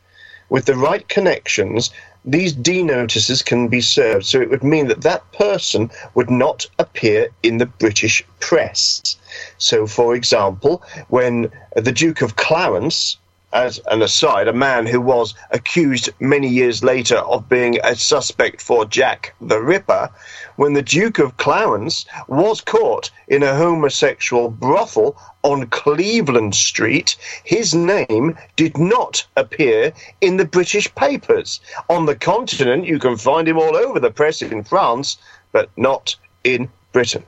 with 0.49 0.65
the 0.65 0.75
right 0.75 1.09
connections, 1.09 1.91
these 2.25 2.53
D 2.53 2.83
notices 2.83 3.43
can 3.43 3.69
be 3.69 3.81
served. 3.81 4.27
So 4.27 4.41
it 4.41 4.51
would 4.51 4.65
mean 4.65 4.89
that 4.89 5.03
that 5.03 5.31
person 5.33 5.91
would 6.15 6.31
not 6.31 6.67
appear 6.79 7.29
in 7.43 7.59
the 7.59 7.67
British 7.67 8.25
press. 8.41 9.17
So, 9.63 9.87
for 9.87 10.17
example, 10.17 10.83
when 11.09 11.53
the 11.77 11.93
Duke 11.93 12.21
of 12.21 12.35
Clarence, 12.35 13.17
as 13.53 13.79
an 13.87 14.03
aside, 14.03 14.49
a 14.49 14.53
man 14.53 14.87
who 14.87 15.01
was 15.01 15.35
accused 15.53 16.11
many 16.19 16.49
years 16.49 16.83
later 16.83 17.19
of 17.19 17.49
being 17.49 17.79
a 17.85 17.95
suspect 17.95 18.61
for 18.61 18.85
Jack 18.87 19.37
the 19.41 19.61
Ripper, 19.61 20.11
when 20.57 20.73
the 20.73 20.83
Duke 20.83 21.21
of 21.21 21.37
Clarence 21.37 22.07
was 22.27 22.61
caught 22.61 23.13
in 23.29 23.45
a 23.45 23.55
homosexual 23.55 24.49
brothel 24.49 25.17
on 25.45 25.69
Cleveland 25.69 26.57
Street, 26.57 27.15
his 27.45 27.73
name 27.73 28.37
did 28.57 28.77
not 28.77 29.25
appear 29.37 29.93
in 30.21 30.39
the 30.39 30.45
British 30.45 30.93
papers. 30.97 31.61
On 31.89 32.07
the 32.07 32.17
continent, 32.17 32.85
you 32.85 32.99
can 32.99 33.17
find 33.17 33.47
him 33.47 33.59
all 33.59 33.77
over 33.77 34.01
the 34.01 34.11
press 34.11 34.43
in 34.43 34.65
France, 34.65 35.19
but 35.53 35.71
not 35.77 36.17
in 36.43 36.69
Britain. 36.91 37.25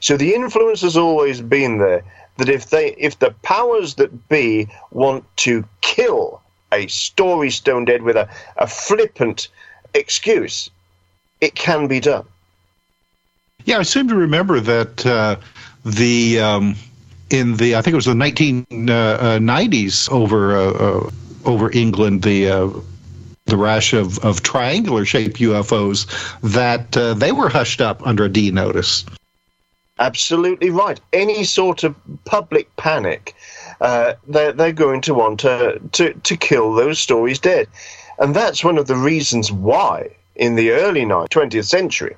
So 0.00 0.16
the 0.16 0.34
influence 0.34 0.82
has 0.82 0.96
always 0.96 1.40
been 1.40 1.78
there 1.78 2.02
that 2.36 2.48
if 2.48 2.70
they 2.70 2.94
if 2.98 3.18
the 3.18 3.30
powers 3.42 3.94
that 3.94 4.28
be 4.28 4.68
want 4.90 5.24
to 5.38 5.64
kill 5.80 6.40
a 6.72 6.86
story 6.88 7.50
stone 7.50 7.84
dead 7.84 8.02
with 8.02 8.16
a, 8.16 8.28
a 8.56 8.66
flippant 8.66 9.48
excuse, 9.94 10.70
it 11.40 11.54
can 11.54 11.86
be 11.86 12.00
done. 12.00 12.24
Yeah, 13.64 13.78
I 13.78 13.82
seem 13.82 14.08
to 14.08 14.14
remember 14.14 14.60
that 14.60 15.06
uh, 15.06 15.36
the 15.84 16.40
um, 16.40 16.76
in 17.30 17.56
the 17.56 17.76
I 17.76 17.82
think 17.82 17.92
it 17.92 17.96
was 17.96 18.04
the 18.04 18.14
1990s 18.14 20.10
over 20.10 20.56
uh, 20.56 20.70
uh, 20.70 21.10
over 21.44 21.70
England 21.72 22.22
the 22.22 22.48
uh, 22.48 22.70
the 23.46 23.56
rash 23.56 23.92
of, 23.92 24.18
of 24.20 24.42
triangular 24.42 25.04
shaped 25.04 25.36
UFOs 25.38 26.06
that 26.42 26.96
uh, 26.96 27.14
they 27.14 27.32
were 27.32 27.48
hushed 27.48 27.80
up 27.80 28.06
under 28.06 28.24
a 28.24 28.28
D 28.28 28.50
notice. 28.50 29.04
Absolutely 29.98 30.70
right. 30.70 31.00
Any 31.12 31.44
sort 31.44 31.82
of 31.82 31.96
public 32.24 32.74
panic, 32.76 33.34
uh, 33.80 34.14
they're, 34.28 34.52
they're 34.52 34.72
going 34.72 35.00
to 35.02 35.14
want 35.14 35.40
to, 35.40 35.80
to, 35.92 36.12
to 36.12 36.36
kill 36.36 36.74
those 36.74 36.98
stories 36.98 37.38
dead. 37.38 37.66
And 38.18 38.34
that's 38.34 38.64
one 38.64 38.78
of 38.78 38.86
the 38.86 38.96
reasons 38.96 39.50
why, 39.50 40.10
in 40.34 40.54
the 40.54 40.72
early 40.72 41.04
20th 41.04 41.66
century, 41.66 42.16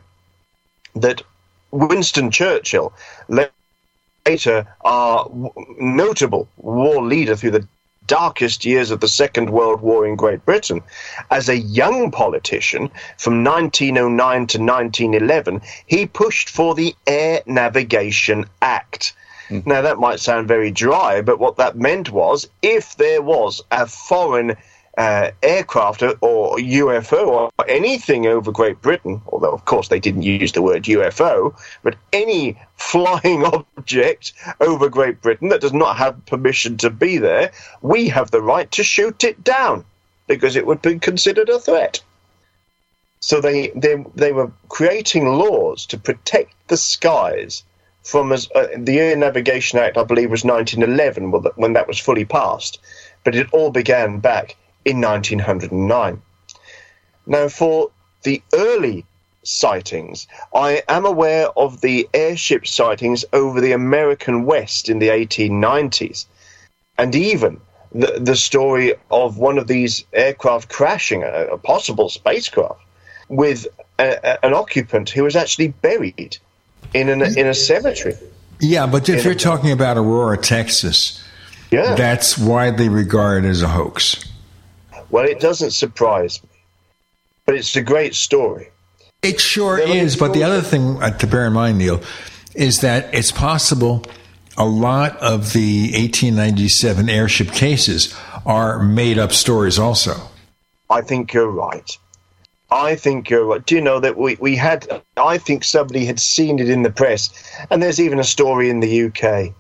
that 0.97 1.23
Winston 1.71 2.31
Churchill, 2.31 2.93
later 3.29 4.67
our 4.85 5.31
notable 5.79 6.49
war 6.57 7.03
leader 7.03 7.37
through 7.37 7.53
the 7.53 7.69
darkest 8.09 8.65
years 8.65 8.91
of 8.91 8.99
the 8.99 9.07
Second 9.07 9.51
World 9.51 9.81
War 9.81 10.05
in 10.05 10.17
Great 10.17 10.45
Britain, 10.45 10.83
as 11.31 11.49
a 11.49 11.57
young 11.57 12.11
politician 12.11 12.91
from 13.19 13.45
1909 13.45 14.47
to 14.49 14.59
1911, 14.59 15.63
he 15.87 16.07
pushed 16.07 16.49
for 16.51 16.75
the 16.75 16.97
Air 17.07 17.43
Navigation 17.47 18.47
Act. 18.61 19.13
Hmm. 19.49 19.61
Now, 19.65 19.83
that 19.83 19.99
might 19.99 20.21
sound 20.21 20.49
very 20.49 20.73
dry, 20.73 21.21
but 21.21 21.39
what 21.39 21.57
that 21.59 21.77
meant 21.77 22.11
was 22.11 22.49
if 22.63 22.97
there 22.97 23.23
was 23.23 23.63
a 23.71 23.87
foreign 23.87 24.57
uh, 24.99 25.31
aircraft 25.45 26.03
or 26.03 26.57
UFO 26.57 27.29
or 27.29 27.51
anything 27.69 28.27
over 28.27 28.51
Great 28.51 28.83
Britain, 28.83 29.23
although 29.29 29.53
of 29.53 29.65
course 29.65 29.89
they 29.89 30.01
didn't 30.01 30.23
use 30.23 30.51
the 30.51 30.61
word 30.61 30.83
UFO, 30.85 31.57
but 31.85 31.95
any 32.13 32.59
flying 32.77 33.45
object 33.45 34.33
over 34.61 34.89
Great 34.89 35.23
Britain 35.23 35.51
that 35.51 35.61
does 35.61 35.73
not 35.73 35.97
have 35.97 36.27
permission 36.27 36.77
to 36.79 36.91
be 36.91 37.17
there, 37.17 37.53
we 37.81 38.09
have 38.09 38.33
the 38.33 38.43
right 38.43 38.69
to 38.73 38.83
shoot 38.83 39.23
it 39.23 39.43
down 39.45 39.85
because 40.27 40.57
it 40.57 40.67
would 40.67 40.83
be 40.83 40.99
considered 40.99 41.49
a 41.49 41.61
threat. 41.61 42.03
So 43.21 43.41
they, 43.41 43.69
they, 43.77 44.05
they 44.17 44.33
were 44.33 44.51
creating 44.69 45.27
laws 45.27 45.87
to 45.87 45.99
protect 45.99 46.55
the 46.69 46.77
skies 46.77 47.63
from 48.03 48.33
as, 48.33 48.49
uh, 48.55 48.67
the 48.77 48.99
Air 48.99 49.17
Navigation 49.17 49.79
Act, 49.79 49.97
I 49.97 50.03
believe, 50.03 50.31
was 50.31 50.45
1911 50.45 51.53
when 51.57 51.75
that 51.75 51.87
was 51.87 52.01
fully 52.01 52.25
passed, 52.25 52.81
but 53.23 53.37
it 53.37 53.49
all 53.53 53.71
began 53.71 54.19
back 54.19 54.57
in 54.85 55.01
1909. 55.01 56.23
Now, 57.27 57.49
for 57.49 57.91
the 58.23 58.43
early 58.55 59.05
sightings, 59.43 60.27
I 60.55 60.83
am 60.89 61.05
aware 61.05 61.49
of 61.57 61.81
the 61.81 62.09
airship 62.15 62.67
sightings 62.67 63.25
over 63.33 63.61
the 63.61 63.73
American 63.73 64.45
West 64.45 64.89
in 64.89 64.99
the 64.99 65.09
1890s, 65.09 66.27
and 66.97 67.15
even 67.15 67.61
the, 67.93 68.19
the 68.21 68.37
story 68.37 68.95
of 69.11 69.39
one 69.39 69.59
of 69.59 69.67
these 69.67 70.05
aircraft 70.13 70.69
crashing, 70.69 71.23
a, 71.23 71.47
a 71.53 71.59
possible 71.59 72.09
spacecraft, 72.09 72.81
with 73.29 73.67
a, 73.99 74.19
a, 74.25 74.47
an 74.47 74.55
occupant 74.55 75.11
who 75.11 75.25
was 75.25 75.37
actually 75.37 75.69
buried 75.69 76.39
in, 76.95 77.09
an, 77.09 77.23
in 77.39 77.47
a 77.47 77.55
cemetery. 77.55 78.17
Yeah, 78.61 78.87
but 78.87 79.09
if 79.09 79.25
you're 79.25 79.35
talking 79.35 79.71
about 79.71 79.97
Aurora, 79.97 80.37
Texas, 80.37 81.23
yeah. 81.71 81.95
that's 81.95 82.37
widely 82.37 82.89
regarded 82.89 83.49
as 83.49 83.63
a 83.63 83.69
hoax. 83.69 84.25
Well, 85.11 85.25
it 85.25 85.41
doesn't 85.41 85.71
surprise 85.71 86.43
me, 86.43 86.51
but 87.47 87.55
it's 87.55 87.75
a 87.77 87.83
great 87.83 88.15
story. 88.15 88.69
It 89.23 89.41
sure 89.41 89.79
is. 89.79 90.17
But 90.17 90.33
the 90.33 90.45
other 90.45 90.61
thing 90.61 91.03
uh, 91.03 91.11
to 91.11 91.27
bear 91.27 91.47
in 91.47 91.53
mind, 91.53 91.79
Neil, 91.79 92.01
is 92.55 92.81
that 92.81 93.13
it's 93.13 93.33
possible 93.33 94.05
a 94.57 94.67
lot 94.67 95.17
of 95.19 95.53
the 95.53 95.93
1897 95.93 97.09
airship 97.09 97.49
cases 97.53 98.15
are 98.45 98.83
made 98.83 99.19
up 99.19 99.33
stories 99.33 99.79
also. 99.79 100.15
I 100.91 101.01
think 101.01 101.33
you're 101.33 101.51
right. 101.51 101.97
I 102.71 102.97
think 102.97 103.31
you're 103.31 103.45
right. 103.45 103.65
Do 103.65 103.77
you 103.77 103.81
know 103.81 104.01
that 104.01 104.17
we, 104.17 104.37
we 104.37 104.57
had, 104.57 105.03
I 105.17 105.39
think 105.39 105.65
somebody 105.65 106.05
had 106.05 106.21
seen 106.21 106.59
it 106.59 106.69
in 106.69 106.83
the 106.83 106.91
press, 106.91 107.31
and 107.71 107.83
there's 107.83 108.01
even 108.01 108.19
a 108.19 108.25
story 108.25 108.69
in 108.69 108.81
the 108.81 109.05
UK 109.05 109.55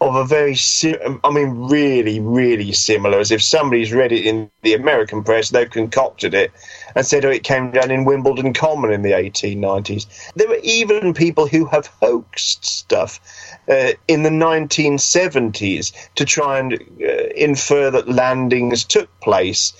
of 0.00 0.14
a 0.14 0.24
very, 0.24 0.54
sim- 0.54 1.20
I 1.22 1.30
mean, 1.30 1.68
really, 1.68 2.20
really 2.20 2.72
similar, 2.72 3.18
as 3.18 3.30
if 3.30 3.42
somebody's 3.42 3.92
read 3.92 4.12
it 4.12 4.24
in 4.24 4.50
the 4.62 4.74
American 4.74 5.22
press, 5.22 5.50
they've 5.50 5.70
concocted 5.70 6.32
it, 6.32 6.50
and 6.94 7.04
said, 7.04 7.24
oh, 7.24 7.30
it 7.30 7.44
came 7.44 7.70
down 7.70 7.90
in 7.90 8.04
Wimbledon 8.04 8.54
Common 8.54 8.92
in 8.92 9.02
the 9.02 9.12
1890s. 9.12 10.32
There 10.34 10.48
were 10.48 10.60
even 10.62 11.12
people 11.12 11.46
who 11.46 11.66
have 11.66 11.86
hoaxed 11.86 12.64
stuff 12.64 13.20
uh, 13.68 13.92
in 14.08 14.22
the 14.22 14.30
1970s 14.30 15.92
to 16.14 16.24
try 16.24 16.58
and 16.58 16.74
uh, 16.74 17.26
infer 17.36 17.90
that 17.90 18.08
landings 18.08 18.84
took 18.84 19.08
place 19.20 19.74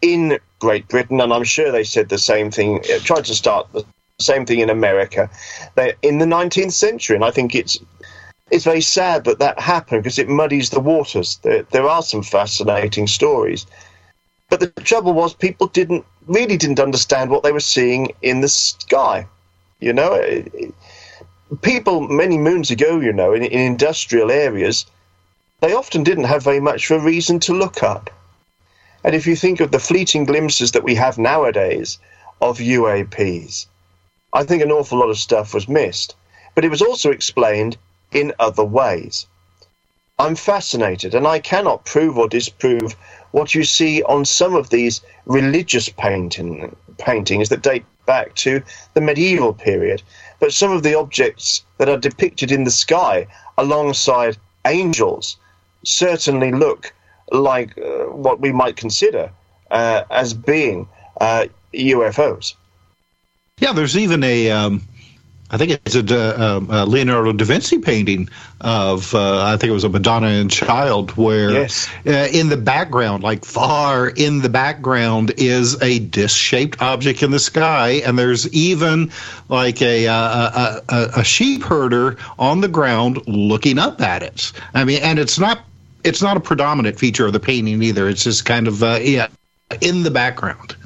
in 0.00 0.38
Great 0.58 0.88
Britain, 0.88 1.20
and 1.20 1.32
I'm 1.32 1.44
sure 1.44 1.70
they 1.70 1.84
said 1.84 2.08
the 2.08 2.18
same 2.18 2.50
thing, 2.50 2.78
uh, 2.78 2.98
tried 3.00 3.26
to 3.26 3.34
start 3.34 3.70
the 3.72 3.84
same 4.18 4.46
thing 4.46 4.60
in 4.60 4.70
America 4.70 5.28
they, 5.74 5.94
in 6.00 6.18
the 6.18 6.24
19th 6.24 6.72
century, 6.72 7.16
and 7.16 7.24
I 7.24 7.30
think 7.30 7.54
it's 7.54 7.78
it's 8.50 8.64
very 8.64 8.80
sad 8.80 9.24
that 9.24 9.40
that 9.40 9.58
happened 9.58 10.02
because 10.02 10.18
it 10.18 10.28
muddies 10.28 10.70
the 10.70 10.80
waters. 10.80 11.38
There, 11.42 11.62
there 11.64 11.88
are 11.88 12.02
some 12.02 12.22
fascinating 12.22 13.06
stories. 13.06 13.66
But 14.48 14.60
the 14.60 14.68
trouble 14.68 15.12
was, 15.14 15.34
people 15.34 15.66
didn't 15.66 16.04
really 16.26 16.56
didn't 16.56 16.80
understand 16.80 17.30
what 17.30 17.42
they 17.42 17.52
were 17.52 17.60
seeing 17.60 18.12
in 18.22 18.40
the 18.40 18.48
sky. 18.48 19.26
You 19.80 19.92
know, 19.92 20.14
it, 20.14 20.50
it, 20.54 20.74
people 21.62 22.00
many 22.08 22.38
moons 22.38 22.70
ago, 22.70 23.00
you 23.00 23.12
know, 23.12 23.32
in, 23.32 23.42
in 23.42 23.60
industrial 23.60 24.30
areas, 24.30 24.86
they 25.60 25.72
often 25.72 26.04
didn't 26.04 26.24
have 26.24 26.44
very 26.44 26.60
much 26.60 26.90
of 26.90 27.02
a 27.02 27.04
reason 27.04 27.40
to 27.40 27.52
look 27.52 27.82
up. 27.82 28.10
And 29.02 29.14
if 29.14 29.26
you 29.26 29.34
think 29.34 29.60
of 29.60 29.72
the 29.72 29.78
fleeting 29.80 30.24
glimpses 30.24 30.72
that 30.72 30.84
we 30.84 30.94
have 30.94 31.18
nowadays 31.18 31.98
of 32.40 32.58
UAPs, 32.58 33.66
I 34.32 34.44
think 34.44 34.62
an 34.62 34.72
awful 34.72 34.98
lot 34.98 35.10
of 35.10 35.18
stuff 35.18 35.54
was 35.54 35.68
missed. 35.68 36.14
But 36.54 36.64
it 36.64 36.70
was 36.70 36.82
also 36.82 37.10
explained 37.10 37.76
in 38.12 38.32
other 38.38 38.64
ways. 38.64 39.26
I'm 40.18 40.34
fascinated, 40.34 41.14
and 41.14 41.26
I 41.26 41.38
cannot 41.38 41.84
prove 41.84 42.16
or 42.16 42.28
disprove 42.28 42.96
what 43.32 43.54
you 43.54 43.64
see 43.64 44.02
on 44.04 44.24
some 44.24 44.54
of 44.54 44.70
these 44.70 45.02
religious 45.26 45.88
painting, 45.90 46.74
paintings 46.96 47.50
that 47.50 47.62
date 47.62 47.84
back 48.06 48.34
to 48.36 48.62
the 48.94 49.00
medieval 49.00 49.52
period. 49.52 50.02
But 50.40 50.52
some 50.52 50.72
of 50.72 50.82
the 50.82 50.94
objects 50.94 51.64
that 51.78 51.88
are 51.88 51.98
depicted 51.98 52.50
in 52.50 52.64
the 52.64 52.70
sky 52.70 53.26
alongside 53.58 54.38
angels 54.64 55.36
certainly 55.84 56.52
look 56.52 56.94
like 57.30 57.76
uh, 57.76 58.04
what 58.06 58.40
we 58.40 58.52
might 58.52 58.76
consider 58.76 59.30
uh, 59.70 60.04
as 60.10 60.32
being 60.32 60.88
uh, 61.20 61.46
UFOs. 61.74 62.54
Yeah, 63.58 63.72
there's 63.72 63.96
even 63.96 64.22
a 64.22 64.50
um, 64.50 64.82
I 65.48 65.58
think 65.58 65.80
it's 65.84 65.94
a, 65.94 66.00
uh, 66.00 66.56
um, 66.56 66.70
a, 66.70 66.84
Leonardo 66.84 67.32
da 67.32 67.44
Vinci 67.44 67.78
painting 67.78 68.28
of, 68.60 69.14
uh, 69.14 69.44
I 69.44 69.56
think 69.56 69.70
it 69.70 69.74
was 69.74 69.84
a 69.84 69.88
Madonna 69.88 70.26
and 70.26 70.50
Child, 70.50 71.12
where 71.12 71.52
yes. 71.52 71.88
uh, 72.04 72.28
in 72.32 72.48
the 72.48 72.56
background, 72.56 73.22
like 73.22 73.44
far 73.44 74.08
in 74.08 74.40
the 74.40 74.48
background, 74.48 75.32
is 75.36 75.80
a 75.80 76.00
disc 76.00 76.36
shaped 76.36 76.82
object 76.82 77.22
in 77.22 77.30
the 77.30 77.38
sky. 77.38 78.02
And 78.04 78.18
there's 78.18 78.52
even 78.52 79.12
like 79.48 79.80
a, 79.82 80.08
uh, 80.08 80.14
a, 80.14 80.82
a, 80.88 81.08
a 81.20 81.24
sheep 81.24 81.62
herder 81.62 82.16
on 82.40 82.60
the 82.60 82.68
ground 82.68 83.26
looking 83.28 83.78
up 83.78 84.00
at 84.00 84.24
it. 84.24 84.52
I 84.74 84.84
mean, 84.84 85.00
and 85.02 85.18
it's 85.18 85.38
not. 85.38 85.60
It's 86.02 86.22
not 86.22 86.36
a 86.36 86.40
predominant 86.40 87.00
feature 87.00 87.26
of 87.26 87.32
the 87.32 87.40
painting 87.40 87.82
either. 87.82 88.08
It's 88.08 88.22
just 88.22 88.44
kind 88.44 88.68
of 88.68 88.80
uh, 88.80 89.00
yeah, 89.02 89.26
in 89.80 90.04
the 90.04 90.10
background. 90.12 90.76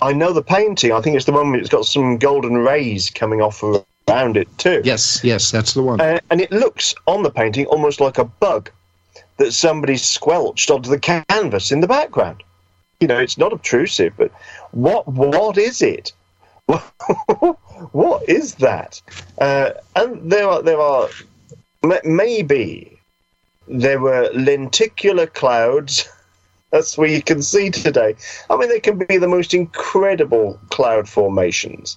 I 0.00 0.12
know 0.12 0.32
the 0.32 0.42
painting. 0.42 0.92
I 0.92 1.00
think 1.00 1.16
it's 1.16 1.24
the 1.24 1.32
one 1.32 1.52
that's 1.52 1.68
got 1.68 1.84
some 1.84 2.18
golden 2.18 2.58
rays 2.58 3.10
coming 3.10 3.40
off 3.40 3.64
of 3.64 3.84
around 4.12 4.36
it 4.36 4.48
too. 4.58 4.82
Yes, 4.84 5.20
yes, 5.24 5.50
that's 5.50 5.74
the 5.74 5.82
one. 5.82 6.00
Uh, 6.00 6.18
and 6.30 6.40
it 6.40 6.50
looks 6.50 6.94
on 7.06 7.22
the 7.22 7.30
painting 7.30 7.66
almost 7.66 8.00
like 8.00 8.18
a 8.18 8.24
bug 8.24 8.70
that 9.38 9.52
somebody 9.52 9.96
squelched 9.96 10.70
onto 10.70 10.90
the 10.90 10.98
canvas 10.98 11.72
in 11.72 11.80
the 11.80 11.86
background. 11.86 12.42
You 13.00 13.08
know, 13.08 13.18
it's 13.18 13.38
not 13.38 13.52
obtrusive, 13.52 14.14
but 14.16 14.30
what 14.70 15.08
what 15.08 15.58
is 15.58 15.82
it? 15.82 16.12
what 17.92 18.28
is 18.28 18.54
that? 18.56 19.00
Uh, 19.38 19.70
and 19.96 20.30
there 20.30 20.48
are 20.48 20.62
there 20.62 20.80
are 20.80 21.08
maybe 22.04 22.98
there 23.66 23.98
were 23.98 24.30
lenticular 24.34 25.26
clouds 25.26 26.08
as 26.72 26.96
you 26.96 27.22
can 27.22 27.42
see 27.42 27.70
today. 27.70 28.14
I 28.48 28.56
mean, 28.56 28.68
they 28.68 28.80
can 28.80 28.98
be 28.98 29.18
the 29.18 29.28
most 29.28 29.52
incredible 29.52 30.58
cloud 30.70 31.08
formations. 31.08 31.96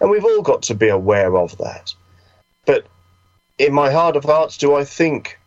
And 0.00 0.10
we've 0.10 0.24
all 0.24 0.42
got 0.42 0.62
to 0.62 0.74
be 0.74 0.88
aware 0.88 1.36
of 1.36 1.56
that. 1.58 1.94
But 2.64 2.86
in 3.58 3.72
my 3.72 3.90
heart 3.90 4.16
of 4.16 4.24
hearts, 4.24 4.56
do 4.56 4.74
I 4.74 4.84
think 4.84 5.38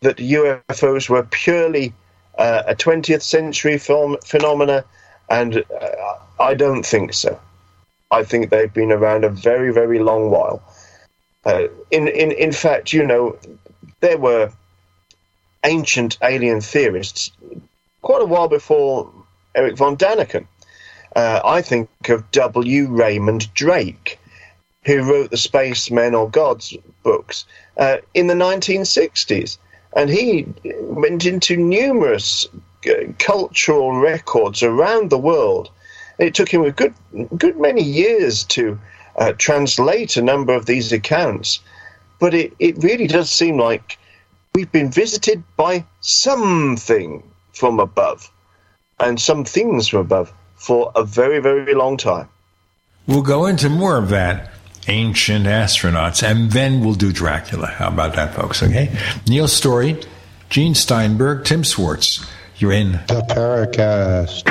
that 0.00 0.16
UFOs 0.18 1.08
were 1.08 1.24
purely 1.24 1.92
uh, 2.38 2.62
a 2.66 2.74
20th 2.74 3.22
century 3.22 3.78
film, 3.78 4.16
phenomena? 4.24 4.84
And 5.28 5.58
uh, 5.58 6.18
I 6.38 6.54
don't 6.54 6.84
think 6.84 7.14
so. 7.14 7.40
I 8.10 8.22
think 8.22 8.50
they've 8.50 8.72
been 8.72 8.92
around 8.92 9.24
a 9.24 9.28
very, 9.28 9.72
very 9.72 9.98
long 9.98 10.30
while. 10.30 10.62
Uh, 11.44 11.68
in, 11.90 12.08
in, 12.08 12.30
in 12.32 12.52
fact, 12.52 12.92
you 12.92 13.04
know, 13.04 13.36
there 14.00 14.18
were 14.18 14.52
ancient 15.64 16.18
alien 16.22 16.60
theorists 16.60 17.32
quite 18.02 18.22
a 18.22 18.26
while 18.26 18.48
before 18.48 19.10
Eric 19.54 19.76
von 19.76 19.96
Däniken 19.96 20.46
uh, 21.16 21.40
I 21.44 21.62
think 21.62 21.88
of 22.10 22.30
W. 22.30 22.88
Raymond 22.88 23.52
Drake, 23.54 24.20
who 24.84 25.02
wrote 25.02 25.30
the 25.30 25.38
Spacemen 25.38 26.14
or 26.14 26.28
Gods 26.28 26.76
books 27.02 27.46
uh, 27.78 27.96
in 28.12 28.26
the 28.26 28.34
1960s. 28.34 29.56
And 29.96 30.10
he 30.10 30.46
went 30.78 31.24
into 31.24 31.56
numerous 31.56 32.46
uh, 32.86 33.12
cultural 33.18 33.96
records 33.98 34.62
around 34.62 35.08
the 35.08 35.18
world. 35.18 35.70
It 36.18 36.34
took 36.34 36.50
him 36.50 36.62
a 36.62 36.70
good, 36.70 36.92
good 37.36 37.58
many 37.58 37.82
years 37.82 38.44
to 38.44 38.78
uh, 39.16 39.32
translate 39.38 40.18
a 40.18 40.22
number 40.22 40.52
of 40.52 40.66
these 40.66 40.92
accounts. 40.92 41.60
But 42.20 42.34
it, 42.34 42.52
it 42.58 42.82
really 42.84 43.06
does 43.06 43.30
seem 43.30 43.56
like 43.56 43.98
we've 44.54 44.70
been 44.70 44.90
visited 44.90 45.42
by 45.56 45.86
something 46.00 47.22
from 47.54 47.80
above 47.80 48.30
and 49.00 49.18
some 49.18 49.44
things 49.44 49.88
from 49.88 50.00
above 50.00 50.30
for 50.56 50.90
a 50.94 51.04
very, 51.04 51.38
very 51.38 51.74
long 51.74 51.96
time. 51.96 52.28
We'll 53.06 53.22
go 53.22 53.46
into 53.46 53.68
more 53.68 53.96
of 53.96 54.08
that 54.08 54.50
ancient 54.88 55.46
astronauts, 55.46 56.22
and 56.22 56.50
then 56.50 56.80
we'll 56.84 56.94
do 56.94 57.12
Dracula. 57.12 57.66
How 57.66 57.88
about 57.88 58.14
that, 58.16 58.34
folks? 58.34 58.62
Okay. 58.62 58.96
Neil 59.28 59.48
Storey, 59.48 60.02
Gene 60.50 60.74
Steinberg, 60.74 61.44
Tim 61.44 61.64
Swartz. 61.64 62.24
You're 62.58 62.72
in 62.72 62.92
the 62.92 63.24
Paracast. 63.28 64.46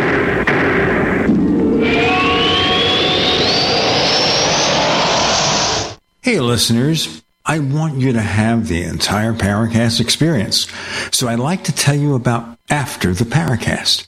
Hey, 6.21 6.39
listeners. 6.39 7.21
I 7.47 7.59
want 7.59 7.99
you 7.99 8.13
to 8.13 8.21
have 8.21 8.67
the 8.67 8.81
entire 8.83 9.33
Paracast 9.33 10.01
experience. 10.01 10.67
So 11.11 11.27
I'd 11.27 11.37
like 11.37 11.63
to 11.65 11.71
tell 11.71 11.93
you 11.93 12.15
about 12.15 12.57
After 12.71 13.13
the 13.13 13.25
Paracast. 13.25 14.07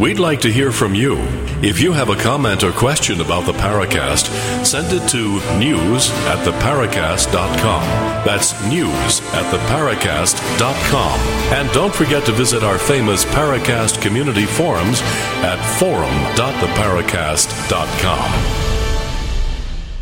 We'd 0.00 0.18
like 0.18 0.40
to 0.40 0.50
hear 0.50 0.72
from 0.72 0.94
you. 0.94 1.18
If 1.62 1.80
you 1.82 1.92
have 1.92 2.08
a 2.08 2.16
comment 2.16 2.64
or 2.64 2.72
question 2.72 3.20
about 3.20 3.44
the 3.44 3.52
Paracast, 3.52 4.64
send 4.64 4.86
it 4.92 5.06
to 5.10 5.38
news 5.58 6.10
at 6.26 6.38
theparacast.com. 6.46 7.82
That's 8.24 8.54
news 8.64 9.20
at 9.34 9.52
theparacast.com. 9.52 11.20
And 11.52 11.70
don't 11.72 11.94
forget 11.94 12.24
to 12.26 12.32
visit 12.32 12.62
our 12.62 12.78
famous 12.78 13.26
Paracast 13.26 14.00
community 14.00 14.46
forums 14.46 15.02
at 15.44 15.58
forum.theparacast.com. 15.78 18.30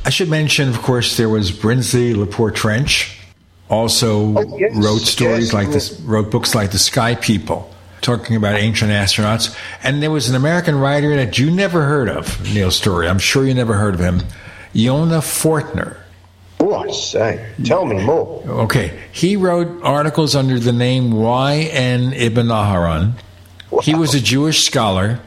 I 0.05 0.11
should 0.11 0.29
mention, 0.29 0.69
of 0.69 0.81
course, 0.81 1.17
there 1.17 1.29
was 1.29 1.51
Brinsley 1.51 2.15
Le 2.15 2.27
Poer 2.27 2.53
Trench, 2.53 3.19
also 3.69 4.37
Oh, 4.39 4.57
yes, 4.59 4.77
wrote 4.77 5.01
stories 5.01 5.47
yes. 5.47 5.53
like 5.53 5.71
this, 5.71 5.99
wrote 6.01 6.31
books 6.31 6.55
like 6.55 6.71
The 6.71 6.79
Sky 6.79 7.17
People, 7.17 7.69
talking 8.01 8.37
about 8.37 8.57
ancient 8.57 8.91
astronauts. 8.91 9.57
And 9.83 10.03
there 10.03 10.11
was 10.11 10.29
an 10.29 10.37
American 10.37 10.79
writer 10.79 11.17
that 11.17 11.39
you 11.39 11.51
never 11.51 11.85
heard 11.85 12.09
of, 12.09 12.43
Neil 12.53 12.71
Storey. 12.71 13.09
I'm 13.09 13.19
sure 13.19 13.47
you 13.47 13.55
never 13.55 13.75
heard 13.75 13.95
of 13.95 14.01
him, 14.01 14.23
Yona 14.75 15.21
Fortner. 15.21 15.97
Oh, 16.61 16.75
I 16.75 16.91
say. 16.91 17.49
Tell 17.65 17.85
me 17.85 18.03
more. 18.05 18.43
Okay, 18.47 18.99
he 19.13 19.37
wrote 19.37 19.83
articles 19.83 20.35
under 20.35 20.59
the 20.59 20.73
name 20.73 21.13
Y.N. 21.13 22.13
Ibn 22.13 22.47
Aharon. 22.49 23.13
He 23.83 23.95
was 23.95 24.15
a 24.15 24.21
Jewish 24.21 24.65
scholar, 24.65 25.21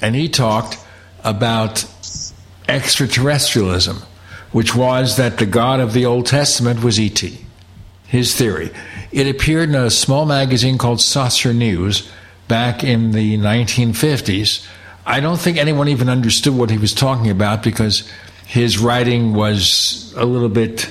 and 0.00 0.16
he 0.16 0.28
talked 0.28 0.78
about 1.22 1.84
extraterrestrialism, 2.68 4.02
which 4.52 4.74
was 4.74 5.16
that 5.16 5.38
the 5.38 5.46
God 5.46 5.80
of 5.80 5.92
the 5.92 6.06
Old 6.06 6.26
Testament 6.26 6.82
was 6.82 6.98
E.T. 6.98 7.38
His 8.06 8.34
theory. 8.34 8.70
It 9.14 9.28
appeared 9.28 9.68
in 9.68 9.76
a 9.76 9.90
small 9.90 10.26
magazine 10.26 10.76
called 10.76 11.00
Saucer 11.00 11.54
News 11.54 12.10
back 12.48 12.82
in 12.82 13.12
the 13.12 13.38
1950s. 13.38 14.66
I 15.06 15.20
don't 15.20 15.38
think 15.38 15.56
anyone 15.56 15.86
even 15.86 16.08
understood 16.08 16.56
what 16.56 16.68
he 16.68 16.78
was 16.78 16.92
talking 16.92 17.30
about 17.30 17.62
because 17.62 18.10
his 18.44 18.76
writing 18.76 19.32
was 19.32 20.12
a 20.16 20.24
little 20.24 20.48
bit 20.48 20.90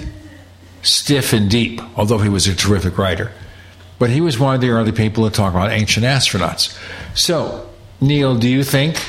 stiff 0.83 1.33
and 1.33 1.51
deep, 1.51 1.81
although 1.97 2.17
he 2.17 2.29
was 2.29 2.47
a 2.47 2.55
terrific 2.55 2.97
writer. 2.97 3.29
But 3.99 4.09
he 4.09 4.21
was 4.21 4.39
one 4.39 4.55
of 4.55 4.61
the 4.61 4.69
early 4.69 4.93
people 4.93 5.29
to 5.29 5.35
talk 5.35 5.53
about 5.53 5.71
ancient 5.71 6.05
astronauts. 6.05 6.79
So, 7.15 7.69
Neil, 7.99 8.37
do 8.37 8.47
you 8.47 8.63
think 8.63 9.03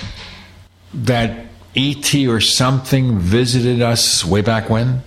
that 0.92 1.46
ET 1.76 2.12
or 2.26 2.40
something 2.40 3.20
visited 3.20 3.80
us 3.80 4.24
way 4.24 4.40
back 4.40 4.68
when? 4.68 5.04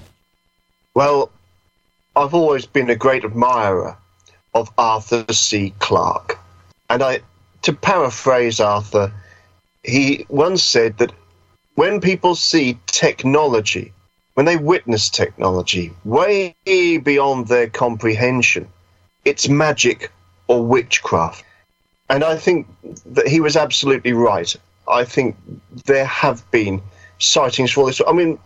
Well, 0.94 1.30
I've 2.18 2.34
always 2.34 2.66
been 2.66 2.90
a 2.90 2.96
great 2.96 3.24
admirer 3.24 3.96
of 4.56 4.72
Arthur 4.76 5.32
C. 5.32 5.72
Clarke. 5.78 6.40
And 6.90 7.04
I, 7.04 7.20
to 7.62 7.74
paraphrase 7.74 8.60
Arthur, 8.60 9.14
he 9.84 10.26
once 10.28 10.64
said 10.64 10.98
that 10.98 11.14
when 11.76 12.02
people 12.02 12.34
see 12.34 12.80
technology, 12.88 13.94
when 14.34 14.48
they 14.48 14.58
witness 14.58 15.12
technology 15.12 15.94
way 16.06 16.56
beyond 16.66 17.50
their 17.50 17.70
comprehension, 17.70 18.68
it's 19.24 19.48
magic 19.48 20.12
or 20.48 20.66
witchcraft. 20.66 21.46
And 22.10 22.24
I 22.24 22.36
think 22.36 22.66
that 23.06 23.28
he 23.28 23.42
was 23.42 23.56
absolutely 23.56 24.14
right. 24.14 24.56
I 24.90 25.04
think 25.04 25.36
there 25.86 26.06
have 26.06 26.50
been 26.50 26.82
sightings 27.20 27.72
for 27.72 27.86
this. 27.86 28.02
I 28.08 28.12
mean, 28.12 28.40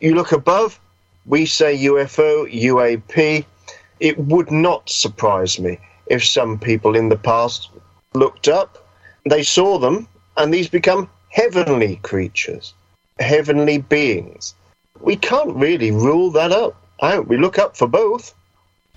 you 0.00 0.14
look 0.14 0.32
above, 0.32 0.78
we 1.26 1.46
say 1.46 1.76
UFO, 1.76 2.50
UAP. 2.52 3.44
It 3.98 4.18
would 4.18 4.50
not 4.50 4.88
surprise 4.88 5.58
me 5.58 5.78
if 6.06 6.24
some 6.24 6.58
people 6.58 6.94
in 6.94 7.08
the 7.08 7.16
past 7.16 7.70
looked 8.14 8.48
up, 8.48 8.86
they 9.24 9.42
saw 9.42 9.78
them, 9.78 10.08
and 10.36 10.52
these 10.52 10.68
become 10.68 11.10
heavenly 11.30 11.96
creatures, 11.96 12.74
heavenly 13.18 13.78
beings. 13.78 14.54
We 15.00 15.16
can't 15.16 15.54
really 15.54 15.90
rule 15.90 16.30
that 16.32 16.52
up 16.52 16.76
out. 17.02 17.28
We 17.28 17.36
look 17.36 17.58
up 17.58 17.76
for 17.76 17.88
both. 17.88 18.34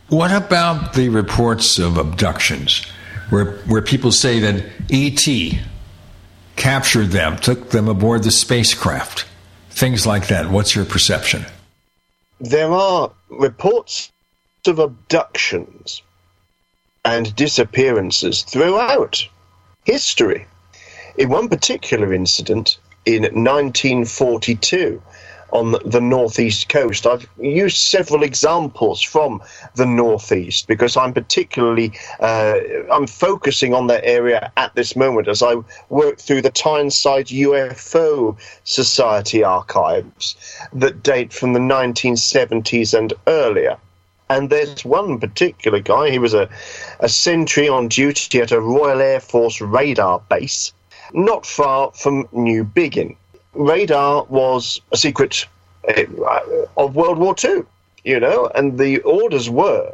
What 0.10 0.32
about 0.32 0.94
the 0.94 1.10
reports 1.10 1.78
of 1.78 1.98
abductions, 1.98 2.86
where 3.30 3.58
where 3.68 3.82
people 3.82 4.12
say 4.12 4.40
that 4.40 4.66
ET 4.90 5.60
captured 6.56 7.08
them, 7.08 7.38
took 7.38 7.70
them 7.70 7.88
aboard 7.88 8.24
the 8.24 8.32
spacecraft, 8.32 9.26
things 9.70 10.08
like 10.08 10.28
that? 10.28 10.50
What's 10.50 10.76
your 10.76 10.86
perception? 10.86 11.46
There 12.42 12.72
are 12.72 13.12
reports 13.30 14.12
of 14.66 14.80
abductions 14.80 16.02
and 17.04 17.36
disappearances 17.36 18.44
throughout 18.44 19.28
history. 19.84 20.48
In 21.18 21.30
one 21.30 21.50
particular 21.50 22.14
incident 22.14 22.78
in 23.06 23.24
1942, 23.24 25.02
on 25.52 25.76
the 25.86 26.02
northeast 26.02 26.70
coast. 26.70 27.08
I've 27.08 27.28
used 27.40 27.78
several 27.78 28.24
examples 28.24 29.02
from 29.02 29.42
the 29.76 29.86
northeast 29.86 30.68
because 30.68 30.96
I'm 30.98 31.14
particularly 31.14 31.94
uh, 32.20 32.56
I'm 32.92 33.08
focusing 33.08 33.74
on 33.74 33.88
that 33.88 34.04
area 34.04 34.52
at 34.58 34.76
this 34.76 34.96
moment 34.96 35.28
as 35.28 35.42
I 35.42 35.56
work 35.90 36.20
through 36.20 36.42
the 36.42 36.52
Tyneside 36.52 37.28
UFO 37.28 38.38
Society 38.64 39.44
archives 39.44 40.36
that 40.74 41.04
date 41.04 41.34
from 41.34 41.54
the 41.54 41.60
1970s 41.60 42.98
and 42.98 43.14
earlier. 43.28 43.78
And 44.32 44.52
there's 44.52 44.86
one 44.86 45.20
particular 45.20 45.80
guy, 45.80 46.12
he 46.12 46.20
was 46.20 46.36
a, 46.36 46.48
a 47.00 47.10
sentry 47.10 47.68
on 47.68 47.88
duty 47.88 48.40
at 48.40 48.52
a 48.52 48.62
Royal 48.62 49.02
Air 49.02 49.20
Force 49.20 49.60
radar 49.60 50.22
base 50.30 50.72
not 51.14 51.46
far 51.46 51.92
from 51.94 52.26
Newbiggin 52.28 53.16
radar 53.60 54.24
was 54.24 54.82
a 54.92 54.98
secret 54.98 55.46
uh, 55.88 56.04
of 56.78 56.96
World 56.96 57.20
War 57.20 57.36
II, 57.44 57.64
you 58.04 58.20
know, 58.20 58.50
and 58.56 58.80
the 58.80 59.00
orders 59.02 59.50
were 59.50 59.94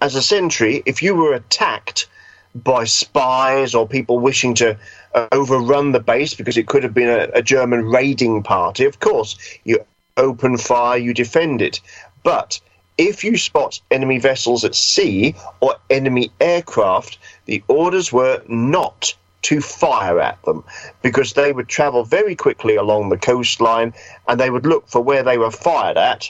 as 0.00 0.14
a 0.14 0.22
sentry, 0.22 0.82
if 0.84 1.02
you 1.02 1.14
were 1.14 1.34
attacked 1.34 2.06
by 2.54 2.84
spies 2.84 3.74
or 3.74 3.86
people 3.86 4.18
wishing 4.18 4.54
to 4.54 4.76
uh, 5.14 5.26
overrun 5.32 5.92
the 5.92 6.00
base 6.00 6.34
because 6.34 6.56
it 6.56 6.68
could 6.68 6.82
have 6.82 6.94
been 6.94 7.08
a, 7.08 7.28
a 7.34 7.42
German 7.42 7.86
raiding 7.86 8.42
party, 8.42 8.84
of 8.84 9.00
course, 9.00 9.36
you 9.64 9.84
open 10.16 10.56
fire, 10.56 10.98
you 10.98 11.14
defend 11.14 11.62
it. 11.62 11.80
But 12.22 12.60
if 12.98 13.24
you 13.24 13.36
spot 13.36 13.80
enemy 13.90 14.18
vessels 14.18 14.64
at 14.64 14.74
sea 14.74 15.34
or 15.60 15.76
enemy 15.90 16.30
aircraft, 16.40 17.18
the 17.44 17.62
orders 17.68 18.12
were 18.12 18.42
not 18.48 19.14
to 19.46 19.60
fire 19.60 20.20
at 20.20 20.42
them 20.42 20.64
because 21.02 21.34
they 21.34 21.52
would 21.52 21.68
travel 21.68 22.02
very 22.02 22.34
quickly 22.34 22.74
along 22.74 23.08
the 23.08 23.16
coastline 23.16 23.94
and 24.26 24.40
they 24.40 24.50
would 24.50 24.66
look 24.66 24.88
for 24.88 25.00
where 25.00 25.22
they 25.22 25.38
were 25.38 25.52
fired 25.52 25.96
at 25.96 26.28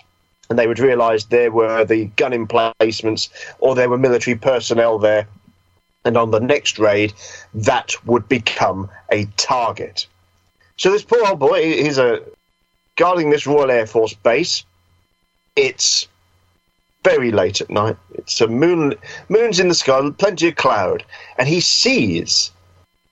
and 0.51 0.59
they 0.59 0.67
would 0.67 0.79
realize 0.79 1.25
there 1.25 1.51
were 1.51 1.83
the 1.83 2.05
gun 2.17 2.35
emplacements 2.35 3.31
or 3.59 3.75
there 3.75 3.89
were 3.89 3.97
military 3.97 4.37
personnel 4.37 4.99
there. 4.99 5.27
And 6.05 6.19
on 6.19 6.31
the 6.31 6.41
next 6.41 6.79
raid, 6.79 7.15
that 7.55 7.95
would 8.05 8.29
become 8.29 8.91
a 9.11 9.25
target. 9.39 10.07
So 10.77 10.93
this 10.93 11.03
poor 11.03 11.27
old 11.27 11.41
boy, 11.41 11.83
he's 11.83 11.97
a 11.97 12.21
guarding 12.97 13.31
this 13.31 13.47
Royal 13.47 13.71
Air 13.71 13.87
Force 13.87 14.13
base. 14.13 14.63
It's 15.57 16.07
very 17.03 17.33
late 17.33 17.63
at 17.63 17.71
night. 17.71 17.97
It's 18.13 18.43
a 18.43 18.47
moon, 18.47 18.95
moon's 19.31 19.59
in 19.59 19.69
the 19.69 19.75
sky, 19.75 20.11
plenty 20.19 20.49
of 20.49 20.57
cloud, 20.57 21.03
and 21.39 21.49
he 21.49 21.61
sees 21.61 22.53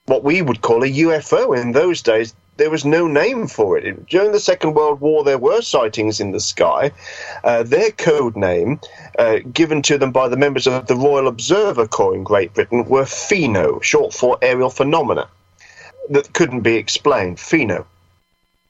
what 0.07 0.23
we 0.23 0.43
would 0.43 0.61
call 0.61 0.83
a 0.83 0.89
UFO. 0.89 1.59
In 1.59 1.73
those 1.73 2.03
days, 2.03 2.35
there 2.57 2.71
was 2.71 2.85
no 2.85 3.07
name 3.07 3.47
for 3.47 3.79
it. 3.79 4.07
During 4.07 4.33
the 4.33 4.41
Second 4.41 4.75
World 4.75 5.01
War, 5.01 5.25
there 5.25 5.39
were 5.39 5.63
sightings 5.63 6.21
in 6.21 6.33
the 6.33 6.41
sky. 6.41 6.93
Uh, 7.43 7.63
their 7.63 7.91
code 7.91 8.37
name, 8.37 8.81
uh, 9.19 9.39
given 9.53 9.83
to 9.83 9.99
them 9.99 10.13
by 10.13 10.29
the 10.29 10.37
members 10.37 10.67
of 10.67 10.87
the 10.87 10.95
Royal 10.95 11.27
Observer 11.27 11.87
Corps 11.87 12.15
in 12.15 12.23
Great 12.23 12.55
Britain, 12.55 12.85
were 12.85 13.07
PHENO, 13.07 13.81
short 13.81 14.13
for 14.13 14.39
aerial 14.43 14.71
phenomena, 14.71 15.27
that 16.11 16.33
couldn't 16.35 16.61
be 16.61 16.77
explained. 16.77 17.39
PHENO. 17.39 17.87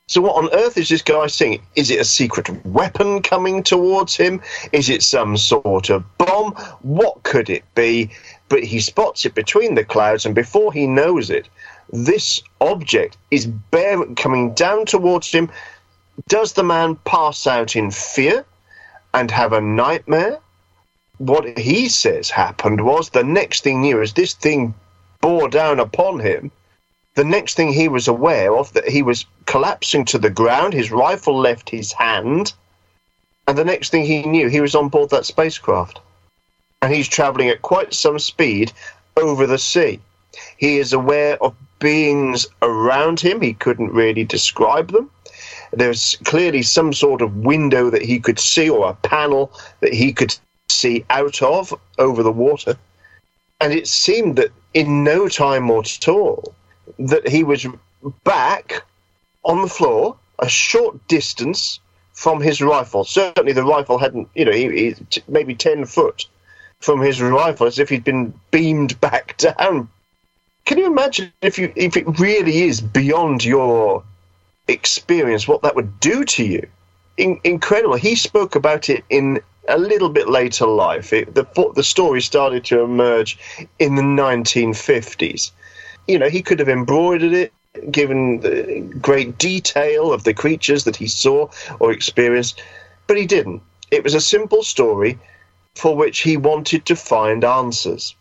So, 0.07 0.21
what 0.21 0.37
on 0.37 0.53
earth 0.53 0.77
is 0.77 0.91
this 0.91 1.01
guy 1.01 1.27
seeing? 1.29 1.63
Is 1.77 1.91
it 1.91 1.99
a 1.99 2.05
secret 2.05 2.65
weapon 2.67 3.23
coming 3.23 3.63
towards 3.63 4.15
him? 4.15 4.43
Is 4.71 4.91
it 4.91 5.03
some 5.03 5.39
sort 5.39 5.89
of 5.89 6.05
bomb? 6.19 6.53
What 6.83 7.23
could 7.23 7.49
it 7.49 7.65
be? 7.75 8.11
But 8.49 8.63
he 8.63 8.81
spots 8.81 9.25
it 9.25 9.35
between 9.35 9.75
the 9.75 9.85
clouds, 9.85 10.27
and 10.27 10.35
before 10.35 10.73
he 10.73 10.87
knows 10.87 11.31
it, 11.31 11.49
this 11.93 12.43
object 12.61 13.17
is 13.31 13.47
bare, 13.47 14.05
coming 14.17 14.53
down 14.55 14.87
towards 14.87 15.31
him. 15.31 15.51
Does 16.29 16.53
the 16.53 16.63
man 16.63 16.97
pass 17.05 17.47
out 17.47 17.77
in 17.77 17.91
fear 17.91 18.45
and 19.13 19.31
have 19.31 19.53
a 19.53 19.61
nightmare? 19.61 20.39
What 21.19 21.59
he 21.59 21.89
says 21.89 22.31
happened 22.31 22.85
was 22.85 23.11
the 23.11 23.25
next 23.25 23.63
thing 23.63 23.83
he 23.83 23.91
knew 23.91 24.03
as 24.03 24.13
this 24.13 24.35
thing 24.35 24.75
bore 25.21 25.49
down 25.49 25.81
upon 25.81 26.21
him, 26.21 26.51
the 27.15 27.25
next 27.25 27.55
thing 27.55 27.73
he 27.73 27.89
was 27.89 28.09
aware 28.09 28.55
of 28.57 28.73
that 28.73 28.89
he 28.89 29.03
was 29.03 29.25
collapsing 29.47 30.05
to 30.07 30.19
the 30.19 30.31
ground, 30.31 30.75
his 30.75 30.91
rifle 30.91 31.39
left 31.39 31.71
his 31.71 31.93
hand, 31.93 32.53
and 33.47 33.57
the 33.57 33.65
next 33.65 33.91
thing 33.91 34.05
he 34.05 34.23
knew 34.23 34.49
he 34.49 34.61
was 34.61 34.75
on 34.75 34.89
board 34.89 35.11
that 35.11 35.25
spacecraft 35.27 36.01
and 36.85 36.93
he's 36.93 37.09
traveling 37.09 37.49
at 37.49 37.63
quite 37.63 37.95
some 37.95 38.19
speed 38.19 38.71
over 39.17 39.47
the 39.47 39.57
sea. 39.57 39.99
He 40.59 40.77
is 40.77 40.93
aware 40.93 41.43
of 41.43 41.57
beings 41.79 42.47
around 42.61 43.21
him. 43.21 43.41
He 43.41 43.55
couldn't 43.55 43.91
really 43.91 44.23
describe 44.23 44.93
them. 44.93 45.11
There's 45.73 46.17
clearly 46.25 46.61
some 46.61 46.93
sort 46.93 47.23
of 47.23 47.39
window 47.39 47.89
that 47.89 48.03
he 48.03 48.21
could 48.21 48.39
see 48.39 48.69
or 48.69 48.91
a 48.91 48.95
panel 48.95 49.51
that 49.81 49.95
he 49.95 50.13
could 50.13 50.37
see 50.69 51.07
out 51.09 51.41
of 51.41 51.73
over 51.99 52.23
the 52.23 52.31
water. 52.31 52.77
And 53.63 53.73
it 53.73 53.89
seemed 53.89 54.37
that 54.37 54.53
in 54.75 55.03
no 55.05 55.27
time 55.27 55.71
at 55.71 56.07
all 56.07 56.55
that 56.99 57.27
he 57.27 57.45
was 57.45 57.67
back 58.25 58.85
on 59.43 59.63
the 59.63 59.69
floor 59.69 60.19
a 60.39 60.51
short 60.51 61.09
distance 61.09 61.81
from 62.13 62.43
his 62.43 62.61
rifle. 62.61 63.05
Certainly 63.05 63.55
the 63.55 63.65
rifle 63.65 63.97
hadn't, 63.97 64.29
you 64.35 64.45
know, 64.45 64.53
he, 64.53 64.69
he, 64.71 65.23
maybe 65.29 65.55
10 65.55 65.87
foot 65.87 66.27
from 66.85 67.01
his 67.01 67.23
rifle 67.23 67.67
as 67.67 67.79
if 67.79 67.89
he'd 67.89 68.05
been 68.05 68.35
beamed 68.51 69.01
back 69.01 69.37
down. 69.39 69.89
Can 70.67 70.79
you 70.79 70.87
imagine 70.87 71.33
if 71.41 71.59
you 71.59 71.73
if 71.75 71.97
it 71.97 72.19
really 72.19 72.63
is 72.63 72.81
beyond 72.81 73.45
your 73.45 74.03
experience, 74.69 75.49
what 75.49 75.63
that 75.63 75.75
would 75.75 75.99
do 76.01 76.25
to 76.25 76.45
you? 76.45 76.67
In, 77.17 77.41
incredible. 77.45 77.97
He 77.97 78.15
spoke 78.15 78.55
about 78.55 78.89
it 78.91 79.05
in 79.09 79.41
a 79.69 79.79
little 79.79 80.09
bit 80.11 80.29
later 80.29 80.67
life. 80.67 81.13
It, 81.13 81.35
the 81.35 81.47
the 81.75 81.83
story 81.83 82.21
started 82.21 82.65
to 82.67 82.81
emerge 82.81 83.39
in 83.79 83.95
the 83.95 84.03
1950s. 84.03 85.53
You 86.07 86.19
know, 86.19 86.29
he 86.29 86.43
could 86.43 86.59
have 86.59 86.69
embroidered 86.69 87.33
it. 87.33 87.53
given 87.91 88.41
the 88.41 88.81
great 89.01 89.37
detail 89.37 90.13
of 90.13 90.23
the 90.25 90.35
creatures 90.35 90.85
that 90.85 90.97
he 90.97 91.09
saw 91.09 91.49
or 91.81 91.93
experienced, 91.93 92.63
but 93.07 93.17
he 93.17 93.27
didn't. 93.27 93.63
It 93.91 94.05
was 94.05 94.15
a 94.15 94.21
simple 94.21 94.63
story 94.63 95.19
for 95.75 95.97
which 95.97 96.21
he 96.21 96.37
wanted 96.37 96.87
to 96.87 96.97
find 96.97 97.45
answers. 97.45 98.15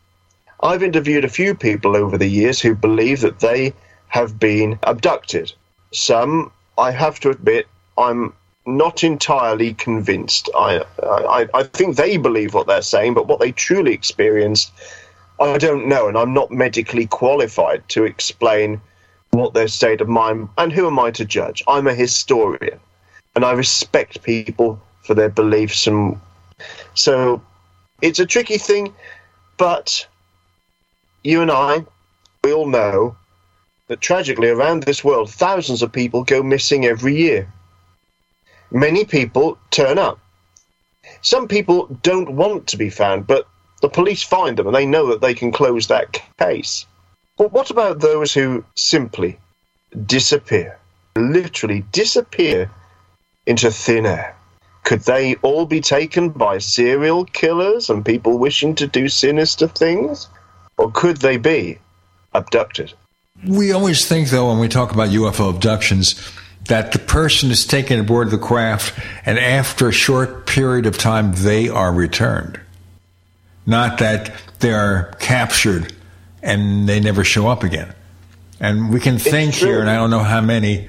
I've 0.61 0.83
interviewed 0.83 1.25
a 1.25 1.29
few 1.29 1.55
people 1.55 1.95
over 1.95 2.17
the 2.17 2.27
years 2.27 2.61
who 2.61 2.75
believe 2.75 3.21
that 3.21 3.39
they 3.39 3.73
have 4.07 4.39
been 4.39 4.79
abducted. 4.83 5.51
Some, 5.91 6.51
I 6.77 6.91
have 6.91 7.19
to 7.21 7.29
admit, 7.29 7.67
I'm 7.97 8.33
not 8.65 9.03
entirely 9.03 9.73
convinced. 9.73 10.49
I, 10.55 10.83
I, 11.03 11.47
I 11.53 11.63
think 11.63 11.95
they 11.95 12.17
believe 12.17 12.53
what 12.53 12.67
they're 12.67 12.81
saying, 12.81 13.13
but 13.13 13.27
what 13.27 13.39
they 13.39 13.51
truly 13.51 13.93
experienced, 13.93 14.71
I 15.39 15.57
don't 15.57 15.87
know, 15.87 16.07
and 16.07 16.17
I'm 16.17 16.33
not 16.33 16.51
medically 16.51 17.05
qualified 17.07 17.87
to 17.89 18.05
explain 18.05 18.81
what 19.31 19.53
their 19.53 19.67
state 19.67 19.99
of 19.99 20.07
mind. 20.07 20.49
And 20.57 20.71
who 20.71 20.87
am 20.87 20.99
I 20.99 21.11
to 21.11 21.25
judge? 21.25 21.63
I'm 21.67 21.87
a 21.87 21.93
historian, 21.93 22.79
and 23.35 23.43
I 23.43 23.51
respect 23.51 24.23
people 24.23 24.81
for 25.01 25.13
their 25.13 25.29
beliefs, 25.29 25.87
and 25.87 26.19
so 26.93 27.41
it's 28.01 28.19
a 28.19 28.25
tricky 28.25 28.57
thing. 28.57 28.93
But 29.57 30.07
you 31.23 31.41
and 31.41 31.51
I, 31.51 31.85
we 32.43 32.53
all 32.53 32.67
know 32.67 33.15
that 33.87 34.01
tragically 34.01 34.49
around 34.49 34.83
this 34.83 35.03
world, 35.03 35.29
thousands 35.29 35.81
of 35.81 35.91
people 35.91 36.23
go 36.23 36.41
missing 36.41 36.85
every 36.85 37.15
year 37.15 37.47
many 38.73 39.05
people 39.05 39.57
turn 39.71 39.97
up. 39.97 40.19
Some 41.21 41.47
people 41.47 41.87
don't 42.01 42.35
want 42.35 42.67
to 42.67 42.77
be 42.77 42.89
found, 42.89 43.27
but 43.27 43.47
the 43.81 43.89
police 43.89 44.23
find 44.23 44.57
them 44.57 44.67
and 44.67 44.75
they 44.75 44.85
know 44.85 45.07
that 45.07 45.21
they 45.21 45.33
can 45.33 45.51
close 45.51 45.87
that 45.87 46.19
case. 46.37 46.85
But 47.37 47.51
what 47.51 47.69
about 47.69 47.99
those 47.99 48.33
who 48.33 48.65
simply 48.75 49.37
disappear? 50.05 50.79
Literally 51.15 51.85
disappear 51.91 52.71
into 53.45 53.71
thin 53.71 54.05
air? 54.05 54.35
Could 54.83 55.01
they 55.01 55.35
all 55.35 55.65
be 55.65 55.79
taken 55.79 56.29
by 56.29 56.57
serial 56.57 57.25
killers 57.25 57.89
and 57.89 58.05
people 58.05 58.37
wishing 58.37 58.75
to 58.75 58.87
do 58.87 59.07
sinister 59.07 59.67
things? 59.67 60.27
Or 60.77 60.91
could 60.91 61.17
they 61.17 61.37
be 61.37 61.79
abducted? 62.33 62.93
We 63.47 63.71
always 63.71 64.07
think, 64.07 64.29
though, 64.29 64.49
when 64.49 64.59
we 64.59 64.67
talk 64.67 64.91
about 64.91 65.09
UFO 65.09 65.49
abductions, 65.49 66.15
that 66.67 66.91
the 66.91 66.99
person 66.99 67.51
is 67.51 67.65
taken 67.65 67.99
aboard 67.99 68.29
the 68.31 68.37
craft 68.37 68.97
and 69.25 69.37
after 69.37 69.89
a 69.89 69.91
short 69.91 70.47
period 70.47 70.85
of 70.85 70.97
time 70.97 71.33
they 71.33 71.67
are 71.69 71.93
returned. 71.93 72.59
Not 73.65 73.97
that 73.99 74.33
they 74.59 74.73
are 74.73 75.13
captured 75.19 75.93
and 76.41 76.87
they 76.87 76.99
never 76.99 77.23
show 77.23 77.47
up 77.47 77.63
again. 77.63 77.93
And 78.59 78.91
we 78.91 78.99
can 78.99 79.17
think 79.17 79.55
here, 79.55 79.81
and 79.81 79.89
I 79.89 79.95
don't 79.95 80.09
know 80.09 80.23
how 80.23 80.41
many 80.41 80.87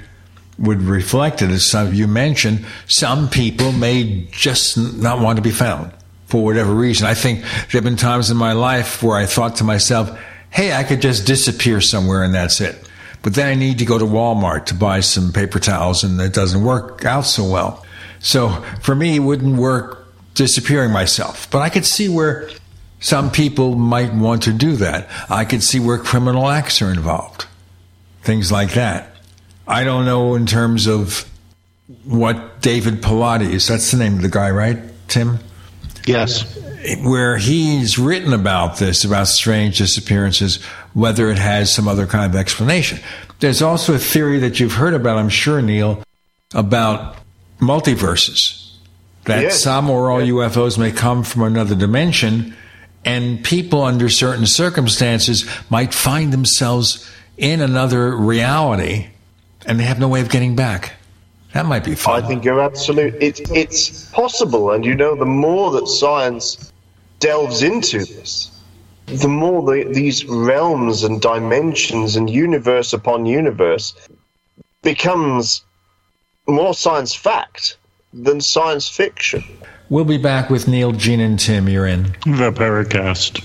would 0.58 0.82
reflect 0.82 1.42
it, 1.42 1.50
as 1.50 1.68
some 1.68 1.92
you 1.92 2.06
mentioned, 2.06 2.64
some 2.86 3.28
people 3.28 3.72
may 3.72 4.26
just 4.30 4.76
not 4.76 5.20
want 5.20 5.36
to 5.36 5.42
be 5.42 5.50
found 5.50 5.92
for 6.26 6.44
whatever 6.44 6.72
reason. 6.72 7.06
I 7.06 7.14
think 7.14 7.40
there 7.40 7.72
have 7.72 7.84
been 7.84 7.96
times 7.96 8.30
in 8.30 8.36
my 8.36 8.52
life 8.52 9.02
where 9.02 9.16
I 9.16 9.26
thought 9.26 9.56
to 9.56 9.64
myself, 9.64 10.16
hey, 10.50 10.72
I 10.72 10.84
could 10.84 11.02
just 11.02 11.26
disappear 11.26 11.80
somewhere 11.80 12.22
and 12.22 12.34
that's 12.34 12.60
it. 12.60 12.88
But 13.22 13.34
then 13.34 13.46
I 13.46 13.54
need 13.54 13.78
to 13.78 13.84
go 13.86 13.98
to 13.98 14.04
Walmart 14.04 14.66
to 14.66 14.74
buy 14.74 15.00
some 15.00 15.32
paper 15.32 15.58
towels, 15.58 16.04
and 16.04 16.20
it 16.20 16.34
doesn't 16.34 16.62
work 16.62 17.06
out 17.06 17.22
so 17.22 17.48
well. 17.50 17.84
So 18.20 18.50
for 18.82 18.94
me, 18.94 19.16
it 19.16 19.20
wouldn't 19.20 19.56
work 19.56 20.06
disappearing 20.34 20.92
myself. 20.92 21.50
But 21.50 21.62
I 21.62 21.70
could 21.70 21.86
see 21.86 22.08
where 22.08 22.50
some 23.00 23.30
people 23.30 23.76
might 23.76 24.12
want 24.12 24.42
to 24.42 24.52
do 24.52 24.76
that. 24.76 25.08
I 25.30 25.46
could 25.46 25.62
see 25.62 25.80
where 25.80 25.96
criminal 25.96 26.48
acts 26.48 26.82
are 26.82 26.90
involved, 26.90 27.46
things 28.22 28.52
like 28.52 28.74
that. 28.74 29.13
I 29.66 29.84
don't 29.84 30.04
know 30.04 30.34
in 30.34 30.46
terms 30.46 30.86
of 30.86 31.28
what 32.04 32.60
David 32.60 33.02
Paulides, 33.02 33.68
that's 33.68 33.90
the 33.90 33.98
name 33.98 34.14
of 34.14 34.22
the 34.22 34.28
guy, 34.28 34.50
right, 34.50 34.78
Tim? 35.08 35.38
Yes. 36.06 36.58
Where 37.02 37.38
he's 37.38 37.98
written 37.98 38.32
about 38.32 38.76
this, 38.76 39.04
about 39.04 39.28
strange 39.28 39.78
disappearances, 39.78 40.62
whether 40.92 41.30
it 41.30 41.38
has 41.38 41.74
some 41.74 41.88
other 41.88 42.06
kind 42.06 42.26
of 42.26 42.38
explanation. 42.38 43.00
There's 43.40 43.62
also 43.62 43.94
a 43.94 43.98
theory 43.98 44.38
that 44.40 44.60
you've 44.60 44.74
heard 44.74 44.94
about, 44.94 45.16
I'm 45.16 45.30
sure, 45.30 45.62
Neil, 45.62 46.02
about 46.54 47.16
multiverses. 47.58 48.60
That 49.24 49.42
yes. 49.42 49.62
some 49.62 49.88
or 49.88 50.10
all 50.10 50.20
UFOs 50.20 50.78
may 50.78 50.92
come 50.92 51.22
from 51.22 51.42
another 51.42 51.74
dimension, 51.74 52.54
and 53.04 53.42
people 53.42 53.82
under 53.82 54.10
certain 54.10 54.46
circumstances 54.46 55.48
might 55.70 55.94
find 55.94 56.32
themselves 56.32 57.10
in 57.38 57.62
another 57.62 58.14
reality 58.14 59.08
and 59.66 59.78
they 59.78 59.84
have 59.84 59.98
no 59.98 60.08
way 60.08 60.20
of 60.20 60.30
getting 60.30 60.56
back. 60.56 60.94
That 61.52 61.66
might 61.66 61.84
be 61.84 61.94
fun. 61.94 62.22
I 62.22 62.26
think 62.26 62.44
you're 62.44 62.60
absolute. 62.60 63.14
It, 63.22 63.40
it's 63.50 64.10
possible, 64.10 64.72
and 64.72 64.84
you 64.84 64.94
know, 64.94 65.14
the 65.14 65.24
more 65.24 65.70
that 65.72 65.86
science 65.86 66.72
delves 67.20 67.62
into 67.62 67.98
this, 67.98 68.50
the 69.06 69.28
more 69.28 69.62
the, 69.62 69.84
these 69.92 70.24
realms 70.24 71.04
and 71.04 71.20
dimensions 71.20 72.16
and 72.16 72.28
universe 72.28 72.92
upon 72.92 73.26
universe 73.26 73.94
becomes 74.82 75.62
more 76.46 76.74
science 76.74 77.14
fact 77.14 77.76
than 78.12 78.40
science 78.40 78.88
fiction. 78.88 79.44
We'll 79.90 80.04
be 80.04 80.18
back 80.18 80.50
with 80.50 80.66
Neil, 80.66 80.92
Gene, 80.92 81.20
and 81.20 81.38
Tim. 81.38 81.68
You're 81.68 81.86
in 81.86 82.02
the 82.24 82.52
Paracast. 82.52 83.44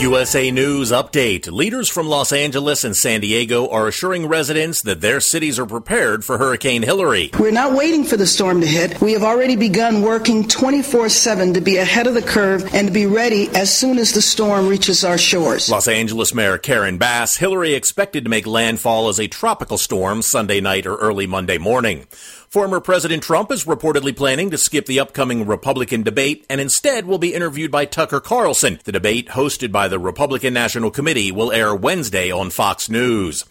USA 0.00 0.50
News 0.50 0.92
Update. 0.92 1.50
Leaders 1.50 1.88
from 1.88 2.06
Los 2.06 2.30
Angeles 2.30 2.84
and 2.84 2.94
San 2.94 3.20
Diego 3.20 3.68
are 3.68 3.88
assuring 3.88 4.26
residents 4.26 4.82
that 4.82 5.00
their 5.00 5.20
cities 5.20 5.58
are 5.58 5.64
prepared 5.64 6.24
for 6.24 6.36
Hurricane 6.36 6.82
Hilary. 6.82 7.30
We're 7.38 7.50
not 7.50 7.72
waiting 7.72 8.04
for 8.04 8.16
the 8.16 8.26
storm 8.26 8.60
to 8.60 8.66
hit. 8.66 9.00
We 9.00 9.14
have 9.14 9.22
already 9.22 9.56
begun 9.56 10.02
working 10.02 10.46
24 10.46 11.08
7 11.08 11.54
to 11.54 11.60
be 11.60 11.78
ahead 11.78 12.06
of 12.06 12.14
the 12.14 12.22
curve 12.22 12.74
and 12.74 12.88
to 12.88 12.92
be 12.92 13.06
ready 13.06 13.48
as 13.54 13.74
soon 13.74 13.98
as 13.98 14.12
the 14.12 14.22
storm 14.22 14.68
reaches 14.68 15.02
our 15.02 15.16
shores. 15.16 15.70
Los 15.70 15.88
Angeles 15.88 16.34
Mayor 16.34 16.58
Karen 16.58 16.98
Bass, 16.98 17.38
Hilary 17.38 17.72
expected 17.74 18.24
to 18.24 18.30
make 18.30 18.46
landfall 18.46 19.08
as 19.08 19.18
a 19.18 19.28
tropical 19.28 19.78
storm 19.78 20.20
Sunday 20.20 20.60
night 20.60 20.86
or 20.86 20.96
early 20.96 21.26
Monday 21.26 21.58
morning. 21.58 22.06
Former 22.48 22.78
President 22.78 23.24
Trump 23.24 23.50
is 23.50 23.64
reportedly 23.64 24.16
planning 24.16 24.50
to 24.50 24.58
skip 24.58 24.86
the 24.86 25.00
upcoming 25.00 25.46
Republican 25.46 26.04
debate 26.04 26.46
and 26.48 26.60
instead 26.60 27.04
will 27.04 27.18
be 27.18 27.34
interviewed 27.34 27.72
by 27.72 27.86
Tucker 27.86 28.20
Carlson. 28.20 28.78
The 28.84 28.92
debate, 28.92 29.28
hosted 29.28 29.72
by 29.72 29.88
the 29.88 29.98
Republican 29.98 30.54
National 30.54 30.92
Committee, 30.92 31.32
will 31.32 31.50
air 31.50 31.74
Wednesday 31.74 32.30
on 32.30 32.50
Fox 32.50 32.88
News. 32.88 33.44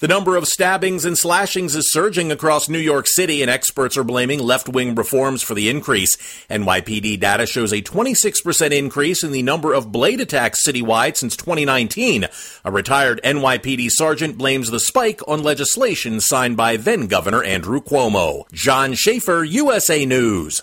The 0.00 0.06
number 0.06 0.36
of 0.36 0.46
stabbings 0.46 1.04
and 1.04 1.18
slashings 1.18 1.74
is 1.74 1.90
surging 1.90 2.30
across 2.30 2.68
New 2.68 2.78
York 2.78 3.08
City, 3.08 3.42
and 3.42 3.50
experts 3.50 3.96
are 3.96 4.04
blaming 4.04 4.38
left 4.38 4.68
wing 4.68 4.94
reforms 4.94 5.42
for 5.42 5.54
the 5.54 5.68
increase. 5.68 6.14
NYPD 6.48 7.18
data 7.18 7.46
shows 7.46 7.72
a 7.72 7.82
26% 7.82 8.70
increase 8.70 9.24
in 9.24 9.32
the 9.32 9.42
number 9.42 9.72
of 9.72 9.90
blade 9.90 10.20
attacks 10.20 10.64
citywide 10.64 11.16
since 11.16 11.36
2019. 11.36 12.28
A 12.64 12.70
retired 12.70 13.20
NYPD 13.24 13.88
sergeant 13.90 14.38
blames 14.38 14.70
the 14.70 14.78
spike 14.78 15.20
on 15.26 15.42
legislation 15.42 16.20
signed 16.20 16.56
by 16.56 16.76
then 16.76 17.08
Governor 17.08 17.42
Andrew 17.42 17.80
Cuomo. 17.80 18.48
John 18.52 18.94
Schaefer, 18.94 19.42
USA 19.42 20.06
News. 20.06 20.62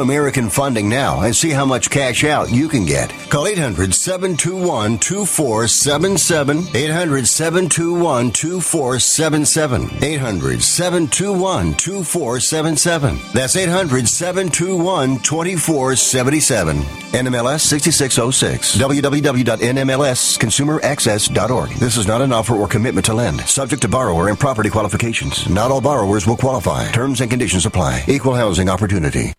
American 0.01 0.49
Funding 0.49 0.89
now 0.89 1.21
and 1.21 1.35
see 1.35 1.49
how 1.51 1.65
much 1.65 1.89
cash 1.89 2.23
out 2.23 2.51
you 2.51 2.67
can 2.67 2.85
get. 2.85 3.09
Call 3.29 3.47
800 3.47 3.93
721 3.95 4.99
2477. 4.99 6.75
800 6.75 7.27
721 7.27 8.31
2477. 8.31 10.03
800 10.03 10.61
721 10.61 11.73
2477. 11.75 13.19
That's 13.33 13.55
800 13.55 14.07
721 14.09 15.19
2477. 15.19 16.81
NMLS 17.11 17.59
6606. 17.61 18.77
www.nmlsconsumeraccess.org. 18.77 21.69
This 21.71 21.97
is 21.97 22.07
not 22.07 22.21
an 22.21 22.31
offer 22.33 22.55
or 22.55 22.67
commitment 22.67 23.05
to 23.05 23.13
lend. 23.13 23.41
Subject 23.41 23.81
to 23.81 23.87
borrower 23.87 24.29
and 24.29 24.39
property 24.39 24.69
qualifications. 24.69 25.49
Not 25.49 25.71
all 25.71 25.81
borrowers 25.81 26.25
will 26.25 26.37
qualify. 26.37 26.89
Terms 26.91 27.21
and 27.21 27.29
conditions 27.29 27.65
apply. 27.65 28.03
Equal 28.07 28.35
housing 28.35 28.69
opportunity. 28.69 29.33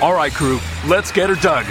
All 0.00 0.14
right, 0.14 0.32
crew, 0.32 0.60
let's 0.86 1.10
get 1.10 1.28
her 1.28 1.34
dug. 1.34 1.64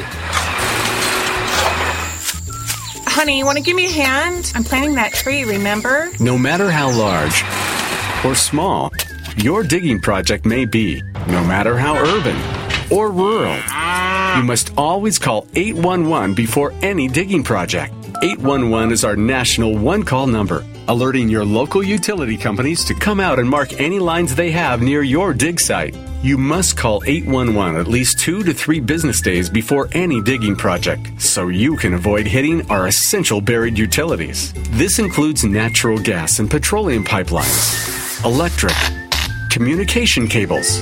Honey, 3.06 3.38
you 3.40 3.45
want 3.45 3.58
to 3.58 3.64
give 3.64 3.76
me 3.76 3.86
a 3.86 3.90
hand? 3.90 4.52
I'm 4.54 4.66
planting 4.66 4.95
that 4.95 5.14
tree, 5.14 5.45
remember? 5.45 6.10
No 6.20 6.38
matter 6.38 6.70
how 6.70 6.91
large 6.91 7.44
or 8.26 8.36
small 8.36 8.91
your 9.38 9.64
digging 9.64 10.02
project 10.02 10.45
may 10.45 10.66
be, 10.66 11.02
no 11.28 11.41
matter 11.45 11.78
how 11.78 11.95
urban 11.95 12.36
or 12.91 13.12
rural, 13.12 13.56
you 14.38 14.44
must 14.44 14.74
always 14.78 15.18
call 15.18 15.48
811 15.56 16.36
before 16.36 16.74
any 16.82 17.08
digging 17.08 17.44
project. 17.44 17.94
811 18.24 18.91
is 18.91 19.06
our 19.06 19.16
national 19.16 19.78
one 19.78 20.04
call 20.04 20.28
number, 20.28 20.66
alerting 20.88 21.28
your 21.28 21.44
local 21.44 21.84
utility 21.84 22.38
companies 22.38 22.84
to 22.86 22.94
come 22.94 23.20
out 23.20 23.40
and 23.40 23.50
mark 23.50 23.80
any 23.80 24.00
lines 24.00 24.34
they 24.34 24.52
have 24.52 24.82
near 24.82 25.04
your 25.04 25.34
dig 25.34 25.60
site. 25.60 25.96
You 26.24 26.38
must 26.38 26.78
call 26.78 27.04
811 27.06 27.80
at 27.80 27.88
least 27.88 28.20
two 28.20 28.44
to 28.44 28.54
three 28.54 28.80
business 28.80 29.22
days 29.22 29.50
before 29.50 29.90
any 29.92 30.22
digging 30.22 30.56
project 30.56 31.22
so 31.22 31.50
you 31.50 31.78
can 31.78 31.94
avoid 31.94 32.26
hitting 32.26 32.70
our 32.72 32.88
essential 32.88 33.42
buried 33.42 33.78
utilities. 33.78 34.54
This 34.72 35.00
includes 35.00 35.44
natural 35.44 36.00
gas 36.00 36.40
and 36.40 36.50
petroleum 36.50 37.04
pipelines, 37.04 38.24
electric, 38.26 38.76
communication 39.52 40.28
cables, 40.28 40.80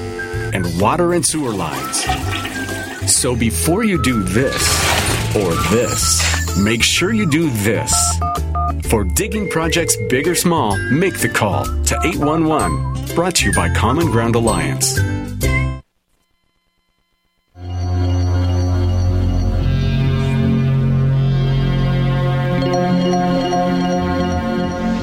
and 0.53 0.65
water 0.79 1.13
and 1.13 1.25
sewer 1.25 1.51
lines. 1.51 2.05
So 3.11 3.35
before 3.35 3.83
you 3.83 4.01
do 4.01 4.23
this 4.23 5.35
or 5.35 5.53
this, 5.69 6.57
make 6.57 6.81
sure 6.81 7.13
you 7.13 7.29
do 7.29 7.49
this. 7.49 7.93
For 8.89 9.03
digging 9.03 9.49
projects 9.49 9.97
big 10.09 10.27
or 10.27 10.35
small, 10.35 10.77
make 10.91 11.19
the 11.19 11.29
call 11.29 11.65
to 11.65 11.99
811. 12.03 13.15
Brought 13.15 13.35
to 13.35 13.45
you 13.45 13.53
by 13.53 13.73
Common 13.73 14.07
Ground 14.11 14.35
Alliance. 14.35 14.97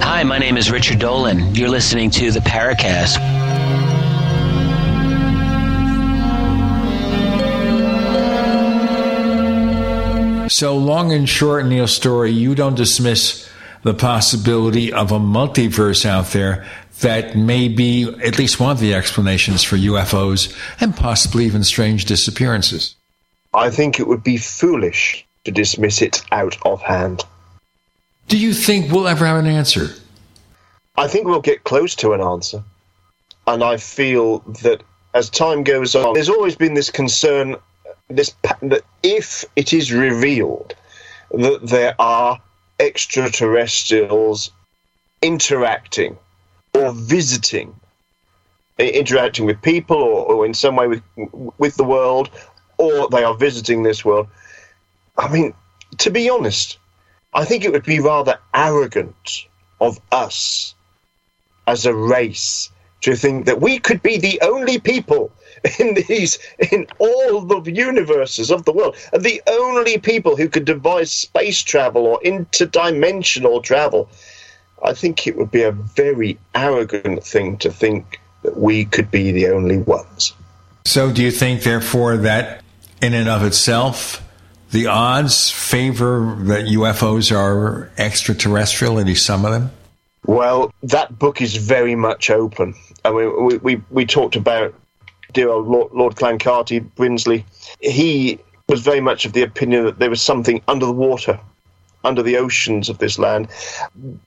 Hi, 0.02 0.24
my 0.24 0.38
name 0.38 0.56
is 0.56 0.70
Richard 0.70 0.98
Dolan. 0.98 1.54
You're 1.54 1.68
listening 1.68 2.10
to 2.10 2.30
the 2.30 2.40
Paracast. 2.40 3.41
So, 10.52 10.76
long 10.76 11.12
and 11.12 11.26
short, 11.26 11.64
Neil 11.64 11.86
Storey, 11.86 12.30
you 12.30 12.54
don't 12.54 12.74
dismiss 12.74 13.48
the 13.84 13.94
possibility 13.94 14.92
of 14.92 15.10
a 15.10 15.18
multiverse 15.18 16.04
out 16.04 16.26
there 16.26 16.66
that 17.00 17.34
may 17.34 17.68
be 17.68 18.04
at 18.22 18.38
least 18.38 18.60
one 18.60 18.70
of 18.70 18.78
the 18.78 18.92
explanations 18.92 19.64
for 19.64 19.76
UFOs 19.76 20.54
and 20.78 20.94
possibly 20.94 21.46
even 21.46 21.64
strange 21.64 22.04
disappearances. 22.04 22.94
I 23.54 23.70
think 23.70 23.98
it 23.98 24.06
would 24.06 24.22
be 24.22 24.36
foolish 24.36 25.24
to 25.44 25.50
dismiss 25.50 26.02
it 26.02 26.22
out 26.32 26.58
of 26.66 26.82
hand. 26.82 27.24
Do 28.28 28.36
you 28.36 28.52
think 28.52 28.92
we'll 28.92 29.08
ever 29.08 29.24
have 29.24 29.38
an 29.38 29.46
answer? 29.46 29.88
I 30.98 31.08
think 31.08 31.26
we'll 31.26 31.40
get 31.40 31.64
close 31.64 31.94
to 31.96 32.12
an 32.12 32.20
answer. 32.20 32.62
And 33.46 33.64
I 33.64 33.78
feel 33.78 34.40
that 34.62 34.82
as 35.14 35.30
time 35.30 35.64
goes 35.64 35.94
on, 35.94 36.12
there's 36.12 36.28
always 36.28 36.56
been 36.56 36.74
this 36.74 36.90
concern 36.90 37.56
this 38.16 38.34
that 38.62 38.82
if 39.02 39.44
it 39.56 39.72
is 39.72 39.92
revealed 39.92 40.74
that 41.32 41.60
there 41.62 41.94
are 41.98 42.40
extraterrestrials 42.78 44.50
interacting 45.22 46.18
or 46.74 46.92
visiting, 46.92 47.74
interacting 48.78 49.44
with 49.46 49.60
people 49.62 49.96
or, 49.96 50.26
or 50.26 50.46
in 50.46 50.54
some 50.54 50.76
way 50.76 50.88
with 50.88 51.02
with 51.58 51.76
the 51.76 51.84
world, 51.84 52.30
or 52.78 53.08
they 53.08 53.24
are 53.24 53.34
visiting 53.34 53.82
this 53.82 54.04
world. 54.04 54.26
I 55.16 55.32
mean, 55.32 55.54
to 55.98 56.10
be 56.10 56.28
honest, 56.30 56.78
I 57.34 57.44
think 57.44 57.64
it 57.64 57.72
would 57.72 57.84
be 57.84 58.00
rather 58.00 58.38
arrogant 58.54 59.46
of 59.80 60.00
us 60.10 60.74
as 61.66 61.86
a 61.86 61.94
race 61.94 62.70
to 63.02 63.16
think 63.16 63.46
that 63.46 63.60
we 63.60 63.78
could 63.78 64.02
be 64.02 64.16
the 64.16 64.40
only 64.42 64.78
people 64.78 65.30
in 65.78 65.94
these 66.08 66.38
in 66.70 66.86
all 66.98 67.40
the 67.40 67.70
universes 67.70 68.50
of 68.50 68.64
the 68.64 68.72
world 68.72 68.96
and 69.12 69.22
the 69.22 69.40
only 69.46 69.98
people 69.98 70.36
who 70.36 70.48
could 70.48 70.64
devise 70.64 71.12
space 71.12 71.62
travel 71.62 72.06
or 72.06 72.20
interdimensional 72.20 73.62
travel. 73.62 74.08
I 74.84 74.92
think 74.94 75.26
it 75.26 75.36
would 75.36 75.50
be 75.50 75.62
a 75.62 75.72
very 75.72 76.38
arrogant 76.54 77.22
thing 77.22 77.56
to 77.58 77.70
think 77.70 78.20
that 78.42 78.56
we 78.56 78.84
could 78.84 79.10
be 79.10 79.30
the 79.30 79.48
only 79.48 79.78
ones. 79.78 80.32
So 80.84 81.12
do 81.12 81.22
you 81.22 81.30
think 81.30 81.62
therefore 81.62 82.16
that 82.18 82.62
in 83.00 83.14
and 83.14 83.28
of 83.28 83.44
itself 83.44 84.22
the 84.72 84.86
odds 84.86 85.50
favor 85.50 86.36
that 86.40 86.64
ufos 86.64 87.30
are 87.30 87.90
extraterrestrial 87.98 88.98
at 88.98 89.06
least 89.06 89.24
some 89.24 89.44
of 89.44 89.52
them? 89.52 89.70
Well, 90.26 90.72
that 90.84 91.18
book 91.18 91.40
is 91.40 91.56
very 91.56 91.94
much 91.94 92.30
open. 92.30 92.74
I 93.04 93.10
mean, 93.10 93.44
we, 93.44 93.56
we, 93.58 93.82
we 93.90 94.06
talked 94.06 94.36
about 94.36 94.74
dear 95.32 95.48
old 95.50 95.66
Lord, 95.66 95.92
Lord 95.92 96.16
Clancarty 96.16 96.80
Brinsley. 96.96 97.44
He 97.80 98.38
was 98.68 98.80
very 98.80 99.00
much 99.00 99.24
of 99.24 99.32
the 99.32 99.42
opinion 99.42 99.84
that 99.84 99.98
there 99.98 100.10
was 100.10 100.22
something 100.22 100.62
under 100.68 100.86
the 100.86 100.92
water, 100.92 101.38
under 102.04 102.22
the 102.22 102.36
oceans 102.36 102.88
of 102.88 102.98
this 102.98 103.18
land. 103.18 103.48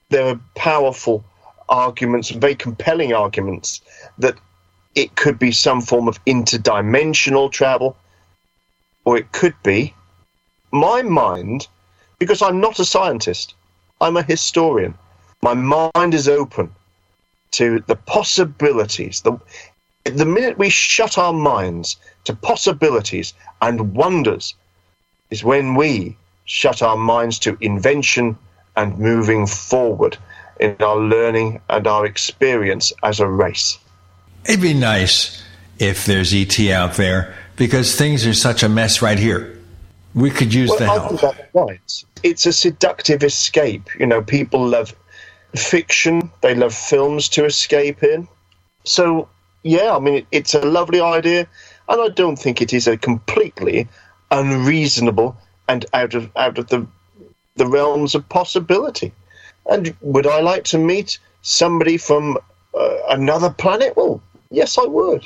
There 0.09 0.27
are 0.27 0.39
powerful 0.55 1.23
arguments, 1.69 2.29
very 2.29 2.55
compelling 2.55 3.13
arguments, 3.13 3.81
that 4.17 4.35
it 4.93 5.15
could 5.15 5.39
be 5.39 5.51
some 5.51 5.81
form 5.81 6.07
of 6.07 6.23
interdimensional 6.25 7.51
travel, 7.51 7.97
or 9.03 9.17
it 9.17 9.31
could 9.31 9.55
be 9.63 9.93
my 10.71 11.01
mind, 11.01 11.67
because 12.19 12.41
I'm 12.41 12.59
not 12.59 12.79
a 12.79 12.85
scientist, 12.85 13.55
I'm 13.99 14.17
a 14.17 14.23
historian 14.23 14.95
my 15.45 15.53
mind 15.53 16.15
is 16.15 16.27
open 16.27 16.73
to 17.51 17.83
the 17.85 17.95
possibilities. 17.95 19.21
The, 19.21 19.37
the 20.05 20.25
minute 20.25 20.57
we 20.57 20.69
shut 20.69 21.17
our 21.17 21.33
minds 21.33 21.97
to 22.25 22.35
possibilities 22.35 23.33
and 23.61 23.95
wonders 23.95 24.53
is 25.31 25.43
when 25.43 25.75
we 25.75 26.15
shut 26.45 26.81
our 26.81 26.97
minds 26.97 27.39
to 27.39 27.57
invention 27.59 28.37
and 28.75 28.97
moving 28.99 29.47
forward 29.47 30.17
in 30.59 30.75
our 30.79 30.97
learning 30.97 31.59
and 31.69 31.87
our 31.87 32.05
experience 32.05 32.93
as 33.03 33.19
a 33.19 33.27
race. 33.27 33.79
It'd 34.45 34.61
be 34.61 34.73
nice 34.73 35.43
if 35.79 36.05
there's 36.05 36.33
ET 36.33 36.57
out 36.69 36.93
there 36.93 37.35
because 37.55 37.95
things 37.95 38.25
are 38.27 38.33
such 38.33 38.63
a 38.63 38.69
mess 38.69 39.01
right 39.01 39.17
here. 39.17 39.59
We 40.13 40.29
could 40.29 40.53
use 40.53 40.69
well, 40.69 40.79
the 40.79 40.85
I 40.85 40.93
help. 40.93 41.09
think 41.09 41.21
that's 41.21 41.55
right. 41.55 42.03
It's 42.23 42.45
a 42.45 42.53
seductive 42.53 43.23
escape. 43.23 43.89
You 43.99 44.05
know, 44.05 44.21
people 44.21 44.65
love 44.65 44.95
fiction. 45.55 46.31
They 46.41 46.55
love 46.55 46.73
films 46.73 47.27
to 47.29 47.45
escape 47.45 48.03
in. 48.03 48.27
So, 48.83 49.27
yeah, 49.65 49.95
I 49.95 49.99
mean, 49.99 50.13
it, 50.13 50.27
it's 50.31 50.53
a 50.53 50.61
lovely 50.61 51.01
idea, 51.01 51.47
and 51.89 52.01
I 52.01 52.09
don't 52.09 52.35
think 52.35 52.61
it 52.61 52.71
is 52.71 52.87
a 52.87 52.97
completely 52.97 53.87
unreasonable 54.29 55.35
and 55.67 55.85
out 55.91 56.13
of 56.13 56.29
out 56.35 56.59
of 56.59 56.67
the 56.67 56.85
the 57.55 57.65
realms 57.65 58.13
of 58.13 58.29
possibility. 58.29 59.11
And 59.67 59.95
would 60.01 60.27
I 60.27 60.41
like 60.41 60.65
to 60.65 60.77
meet 60.77 61.17
somebody 61.41 61.97
from 61.97 62.37
uh, 62.77 62.97
another 63.09 63.49
planet? 63.49 63.97
Well, 63.97 64.21
yes, 64.51 64.77
I 64.77 64.83
would, 64.85 65.25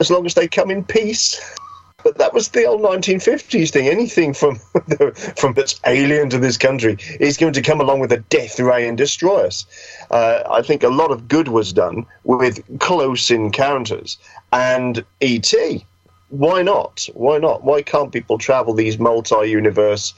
as 0.00 0.10
long 0.10 0.26
as 0.26 0.34
they 0.34 0.48
come 0.48 0.72
in 0.72 0.82
peace. 0.84 1.40
But 2.04 2.18
that 2.18 2.32
was 2.32 2.48
the 2.48 2.64
old 2.64 2.80
1950s 2.82 3.70
thing. 3.70 3.88
Anything 3.88 4.32
from 4.32 4.56
from 5.36 5.54
that's 5.54 5.80
alien 5.84 6.30
to 6.30 6.38
this 6.38 6.56
country 6.56 6.96
is 7.18 7.36
going 7.36 7.54
to 7.54 7.62
come 7.62 7.80
along 7.80 7.98
with 7.98 8.12
a 8.12 8.18
death 8.18 8.60
ray 8.60 8.86
and 8.86 8.96
destroy 8.96 9.46
us. 9.46 9.66
Uh, 10.10 10.44
I 10.48 10.62
think 10.62 10.84
a 10.84 10.88
lot 10.88 11.10
of 11.10 11.26
good 11.26 11.48
was 11.48 11.72
done 11.72 12.06
with 12.22 12.62
close 12.78 13.32
encounters 13.32 14.16
and 14.52 15.04
ET. 15.20 15.52
Why 16.28 16.62
not? 16.62 17.08
Why 17.14 17.38
not? 17.38 17.64
Why 17.64 17.82
can't 17.82 18.12
people 18.12 18.38
travel 18.38 18.74
these 18.74 18.98
multi-universe 19.00 20.14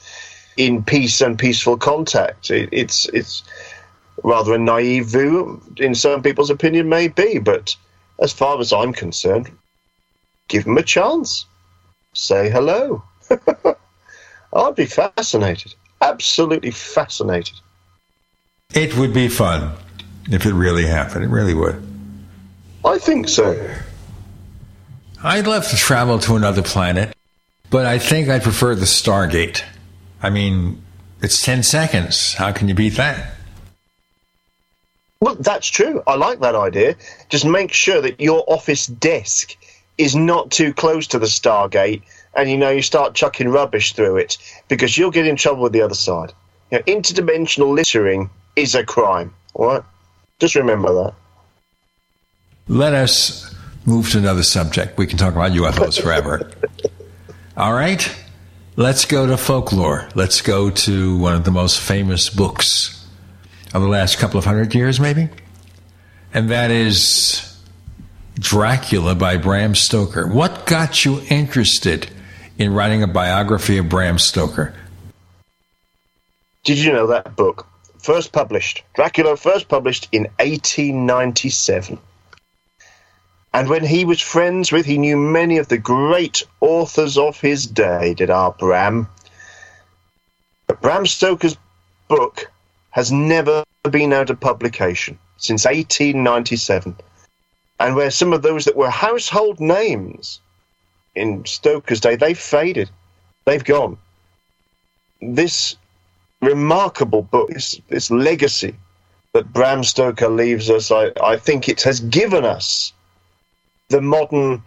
in 0.57 0.83
peace 0.83 1.19
and 1.19 1.39
peaceful 1.39 1.77
contact? 1.77 2.51
It, 2.51 2.69
it's 2.71 3.07
it's 3.07 3.41
rather 4.23 4.53
a 4.53 4.59
naive 4.59 5.07
view 5.07 5.59
in 5.77 5.95
some 5.95 6.21
people's 6.21 6.51
opinion, 6.51 6.89
maybe, 6.89 7.39
but 7.39 7.75
as 8.19 8.31
far 8.31 8.59
as 8.59 8.71
I'm 8.71 8.93
concerned, 8.93 9.49
give 10.47 10.65
them 10.65 10.77
a 10.77 10.83
chance 10.83 11.45
say 12.13 12.49
hello. 12.49 13.03
I'd 14.53 14.75
be 14.75 14.85
fascinated. 14.85 15.75
Absolutely 16.01 16.71
fascinated. 16.71 17.55
It 18.73 18.97
would 18.97 19.13
be 19.13 19.27
fun 19.27 19.73
if 20.29 20.45
it 20.45 20.53
really 20.53 20.85
happened. 20.85 21.23
It 21.23 21.29
really 21.29 21.53
would. 21.53 21.81
I 22.83 22.97
think 22.97 23.29
so. 23.29 23.75
I'd 25.23 25.45
love 25.45 25.67
to 25.69 25.75
travel 25.75 26.19
to 26.19 26.35
another 26.35 26.63
planet, 26.63 27.15
but 27.69 27.85
I 27.85 27.99
think 27.99 28.27
I'd 28.27 28.43
prefer 28.43 28.75
the 28.75 28.85
Stargate. 28.85 29.63
I 30.21 30.29
mean, 30.29 30.81
it's 31.21 31.41
10 31.43 31.63
seconds. 31.63 32.33
How 32.33 32.51
can 32.51 32.67
you 32.67 32.73
beat 32.73 32.95
that? 32.95 33.35
Well, 35.19 35.35
that's 35.35 35.67
true. 35.67 36.01
I 36.07 36.15
like 36.15 36.39
that 36.39 36.55
idea. 36.55 36.95
Just 37.29 37.45
make 37.45 37.71
sure 37.71 38.01
that 38.01 38.19
your 38.19 38.43
office 38.47 38.87
desk 38.87 39.55
is 40.01 40.15
not 40.15 40.49
too 40.49 40.73
close 40.73 41.05
to 41.07 41.19
the 41.19 41.27
Stargate, 41.27 42.01
and 42.33 42.49
you 42.49 42.57
know 42.57 42.71
you 42.71 42.81
start 42.81 43.13
chucking 43.13 43.49
rubbish 43.49 43.93
through 43.93 44.17
it 44.17 44.37
because 44.67 44.97
you'll 44.97 45.11
get 45.11 45.27
in 45.27 45.35
trouble 45.35 45.61
with 45.61 45.73
the 45.73 45.81
other 45.81 45.93
side. 45.93 46.33
You 46.71 46.79
know, 46.79 46.83
interdimensional 46.85 47.75
littering 47.75 48.29
is 48.55 48.73
a 48.73 48.83
crime. 48.83 49.31
All 49.53 49.67
right, 49.67 49.83
just 50.39 50.55
remember 50.55 50.91
that. 50.93 51.13
Let 52.67 52.93
us 52.95 53.53
move 53.85 54.09
to 54.11 54.17
another 54.17 54.43
subject. 54.43 54.97
We 54.97 55.05
can 55.05 55.19
talk 55.19 55.35
about 55.35 55.51
UFOs 55.51 56.01
forever. 56.01 56.49
All 57.57 57.73
right, 57.73 58.03
let's 58.77 59.05
go 59.05 59.27
to 59.27 59.37
folklore. 59.37 60.09
Let's 60.15 60.41
go 60.41 60.71
to 60.71 61.17
one 61.17 61.35
of 61.35 61.43
the 61.43 61.51
most 61.51 61.79
famous 61.79 62.27
books 62.27 63.05
of 63.71 63.83
the 63.83 63.87
last 63.87 64.17
couple 64.17 64.39
of 64.39 64.45
hundred 64.45 64.73
years, 64.73 64.99
maybe, 64.99 65.29
and 66.33 66.49
that 66.49 66.71
is 66.71 67.50
Dracula 68.39 69.15
by 69.15 69.37
Bram 69.37 69.75
Stoker. 69.75 70.27
What 70.27 70.65
got 70.65 71.03
you 71.05 71.21
interested 71.29 72.09
in 72.57 72.73
writing 72.73 73.03
a 73.03 73.07
biography 73.07 73.77
of 73.77 73.89
Bram 73.89 74.17
Stoker? 74.17 74.73
Did 76.63 76.77
you 76.77 76.93
know 76.93 77.07
that 77.07 77.35
book? 77.35 77.67
First 77.99 78.31
published, 78.31 78.83
Dracula 78.95 79.37
first 79.37 79.67
published 79.67 80.07
in 80.11 80.23
1897. 80.39 81.99
And 83.53 83.67
when 83.67 83.83
he 83.83 84.05
was 84.05 84.21
friends 84.21 84.71
with, 84.71 84.85
he 84.85 84.97
knew 84.97 85.17
many 85.17 85.57
of 85.57 85.67
the 85.67 85.77
great 85.77 86.43
authors 86.61 87.17
of 87.17 87.39
his 87.39 87.65
day, 87.65 88.13
did 88.13 88.29
our 88.29 88.53
Bram. 88.53 89.07
But 90.67 90.81
Bram 90.81 91.05
Stoker's 91.05 91.57
book 92.07 92.49
has 92.91 93.11
never 93.11 93.63
been 93.89 94.13
out 94.13 94.29
of 94.29 94.39
publication 94.39 95.19
since 95.37 95.65
1897 95.65 96.95
and 97.81 97.95
where 97.95 98.11
some 98.11 98.31
of 98.31 98.43
those 98.43 98.65
that 98.65 98.75
were 98.75 98.91
household 98.91 99.59
names 99.59 100.39
in 101.15 101.43
Stoker's 101.45 101.99
day, 101.99 102.15
they've 102.15 102.37
faded, 102.37 102.91
they've 103.45 103.63
gone. 103.63 103.97
This 105.19 105.75
remarkable 106.41 107.23
book, 107.23 107.49
this, 107.49 107.81
this 107.89 108.11
legacy 108.11 108.75
that 109.33 109.51
Bram 109.51 109.83
Stoker 109.83 110.29
leaves 110.29 110.69
us, 110.69 110.91
I, 110.91 111.11
I 111.23 111.37
think 111.37 111.67
it 111.67 111.81
has 111.81 111.99
given 111.99 112.45
us 112.45 112.93
the 113.89 114.01
modern 114.01 114.61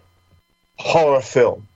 horror 0.79 1.21
film. 1.21 1.69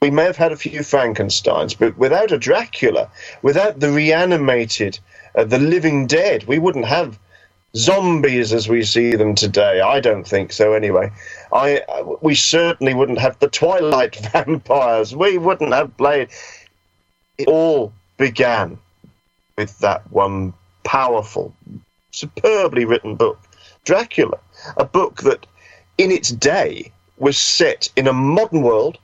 We 0.00 0.10
may 0.10 0.24
have 0.24 0.36
had 0.36 0.52
a 0.52 0.56
few 0.56 0.80
Frankensteins, 0.80 1.74
but 1.76 1.98
without 1.98 2.30
a 2.30 2.38
Dracula, 2.38 3.10
without 3.42 3.80
the 3.80 3.90
reanimated, 3.90 5.00
uh, 5.34 5.44
the 5.44 5.58
living 5.58 6.06
dead, 6.06 6.44
we 6.44 6.60
wouldn't 6.60 6.84
have 6.84 7.18
zombies 7.76 8.52
as 8.52 8.68
we 8.68 8.84
see 8.84 9.16
them 9.16 9.34
today. 9.34 9.80
I 9.80 10.00
don't 10.00 10.26
think 10.26 10.52
so. 10.52 10.72
Anyway, 10.72 11.10
I 11.52 11.82
we 12.20 12.34
certainly 12.34 12.94
wouldn't 12.94 13.18
have 13.18 13.38
the 13.38 13.48
Twilight 13.48 14.16
vampires. 14.32 15.14
We 15.14 15.38
wouldn't 15.38 15.72
have 15.72 15.96
played. 15.96 16.28
It 17.38 17.48
all 17.48 17.92
began 18.16 18.78
with 19.58 19.78
that 19.80 20.10
one 20.12 20.54
powerful, 20.84 21.54
superbly 22.12 22.84
written 22.84 23.16
book, 23.16 23.38
Dracula, 23.84 24.38
a 24.76 24.84
book 24.84 25.22
that, 25.22 25.46
in 25.98 26.10
its 26.10 26.30
day, 26.30 26.92
was 27.18 27.36
set 27.36 27.88
in 27.96 28.06
a 28.06 28.12
modern 28.12 28.62
world 28.62 28.98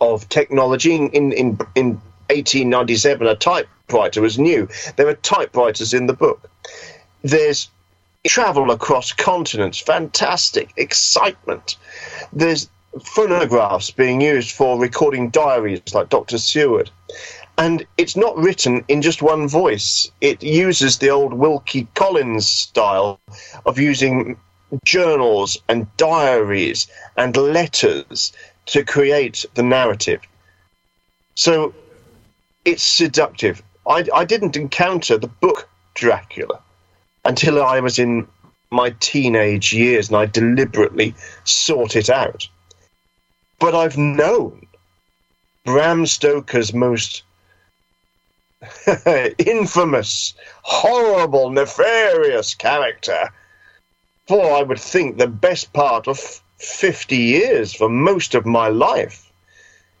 of 0.00 0.28
technology. 0.28 0.94
In 0.94 1.10
in 1.10 1.32
in, 1.32 1.58
in 1.76 1.86
1897, 2.30 3.26
a 3.26 3.36
typewriter 3.36 4.22
was 4.22 4.38
new. 4.38 4.68
There 4.96 5.06
were 5.06 5.14
typewriters 5.14 5.94
in 5.94 6.06
the 6.06 6.14
book 6.14 6.50
there's 7.24 7.70
travel 8.26 8.70
across 8.70 9.12
continents, 9.12 9.80
fantastic 9.80 10.70
excitement. 10.76 11.76
There's 12.32 12.68
phonographs 13.02 13.90
being 13.90 14.20
used 14.20 14.52
for 14.52 14.78
recording 14.78 15.30
diaries 15.30 15.80
like 15.94 16.10
Dr. 16.10 16.38
Seward. 16.38 16.90
And 17.56 17.86
it's 17.96 18.16
not 18.16 18.36
written 18.36 18.84
in 18.88 19.00
just 19.00 19.22
one 19.22 19.48
voice. 19.48 20.10
It 20.20 20.42
uses 20.42 20.98
the 20.98 21.10
old 21.10 21.32
Wilkie 21.32 21.88
Collins 21.94 22.46
style 22.46 23.18
of 23.64 23.78
using 23.78 24.36
journals 24.84 25.56
and 25.68 25.86
diaries 25.96 26.88
and 27.16 27.36
letters 27.36 28.32
to 28.66 28.84
create 28.84 29.46
the 29.54 29.62
narrative. 29.62 30.20
So 31.36 31.74
it's 32.64 32.82
seductive. 32.82 33.62
I, 33.86 34.04
I 34.12 34.24
didn't 34.24 34.56
encounter 34.56 35.16
the 35.16 35.28
book 35.28 35.68
Dracula 35.94 36.63
until 37.24 37.62
I 37.62 37.80
was 37.80 37.98
in 37.98 38.26
my 38.70 38.90
teenage 39.00 39.72
years 39.72 40.08
and 40.08 40.16
I 40.16 40.26
deliberately 40.26 41.14
sought 41.44 41.96
it 41.96 42.10
out. 42.10 42.48
But 43.58 43.74
I've 43.74 43.96
known 43.96 44.66
Bram 45.64 46.06
Stoker's 46.06 46.74
most 46.74 47.22
infamous, 49.38 50.34
horrible, 50.62 51.50
nefarious 51.50 52.54
character 52.54 53.30
for, 54.26 54.52
I 54.52 54.62
would 54.62 54.80
think, 54.80 55.18
the 55.18 55.26
best 55.26 55.72
part 55.72 56.08
of 56.08 56.18
50 56.58 57.16
years 57.16 57.74
for 57.74 57.88
most 57.88 58.34
of 58.34 58.46
my 58.46 58.68
life. 58.68 59.30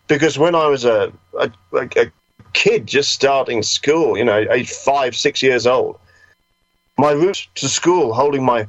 Because 0.06 0.38
when 0.38 0.54
I 0.54 0.66
was 0.66 0.84
a, 0.84 1.12
a, 1.38 1.50
a 1.72 2.10
kid 2.52 2.86
just 2.86 3.12
starting 3.12 3.62
school, 3.62 4.18
you 4.18 4.24
know, 4.24 4.46
age 4.50 4.70
five, 4.70 5.16
six 5.16 5.42
years 5.42 5.66
old, 5.66 5.98
my 6.96 7.12
route 7.12 7.48
to 7.56 7.68
school, 7.68 8.12
holding 8.14 8.44
my 8.44 8.66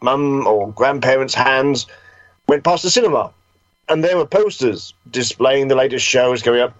mum 0.00 0.46
or 0.46 0.72
grandparents' 0.72 1.34
hands, 1.34 1.86
went 2.48 2.64
past 2.64 2.82
the 2.82 2.90
cinema. 2.90 3.32
And 3.88 4.02
there 4.02 4.16
were 4.16 4.26
posters 4.26 4.94
displaying 5.10 5.68
the 5.68 5.74
latest 5.74 6.06
shows 6.06 6.42
going 6.42 6.60
up. 6.60 6.76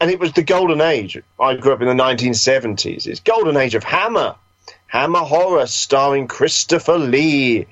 And 0.00 0.10
it 0.10 0.18
was 0.18 0.32
the 0.32 0.42
golden 0.42 0.80
age. 0.80 1.16
I 1.38 1.54
grew 1.54 1.72
up 1.72 1.82
in 1.82 1.88
the 1.88 2.02
1970s. 2.02 3.06
It's 3.06 3.20
golden 3.20 3.56
age 3.56 3.74
of 3.74 3.84
Hammer. 3.84 4.34
Hammer 4.88 5.20
horror 5.20 5.66
starring 5.66 6.26
Christopher 6.26 6.98
Lee 6.98 7.66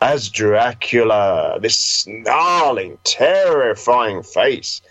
as 0.00 0.28
Dracula. 0.28 1.58
This 1.60 1.78
snarling, 1.78 2.98
terrifying 3.04 4.22
face 4.22 4.82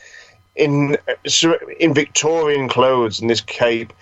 in 0.57 0.97
uh, 1.07 1.53
in 1.80 1.93
Victorian 1.93 2.68
clothes 2.68 3.19
and 3.19 3.30
this 3.30 3.41
cape 3.41 3.93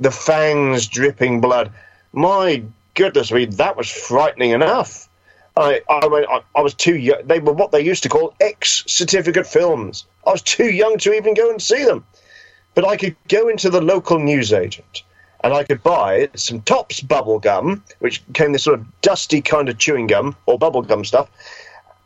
the 0.00 0.10
fangs 0.10 0.88
dripping 0.88 1.40
blood. 1.40 1.70
My 2.12 2.62
goodness 2.94 3.30
me, 3.30 3.44
that 3.44 3.76
was 3.76 3.88
frightening 3.88 4.50
enough. 4.50 5.08
I, 5.56 5.82
I, 5.88 6.00
I, 6.06 6.40
I 6.56 6.60
was 6.62 6.74
too 6.74 6.96
young. 6.96 7.20
They 7.24 7.38
were 7.38 7.52
what 7.52 7.70
they 7.70 7.82
used 7.82 8.02
to 8.04 8.08
call 8.08 8.34
X 8.40 8.82
certificate 8.86 9.46
films. 9.46 10.06
I 10.26 10.30
was 10.30 10.42
too 10.42 10.70
young 10.70 10.96
to 10.98 11.12
even 11.12 11.34
go 11.34 11.50
and 11.50 11.60
see 11.60 11.84
them. 11.84 12.04
But 12.74 12.86
I 12.86 12.96
could 12.96 13.16
go 13.28 13.48
into 13.48 13.68
the 13.68 13.80
local 13.80 14.18
newsagent 14.18 15.02
and 15.42 15.52
I 15.52 15.64
could 15.64 15.82
buy 15.82 16.28
some 16.34 16.60
Tops 16.62 17.00
bubble 17.00 17.38
gum, 17.38 17.82
which 17.98 18.22
came 18.32 18.52
this 18.52 18.64
sort 18.64 18.78
of 18.78 19.00
dusty 19.00 19.40
kind 19.40 19.68
of 19.68 19.78
chewing 19.78 20.06
gum 20.06 20.36
or 20.46 20.58
bubble 20.58 20.82
gum 20.82 21.04
stuff, 21.04 21.28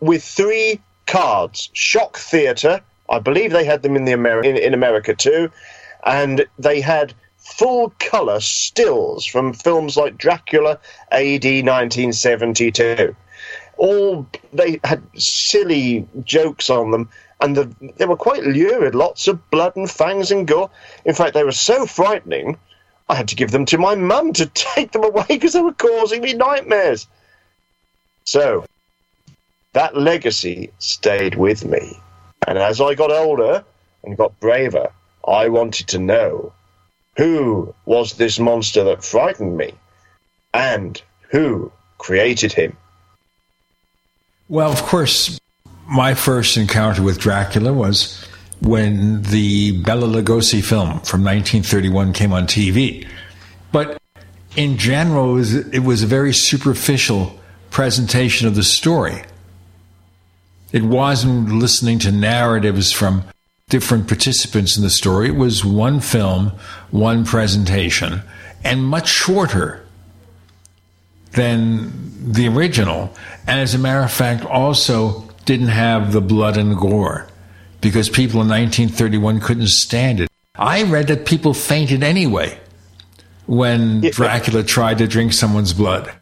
with 0.00 0.24
three 0.24 0.80
cards. 1.06 1.68
Shock 1.72 2.16
Theatre, 2.16 2.80
I 3.10 3.18
believe 3.18 3.52
they 3.52 3.64
had 3.64 3.82
them 3.82 3.96
in 3.96 4.04
the 4.04 4.12
Ameri- 4.12 4.46
in, 4.46 4.56
in 4.56 4.74
America 4.74 5.14
too, 5.14 5.50
and 6.04 6.46
they 6.58 6.80
had 6.80 7.12
full 7.44 7.90
colour 7.98 8.40
stills 8.40 9.26
from 9.26 9.52
films 9.52 9.96
like 9.96 10.16
Dracula 10.16 10.80
AD 11.12 11.44
1972. 11.44 13.14
All 13.76 14.26
they 14.52 14.80
had 14.82 15.02
silly 15.20 16.08
jokes 16.24 16.70
on 16.70 16.90
them, 16.90 17.08
and 17.40 17.56
the, 17.56 17.92
they 17.96 18.06
were 18.06 18.16
quite 18.16 18.44
lurid. 18.44 18.94
Lots 18.94 19.28
of 19.28 19.50
blood 19.50 19.76
and 19.76 19.90
fangs 19.90 20.30
and 20.30 20.46
gore. 20.46 20.70
In 21.04 21.14
fact, 21.14 21.34
they 21.34 21.44
were 21.44 21.52
so 21.52 21.86
frightening. 21.86 22.56
I 23.08 23.14
had 23.14 23.28
to 23.28 23.36
give 23.36 23.50
them 23.50 23.66
to 23.66 23.78
my 23.78 23.94
mum 23.94 24.32
to 24.34 24.46
take 24.54 24.92
them 24.92 25.04
away 25.04 25.26
because 25.28 25.52
they 25.52 25.60
were 25.60 25.72
causing 25.74 26.22
me 26.22 26.32
nightmares. 26.32 27.06
So, 28.24 28.64
that 29.74 29.96
legacy 29.96 30.70
stayed 30.78 31.34
with 31.34 31.64
me. 31.64 31.98
And 32.46 32.58
as 32.58 32.80
I 32.80 32.94
got 32.94 33.10
older 33.10 33.64
and 34.02 34.16
got 34.16 34.38
braver, 34.40 34.90
I 35.26 35.48
wanted 35.48 35.88
to 35.88 35.98
know 35.98 36.52
who 37.16 37.74
was 37.86 38.14
this 38.14 38.38
monster 38.38 38.84
that 38.84 39.04
frightened 39.04 39.56
me 39.56 39.72
and 40.52 41.00
who 41.30 41.70
created 41.98 42.52
him. 42.52 42.76
Well, 44.48 44.70
of 44.70 44.82
course, 44.82 45.38
my 45.86 46.14
first 46.14 46.56
encounter 46.56 47.02
with 47.02 47.18
Dracula 47.18 47.72
was 47.72 48.26
when 48.60 49.22
the 49.22 49.82
Bela 49.82 50.06
Lugosi 50.06 50.62
film 50.62 51.00
from 51.00 51.22
1931 51.24 52.12
came 52.12 52.32
on 52.32 52.46
TV. 52.46 53.06
But 53.72 53.98
in 54.56 54.78
general, 54.78 55.30
it 55.30 55.34
was, 55.34 55.54
it 55.54 55.78
was 55.80 56.02
a 56.02 56.06
very 56.06 56.32
superficial 56.32 57.38
presentation 57.70 58.46
of 58.46 58.54
the 58.54 58.62
story. 58.62 59.22
It 60.72 60.82
wasn't 60.82 61.50
listening 61.50 61.98
to 62.00 62.12
narratives 62.12 62.92
from 62.92 63.24
different 63.68 64.06
participants 64.08 64.76
in 64.76 64.82
the 64.82 64.90
story. 64.90 65.28
It 65.28 65.36
was 65.36 65.64
one 65.64 66.00
film, 66.00 66.52
one 66.90 67.24
presentation, 67.24 68.22
and 68.62 68.84
much 68.84 69.08
shorter 69.08 69.84
than 71.32 72.32
the 72.32 72.48
original. 72.48 73.12
And 73.46 73.60
as 73.60 73.74
a 73.74 73.78
matter 73.78 74.02
of 74.02 74.12
fact, 74.12 74.44
also 74.44 75.28
didn't 75.44 75.68
have 75.68 76.12
the 76.12 76.20
blood 76.20 76.56
and 76.56 76.76
gore 76.76 77.28
because 77.80 78.08
people 78.08 78.40
in 78.40 78.48
1931 78.48 79.40
couldn't 79.40 79.68
stand 79.68 80.20
it. 80.20 80.28
I 80.56 80.84
read 80.84 81.08
that 81.08 81.26
people 81.26 81.52
fainted 81.52 82.02
anyway 82.02 82.58
when 83.46 84.00
Dracula 84.00 84.62
tried 84.62 84.98
to 84.98 85.06
drink 85.06 85.32
someone's 85.32 85.72
blood. 85.72 86.12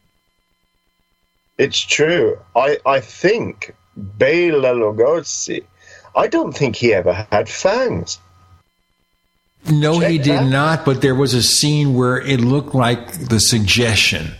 It's 1.59 1.81
true. 1.81 2.39
I, 2.57 2.79
I 2.87 3.01
think 3.01 3.75
Bela 3.97 4.75
Lugosi, 4.75 5.63
I 6.15 6.27
don't 6.29 6.53
think 6.53 6.77
he 6.77 6.93
ever 6.95 7.27
had 7.31 7.49
fangs. 7.49 8.19
No, 9.71 10.01
Check 10.01 10.11
he 10.11 10.19
did 10.19 10.39
that. 10.41 10.49
not, 10.51 10.85
but 10.85 11.01
there 11.03 11.15
was 11.15 11.35
a 11.35 11.43
scene 11.43 11.95
where 11.95 12.19
it 12.21 12.41
looked 12.41 12.75
like 12.75 13.29
the 13.29 13.39
suggestion. 13.39 14.33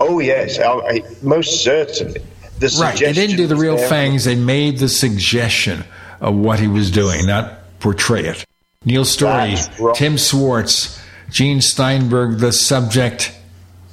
Oh, 0.00 0.18
yes, 0.18 0.58
I, 0.58 0.64
I, 0.72 1.02
most 1.22 1.62
certainly. 1.62 2.20
The 2.58 2.76
Right. 2.80 2.98
They 2.98 3.12
didn't 3.12 3.36
do 3.36 3.46
the 3.46 3.56
real 3.56 3.76
there. 3.76 3.88
fangs. 3.88 4.24
They 4.24 4.36
made 4.36 4.78
the 4.78 4.88
suggestion 4.88 5.84
of 6.20 6.34
what 6.36 6.58
he 6.60 6.68
was 6.68 6.90
doing, 6.90 7.26
not 7.26 7.58
portray 7.80 8.24
it. 8.26 8.44
Neil 8.84 9.04
Storey, 9.04 9.56
Tim 9.94 10.16
Swartz, 10.16 10.98
Gene 11.30 11.60
Steinberg. 11.60 12.38
The 12.38 12.52
subject 12.52 13.36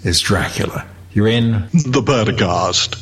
is 0.04 0.20
Dracula. 0.22 0.86
You're 1.12 1.28
in 1.28 1.52
the 1.74 2.02
Paracast. 2.02 3.02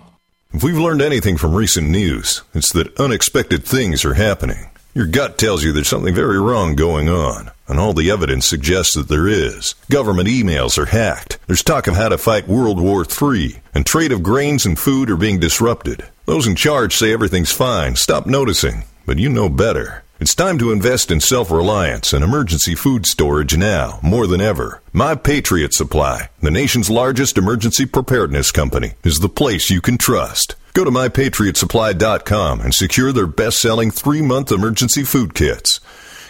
If 0.53 0.63
we've 0.63 0.77
learned 0.77 1.01
anything 1.01 1.37
from 1.37 1.55
recent 1.55 1.87
news, 1.87 2.41
it's 2.53 2.73
that 2.73 2.99
unexpected 2.99 3.63
things 3.63 4.03
are 4.03 4.15
happening. 4.15 4.69
Your 4.93 5.07
gut 5.07 5.37
tells 5.37 5.63
you 5.63 5.71
there's 5.71 5.87
something 5.87 6.13
very 6.13 6.37
wrong 6.41 6.75
going 6.75 7.07
on, 7.07 7.51
and 7.69 7.79
all 7.79 7.93
the 7.93 8.11
evidence 8.11 8.47
suggests 8.47 8.93
that 8.95 9.07
there 9.07 9.29
is. 9.29 9.75
Government 9.89 10.27
emails 10.27 10.77
are 10.77 10.87
hacked. 10.87 11.39
There's 11.47 11.63
talk 11.63 11.87
of 11.87 11.95
how 11.95 12.09
to 12.09 12.17
fight 12.17 12.49
World 12.49 12.81
War 12.81 13.05
III, 13.05 13.61
and 13.73 13.85
trade 13.85 14.11
of 14.11 14.23
grains 14.23 14.65
and 14.65 14.77
food 14.77 15.09
are 15.09 15.15
being 15.15 15.39
disrupted. 15.39 16.03
Those 16.25 16.47
in 16.47 16.57
charge 16.57 16.97
say 16.97 17.13
everything's 17.13 17.53
fine. 17.53 17.95
Stop 17.95 18.25
noticing, 18.25 18.83
but 19.05 19.19
you 19.19 19.29
know 19.29 19.47
better. 19.47 20.03
It's 20.21 20.35
time 20.35 20.59
to 20.59 20.71
invest 20.71 21.09
in 21.09 21.19
self-reliance 21.19 22.13
and 22.13 22.23
emergency 22.23 22.75
food 22.75 23.07
storage 23.07 23.57
now, 23.57 23.99
more 24.03 24.27
than 24.27 24.39
ever. 24.39 24.83
My 24.93 25.15
Patriot 25.15 25.73
Supply, 25.73 26.29
the 26.43 26.51
nation's 26.51 26.91
largest 26.91 27.39
emergency 27.39 27.87
preparedness 27.87 28.51
company, 28.51 28.93
is 29.03 29.17
the 29.17 29.29
place 29.29 29.71
you 29.71 29.81
can 29.81 29.97
trust. 29.97 30.53
Go 30.75 30.83
to 30.85 30.91
mypatriotsupply.com 30.91 32.61
and 32.61 32.71
secure 32.71 33.11
their 33.11 33.25
best-selling 33.25 33.89
three-month 33.89 34.51
emergency 34.51 35.01
food 35.01 35.33
kits. 35.33 35.79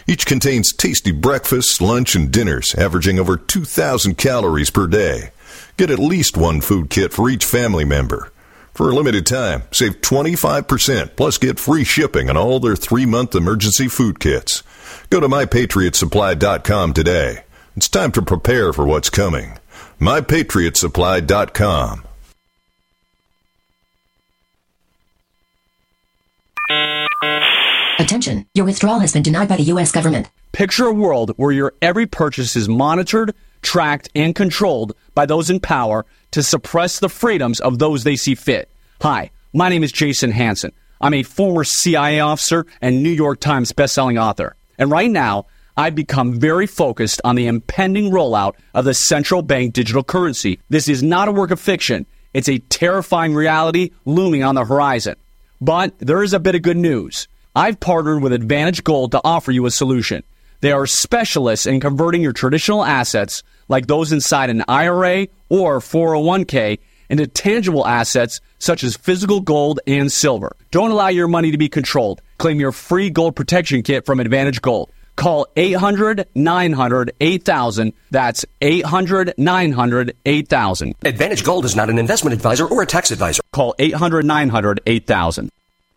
Each 0.07 0.25
contains 0.25 0.71
tasty 0.71 1.11
breakfasts, 1.11 1.81
lunch, 1.81 2.15
and 2.15 2.31
dinners, 2.31 2.73
averaging 2.75 3.19
over 3.19 3.35
2,000 3.35 4.17
calories 4.17 4.69
per 4.69 4.87
day. 4.87 5.31
Get 5.75 5.91
at 5.91 5.99
least 5.99 6.37
one 6.37 6.61
food 6.61 6.89
kit 6.89 7.11
for 7.11 7.29
each 7.29 7.43
family 7.43 7.83
member. 7.83 8.31
For 8.73 8.89
a 8.89 8.95
limited 8.95 9.25
time, 9.25 9.63
save 9.71 10.01
25% 10.01 11.15
plus 11.15 11.37
get 11.37 11.59
free 11.59 11.83
shipping 11.83 12.29
on 12.29 12.37
all 12.37 12.59
their 12.59 12.75
three 12.75 13.05
month 13.05 13.35
emergency 13.35 13.87
food 13.87 14.19
kits. 14.19 14.63
Go 15.09 15.19
to 15.19 15.27
mypatriotsupply.com 15.27 16.93
today. 16.93 17.43
It's 17.75 17.89
time 17.89 18.11
to 18.13 18.21
prepare 18.21 18.73
for 18.73 18.85
what's 18.85 19.09
coming. 19.09 19.57
mypatriotsupply.com. 19.99 22.03
Attention, 27.99 28.47
your 28.55 28.65
withdrawal 28.65 28.99
has 28.99 29.13
been 29.13 29.21
denied 29.21 29.47
by 29.47 29.57
the 29.57 29.63
U.S. 29.63 29.91
government. 29.91 30.29
Picture 30.53 30.85
a 30.85 30.93
world 30.93 31.33
where 31.37 31.51
your 31.51 31.73
every 31.81 32.07
purchase 32.07 32.55
is 32.55 32.67
monitored, 32.67 33.35
tracked, 33.61 34.09
and 34.15 34.33
controlled 34.33 34.93
by 35.13 35.25
those 35.25 35.49
in 35.49 35.59
power 35.59 36.05
to 36.31 36.43
suppress 36.43 36.99
the 36.99 37.09
freedoms 37.09 37.59
of 37.59 37.79
those 37.79 38.03
they 38.03 38.15
see 38.15 38.35
fit. 38.35 38.69
Hi, 39.01 39.31
my 39.53 39.69
name 39.69 39.83
is 39.83 39.91
Jason 39.91 40.31
Hanson. 40.31 40.71
I'm 41.01 41.13
a 41.13 41.23
former 41.23 41.63
CIA 41.63 42.19
officer 42.19 42.65
and 42.81 43.01
New 43.01 43.09
York 43.09 43.39
Times 43.39 43.71
bestselling 43.71 44.21
author. 44.21 44.55
And 44.77 44.91
right 44.91 45.09
now, 45.09 45.47
I've 45.75 45.95
become 45.95 46.39
very 46.39 46.67
focused 46.67 47.21
on 47.23 47.35
the 47.35 47.47
impending 47.47 48.11
rollout 48.11 48.55
of 48.73 48.85
the 48.85 48.93
central 48.93 49.41
bank 49.41 49.73
digital 49.73 50.03
currency. 50.03 50.59
This 50.69 50.87
is 50.87 51.01
not 51.01 51.27
a 51.27 51.31
work 51.31 51.51
of 51.51 51.59
fiction. 51.59 52.05
It's 52.33 52.49
a 52.49 52.59
terrifying 52.59 53.33
reality 53.33 53.91
looming 54.05 54.43
on 54.43 54.55
the 54.55 54.65
horizon. 54.65 55.15
But 55.59 55.97
there 55.99 56.23
is 56.23 56.33
a 56.33 56.39
bit 56.39 56.55
of 56.55 56.61
good 56.61 56.77
news. 56.77 57.27
I've 57.55 57.79
partnered 57.79 58.21
with 58.21 58.33
Advantage 58.33 58.83
Gold 58.83 59.11
to 59.11 59.21
offer 59.23 59.51
you 59.51 59.65
a 59.65 59.71
solution. 59.71 60.23
They 60.61 60.71
are 60.71 60.85
specialists 60.85 61.65
in 61.65 61.79
converting 61.79 62.21
your 62.21 62.33
traditional 62.33 62.85
assets, 62.85 63.43
like 63.71 63.87
those 63.87 64.11
inside 64.11 64.51
an 64.51 64.63
IRA 64.67 65.27
or 65.49 65.79
401k, 65.79 66.77
into 67.09 67.27
tangible 67.27 67.85
assets 67.85 68.39
such 68.59 68.83
as 68.83 68.95
physical 68.95 69.41
gold 69.41 69.79
and 69.85 70.11
silver. 70.11 70.55
Don't 70.71 70.91
allow 70.91 71.09
your 71.09 71.27
money 71.27 71.51
to 71.51 71.57
be 71.57 71.67
controlled. 71.67 72.21
Claim 72.37 72.59
your 72.59 72.71
free 72.71 73.09
gold 73.09 73.35
protection 73.35 73.81
kit 73.83 74.05
from 74.05 74.19
Advantage 74.19 74.61
Gold. 74.61 74.91
Call 75.17 75.45
800 75.55 76.27
900 76.35 77.11
8000. 77.19 77.93
That's 78.11 78.45
800 78.61 79.33
900 79.37 80.15
8000. 80.25 80.95
Advantage 81.03 81.43
Gold 81.43 81.65
is 81.65 81.75
not 81.75 81.89
an 81.89 81.99
investment 81.99 82.33
advisor 82.33 82.65
or 82.65 82.81
a 82.81 82.85
tax 82.85 83.11
advisor. 83.11 83.41
Call 83.51 83.75
800 83.77 84.25
900 84.25 84.79
8000. 84.85 85.49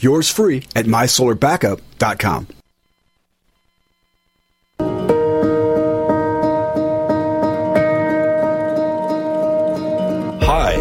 Yours 0.00 0.30
free 0.30 0.64
at 0.74 0.86
mysolarbackup.com. 0.86 2.48
Hi, 10.42 10.76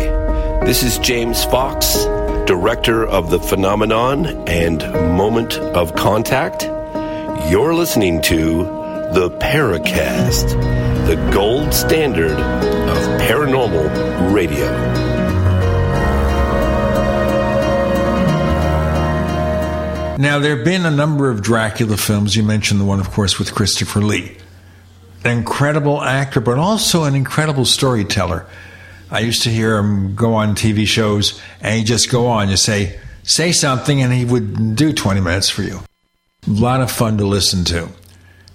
this 0.65 0.83
is 0.83 0.99
James 0.99 1.43
Fox, 1.43 2.05
director 2.45 3.05
of 3.05 3.31
The 3.31 3.39
Phenomenon 3.39 4.25
and 4.47 4.81
Moment 5.17 5.57
of 5.57 5.95
Contact. 5.95 6.63
You're 7.49 7.73
listening 7.73 8.21
to 8.23 8.63
The 9.13 9.35
Paracast, 9.41 10.49
the 11.07 11.15
gold 11.33 11.73
standard 11.73 12.31
of 12.37 13.21
paranormal 13.21 14.33
radio. 14.33 14.94
Now, 20.17 20.39
there 20.39 20.55
have 20.55 20.63
been 20.63 20.85
a 20.85 20.91
number 20.91 21.29
of 21.29 21.41
Dracula 21.41 21.97
films. 21.97 22.35
You 22.35 22.43
mentioned 22.43 22.79
the 22.79 22.85
one, 22.85 23.01
of 23.01 23.11
course, 23.11 23.37
with 23.37 23.53
Christopher 23.53 24.01
Lee. 24.01 24.37
An 25.25 25.37
incredible 25.37 26.01
actor, 26.01 26.39
but 26.39 26.57
also 26.57 27.03
an 27.03 27.15
incredible 27.15 27.65
storyteller. 27.65 28.45
I 29.11 29.19
used 29.19 29.43
to 29.43 29.49
hear 29.49 29.77
him 29.77 30.15
go 30.15 30.33
on 30.35 30.55
TV 30.55 30.87
shows 30.87 31.41
and 31.61 31.77
he'd 31.77 31.85
just 31.85 32.09
go 32.09 32.27
on. 32.27 32.49
You 32.49 32.57
say, 32.57 32.97
say 33.23 33.51
something, 33.51 34.01
and 34.01 34.13
he 34.13 34.23
would 34.23 34.75
do 34.75 34.93
20 34.93 35.19
minutes 35.19 35.49
for 35.49 35.63
you. 35.63 35.81
A 36.47 36.51
lot 36.51 36.81
of 36.81 36.91
fun 36.91 37.17
to 37.17 37.25
listen 37.25 37.65
to. 37.65 37.89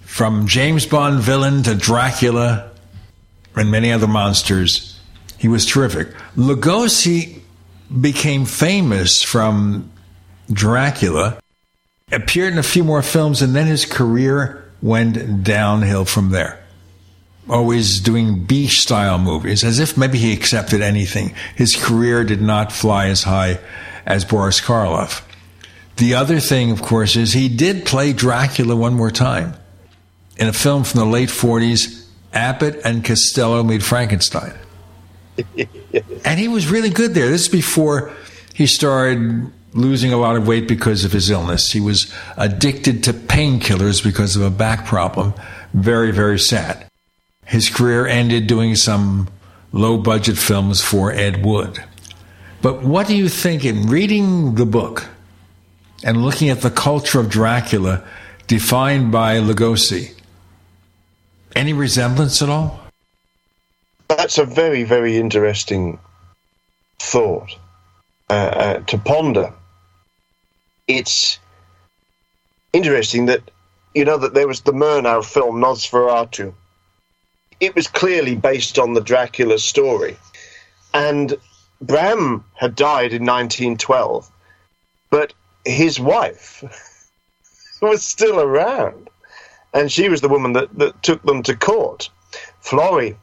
From 0.01 0.47
James 0.47 0.85
Bond 0.85 1.19
villain 1.19 1.63
to 1.63 1.75
Dracula 1.75 2.71
and 3.55 3.69
many 3.69 3.91
other 3.91 4.07
monsters, 4.07 4.99
he 5.37 5.47
was 5.47 5.65
terrific. 5.65 6.09
Lugosi 6.35 7.39
became 7.99 8.45
famous 8.45 9.21
from 9.21 9.91
Dracula 10.51 11.40
appeared 12.11 12.53
in 12.53 12.59
a 12.59 12.63
few 12.63 12.83
more 12.83 13.01
films, 13.01 13.41
and 13.41 13.55
then 13.55 13.67
his 13.67 13.85
career 13.85 14.63
went 14.81 15.43
downhill 15.43 16.05
from 16.05 16.29
there. 16.29 16.59
Always 17.49 17.99
doing 17.99 18.43
B 18.43 18.67
style 18.67 19.17
movies, 19.17 19.63
as 19.63 19.79
if 19.79 19.97
maybe 19.97 20.17
he 20.17 20.33
accepted 20.33 20.81
anything. 20.81 21.33
His 21.55 21.75
career 21.75 22.23
did 22.23 22.41
not 22.41 22.71
fly 22.71 23.07
as 23.07 23.23
high 23.23 23.59
as 24.05 24.25
Boris 24.25 24.61
Karloff. 24.61 25.23
The 25.97 26.15
other 26.15 26.39
thing, 26.39 26.71
of 26.71 26.81
course, 26.81 27.15
is 27.15 27.33
he 27.33 27.49
did 27.49 27.85
play 27.85 28.13
Dracula 28.13 28.75
one 28.75 28.93
more 28.93 29.11
time 29.11 29.55
in 30.37 30.47
a 30.47 30.53
film 30.53 30.83
from 30.83 30.99
the 30.99 31.05
late 31.05 31.29
40s 31.29 32.07
Abbott 32.33 32.81
and 32.83 33.03
Costello 33.03 33.63
Meet 33.63 33.83
Frankenstein. 33.83 34.53
and 36.25 36.39
he 36.39 36.47
was 36.47 36.67
really 36.67 36.89
good 36.89 37.13
there. 37.13 37.29
This 37.29 37.43
is 37.43 37.49
before 37.49 38.11
he 38.53 38.65
started 38.65 39.51
losing 39.73 40.11
a 40.11 40.17
lot 40.17 40.35
of 40.35 40.47
weight 40.47 40.67
because 40.67 41.05
of 41.05 41.11
his 41.11 41.29
illness. 41.29 41.71
He 41.71 41.79
was 41.79 42.13
addicted 42.37 43.03
to 43.05 43.13
painkillers 43.13 44.03
because 44.03 44.35
of 44.35 44.41
a 44.41 44.49
back 44.49 44.85
problem. 44.85 45.33
Very, 45.73 46.11
very 46.11 46.39
sad. 46.39 46.85
His 47.45 47.69
career 47.69 48.05
ended 48.05 48.47
doing 48.47 48.75
some 48.75 49.29
low 49.71 49.97
budget 49.97 50.37
films 50.37 50.81
for 50.81 51.11
Ed 51.11 51.45
Wood. 51.45 51.83
But 52.61 52.83
what 52.83 53.07
do 53.07 53.15
you 53.15 53.29
think 53.29 53.65
in 53.65 53.87
reading 53.87 54.55
the 54.55 54.65
book 54.65 55.07
and 56.03 56.23
looking 56.23 56.49
at 56.49 56.61
the 56.61 56.69
culture 56.69 57.19
of 57.19 57.29
Dracula 57.29 58.03
defined 58.47 59.11
by 59.11 59.37
Lugosi? 59.39 60.13
Any 61.55 61.73
resemblance 61.73 62.41
at 62.41 62.49
all? 62.49 62.79
That's 64.07 64.37
a 64.37 64.45
very, 64.45 64.83
very 64.83 65.17
interesting 65.17 65.99
thought 66.99 67.55
uh, 68.29 68.33
uh, 68.33 68.79
to 68.81 68.97
ponder 68.97 69.53
it's 70.97 71.39
interesting 72.73 73.27
that 73.27 73.41
you 73.93 74.05
know 74.05 74.17
that 74.17 74.33
there 74.33 74.47
was 74.47 74.61
the 74.61 74.71
Murnau 74.71 75.23
film 75.23 75.61
Nosferatu. 75.61 76.53
It 77.59 77.75
was 77.75 77.87
clearly 77.87 78.35
based 78.35 78.79
on 78.79 78.93
the 78.93 79.01
Dracula 79.01 79.59
story, 79.59 80.17
and 80.93 81.35
Bram 81.81 82.43
had 82.55 82.75
died 82.75 83.13
in 83.13 83.25
1912, 83.25 84.29
but 85.09 85.33
his 85.65 85.99
wife 85.99 86.63
was 87.81 88.03
still 88.03 88.39
around, 88.39 89.09
and 89.73 89.91
she 89.91 90.09
was 90.09 90.21
the 90.21 90.29
woman 90.29 90.53
that, 90.53 90.75
that 90.77 91.01
took 91.03 91.21
them 91.23 91.43
to 91.43 91.55
court, 91.55 92.09
Florrie. 92.61 93.17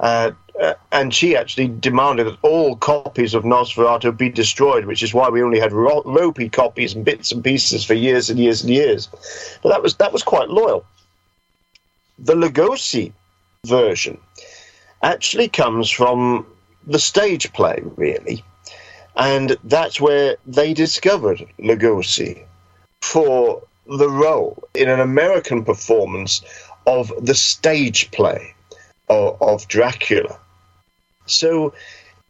Uh, 0.00 0.32
uh, 0.60 0.74
and 0.92 1.12
she 1.12 1.36
actually 1.36 1.68
demanded 1.68 2.26
that 2.26 2.38
all 2.42 2.76
copies 2.76 3.34
of 3.34 3.42
Nosferatu 3.42 4.16
be 4.16 4.28
destroyed, 4.28 4.84
which 4.84 5.02
is 5.02 5.12
why 5.12 5.28
we 5.28 5.42
only 5.42 5.58
had 5.58 5.72
ro- 5.72 6.02
ropey 6.04 6.48
copies 6.48 6.94
and 6.94 7.04
bits 7.04 7.32
and 7.32 7.42
pieces 7.42 7.84
for 7.84 7.94
years 7.94 8.30
and 8.30 8.38
years 8.38 8.62
and 8.62 8.70
years. 8.70 9.08
But 9.62 9.70
that 9.70 9.82
was 9.82 9.96
that 9.96 10.12
was 10.12 10.22
quite 10.22 10.48
loyal. 10.48 10.84
The 12.18 12.34
Lugosi 12.34 13.12
version 13.66 14.18
actually 15.02 15.48
comes 15.48 15.90
from 15.90 16.46
the 16.86 17.00
stage 17.00 17.52
play, 17.52 17.80
really, 17.96 18.44
and 19.16 19.56
that's 19.64 20.00
where 20.00 20.36
they 20.46 20.72
discovered 20.72 21.44
Lugosi 21.58 22.44
for 23.00 23.62
the 23.86 24.08
role 24.08 24.62
in 24.74 24.88
an 24.88 25.00
American 25.00 25.64
performance 25.64 26.42
of 26.86 27.12
the 27.20 27.34
stage 27.34 28.10
play 28.12 28.54
of, 29.08 29.40
of 29.42 29.68
Dracula. 29.68 30.38
So 31.26 31.72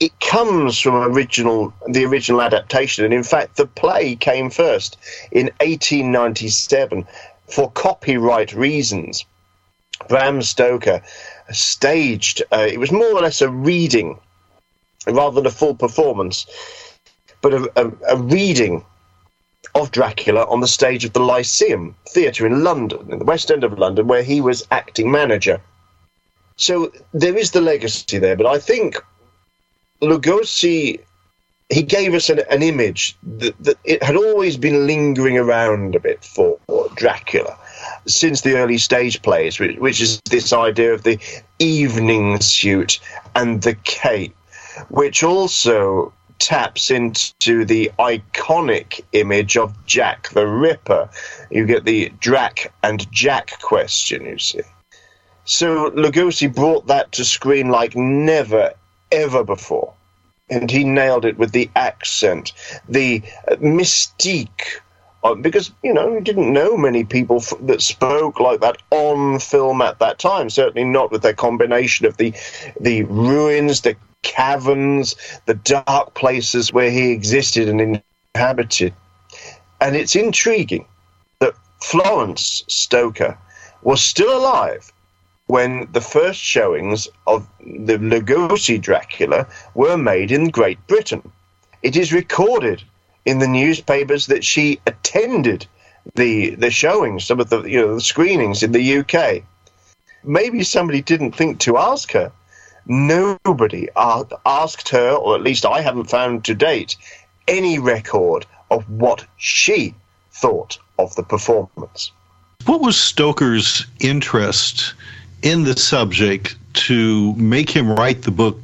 it 0.00 0.18
comes 0.20 0.78
from 0.78 0.94
original 0.94 1.72
the 1.88 2.04
original 2.04 2.42
adaptation, 2.42 3.04
and 3.04 3.14
in 3.14 3.22
fact, 3.22 3.56
the 3.56 3.66
play 3.66 4.16
came 4.16 4.50
first 4.50 4.96
in 5.30 5.46
1897 5.60 7.06
for 7.48 7.70
copyright 7.70 8.52
reasons. 8.52 9.24
Bram 10.08 10.42
Stoker 10.42 11.02
staged 11.52 12.42
uh, 12.52 12.66
it 12.68 12.80
was 12.80 12.90
more 12.90 13.12
or 13.12 13.20
less 13.20 13.40
a 13.40 13.48
reading 13.48 14.18
rather 15.06 15.36
than 15.36 15.46
a 15.46 15.50
full 15.50 15.74
performance, 15.74 16.46
but 17.40 17.54
a, 17.54 17.72
a, 17.76 18.14
a 18.14 18.16
reading 18.16 18.84
of 19.74 19.90
Dracula 19.90 20.44
on 20.46 20.60
the 20.60 20.68
stage 20.68 21.04
of 21.04 21.12
the 21.12 21.20
Lyceum 21.20 21.94
Theatre 22.08 22.46
in 22.46 22.62
London, 22.62 23.10
in 23.10 23.18
the 23.18 23.24
West 23.24 23.50
End 23.50 23.64
of 23.64 23.78
London, 23.78 24.06
where 24.06 24.22
he 24.22 24.40
was 24.40 24.66
acting 24.70 25.10
manager. 25.10 25.60
So 26.56 26.92
there 27.12 27.36
is 27.36 27.50
the 27.50 27.60
legacy 27.60 28.18
there, 28.18 28.36
but 28.36 28.46
I 28.46 28.58
think 28.58 28.96
Lugosi 30.00 31.00
he 31.70 31.82
gave 31.82 32.14
us 32.14 32.28
an, 32.28 32.40
an 32.50 32.62
image 32.62 33.16
that, 33.22 33.54
that 33.64 33.76
it 33.84 34.02
had 34.02 34.16
always 34.16 34.56
been 34.56 34.86
lingering 34.86 35.38
around 35.38 35.94
a 35.94 36.00
bit 36.00 36.24
for 36.24 36.58
Dracula 36.94 37.58
since 38.06 38.42
the 38.42 38.56
early 38.56 38.78
stage 38.78 39.22
plays, 39.22 39.58
which, 39.58 39.78
which 39.78 40.00
is 40.00 40.20
this 40.30 40.52
idea 40.52 40.92
of 40.92 41.02
the 41.02 41.18
evening 41.58 42.40
suit 42.40 43.00
and 43.34 43.62
the 43.62 43.74
cape, 43.74 44.36
which 44.88 45.22
also 45.22 46.12
taps 46.38 46.90
into 46.90 47.64
the 47.64 47.90
iconic 47.98 49.00
image 49.12 49.56
of 49.56 49.74
Jack 49.86 50.28
the 50.30 50.46
Ripper. 50.46 51.08
You 51.50 51.64
get 51.64 51.84
the 51.84 52.12
Drac 52.20 52.72
and 52.82 53.10
Jack 53.10 53.60
question, 53.62 54.26
you 54.26 54.38
see. 54.38 54.60
So 55.44 55.90
Lugosi 55.90 56.52
brought 56.52 56.86
that 56.86 57.12
to 57.12 57.24
screen 57.24 57.68
like 57.68 57.94
never, 57.94 58.72
ever 59.12 59.44
before. 59.44 59.92
And 60.50 60.70
he 60.70 60.84
nailed 60.84 61.24
it 61.24 61.38
with 61.38 61.52
the 61.52 61.70
accent, 61.76 62.52
the 62.88 63.22
mystique 63.60 64.80
because 65.40 65.72
you 65.82 65.92
know 65.92 66.14
he 66.14 66.20
didn't 66.20 66.52
know 66.52 66.76
many 66.76 67.02
people 67.02 67.36
f- 67.36 67.54
that 67.62 67.80
spoke 67.80 68.38
like 68.40 68.60
that 68.60 68.76
on 68.90 69.38
film 69.38 69.80
at 69.80 69.98
that 69.98 70.18
time. 70.18 70.50
Certainly 70.50 70.84
not 70.84 71.10
with 71.10 71.22
their 71.22 71.32
combination 71.32 72.04
of 72.04 72.18
the 72.18 72.34
the 72.78 73.04
ruins, 73.04 73.80
the 73.80 73.96
caverns, 74.22 75.16
the 75.46 75.54
dark 75.54 76.12
places 76.14 76.72
where 76.74 76.90
he 76.90 77.10
existed 77.10 77.68
and 77.68 78.02
inhabited. 78.34 78.92
And 79.80 79.96
it's 79.96 80.14
intriguing 80.14 80.86
that 81.40 81.54
Florence 81.80 82.62
Stoker 82.68 83.38
was 83.82 84.02
still 84.02 84.36
alive 84.36 84.92
when 85.46 85.88
the 85.92 86.00
first 86.00 86.40
showings 86.40 87.08
of 87.26 87.46
the 87.60 87.98
Lugosi 87.98 88.80
Dracula 88.80 89.46
were 89.74 89.96
made 89.96 90.32
in 90.32 90.48
Great 90.48 90.84
Britain. 90.86 91.30
It 91.82 91.96
is 91.96 92.12
recorded 92.12 92.82
in 93.26 93.38
the 93.38 93.48
newspapers 93.48 94.26
that 94.26 94.44
she 94.44 94.80
attended 94.86 95.66
the 96.14 96.54
the 96.54 96.70
showings, 96.70 97.24
some 97.24 97.40
of 97.40 97.50
the 97.50 97.62
you 97.62 97.80
know 97.80 97.94
the 97.94 98.00
screenings 98.00 98.62
in 98.62 98.72
the 98.72 98.98
UK. 98.98 99.42
Maybe 100.22 100.62
somebody 100.62 101.02
didn't 101.02 101.32
think 101.32 101.60
to 101.60 101.76
ask 101.76 102.12
her. 102.12 102.32
Nobody 102.86 103.88
asked 103.96 104.90
her, 104.90 105.10
or 105.10 105.34
at 105.34 105.42
least 105.42 105.64
I 105.64 105.80
haven't 105.80 106.10
found 106.10 106.44
to 106.44 106.54
date, 106.54 106.96
any 107.48 107.78
record 107.78 108.46
of 108.70 108.88
what 108.90 109.24
she 109.36 109.94
thought 110.32 110.78
of 110.98 111.14
the 111.16 111.22
performance. 111.22 112.12
What 112.66 112.80
was 112.80 112.96
Stoker's 112.98 113.86
interest 114.00 114.94
in 115.44 115.62
the 115.64 115.76
subject 115.76 116.56
to 116.72 117.34
make 117.34 117.70
him 117.70 117.92
write 117.92 118.22
the 118.22 118.30
book 118.30 118.58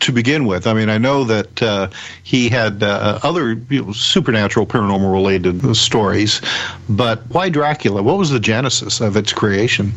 to 0.00 0.12
begin 0.12 0.44
with. 0.44 0.66
I 0.66 0.74
mean, 0.74 0.90
I 0.90 0.98
know 0.98 1.24
that 1.24 1.62
uh, 1.62 1.88
he 2.22 2.50
had 2.50 2.82
uh, 2.82 3.18
other 3.22 3.54
you 3.70 3.86
know, 3.86 3.92
supernatural, 3.92 4.66
paranormal 4.66 5.10
related 5.10 5.74
stories, 5.74 6.42
but 6.90 7.22
why 7.30 7.48
Dracula? 7.48 8.02
What 8.02 8.18
was 8.18 8.30
the 8.30 8.38
genesis 8.38 9.00
of 9.00 9.16
its 9.16 9.32
creation? 9.32 9.92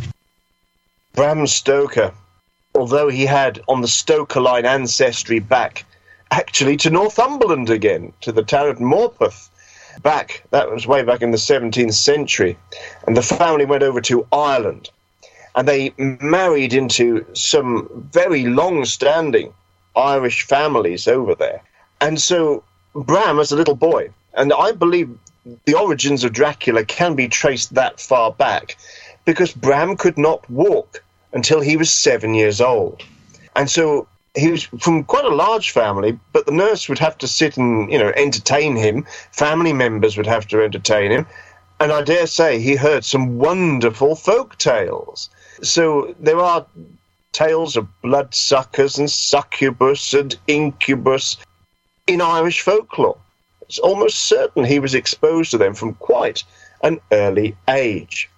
Bram 1.14 1.46
Stoker, 1.46 2.14
although 2.74 3.10
he 3.10 3.26
had 3.26 3.62
on 3.68 3.82
the 3.82 3.90
Stoker 3.90 4.40
line 4.40 4.66
ancestry 4.66 5.40
back 5.40 5.86
actually 6.32 6.78
to 6.78 6.90
Northumberland 6.90 7.70
again, 7.70 8.14
to 8.22 8.32
the 8.32 8.44
town 8.44 8.70
of 8.70 8.78
Morpeth. 8.78 9.50
Back, 10.02 10.44
that 10.52 10.72
was 10.72 10.88
way 10.88 11.04
back 11.04 11.22
in 11.22 11.32
the 11.32 11.38
17th 11.38 11.94
century. 11.94 12.58
And 13.06 13.18
the 13.18 13.22
family 13.22 13.66
went 13.66 13.84
over 13.84 14.00
to 14.02 14.26
Ireland 14.32 14.90
and 15.60 15.68
they 15.68 15.94
married 16.22 16.74
into 16.74 17.26
some 17.34 18.08
very 18.14 18.46
long 18.46 18.86
standing 18.86 19.54
Irish 19.94 20.44
families 20.44 21.06
over 21.06 21.36
there. 21.36 21.62
And 22.00 22.22
so 22.22 22.64
Bram, 22.96 23.40
as 23.40 23.52
a 23.52 23.58
little 23.58 23.76
boy, 23.76 24.10
and 24.36 24.54
I 24.54 24.72
believe 24.72 25.10
the 25.66 25.74
origins 25.74 26.24
of 26.24 26.32
Dracula 26.32 26.86
can 26.86 27.14
be 27.14 27.28
traced 27.28 27.74
that 27.74 28.00
far 28.00 28.32
back 28.32 28.78
because 29.26 29.52
Bram 29.52 29.98
could 29.98 30.18
not 30.18 30.50
walk 30.50 31.04
until 31.34 31.60
he 31.60 31.76
was 31.76 31.92
seven 31.92 32.34
years 32.36 32.62
old. 32.62 33.04
And 33.58 33.70
so 33.70 34.08
he 34.36 34.52
was 34.52 34.64
from 34.64 35.04
quite 35.04 35.26
a 35.26 35.36
large 35.36 35.72
family, 35.72 36.18
but 36.32 36.46
the 36.46 36.54
nurse 36.54 36.88
would 36.88 37.00
have 37.00 37.18
to 37.18 37.28
sit 37.28 37.58
and, 37.58 37.92
you 37.92 38.00
know, 38.00 38.14
entertain 38.16 38.78
him. 38.78 39.06
Family 39.34 39.74
members 39.74 40.16
would 40.16 40.26
have 40.26 40.48
to 40.48 40.64
entertain 40.64 41.12
him. 41.12 41.28
And 41.82 41.92
I 41.92 42.02
dare 42.02 42.28
say 42.28 42.62
he 42.62 42.78
heard 42.78 43.04
some 43.04 43.40
wonderful 43.40 44.16
folk 44.16 44.58
tales. 44.58 45.30
So 45.62 46.16
there 46.20 46.40
are 46.40 46.66
tales 47.32 47.78
of 47.78 47.88
bloodsuckers 48.02 48.98
and 48.98 49.10
succubus 49.10 50.14
and 50.14 50.36
incubus 50.48 51.38
in 52.08 52.22
Irish 52.22 52.62
folklore. 52.62 53.18
It's 53.62 53.80
almost 53.80 54.20
certain 54.20 54.64
he 54.64 54.80
was 54.80 54.96
exposed 54.96 55.52
to 55.52 55.58
them 55.58 55.76
from 55.76 55.94
quite 55.96 56.44
an 56.82 57.00
early 57.12 57.56
age. 57.68 58.30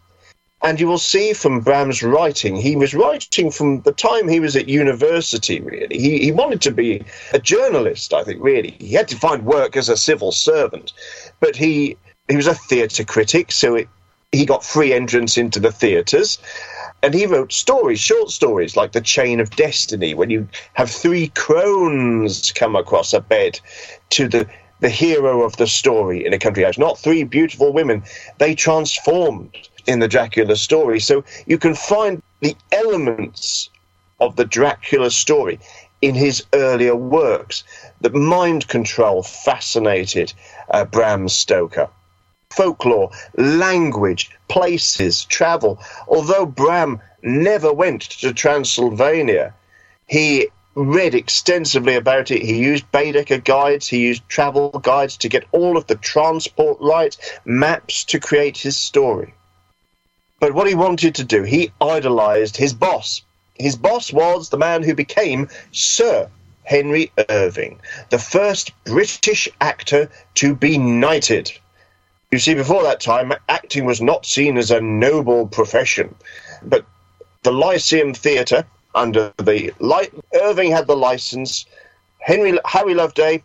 And 0.64 0.80
you 0.80 0.88
will 0.88 0.99
see 0.99 1.34
from 1.34 1.61
Bram's 1.61 2.03
writing, 2.03 2.56
he 2.56 2.76
was 2.76 2.93
writing 2.93 3.49
from 3.49 3.81
the 3.81 3.93
time 3.93 4.27
he 4.27 4.39
was 4.39 4.56
at 4.56 4.69
university, 4.69 5.60
really. 5.60 5.98
He, 5.98 6.19
he 6.19 6.31
wanted 6.31 6.61
to 6.61 6.72
be 6.72 7.03
a 7.34 7.39
journalist, 7.39 8.14
I 8.14 8.23
think, 8.23 8.43
really. 8.43 8.76
He 8.80 8.93
had 8.93 9.07
to 9.07 9.15
find 9.15 9.43
work 9.43 9.76
as 9.76 9.89
a 9.89 9.98
civil 9.98 10.31
servant. 10.31 10.93
But 11.39 11.56
he, 11.56 11.98
he 12.27 12.35
was 12.35 12.45
a 12.45 12.53
theatre 12.53 13.03
critic, 13.03 13.52
so 13.52 13.73
it, 13.73 13.89
he 14.31 14.45
got 14.45 14.64
free 14.64 14.93
entrance 14.93 15.35
into 15.35 15.60
the 15.60 15.72
theatres 15.72 16.38
and 17.03 17.14
he 17.14 17.26
wrote 17.26 17.52
stories, 17.52 17.99
short 17.99 18.30
stories 18.30 18.76
like 18.76 18.91
The 18.91 19.02
Chain 19.02 19.40
of 19.40 19.49
Destiny, 19.56 20.14
when 20.14 20.30
you 20.30 20.48
have 20.73 20.90
three 20.90 21.30
crones 21.30 22.52
come 22.52 22.76
across 22.76 23.14
a 23.14 23.22
bed 23.22 23.60
to 24.11 24.28
the 24.28 24.48
the 24.82 24.90
hero 24.90 25.44
of 25.44 25.56
the 25.57 25.68
story 25.68 26.26
in 26.26 26.34
a 26.34 26.40
country 26.40 26.64
house, 26.64 26.78
not 26.78 26.98
three 26.98 27.23
beautiful 27.23 27.72
women. 27.72 28.03
They 28.40 28.56
transformed 28.56 29.56
in 29.86 29.99
the 29.99 30.07
Dracula 30.07 30.56
story. 30.56 30.99
So 30.99 31.23
you 31.45 31.60
can 31.60 31.76
find 31.76 32.22
the 32.40 32.56
elements 32.72 33.69
of 34.19 34.36
the 34.36 34.45
Dracula 34.45 35.11
story 35.11 35.60
in 36.02 36.15
his 36.15 36.44
earlier 36.53 36.95
works. 36.95 37.64
The 38.02 38.10
mind 38.10 38.68
control 38.68 39.22
fascinated 39.22 40.34
uh, 40.72 40.86
Bram 40.86 41.30
Stoker 41.30 41.90
folklore, 42.52 43.11
language, 43.38 44.32
places, 44.48 45.26
travel. 45.26 45.80
Although 46.07 46.45
Bram 46.45 47.02
never 47.23 47.72
went 47.72 48.02
to 48.02 48.34
Transylvania, 48.34 49.53
he 50.07 50.49
read 50.76 51.15
extensively 51.15 51.95
about 51.95 52.32
it. 52.32 52.41
He 52.41 52.57
used 52.57 52.91
Baedeker 52.91 53.44
guides, 53.44 53.88
he 53.88 53.99
used 53.99 54.28
travel 54.30 54.69
guides 54.69 55.18
to 55.18 55.30
get 55.30 55.45
all 55.52 55.78
of 55.78 55.88
the 55.88 55.95
transport 55.95 56.78
right, 56.80 57.15
maps 57.45 58.03
to 58.06 58.19
create 58.19 58.57
his 58.57 58.78
story. 58.78 59.34
But 60.40 60.53
what 60.53 60.68
he 60.68 60.76
wanted 60.76 61.15
to 61.15 61.23
do, 61.23 61.44
he 61.44 61.72
idolized 61.80 62.57
his 62.57 62.73
boss. 62.73 63.22
His 63.53 63.76
boss 63.76 64.11
was 64.11 64.49
the 64.49 64.57
man 64.57 64.82
who 64.82 64.95
became 64.95 65.49
Sir 65.72 66.30
Henry 66.64 67.11
Irving, 67.30 67.80
the 68.10 68.18
first 68.18 68.72
British 68.86 69.49
actor 69.60 70.10
to 70.36 70.56
be 70.56 70.78
knighted. 70.78 71.52
You 72.32 72.40
see, 72.40 72.53
before 72.53 72.82
that 72.84 73.02
time, 73.02 73.34
acting 73.49 73.84
was 73.84 73.99
not 73.99 74.26
seen 74.26 74.58
as 74.58 74.72
a 74.72 74.80
noble 74.80 75.48
profession, 75.48 76.16
but 76.64 76.86
the 77.44 77.52
Lyceum 77.52 78.14
Theatre, 78.14 78.66
under 78.95 79.34
the 79.38 79.74
Irving 80.41 80.72
had 80.72 80.88
the 80.88 80.95
license. 80.95 81.66
Henry 82.20 82.58
Harry 82.64 82.94
Loveday, 82.94 83.44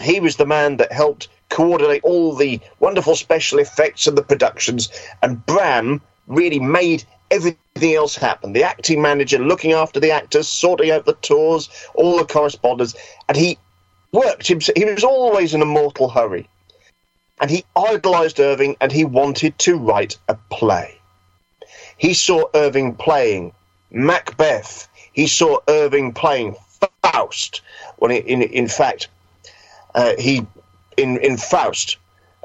he 0.00 0.20
was 0.20 0.36
the 0.36 0.46
man 0.46 0.78
that 0.78 0.90
helped 0.90 1.28
coordinate 1.50 2.02
all 2.02 2.34
the 2.34 2.58
wonderful 2.80 3.14
special 3.14 3.58
effects 3.58 4.06
and 4.06 4.16
the 4.16 4.22
productions, 4.22 4.88
and 5.22 5.44
Bram 5.44 6.00
really 6.28 6.60
made 6.60 7.04
everything 7.30 7.94
else 7.94 8.16
happen. 8.16 8.54
The 8.54 8.64
acting 8.64 9.02
manager 9.02 9.38
looking 9.38 9.72
after 9.72 10.00
the 10.00 10.12
actors, 10.12 10.48
sorting 10.48 10.90
out 10.90 11.04
the 11.04 11.12
tours, 11.12 11.68
all 11.94 12.16
the 12.16 12.24
correspondence, 12.24 12.94
and 13.28 13.36
he 13.36 13.58
worked 14.12 14.46
himself. 14.46 14.78
He 14.78 14.86
was 14.86 15.04
always 15.04 15.52
in 15.52 15.60
a 15.60 15.66
mortal 15.66 16.08
hurry 16.08 16.48
and 17.40 17.50
he 17.50 17.64
idolized 17.76 18.40
Irving 18.40 18.76
and 18.80 18.90
he 18.90 19.04
wanted 19.04 19.58
to 19.60 19.76
write 19.76 20.18
a 20.28 20.36
play. 20.50 20.98
He 21.96 22.14
saw 22.14 22.44
Irving 22.54 22.94
playing 22.94 23.52
Macbeth. 23.90 24.88
He 25.12 25.26
saw 25.26 25.58
Irving 25.68 26.12
playing 26.12 26.56
Faust. 27.02 27.62
When 27.96 28.10
in 28.10 28.42
in 28.42 28.68
fact, 28.68 29.08
uh, 29.94 30.14
he 30.18 30.46
in 30.96 31.18
in 31.18 31.36
Faust, 31.36 31.96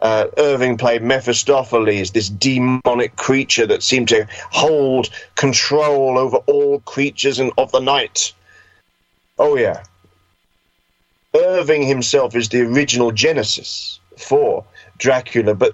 uh, 0.01 0.27
Irving 0.37 0.77
played 0.77 1.01
Mephistopheles, 1.01 2.11
this 2.11 2.29
demonic 2.29 3.15
creature 3.15 3.67
that 3.67 3.83
seemed 3.83 4.09
to 4.09 4.27
hold 4.51 5.09
control 5.35 6.17
over 6.17 6.37
all 6.37 6.79
creatures 6.81 7.39
and 7.39 7.51
of 7.57 7.71
the 7.71 7.79
night. 7.79 8.33
Oh 9.37 9.55
yeah. 9.55 9.83
Irving 11.35 11.81
himself 11.81 12.35
is 12.35 12.49
the 12.49 12.61
original 12.61 13.11
Genesis 13.11 13.99
for 14.17 14.65
Dracula, 15.03 15.53
but 15.53 15.73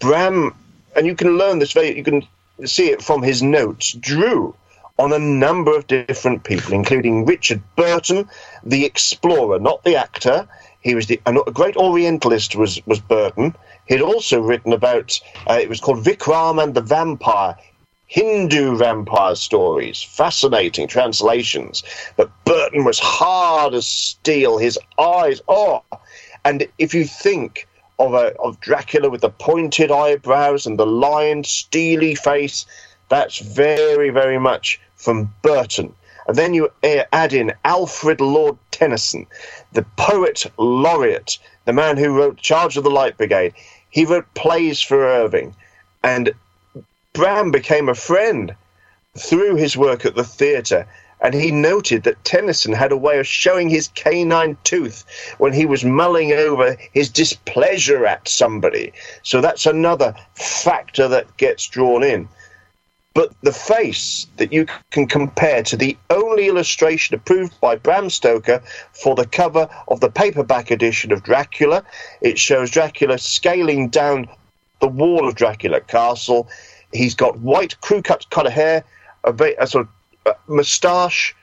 Bram, 0.00 0.54
and 0.96 1.06
you 1.06 1.14
can 1.14 1.36
learn 1.36 1.58
this 1.58 1.72
very, 1.72 1.94
you 1.94 2.02
can 2.02 2.26
see 2.64 2.88
it 2.88 3.02
from 3.02 3.22
his 3.22 3.42
notes, 3.42 3.92
drew 3.92 4.54
on 4.98 5.12
a 5.12 5.18
number 5.18 5.76
of 5.76 5.86
different 5.86 6.44
people, 6.44 6.72
including 6.72 7.26
Richard 7.26 7.62
Burton, 7.76 8.26
the 8.64 8.86
explorer, 8.86 9.58
not 9.58 9.84
the 9.84 9.96
actor. 9.96 10.48
He 10.80 10.94
was 10.94 11.06
the 11.08 11.20
a 11.26 11.52
great 11.52 11.76
Orientalist. 11.76 12.56
Was 12.56 12.80
was 12.86 13.00
Burton? 13.00 13.54
He'd 13.86 14.00
also 14.00 14.40
written 14.40 14.72
about. 14.72 15.20
Uh, 15.46 15.58
it 15.60 15.68
was 15.68 15.80
called 15.80 16.02
Vikram 16.02 16.62
and 16.62 16.74
the 16.74 16.80
Vampire. 16.80 17.54
Hindu 18.06 18.76
vampire 18.76 19.34
stories, 19.34 20.02
fascinating 20.02 20.88
translations. 20.88 21.82
But 22.16 22.30
Burton 22.46 22.84
was 22.84 22.98
hard 22.98 23.74
as 23.74 23.86
steel. 23.86 24.56
His 24.56 24.78
eyes, 24.98 25.42
oh, 25.46 25.82
and 26.46 26.66
if 26.78 26.94
you 26.94 27.04
think 27.04 27.67
of 27.98 28.14
a 28.14 28.34
of 28.38 28.60
Dracula 28.60 29.10
with 29.10 29.20
the 29.20 29.30
pointed 29.30 29.90
eyebrows 29.90 30.66
and 30.66 30.78
the 30.78 30.86
lion 30.86 31.44
steely 31.44 32.14
face, 32.14 32.66
that's 33.08 33.38
very 33.38 34.10
very 34.10 34.38
much 34.38 34.80
from 34.96 35.34
Burton. 35.42 35.94
And 36.26 36.36
then 36.36 36.52
you 36.52 36.70
eh, 36.82 37.04
add 37.12 37.32
in 37.32 37.54
Alfred 37.64 38.20
Lord 38.20 38.58
Tennyson, 38.70 39.26
the 39.72 39.86
poet 39.96 40.44
laureate, 40.58 41.38
the 41.64 41.72
man 41.72 41.96
who 41.96 42.10
wrote 42.10 42.36
Charge 42.36 42.76
of 42.76 42.84
the 42.84 42.90
Light 42.90 43.16
Brigade. 43.16 43.54
He 43.90 44.04
wrote 44.04 44.32
plays 44.34 44.82
for 44.82 45.04
Irving, 45.04 45.56
and 46.02 46.34
Bram 47.14 47.50
became 47.50 47.88
a 47.88 47.94
friend 47.94 48.54
through 49.16 49.56
his 49.56 49.76
work 49.76 50.04
at 50.04 50.14
the 50.14 50.24
theatre, 50.24 50.86
and 51.20 51.34
he 51.34 51.50
noted 51.50 52.04
that 52.04 52.24
Tennyson 52.24 52.72
had 52.72 52.92
a 52.92 52.96
way 52.96 53.18
of 53.18 53.26
showing 53.26 53.68
his 53.68 53.88
canine 53.88 54.56
tooth 54.64 55.04
when 55.38 55.52
he 55.52 55.66
was 55.66 55.84
mulling 55.84 56.32
over 56.32 56.76
his 56.92 57.08
displeasure 57.08 58.06
at 58.06 58.28
somebody. 58.28 58.92
So 59.22 59.40
that's 59.40 59.66
another 59.66 60.14
factor 60.34 61.08
that 61.08 61.36
gets 61.36 61.66
drawn 61.66 62.02
in. 62.02 62.28
But 63.14 63.32
the 63.42 63.52
face 63.52 64.26
that 64.36 64.52
you 64.52 64.66
can 64.90 65.08
compare 65.08 65.62
to 65.64 65.76
the 65.76 65.96
only 66.10 66.46
illustration 66.46 67.16
approved 67.16 67.60
by 67.60 67.74
Bram 67.74 68.10
Stoker 68.10 68.62
for 68.92 69.16
the 69.16 69.26
cover 69.26 69.68
of 69.88 70.00
the 70.00 70.10
paperback 70.10 70.70
edition 70.70 71.10
of 71.10 71.24
Dracula, 71.24 71.82
it 72.20 72.38
shows 72.38 72.70
Dracula 72.70 73.18
scaling 73.18 73.88
down 73.88 74.28
the 74.80 74.86
wall 74.86 75.26
of 75.26 75.34
Dracula 75.34 75.80
Castle 75.80 76.48
He's 76.92 77.14
got 77.14 77.38
white 77.40 77.80
crew 77.80 78.02
cut 78.02 78.28
kind 78.30 78.46
of 78.46 78.52
hair, 78.52 78.84
a, 79.24 79.54
a 79.58 79.66
sort 79.66 79.86
of 79.86 79.88
Uh, 80.26 80.32
moustache, 80.46 81.34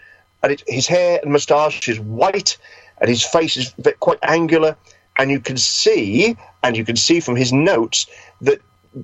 and 0.44 0.52
it, 0.52 0.64
his 0.68 0.88
hair 0.88 1.20
and 1.24 1.32
moustache 1.32 1.88
is 1.90 2.00
white, 2.00 2.58
and 3.00 3.10
his 3.10 3.24
face 3.24 3.58
is 3.58 3.74
quite 4.00 4.20
angular. 4.24 4.76
And 5.18 5.32
you 5.32 5.40
can 5.40 5.58
see, 5.58 6.36
and 6.62 6.76
you 6.76 6.84
can 6.84 6.98
see 6.98 7.20
from 7.20 7.36
his 7.36 7.54
notes 7.54 8.06
that 8.42 8.62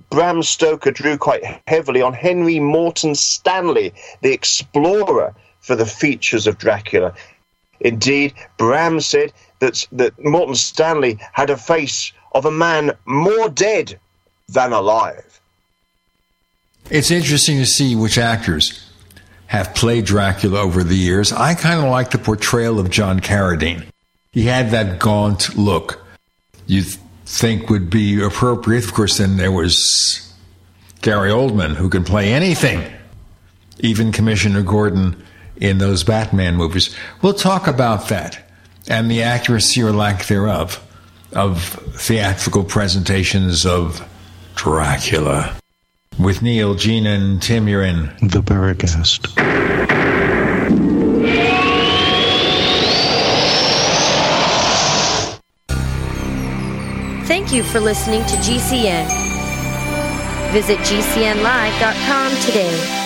Bram 0.10 0.44
Stoker 0.44 0.92
drew 0.92 1.18
quite 1.18 1.44
heavily 1.68 2.02
on 2.02 2.14
Henry 2.14 2.60
Morton 2.60 3.16
Stanley, 3.16 3.94
the 4.22 4.34
explorer, 4.34 5.34
for 5.62 5.76
the 5.76 5.86
features 5.86 6.48
of 6.48 6.58
Dracula. 6.58 7.14
Indeed, 7.80 8.34
Bram 8.58 9.00
said 9.00 9.34
that, 9.60 9.88
that 9.92 10.24
Morton 10.24 10.56
Stanley 10.56 11.20
had 11.34 11.50
a 11.50 11.58
face 11.58 12.12
of 12.34 12.46
a 12.46 12.52
man 12.52 12.92
more 13.06 13.50
dead 13.50 14.00
than 14.50 14.74
alive. 14.74 15.40
It's 16.90 17.12
interesting 17.12 17.58
to 17.58 17.66
see 17.66 17.96
which 17.96 18.18
actors 18.18 18.91
have 19.52 19.76
played 19.76 20.06
Dracula 20.06 20.62
over 20.62 20.82
the 20.82 20.96
years. 20.96 21.34
I 21.34 21.56
kind 21.56 21.82
of 21.82 21.92
like 21.92 22.12
the 22.12 22.18
portrayal 22.18 22.80
of 22.80 22.90
John 22.90 23.20
Carradine. 23.20 23.84
He 24.32 24.44
had 24.44 24.72
that 24.72 24.98
gaunt 24.98 25.58
look 25.58 26.02
you 26.68 26.84
th- 26.84 26.98
think 27.26 27.70
would 27.70 27.90
be 27.90 28.24
appropriate. 28.24 28.86
Of 28.86 28.94
course, 28.94 29.18
then 29.18 29.36
there 29.36 29.52
was 29.52 30.34
Gary 31.02 31.30
Oldman, 31.30 31.76
who 31.76 31.90
can 31.90 32.06
play 32.06 32.32
anything, 32.32 32.90
even 33.80 34.14
Commissioner 34.14 34.62
Gordon 34.62 35.22
in 35.58 35.80
those 35.80 36.06
Batman 36.06 36.56
movies. 36.56 36.96
We'll 37.22 37.34
talk 37.34 37.68
about 37.68 38.08
that 38.08 38.50
and 38.88 39.12
the 39.12 39.24
accuracy 39.24 39.84
or 39.84 39.92
lack 39.92 40.28
thereof 40.28 40.82
of 41.34 41.62
theatrical 41.96 42.64
presentations 42.64 43.66
of 43.66 44.08
Dracula. 44.56 45.61
With 46.20 46.42
Neil, 46.42 46.76
Gene, 46.76 47.08
and 47.08 47.42
Tim, 47.42 47.68
you're 47.68 47.84
in 47.84 48.06
the 48.22 48.42
Paracast. 48.44 49.28
Thank 57.28 57.54
you 57.54 57.64
for 57.64 57.80
listening 57.80 58.22
to 58.26 58.36
GCN. 58.38 59.08
Visit 60.52 60.80
GCNlive.com 60.80 62.32
today. 62.42 62.98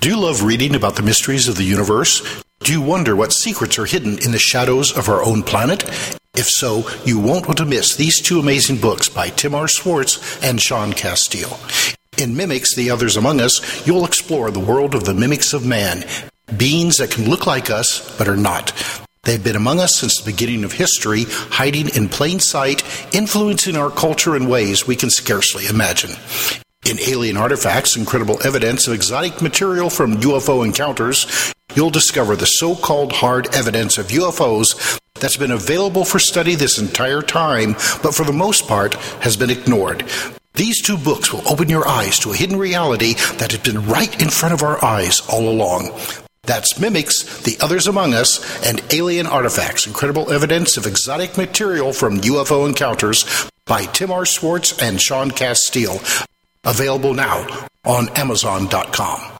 Do 0.00 0.08
you 0.08 0.18
love 0.18 0.42
reading 0.42 0.74
about 0.74 0.96
the 0.96 1.02
mysteries 1.02 1.48
of 1.48 1.56
the 1.56 1.64
universe? 1.64 2.42
Do 2.60 2.72
you 2.72 2.80
wonder 2.80 3.14
what 3.14 3.32
secrets 3.32 3.78
are 3.78 3.84
hidden 3.84 4.18
in 4.24 4.32
the 4.32 4.38
shadows 4.38 4.96
of 4.96 5.08
our 5.08 5.22
own 5.22 5.42
planet? 5.42 5.84
If 6.40 6.48
so, 6.48 6.88
you 7.04 7.20
won't 7.20 7.46
want 7.46 7.58
to 7.58 7.66
miss 7.66 7.96
these 7.96 8.18
two 8.18 8.38
amazing 8.38 8.78
books 8.78 9.10
by 9.10 9.28
Tim 9.28 9.54
R. 9.54 9.68
Swartz 9.68 10.42
and 10.42 10.58
Sean 10.58 10.94
Casteel. 10.94 11.52
In 12.16 12.34
Mimics, 12.34 12.74
The 12.74 12.90
Others 12.90 13.18
Among 13.18 13.42
Us, 13.42 13.86
you'll 13.86 14.06
explore 14.06 14.50
the 14.50 14.58
world 14.58 14.94
of 14.94 15.04
the 15.04 15.12
mimics 15.12 15.52
of 15.52 15.66
man, 15.66 16.02
beings 16.56 16.96
that 16.96 17.10
can 17.10 17.28
look 17.28 17.46
like 17.46 17.68
us 17.68 18.16
but 18.16 18.26
are 18.26 18.38
not. 18.38 18.72
They've 19.24 19.44
been 19.44 19.54
among 19.54 19.80
us 19.80 19.98
since 19.98 20.16
the 20.16 20.30
beginning 20.32 20.64
of 20.64 20.72
history, 20.72 21.24
hiding 21.28 21.90
in 21.94 22.08
plain 22.08 22.40
sight, 22.40 22.82
influencing 23.14 23.76
our 23.76 23.90
culture 23.90 24.34
in 24.34 24.48
ways 24.48 24.86
we 24.86 24.96
can 24.96 25.10
scarcely 25.10 25.66
imagine. 25.66 26.12
In 26.88 26.98
Alien 27.00 27.36
Artifacts, 27.36 27.98
Incredible 27.98 28.38
Evidence 28.42 28.86
of 28.86 28.94
Exotic 28.94 29.42
Material 29.42 29.90
from 29.90 30.16
UFO 30.22 30.64
Encounters, 30.64 31.52
you'll 31.74 31.90
discover 31.90 32.34
the 32.34 32.46
so 32.46 32.74
called 32.74 33.12
hard 33.12 33.54
evidence 33.54 33.98
of 33.98 34.06
UFOs 34.06 34.98
that's 35.20 35.36
been 35.36 35.50
available 35.50 36.04
for 36.04 36.18
study 36.18 36.54
this 36.54 36.78
entire 36.78 37.22
time, 37.22 37.74
but 38.02 38.14
for 38.14 38.24
the 38.24 38.32
most 38.32 38.66
part 38.66 38.94
has 39.22 39.36
been 39.36 39.50
ignored. 39.50 40.04
These 40.54 40.82
two 40.82 40.98
books 40.98 41.32
will 41.32 41.46
open 41.48 41.68
your 41.68 41.86
eyes 41.86 42.18
to 42.20 42.32
a 42.32 42.36
hidden 42.36 42.58
reality 42.58 43.14
that 43.38 43.52
has 43.52 43.60
been 43.60 43.86
right 43.86 44.20
in 44.20 44.28
front 44.28 44.52
of 44.52 44.62
our 44.62 44.84
eyes 44.84 45.22
all 45.28 45.48
along. 45.48 45.90
That's 46.42 46.80
Mimics, 46.80 47.42
The 47.44 47.56
Others 47.62 47.86
Among 47.86 48.14
Us, 48.14 48.66
and 48.66 48.82
Alien 48.92 49.26
Artifacts 49.26 49.86
Incredible 49.86 50.32
Evidence 50.32 50.76
of 50.76 50.86
Exotic 50.86 51.36
Material 51.36 51.92
from 51.92 52.20
UFO 52.20 52.66
Encounters 52.68 53.48
by 53.66 53.84
Tim 53.84 54.10
R. 54.10 54.26
Swartz 54.26 54.82
and 54.82 55.00
Sean 55.00 55.30
Casteel. 55.30 56.26
Available 56.64 57.14
now 57.14 57.68
on 57.84 58.08
Amazon.com. 58.10 59.39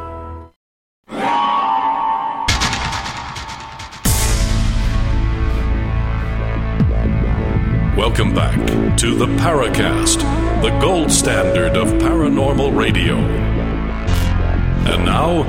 Welcome 8.21 8.35
back 8.35 8.97
to 8.99 9.15
the 9.15 9.25
Paracast, 9.25 10.21
the 10.61 10.69
gold 10.79 11.11
standard 11.11 11.75
of 11.75 11.87
paranormal 11.93 12.77
radio. 12.77 13.15
And 13.15 15.05
now, 15.05 15.41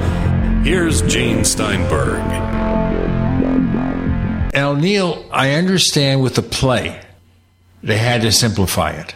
here's 0.63 1.03
Gene 1.03 1.45
Steinberg. 1.45 2.23
Al 4.55 4.77
Neil, 4.77 5.23
I 5.31 5.51
understand 5.51 6.23
with 6.23 6.35
the 6.35 6.41
play, 6.41 6.99
they 7.83 7.99
had 7.99 8.23
to 8.23 8.33
simplify 8.33 8.93
it 8.93 9.15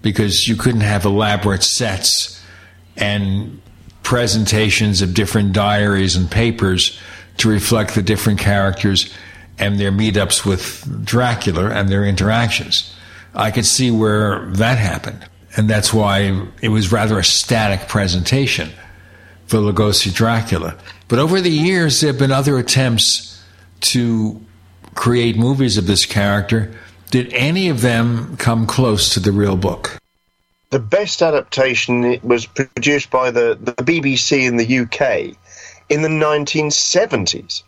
because 0.00 0.46
you 0.46 0.54
couldn't 0.54 0.82
have 0.82 1.04
elaborate 1.04 1.64
sets 1.64 2.40
and 2.96 3.60
presentations 4.04 5.02
of 5.02 5.14
different 5.14 5.52
diaries 5.52 6.14
and 6.14 6.30
papers 6.30 6.96
to 7.38 7.48
reflect 7.48 7.96
the 7.96 8.02
different 8.02 8.38
characters 8.38 9.12
and 9.58 9.78
their 9.78 9.92
meetups 9.92 10.44
with 10.44 11.04
Dracula 11.04 11.70
and 11.70 11.88
their 11.88 12.04
interactions. 12.04 12.94
I 13.34 13.50
could 13.50 13.66
see 13.66 13.90
where 13.90 14.46
that 14.52 14.78
happened. 14.78 15.24
And 15.56 15.70
that's 15.70 15.92
why 15.92 16.46
it 16.60 16.68
was 16.68 16.90
rather 16.90 17.18
a 17.18 17.24
static 17.24 17.88
presentation 17.88 18.70
for 19.46 19.58
Lugosi 19.58 20.12
Dracula. 20.12 20.76
But 21.08 21.18
over 21.18 21.40
the 21.40 21.50
years, 21.50 22.00
there 22.00 22.10
have 22.10 22.18
been 22.18 22.32
other 22.32 22.58
attempts 22.58 23.42
to 23.80 24.40
create 24.94 25.36
movies 25.36 25.76
of 25.76 25.86
this 25.86 26.06
character. 26.06 26.74
Did 27.10 27.32
any 27.32 27.68
of 27.68 27.80
them 27.80 28.36
come 28.38 28.66
close 28.66 29.12
to 29.14 29.20
the 29.20 29.32
real 29.32 29.56
book? 29.56 29.98
The 30.70 30.80
best 30.80 31.22
adaptation 31.22 32.18
was 32.22 32.46
produced 32.46 33.10
by 33.10 33.30
the, 33.30 33.56
the 33.60 33.74
BBC 33.74 34.46
in 34.46 34.56
the 34.56 34.78
UK 34.80 35.36
in 35.88 36.02
the 36.02 36.08
1970s. 36.08 37.62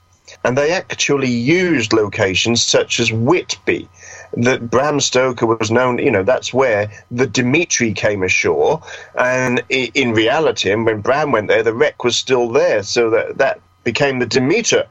And 0.45 0.57
they 0.57 0.73
actually 0.73 1.31
used 1.31 1.93
locations 1.93 2.63
such 2.63 3.01
as 3.01 3.13
Whitby, 3.13 3.89
that 4.35 4.71
Bram 4.71 5.01
Stoker 5.01 5.47
was 5.47 5.71
known, 5.71 5.99
you 5.99 6.11
know, 6.11 6.23
that's 6.23 6.53
where 6.53 6.91
the 7.11 7.27
Dimitri 7.27 7.93
came 7.93 8.23
ashore. 8.23 8.83
And 9.19 9.63
in 9.69 10.13
reality, 10.13 10.75
when 10.75 11.01
Bram 11.01 11.33
went 11.33 11.49
there, 11.49 11.63
the 11.63 11.75
wreck 11.75 12.05
was 12.05 12.17
still 12.17 12.51
there. 12.51 12.83
So 12.83 13.11
that, 13.11 13.39
that 13.39 13.61
became 13.85 14.19
the 14.19 14.27
Demeter. 14.27 14.87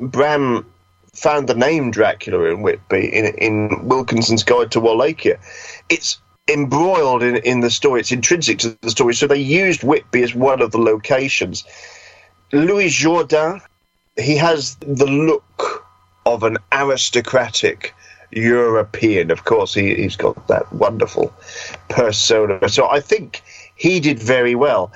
Bram 0.00 0.66
found 1.14 1.48
the 1.48 1.54
name 1.54 1.90
Dracula 1.90 2.44
in 2.44 2.62
Whitby 2.62 3.06
in, 3.06 3.26
in 3.36 3.88
Wilkinson's 3.88 4.44
Guide 4.44 4.70
to 4.72 4.80
Wallachia. 4.80 5.38
It's 5.88 6.18
embroiled 6.48 7.22
in, 7.22 7.36
in 7.36 7.60
the 7.60 7.70
story, 7.70 8.00
it's 8.00 8.12
intrinsic 8.12 8.58
to 8.60 8.76
the 8.80 8.90
story. 8.90 9.14
So 9.14 9.26
they 9.26 9.36
used 9.38 9.84
Whitby 9.84 10.22
as 10.22 10.34
one 10.34 10.60
of 10.60 10.72
the 10.72 10.78
locations. 10.78 11.64
Louis 12.52 12.88
Jourdan, 12.88 13.60
he 14.16 14.36
has 14.36 14.76
the 14.76 15.06
look 15.06 15.86
of 16.26 16.42
an 16.42 16.58
aristocratic 16.72 17.94
European. 18.30 19.30
Of 19.30 19.44
course, 19.44 19.74
he, 19.74 19.94
he's 19.94 20.16
got 20.16 20.48
that 20.48 20.72
wonderful 20.72 21.32
persona. 21.88 22.68
So 22.68 22.88
I 22.88 23.00
think 23.00 23.42
he 23.76 24.00
did 24.00 24.18
very 24.18 24.54
well 24.54 24.92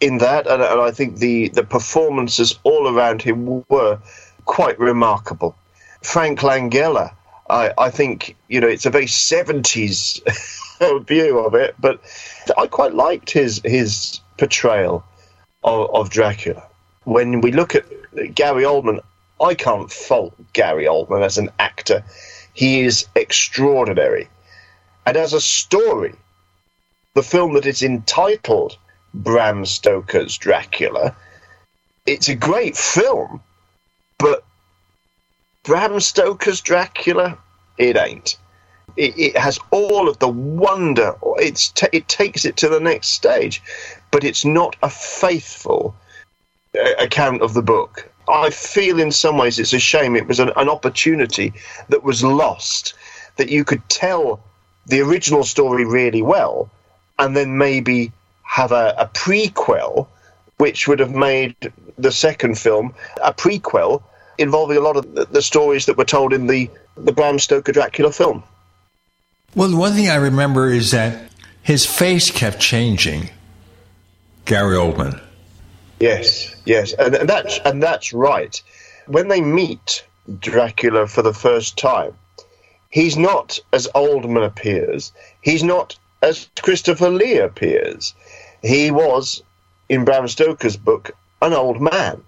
in 0.00 0.18
that, 0.18 0.46
and, 0.46 0.62
and 0.62 0.80
I 0.80 0.90
think 0.90 1.18
the, 1.18 1.48
the 1.48 1.62
performances 1.62 2.58
all 2.62 2.88
around 2.88 3.22
him 3.22 3.64
were 3.68 3.98
quite 4.46 4.78
remarkable. 4.78 5.54
Frank 6.02 6.40
Langella, 6.40 7.12
I, 7.50 7.72
I 7.76 7.90
think, 7.90 8.36
you 8.48 8.60
know, 8.60 8.68
it's 8.68 8.86
a 8.86 8.90
very 8.90 9.06
70s 9.06 10.20
view 11.06 11.38
of 11.38 11.54
it, 11.54 11.74
but 11.78 12.00
I 12.56 12.66
quite 12.66 12.94
liked 12.94 13.30
his, 13.30 13.60
his 13.64 14.20
portrayal 14.38 15.04
of, 15.62 15.94
of 15.94 16.10
Dracula. 16.10 16.62
When 17.04 17.40
we 17.40 17.52
look 17.52 17.74
at 17.74 17.84
Gary 18.34 18.64
Oldman, 18.64 19.00
I 19.40 19.54
can't 19.54 19.90
fault 19.90 20.34
Gary 20.52 20.84
Oldman 20.84 21.24
as 21.24 21.38
an 21.38 21.50
actor. 21.58 22.04
He 22.52 22.80
is 22.80 23.06
extraordinary. 23.14 24.28
And 25.06 25.16
as 25.16 25.32
a 25.32 25.40
story, 25.40 26.14
the 27.14 27.22
film 27.22 27.54
that 27.54 27.66
is 27.66 27.82
entitled 27.82 28.76
Bram 29.14 29.64
Stoker's 29.64 30.36
Dracula, 30.36 31.16
it's 32.06 32.28
a 32.28 32.34
great 32.34 32.76
film, 32.76 33.40
but 34.18 34.44
Bram 35.62 36.00
Stoker's 36.00 36.60
Dracula, 36.60 37.38
it 37.78 37.96
ain't. 37.96 38.36
It, 38.96 39.18
it 39.18 39.36
has 39.36 39.58
all 39.70 40.08
of 40.08 40.18
the 40.18 40.28
wonder. 40.28 41.14
It's 41.36 41.68
t- 41.68 41.86
it 41.92 42.08
takes 42.08 42.44
it 42.44 42.56
to 42.58 42.68
the 42.68 42.80
next 42.80 43.08
stage, 43.08 43.62
but 44.10 44.24
it's 44.24 44.44
not 44.44 44.76
a 44.82 44.90
faithful 44.90 45.94
Uh, 46.78 46.88
account 47.00 47.42
of 47.42 47.52
the 47.52 47.62
book. 47.62 48.08
I 48.28 48.50
feel 48.50 49.00
in 49.00 49.10
some 49.10 49.36
ways 49.36 49.58
it's 49.58 49.72
a 49.72 49.80
shame. 49.80 50.14
It 50.14 50.28
was 50.28 50.38
an, 50.38 50.52
an 50.54 50.68
opportunity 50.68 51.52
that 51.88 52.04
was 52.04 52.22
lost, 52.22 52.94
that 53.38 53.48
you 53.48 53.64
could 53.64 53.82
tell 53.88 54.40
the 54.86 55.00
original 55.00 55.42
story 55.42 55.84
really 55.84 56.22
well, 56.22 56.70
and 57.18 57.36
then 57.36 57.58
maybe 57.58 58.12
have 58.44 58.70
a, 58.70 58.94
a 58.98 59.06
prequel, 59.06 60.06
which 60.58 60.86
would 60.86 61.00
have 61.00 61.10
made 61.10 61.56
the 61.98 62.12
second 62.12 62.56
film 62.56 62.94
a 63.20 63.34
prequel 63.34 64.04
involving 64.38 64.76
a 64.76 64.80
lot 64.80 64.96
of 64.96 65.12
the, 65.12 65.24
the 65.24 65.42
stories 65.42 65.86
that 65.86 65.96
were 65.96 66.04
told 66.04 66.32
in 66.32 66.46
the, 66.46 66.70
the 66.96 67.10
Bram 67.10 67.40
Stoker 67.40 67.72
Dracula 67.72 68.12
film. 68.12 68.44
Well, 69.56 69.76
one 69.76 69.94
thing 69.94 70.08
I 70.08 70.14
remember 70.14 70.70
is 70.70 70.92
that 70.92 71.32
his 71.64 71.84
face 71.84 72.30
kept 72.30 72.60
changing. 72.60 73.30
Gary 74.44 74.76
Oldman. 74.76 75.20
Yes, 76.00 76.54
yes, 76.64 76.94
and, 76.94 77.14
and 77.14 77.28
that's 77.28 77.58
and 77.58 77.82
that's 77.82 78.14
right. 78.14 78.60
When 79.06 79.28
they 79.28 79.42
meet 79.42 80.02
Dracula 80.38 81.06
for 81.06 81.20
the 81.20 81.34
first 81.34 81.76
time, 81.76 82.16
he's 82.88 83.18
not 83.18 83.60
as 83.74 83.86
Oldman 83.94 84.46
appears. 84.46 85.12
He's 85.42 85.62
not 85.62 85.98
as 86.22 86.48
Christopher 86.62 87.10
Lee 87.10 87.36
appears. 87.36 88.14
He 88.62 88.90
was 88.90 89.42
in 89.90 90.06
Bram 90.06 90.26
Stoker's 90.26 90.78
book 90.78 91.10
an 91.42 91.52
old 91.52 91.82
man. 91.82 92.22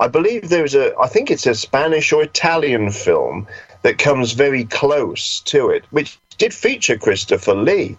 I 0.00 0.08
believe 0.08 0.48
there's 0.48 0.74
a, 0.74 0.96
I 0.98 1.06
think 1.06 1.30
it's 1.30 1.46
a 1.46 1.54
Spanish 1.54 2.12
or 2.12 2.24
Italian 2.24 2.90
film 2.90 3.46
that 3.82 3.98
comes 3.98 4.32
very 4.32 4.64
close 4.64 5.40
to 5.42 5.70
it, 5.70 5.84
which 5.90 6.18
did 6.38 6.52
feature 6.52 6.98
Christopher 6.98 7.54
Lee 7.54 7.96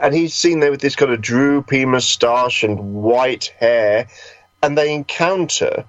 and 0.00 0.14
he's 0.14 0.34
seen 0.34 0.60
there 0.60 0.70
with 0.70 0.80
this 0.80 0.96
kind 0.96 1.12
of 1.12 1.20
droopy 1.20 1.84
moustache 1.84 2.62
and 2.62 2.94
white 2.94 3.52
hair, 3.58 4.08
and 4.62 4.76
they 4.76 4.92
encounter 4.94 5.84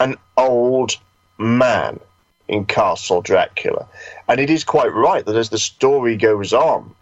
an 0.00 0.16
old 0.36 0.96
man 1.38 2.00
in 2.48 2.64
Castle 2.64 3.22
Dracula. 3.22 3.86
And 4.28 4.40
it 4.40 4.50
is 4.50 4.64
quite 4.64 4.92
right 4.92 5.24
that 5.24 5.36
as 5.36 5.50
the 5.50 5.58
story 5.58 6.16
goes 6.16 6.52
on, 6.52 6.94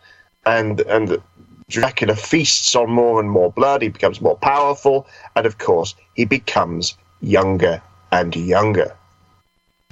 and 0.47 0.81
and 0.81 1.20
Dracula 1.68 2.16
feasts 2.16 2.74
on 2.74 2.90
more 2.90 3.20
and 3.20 3.31
more 3.31 3.51
blood, 3.52 3.82
he 3.82 3.89
becomes 3.89 4.20
more 4.20 4.36
powerful, 4.36 5.06
and 5.36 5.47
of 5.47 5.59
course 5.59 5.94
he 6.14 6.24
becomes 6.24 6.97
younger 7.20 7.81
and 8.10 8.35
younger. 8.35 8.94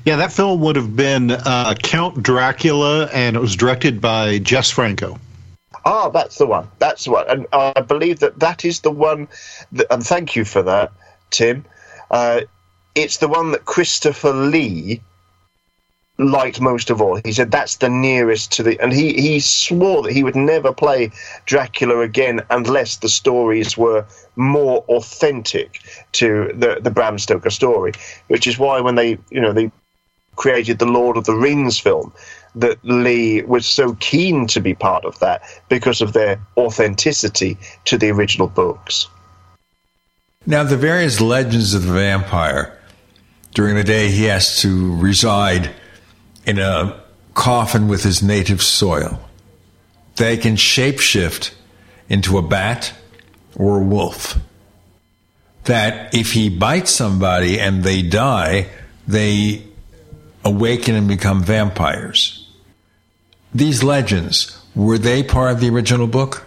Yeah, 0.04 0.16
that 0.16 0.32
film 0.32 0.60
would 0.60 0.76
have 0.76 0.96
been 0.96 1.30
uh, 1.30 1.74
Count 1.82 2.22
Dracula, 2.22 3.06
and 3.12 3.36
it 3.36 3.40
was 3.40 3.56
directed 3.56 4.00
by 4.00 4.38
Jess 4.38 4.70
Franco. 4.70 5.18
Ah, 5.84 6.08
that's 6.08 6.38
the 6.38 6.46
one. 6.46 6.68
That's 6.78 7.04
the 7.04 7.12
one. 7.12 7.28
And 7.28 7.46
I 7.52 7.80
believe 7.80 8.20
that 8.20 8.40
that 8.40 8.64
is 8.64 8.80
the 8.80 8.90
one. 8.90 9.28
That, 9.72 9.92
and 9.92 10.04
thank 10.04 10.36
you 10.36 10.44
for 10.44 10.62
that, 10.62 10.92
Tim. 11.30 11.64
Uh, 12.10 12.42
it's 12.94 13.18
the 13.18 13.28
one 13.28 13.52
that 13.52 13.64
Christopher 13.64 14.32
Lee 14.32 15.00
liked 16.18 16.60
most 16.60 16.90
of 16.90 17.00
all. 17.00 17.20
He 17.24 17.32
said 17.32 17.50
that's 17.50 17.76
the 17.76 17.88
nearest 17.88 18.52
to 18.52 18.62
the, 18.62 18.78
and 18.80 18.92
he 18.92 19.14
he 19.14 19.40
swore 19.40 20.02
that 20.02 20.12
he 20.12 20.24
would 20.24 20.36
never 20.36 20.72
play 20.72 21.12
Dracula 21.46 22.00
again 22.00 22.42
unless 22.50 22.96
the 22.96 23.08
stories 23.08 23.78
were 23.78 24.04
more 24.36 24.84
authentic 24.88 25.80
to 26.12 26.52
the 26.54 26.80
the 26.80 26.90
Bram 26.90 27.18
Stoker 27.18 27.50
story. 27.50 27.92
Which 28.26 28.46
is 28.46 28.58
why 28.58 28.80
when 28.80 28.96
they 28.96 29.18
you 29.30 29.40
know 29.40 29.52
they 29.52 29.70
created 30.36 30.78
the 30.78 30.86
Lord 30.86 31.16
of 31.16 31.24
the 31.24 31.34
Rings 31.34 31.78
film, 31.78 32.12
that 32.60 32.78
Lee 32.84 33.42
was 33.42 33.66
so 33.66 33.94
keen 34.00 34.46
to 34.48 34.60
be 34.60 34.74
part 34.74 35.04
of 35.04 35.18
that 35.20 35.42
because 35.68 36.00
of 36.00 36.12
their 36.12 36.40
authenticity 36.56 37.56
to 37.84 37.98
the 37.98 38.10
original 38.10 38.48
books. 38.48 39.08
Now, 40.46 40.64
the 40.64 40.76
various 40.76 41.20
legends 41.20 41.74
of 41.74 41.84
the 41.84 41.92
vampire, 41.92 42.76
during 43.52 43.76
the 43.76 43.84
day 43.84 44.10
he 44.10 44.24
has 44.24 44.60
to 44.62 44.96
reside 44.96 45.70
in 46.46 46.58
a 46.58 47.00
coffin 47.34 47.88
with 47.88 48.02
his 48.02 48.22
native 48.22 48.62
soil. 48.62 49.20
They 50.16 50.36
can 50.36 50.56
shapeshift 50.56 51.52
into 52.08 52.38
a 52.38 52.42
bat 52.42 52.92
or 53.54 53.78
a 53.78 53.82
wolf. 53.82 54.38
That 55.64 56.14
if 56.14 56.32
he 56.32 56.48
bites 56.48 56.90
somebody 56.90 57.60
and 57.60 57.84
they 57.84 58.02
die, 58.02 58.68
they 59.06 59.62
awaken 60.44 60.94
and 60.94 61.06
become 61.06 61.42
vampires. 61.42 62.37
These 63.54 63.82
legends, 63.82 64.60
were 64.74 64.98
they 64.98 65.22
part 65.22 65.52
of 65.52 65.60
the 65.60 65.68
original 65.70 66.06
book? 66.06 66.46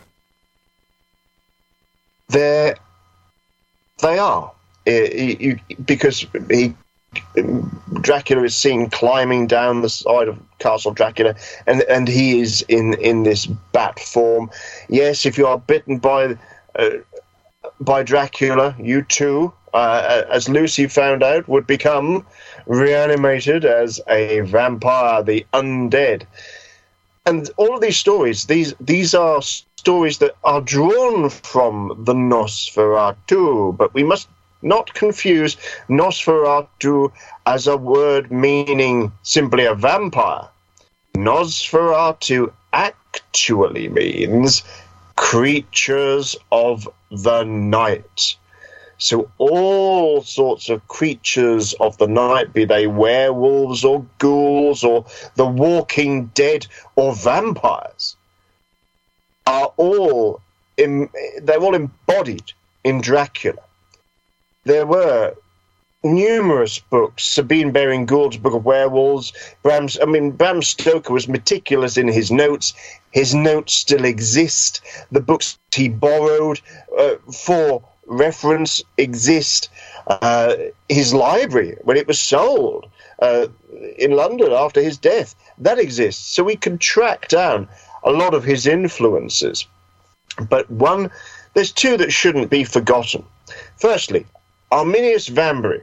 They're, 2.29 2.75
they 4.01 4.17
are. 4.17 4.51
you, 4.85 5.59
because 5.85 6.25
he, 6.49 6.73
Dracula 8.01 8.43
is 8.43 8.55
seen 8.55 8.89
climbing 8.89 9.47
down 9.47 9.81
the 9.81 9.89
side 9.89 10.27
of 10.27 10.39
Castle 10.59 10.93
Dracula, 10.93 11.35
and 11.67 11.81
and 11.83 12.07
he 12.07 12.39
is 12.39 12.63
in 12.69 12.93
in 12.95 13.23
this 13.23 13.45
bat 13.45 13.99
form. 13.99 14.49
Yes, 14.87 15.25
if 15.25 15.37
you 15.37 15.45
are 15.45 15.57
bitten 15.57 15.97
by 15.97 16.37
uh, 16.75 16.89
by 17.81 18.03
Dracula, 18.03 18.75
you 18.79 19.01
too, 19.03 19.51
uh, 19.73 20.23
as 20.29 20.47
Lucy 20.47 20.87
found 20.87 21.21
out, 21.21 21.47
would 21.49 21.67
become 21.67 22.25
reanimated 22.65 23.65
as 23.65 23.99
a 24.07 24.41
vampire, 24.41 25.21
the 25.21 25.45
undead 25.53 26.23
and 27.25 27.49
all 27.57 27.75
of 27.75 27.81
these 27.81 27.97
stories, 27.97 28.45
these 28.45 28.73
these 28.79 29.13
are 29.13 29.41
stories 29.41 30.17
that 30.19 30.35
are 30.43 30.61
drawn 30.61 31.29
from 31.29 32.03
the 32.05 32.13
Nosferatu, 32.13 33.77
but 33.77 33.93
we 33.93 34.03
must 34.03 34.27
not 34.61 34.93
confuse 34.93 35.57
Nosferatu 35.89 37.11
as 37.45 37.67
a 37.67 37.77
word 37.77 38.31
meaning 38.31 39.11
simply 39.23 39.65
a 39.65 39.75
vampire. 39.75 40.47
Nosferatu 41.15 42.51
actually 42.73 43.89
means 43.89 44.63
creatures 45.15 46.35
of 46.51 46.87
the 47.11 47.43
night. 47.43 48.35
So 49.01 49.31
all 49.39 50.21
sorts 50.21 50.69
of 50.69 50.87
creatures 50.87 51.73
of 51.79 51.97
the 51.97 52.05
night, 52.05 52.53
be 52.53 52.65
they 52.65 52.85
werewolves 52.85 53.83
or 53.83 54.05
ghouls 54.19 54.83
or 54.83 55.07
the 55.33 55.45
walking 55.45 56.27
dead 56.35 56.67
or 56.95 57.15
vampires, 57.15 58.15
are 59.47 59.73
all 59.77 60.39
in, 60.77 61.09
they're 61.41 61.59
all 61.59 61.73
embodied 61.73 62.53
in 62.83 63.01
Dracula. 63.01 63.63
There 64.65 64.85
were 64.85 65.33
numerous 66.03 66.77
books. 66.77 67.25
Sabine 67.25 67.71
Baring 67.71 68.05
Gould's 68.05 68.37
Book 68.37 68.53
of 68.53 68.65
Werewolves. 68.65 69.33
Bram's, 69.63 69.99
I 69.99 70.05
mean, 70.05 70.29
Bram 70.29 70.61
Stoker 70.61 71.11
was 71.11 71.27
meticulous 71.27 71.97
in 71.97 72.07
his 72.07 72.29
notes. 72.29 72.75
His 73.09 73.33
notes 73.33 73.73
still 73.73 74.05
exist. 74.05 74.81
The 75.11 75.21
books 75.21 75.57
he 75.73 75.89
borrowed 75.89 76.61
uh, 76.95 77.15
for 77.33 77.81
reference 78.11 78.83
exist. 78.97 79.69
Uh, 80.07 80.55
his 80.89 81.13
library, 81.13 81.77
when 81.83 81.97
it 81.97 82.07
was 82.07 82.19
sold 82.19 82.87
uh, 83.19 83.47
in 83.97 84.11
London 84.11 84.51
after 84.51 84.81
his 84.81 84.97
death, 84.97 85.35
that 85.57 85.79
exists. 85.79 86.25
So 86.35 86.43
we 86.43 86.55
can 86.55 86.77
track 86.77 87.27
down 87.29 87.67
a 88.03 88.11
lot 88.11 88.33
of 88.33 88.43
his 88.43 88.67
influences. 88.67 89.65
But 90.49 90.69
one, 90.69 91.09
there's 91.53 91.71
two 91.71 91.97
that 91.97 92.11
shouldn't 92.11 92.49
be 92.49 92.63
forgotten. 92.63 93.23
Firstly, 93.77 94.25
Arminius 94.71 95.29
Vambery, 95.29 95.81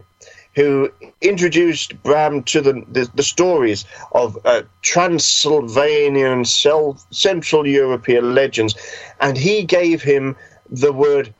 who 0.55 0.91
introduced 1.21 2.03
Bram 2.03 2.43
to 2.45 2.61
the, 2.61 2.85
the, 2.89 3.11
the 3.15 3.23
stories 3.23 3.85
of 4.13 4.39
uh, 4.45 4.63
Transylvanian 4.83 6.45
Central 6.45 7.67
European 7.67 8.35
legends, 8.35 8.75
and 9.21 9.37
he 9.37 9.63
gave 9.63 10.03
him 10.03 10.37
the 10.71 10.93
word 10.93 11.33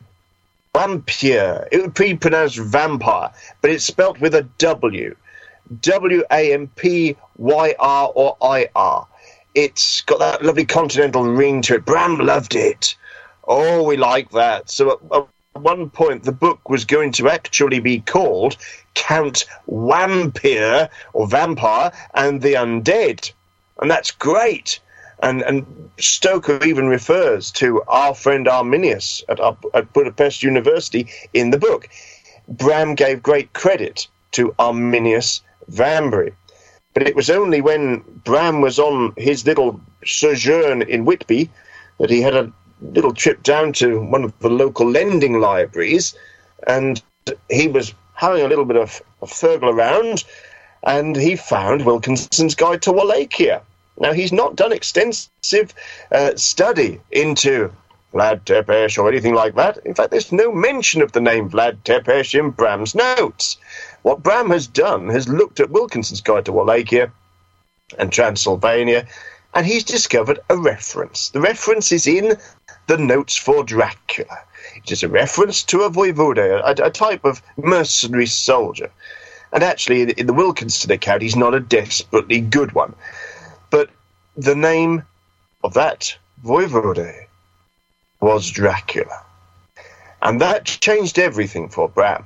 Wampyr. 0.75 1.67
It 1.73 1.83
would 1.83 1.95
be 1.95 2.15
pronounced 2.15 2.59
vampire, 2.59 3.31
but 3.61 3.71
it's 3.71 3.85
spelt 3.85 4.21
with 4.21 4.35
a 4.35 4.43
W. 4.59 5.17
W 5.81 6.25
A 6.31 6.53
M 6.55 6.69
P 6.77 7.17
Y 7.37 7.75
R 7.79 8.13
or 8.15 8.37
I 8.41 8.69
R. 8.75 9.07
It's 9.55 10.03
got 10.03 10.19
that 10.21 10.45
lovely 10.45 10.65
continental 10.65 11.25
ring 11.25 11.63
to 11.63 11.75
it. 11.75 11.85
Bram 11.85 12.19
loved 12.19 12.55
it. 12.55 12.95
Oh, 13.45 13.83
we 13.83 13.97
like 13.97 14.31
that. 14.31 14.71
So 14.71 14.93
at, 14.93 15.27
at 15.57 15.63
one 15.63 15.91
point, 15.91 16.23
the 16.23 16.33
book 16.33 16.69
was 16.69 16.85
going 16.85 17.13
to 17.13 17.29
actually 17.29 17.81
be 17.81 18.01
called 18.01 18.57
Count 18.95 19.47
Wampyr 19.69 20.89
or 21.13 21.27
Vampire 21.27 21.93
and 22.15 22.41
the 22.41 22.55
Undead. 22.55 23.33
And 23.81 23.91
that's 23.91 24.11
great. 24.11 24.81
And, 25.23 25.43
and 25.43 25.91
Stoker 25.99 26.63
even 26.65 26.87
refers 26.87 27.51
to 27.53 27.83
our 27.89 28.15
friend 28.15 28.47
Arminius 28.47 29.25
at, 29.29 29.41
at 29.75 29.93
Budapest 29.93 30.43
University 30.43 31.09
in 31.35 31.51
the 31.51 31.59
book. 31.59 31.89
Bram 32.49 32.95
gave 32.95 33.23
great 33.23 33.53
credit 33.53 34.07
to 34.33 34.55
Arminius 34.59 35.43
Vambery. 35.71 36.33
But 36.95 37.07
it 37.07 37.17
was 37.17 37.31
only 37.31 37.61
when 37.61 37.99
Bram 38.25 38.61
was 38.61 38.79
on 38.79 39.13
his 39.17 39.47
little 39.47 39.81
sojourn 40.05 40.83
in 40.83 41.05
Whitby 41.05 41.51
that 41.99 42.11
he 42.11 42.23
had 42.23 42.35
a 42.35 42.53
little 42.81 43.13
trip 43.13 43.43
down 43.43 43.73
to 43.75 44.01
one 44.01 44.25
of 44.25 44.39
the 44.39 44.49
local 44.49 44.89
lending 44.89 45.41
libraries 45.41 46.15
and 46.67 47.03
he 47.51 47.69
was 47.69 47.95
having 48.15 48.45
a 48.45 48.49
little 48.49 48.65
bit 48.65 48.77
of 48.77 49.03
a 49.23 49.27
fergle 49.27 49.71
around 49.71 50.25
and 50.85 51.17
he 51.17 51.37
found 51.37 51.85
Wilkinson's 51.85 52.55
Guide 52.55 52.83
to 52.83 52.93
Wallachia. 52.93 53.63
Now, 54.01 54.13
he's 54.13 54.33
not 54.33 54.57
done 54.57 54.73
extensive 54.73 55.75
uh, 56.13 56.37
study 56.37 57.01
into 57.11 57.73
Vlad 58.15 58.45
Tepes 58.45 58.97
or 58.97 59.09
anything 59.09 59.35
like 59.35 59.55
that. 59.57 59.79
In 59.85 59.95
fact, 59.95 60.11
there's 60.11 60.33
no 60.33 60.53
mention 60.53 61.03
of 61.03 61.13
the 61.13 61.21
name 61.21 61.51
Vlad 61.51 61.79
Tepes 61.85 62.35
in 62.35 62.51
Bram's 62.51 62.95
notes. 62.95 63.57
What 64.03 64.23
Bram 64.23 64.51
has 64.51 64.67
done 64.67 65.09
has 65.09 65.29
looked 65.29 65.61
at 65.61 65.71
Wilkinson's 65.71 66.21
Guide 66.21 66.45
to 66.45 66.53
Wallachia 66.53 67.13
and 67.99 68.13
Transylvania, 68.13 69.07
and 69.53 69.67
he's 69.67 69.85
discovered 69.85 70.39
a 70.49 70.57
reference. 70.57 71.31
The 71.31 71.41
reference 71.41 71.91
is 71.91 72.07
in 72.07 72.37
the 72.87 72.99
notes 72.99 73.37
for 73.37 73.65
Dracula. 73.65 74.39
It 74.77 74.93
is 74.93 75.03
a 75.03 75.09
reference 75.09 75.63
to 75.65 75.83
a 75.83 75.91
voivode, 75.91 76.39
a, 76.39 76.85
a 76.85 76.91
type 76.91 77.25
of 77.25 77.43
mercenary 77.57 78.27
soldier. 78.27 78.91
And 79.53 79.63
actually, 79.65 80.13
in, 80.13 80.27
the 80.27 80.33
Wilkinson 80.33 80.93
account, 80.93 81.23
he's 81.23 81.37
not 81.37 81.55
a 81.55 81.61
desperately 81.61 82.41
good 82.41 82.73
one 82.73 82.95
the 84.39 84.55
name 84.55 85.03
of 85.65 85.75
that 85.75 86.17
voivode 86.45 87.27
was 88.21 88.49
Dracula. 88.49 89.25
And 90.23 90.41
that 90.41 90.65
changed 90.65 91.19
everything 91.19 91.69
for 91.69 91.89
Bram. 91.89 92.25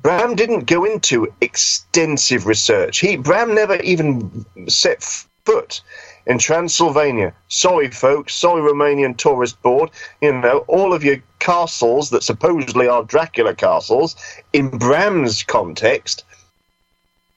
Bram 0.00 0.34
didn't 0.34 0.66
go 0.66 0.84
into 0.84 1.32
extensive 1.40 2.46
research. 2.46 2.98
He 2.98 3.16
Bram 3.16 3.54
never 3.54 3.76
even 3.82 4.44
set 4.68 5.04
foot 5.44 5.80
in 6.26 6.38
Transylvania. 6.38 7.32
Sorry, 7.46 7.88
folks. 7.88 8.34
Sorry, 8.34 8.60
Romanian 8.60 9.16
Tourist 9.16 9.62
Board. 9.62 9.90
You 10.20 10.32
know, 10.32 10.64
all 10.66 10.92
of 10.92 11.04
your 11.04 11.18
castles 11.38 12.10
that 12.10 12.24
supposedly 12.24 12.88
are 12.88 13.04
Dracula 13.04 13.54
castles, 13.54 14.16
in 14.52 14.76
Bram's 14.76 15.44
context, 15.44 16.24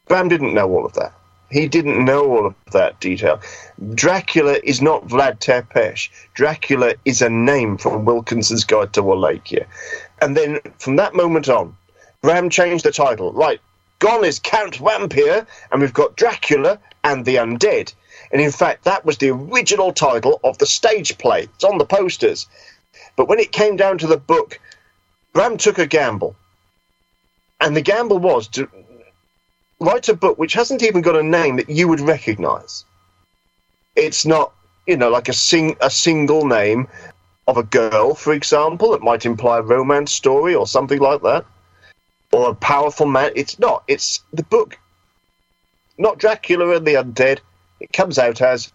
Bram 0.08 0.28
didn't 0.28 0.56
know 0.56 0.70
all 0.70 0.86
of 0.86 0.94
that. 0.94 1.14
He 1.52 1.68
didn't 1.68 2.06
know 2.06 2.26
all 2.26 2.48
of 2.48 2.56
that 2.72 3.00
detail. 3.02 3.42
Dracula 3.94 4.58
is 4.64 4.82
not 4.82 5.08
Vlad 5.08 5.40
Tepes. 5.40 6.10
Dracula 6.34 6.94
is 7.04 7.22
a 7.22 7.30
name 7.30 7.78
from 7.78 8.06
Wilkinson's 8.06 8.64
Guide 8.64 8.94
to 8.94 9.04
Wallachia. 9.04 9.68
And 10.22 10.38
then 10.38 10.60
from 10.80 10.96
that 10.96 11.14
moment 11.14 11.50
on, 11.50 11.76
Bram 12.22 12.50
changed 12.50 12.86
the 12.86 12.92
title. 12.92 13.34
Right, 13.34 13.60
gone 14.00 14.24
is 14.24 14.40
Count 14.40 14.80
Wampyr, 14.80 15.46
and 15.72 15.82
we've 15.82 15.94
got 15.94 16.16
Dracula 16.16 16.80
and 17.04 17.26
the 17.26 17.36
Undead. 17.36 17.94
And 18.32 18.42
in 18.42 18.52
fact, 18.52 18.86
that 18.86 19.04
was 19.04 19.18
the 19.18 19.32
original 19.32 19.92
title 19.92 20.40
of 20.44 20.58
the 20.58 20.66
stage 20.66 21.18
play. 21.18 21.44
It's 21.44 21.64
on 21.64 21.80
the 21.80 21.86
posters. 21.86 22.48
But 23.18 23.28
when 23.28 23.40
it 23.40 23.52
came 23.52 23.76
down 23.76 23.98
to 23.98 24.08
the 24.08 24.18
book, 24.18 24.60
Bram 25.34 25.58
took 25.58 25.80
a 25.80 25.86
gamble. 25.86 26.36
And 27.60 27.76
the 27.76 27.82
gamble 27.82 28.20
was 28.20 28.48
to 28.50 28.70
write 29.82 30.08
a 30.10 30.14
book 30.14 30.38
which 30.38 30.54
hasn't 30.54 30.84
even 30.84 31.02
got 31.02 31.16
a 31.16 31.24
name 31.24 31.58
that 31.58 31.70
you 31.70 31.88
would 31.88 32.00
recognize. 32.00 32.86
It's 33.96 34.26
not, 34.26 34.54
you 34.86 34.96
know, 34.96 35.10
like 35.10 35.28
a 35.28 35.34
sing 35.34 35.76
a 35.82 35.90
single 35.90 36.46
name 36.46 36.88
of 37.48 37.58
a 37.58 37.64
girl, 37.64 38.14
for 38.14 38.32
example, 38.32 38.92
that 38.92 39.02
might 39.02 39.26
imply 39.26 39.58
a 39.58 39.64
romance 39.64 40.14
story 40.14 40.54
or 40.54 40.68
something 40.68 41.00
like 41.00 41.22
that, 41.24 41.46
or 42.32 42.52
a 42.52 42.56
powerful 42.56 43.08
man. 43.08 43.32
It's 43.36 43.58
not. 43.58 43.84
It's 43.88 44.24
the 44.32 44.44
book, 44.44 44.78
not 45.98 46.20
Dracula 46.20 46.76
and 46.78 46.86
the 46.86 46.94
Undead. 46.94 47.40
It 47.80 47.92
comes 47.92 48.20
out 48.20 48.40
as 48.40 48.72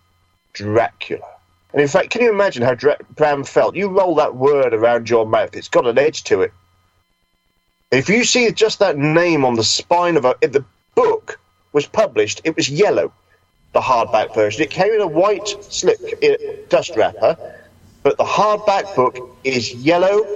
Dracula. 0.53 1.29
And 1.73 1.81
in 1.81 1.89
fact, 1.89 2.11
can 2.11 2.23
you 2.23 2.33
imagine 2.33 2.65
how 2.65 2.75
Dra- 2.75 2.99
Bram 3.11 3.45
felt? 3.45 3.77
You 3.77 3.89
roll 3.89 4.17
that 4.17 4.35
word 4.35 4.75
around 4.75 5.09
your 5.09 5.25
mouth; 5.25 5.55
it's 5.55 5.69
got 5.69 5.87
an 5.87 5.99
edge 5.99 6.25
to 6.25 6.43
it. 6.43 6.53
If 7.93 8.09
you 8.09 8.25
see 8.25 8.51
just 8.51 8.81
that 8.81 8.99
name 8.99 9.45
on 9.45 9.55
the 9.55 9.63
spine 9.63 10.17
of 10.17 10.25
a, 10.25 10.35
the 10.41 10.65
book 10.97 11.39
was 11.73 11.87
published, 11.87 12.41
it 12.43 12.57
was 12.57 12.69
yellow, 12.69 13.13
the 13.73 13.81
hardback 13.81 14.35
version. 14.35 14.63
It 14.63 14.71
came 14.71 14.93
in 14.93 15.01
a 15.01 15.07
white 15.07 15.47
slip 15.61 16.01
dust 16.69 16.97
wrapper, 16.97 17.37
but 18.03 18.17
the 18.17 18.25
hardback 18.25 18.97
book 18.97 19.19
is 19.45 19.73
yellow 19.75 20.27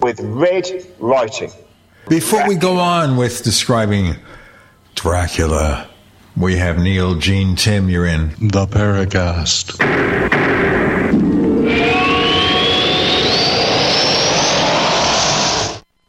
with 0.00 0.20
red 0.20 0.86
writing. 1.00 1.50
Before 2.08 2.46
we 2.46 2.54
go 2.54 2.78
on 2.78 3.16
with 3.16 3.42
describing 3.42 4.16
Dracula, 4.94 5.88
we 6.36 6.56
have 6.56 6.78
Neil, 6.78 7.14
Gene, 7.14 7.56
Tim. 7.56 7.88
You're 7.88 8.06
in 8.06 8.30
the 8.38 8.66
Paracast. 8.66 9.78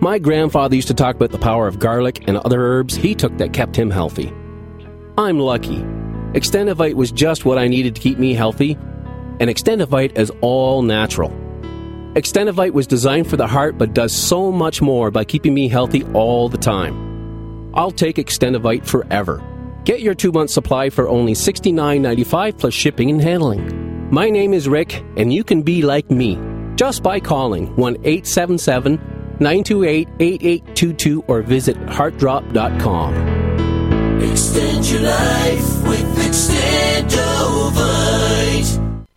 My 0.02 0.18
grandfather 0.18 0.76
used 0.76 0.88
to 0.88 0.96
talk 0.96 1.16
about 1.16 1.30
the 1.30 1.38
power 1.38 1.68
of 1.68 1.78
garlic 1.78 2.28
and 2.28 2.38
other 2.38 2.60
herbs 2.60 2.96
he 2.96 3.14
took 3.14 3.38
that 3.38 3.54
kept 3.54 3.76
him 3.76 3.92
healthy. 3.92 4.34
I'm 5.20 5.40
lucky. 5.40 5.84
Extendovite 6.34 6.96
was 6.96 7.12
just 7.12 7.46
what 7.46 7.60
I 7.60 7.68
needed 7.68 7.94
to 7.94 8.02
keep 8.02 8.18
me 8.18 8.34
healthy, 8.34 8.72
and 9.40 9.52
Extendovite 9.52 10.18
is 10.18 10.32
all 10.42 10.82
natural. 10.82 11.32
Extendovite 12.18 12.74
was 12.74 12.88
designed 12.88 13.30
for 13.30 13.38
the 13.38 13.46
heart 13.46 13.78
but 13.78 13.94
does 13.94 14.12
so 14.12 14.52
much 14.52 14.82
more 14.82 15.12
by 15.12 15.24
keeping 15.24 15.54
me 15.54 15.68
healthy 15.68 16.04
all 16.16 16.50
the 16.50 16.58
time. 16.58 17.72
I'll 17.76 17.92
take 17.92 18.16
Extendovite 18.16 18.88
forever. 18.88 19.40
Get 19.84 20.02
your 20.02 20.16
two 20.16 20.32
month 20.32 20.50
supply 20.50 20.90
for 20.90 21.08
only 21.08 21.34
$69.95 21.34 22.58
plus 22.58 22.74
shipping 22.74 23.12
and 23.12 23.22
handling. 23.22 24.10
My 24.12 24.32
name 24.32 24.56
is 24.56 24.68
Rick, 24.68 25.06
and 25.16 25.32
you 25.32 25.44
can 25.44 25.62
be 25.62 25.84
like 25.84 26.10
me 26.10 26.40
just 26.76 27.04
by 27.04 27.20
calling 27.20 27.76
1 27.76 27.98
877 27.98 28.96
928 29.40 30.10
8822 30.20 31.24
or 31.28 31.44
visit 31.44 31.78
heartdrop.com. 31.88 33.14
Extend 34.24 34.90
your 34.90 35.02
life 35.02 35.88
with 35.88 36.18
Extendovite. 36.26 38.07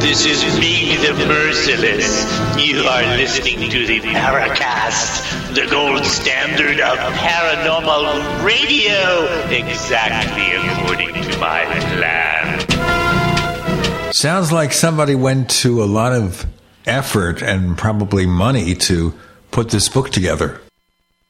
This 0.00 0.26
is 0.26 0.58
me, 0.60 0.96
the 0.96 1.14
Merciless. 1.26 2.24
You 2.58 2.82
are 2.82 3.16
listening 3.16 3.70
to 3.70 3.86
the 3.86 4.00
Paracast, 4.00 5.54
the 5.54 5.66
gold 5.70 6.04
standard 6.04 6.80
of 6.80 6.98
paranormal 6.98 8.44
radio, 8.44 9.24
exactly 9.48 10.52
according 10.52 11.14
to 11.14 11.38
my 11.38 11.64
plan. 11.96 12.60
Sounds 14.12 14.52
like 14.52 14.74
somebody 14.74 15.14
went 15.14 15.48
to 15.62 15.82
a 15.82 15.86
lot 15.86 16.12
of 16.12 16.44
effort 16.84 17.42
and 17.42 17.78
probably 17.78 18.26
money 18.26 18.74
to 18.74 19.14
put 19.50 19.70
this 19.70 19.88
book 19.88 20.10
together. 20.10 20.60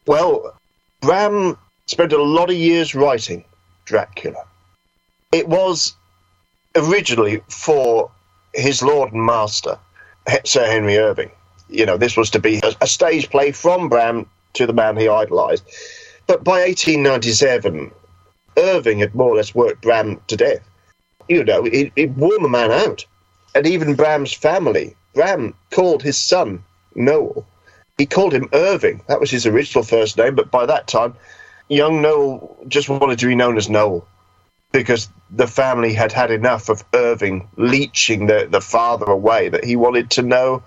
Well, 0.07 0.59
Bram 1.01 1.57
spent 1.87 2.13
a 2.13 2.21
lot 2.21 2.51
of 2.51 2.57
years 2.57 2.97
writing 2.97 3.45
Dracula. 3.85 4.45
It 5.31 5.49
was 5.49 5.95
originally 6.75 7.43
for 7.49 8.11
his 8.57 8.83
lord 8.83 9.13
and 9.13 9.25
master, 9.25 9.79
Sir 10.45 10.67
Henry 10.67 10.97
Irving. 10.97 11.31
You 11.69 11.87
know, 11.87 11.97
this 11.97 12.17
was 12.17 12.31
to 12.31 12.39
be 12.39 12.61
a, 12.81 12.87
stage 12.87 13.29
play 13.31 13.53
from 13.53 13.89
Bram 13.89 14.27
to 14.55 14.67
the 14.67 14.73
man 14.73 14.97
he 14.97 15.09
idolised. 15.09 15.65
But 16.27 16.45
by 16.45 16.61
1897, 16.61 17.91
Irving 18.57 18.99
had 18.99 19.15
more 19.15 19.31
or 19.31 19.37
less 19.37 19.55
worked 19.55 19.83
Bram 19.83 20.21
to 20.29 20.37
death. 20.37 20.69
You 21.29 21.45
know, 21.45 21.65
it, 21.65 21.93
it 21.97 22.11
wore 22.11 22.39
the 22.39 22.49
man 22.49 22.71
out. 22.71 23.05
And 23.55 23.67
even 23.67 23.95
Bram's 23.95 24.33
family, 24.33 24.95
Bram 25.15 25.55
called 25.71 26.03
his 26.03 26.17
son 26.17 26.63
Noel. 26.95 27.45
He 27.99 28.07
called 28.07 28.33
him 28.33 28.49
Irving. 28.53 29.03
That 29.09 29.21
was 29.21 29.31
his 29.31 29.47
original 29.47 29.83
first 29.83 30.17
name, 30.17 30.35
but 30.35 30.51
by 30.51 30.67
that 30.67 30.87
time, 30.87 31.15
young 31.69 32.01
Noel 32.01 32.57
just 32.69 32.89
wanted 32.89 33.19
to 33.19 33.27
be 33.27 33.35
known 33.35 33.57
as 33.57 33.69
Noel 33.69 34.07
because 34.73 35.09
the 35.31 35.47
family 35.47 35.93
had 35.93 36.13
had 36.13 36.31
enough 36.31 36.69
of 36.69 36.85
Irving 36.93 37.49
leeching 37.57 38.27
the, 38.27 38.47
the 38.51 38.61
father 38.61 39.07
away 39.07 39.49
that 39.49 39.65
he 39.65 39.77
wanted 39.77 40.11
to 40.11 40.23
know 40.23 40.63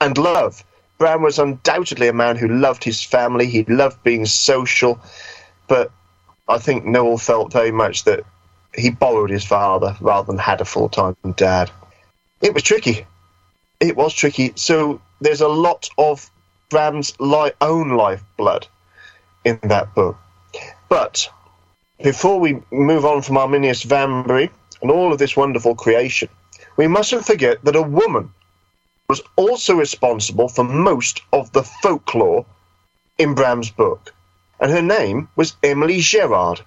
and 0.00 0.16
love. 0.16 0.64
Bram 0.98 1.22
was 1.22 1.38
undoubtedly 1.38 2.08
a 2.08 2.12
man 2.12 2.36
who 2.36 2.48
loved 2.48 2.84
his 2.84 3.02
family, 3.02 3.46
he 3.46 3.64
loved 3.64 4.02
being 4.02 4.26
social, 4.26 5.00
but 5.68 5.90
I 6.48 6.58
think 6.58 6.84
Noel 6.84 7.16
felt 7.16 7.52
very 7.52 7.70
much 7.70 8.04
that 8.04 8.24
he 8.74 8.90
borrowed 8.90 9.30
his 9.30 9.44
father 9.44 9.96
rather 10.00 10.26
than 10.26 10.38
had 10.38 10.60
a 10.60 10.64
full 10.64 10.88
time 10.88 11.16
dad. 11.36 11.70
It 12.40 12.54
was 12.54 12.62
tricky. 12.62 13.06
It 13.78 13.96
was 13.96 14.12
tricky. 14.14 14.52
So 14.56 15.00
there's 15.20 15.40
a 15.40 15.48
lot 15.48 15.88
of 15.96 16.30
Bram's 16.70 17.18
li- 17.20 17.52
own 17.60 17.90
lifeblood 17.90 18.66
in 19.44 19.58
that 19.62 19.94
book. 19.94 20.16
But 20.88 21.30
before 22.02 22.40
we 22.40 22.62
move 22.70 23.04
on 23.04 23.22
from 23.22 23.36
Arminius 23.36 23.84
Vambery 23.84 24.50
and 24.80 24.90
all 24.90 25.12
of 25.12 25.18
this 25.18 25.36
wonderful 25.36 25.74
creation, 25.74 26.28
we 26.76 26.86
mustn't 26.86 27.26
forget 27.26 27.62
that 27.64 27.76
a 27.76 27.82
woman 27.82 28.32
was 29.08 29.20
also 29.36 29.74
responsible 29.74 30.48
for 30.48 30.64
most 30.64 31.20
of 31.32 31.52
the 31.52 31.62
folklore 31.62 32.46
in 33.18 33.34
Bram's 33.34 33.70
book, 33.70 34.14
and 34.60 34.70
her 34.70 34.82
name 34.82 35.28
was 35.36 35.56
Emily 35.62 36.00
Gerard. 36.00 36.62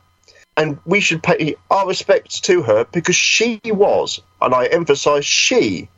And 0.56 0.78
we 0.86 1.00
should 1.00 1.24
pay 1.24 1.56
our 1.72 1.88
respects 1.88 2.40
to 2.42 2.62
her 2.62 2.86
because 2.92 3.16
she 3.16 3.60
was, 3.66 4.22
and 4.40 4.54
I 4.54 4.66
emphasize 4.66 5.26
she, 5.26 5.90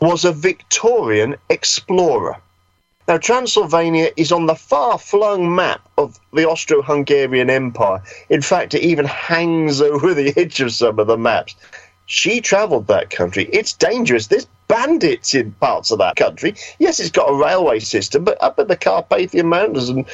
was 0.00 0.24
a 0.24 0.32
Victorian 0.32 1.36
explorer. 1.50 2.40
Now, 3.08 3.18
Transylvania 3.18 4.10
is 4.16 4.30
on 4.30 4.46
the 4.46 4.54
far 4.54 4.96
flung 4.98 5.54
map 5.54 5.80
of 5.98 6.20
the 6.32 6.46
Austro 6.46 6.82
Hungarian 6.82 7.50
Empire. 7.50 8.02
In 8.28 8.42
fact, 8.42 8.74
it 8.74 8.82
even 8.82 9.06
hangs 9.06 9.80
over 9.82 10.14
the 10.14 10.32
edge 10.36 10.60
of 10.60 10.72
some 10.72 10.98
of 10.98 11.06
the 11.06 11.18
maps. 11.18 11.56
She 12.06 12.40
travelled 12.40 12.88
that 12.88 13.10
country. 13.10 13.48
It's 13.52 13.72
dangerous. 13.72 14.26
There's 14.26 14.46
bandits 14.68 15.34
in 15.34 15.52
parts 15.52 15.90
of 15.90 15.98
that 15.98 16.16
country. 16.16 16.54
Yes, 16.78 17.00
it's 17.00 17.10
got 17.10 17.30
a 17.30 17.34
railway 17.34 17.78
system, 17.78 18.24
but 18.24 18.42
up 18.42 18.58
in 18.58 18.68
the 18.68 18.76
Carpathian 18.76 19.48
Mountains 19.48 19.88
and 19.88 20.06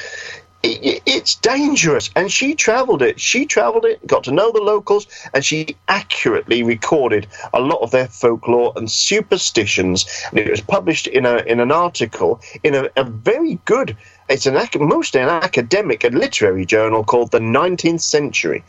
it, 0.62 1.02
it's 1.06 1.34
dangerous. 1.36 2.10
And 2.16 2.30
she 2.30 2.54
travelled 2.54 3.02
it. 3.02 3.20
She 3.20 3.46
travelled 3.46 3.84
it, 3.84 4.04
got 4.06 4.24
to 4.24 4.32
know 4.32 4.50
the 4.52 4.60
locals, 4.60 5.06
and 5.32 5.44
she 5.44 5.76
accurately 5.88 6.62
recorded 6.62 7.26
a 7.52 7.60
lot 7.60 7.80
of 7.80 7.90
their 7.90 8.08
folklore 8.08 8.72
and 8.76 8.90
superstitions. 8.90 10.06
And 10.30 10.38
it 10.38 10.50
was 10.50 10.60
published 10.60 11.06
in 11.06 11.26
a 11.26 11.38
in 11.38 11.60
an 11.60 11.72
article 11.72 12.40
in 12.62 12.74
a, 12.74 12.88
a 12.96 13.04
very 13.04 13.58
good. 13.64 13.96
It's 14.28 14.46
an 14.46 14.58
mostly 14.80 15.22
an 15.22 15.30
academic 15.30 16.04
and 16.04 16.18
literary 16.18 16.66
journal 16.66 17.02
called 17.02 17.30
the 17.30 17.38
19th 17.38 18.02
Century. 18.02 18.62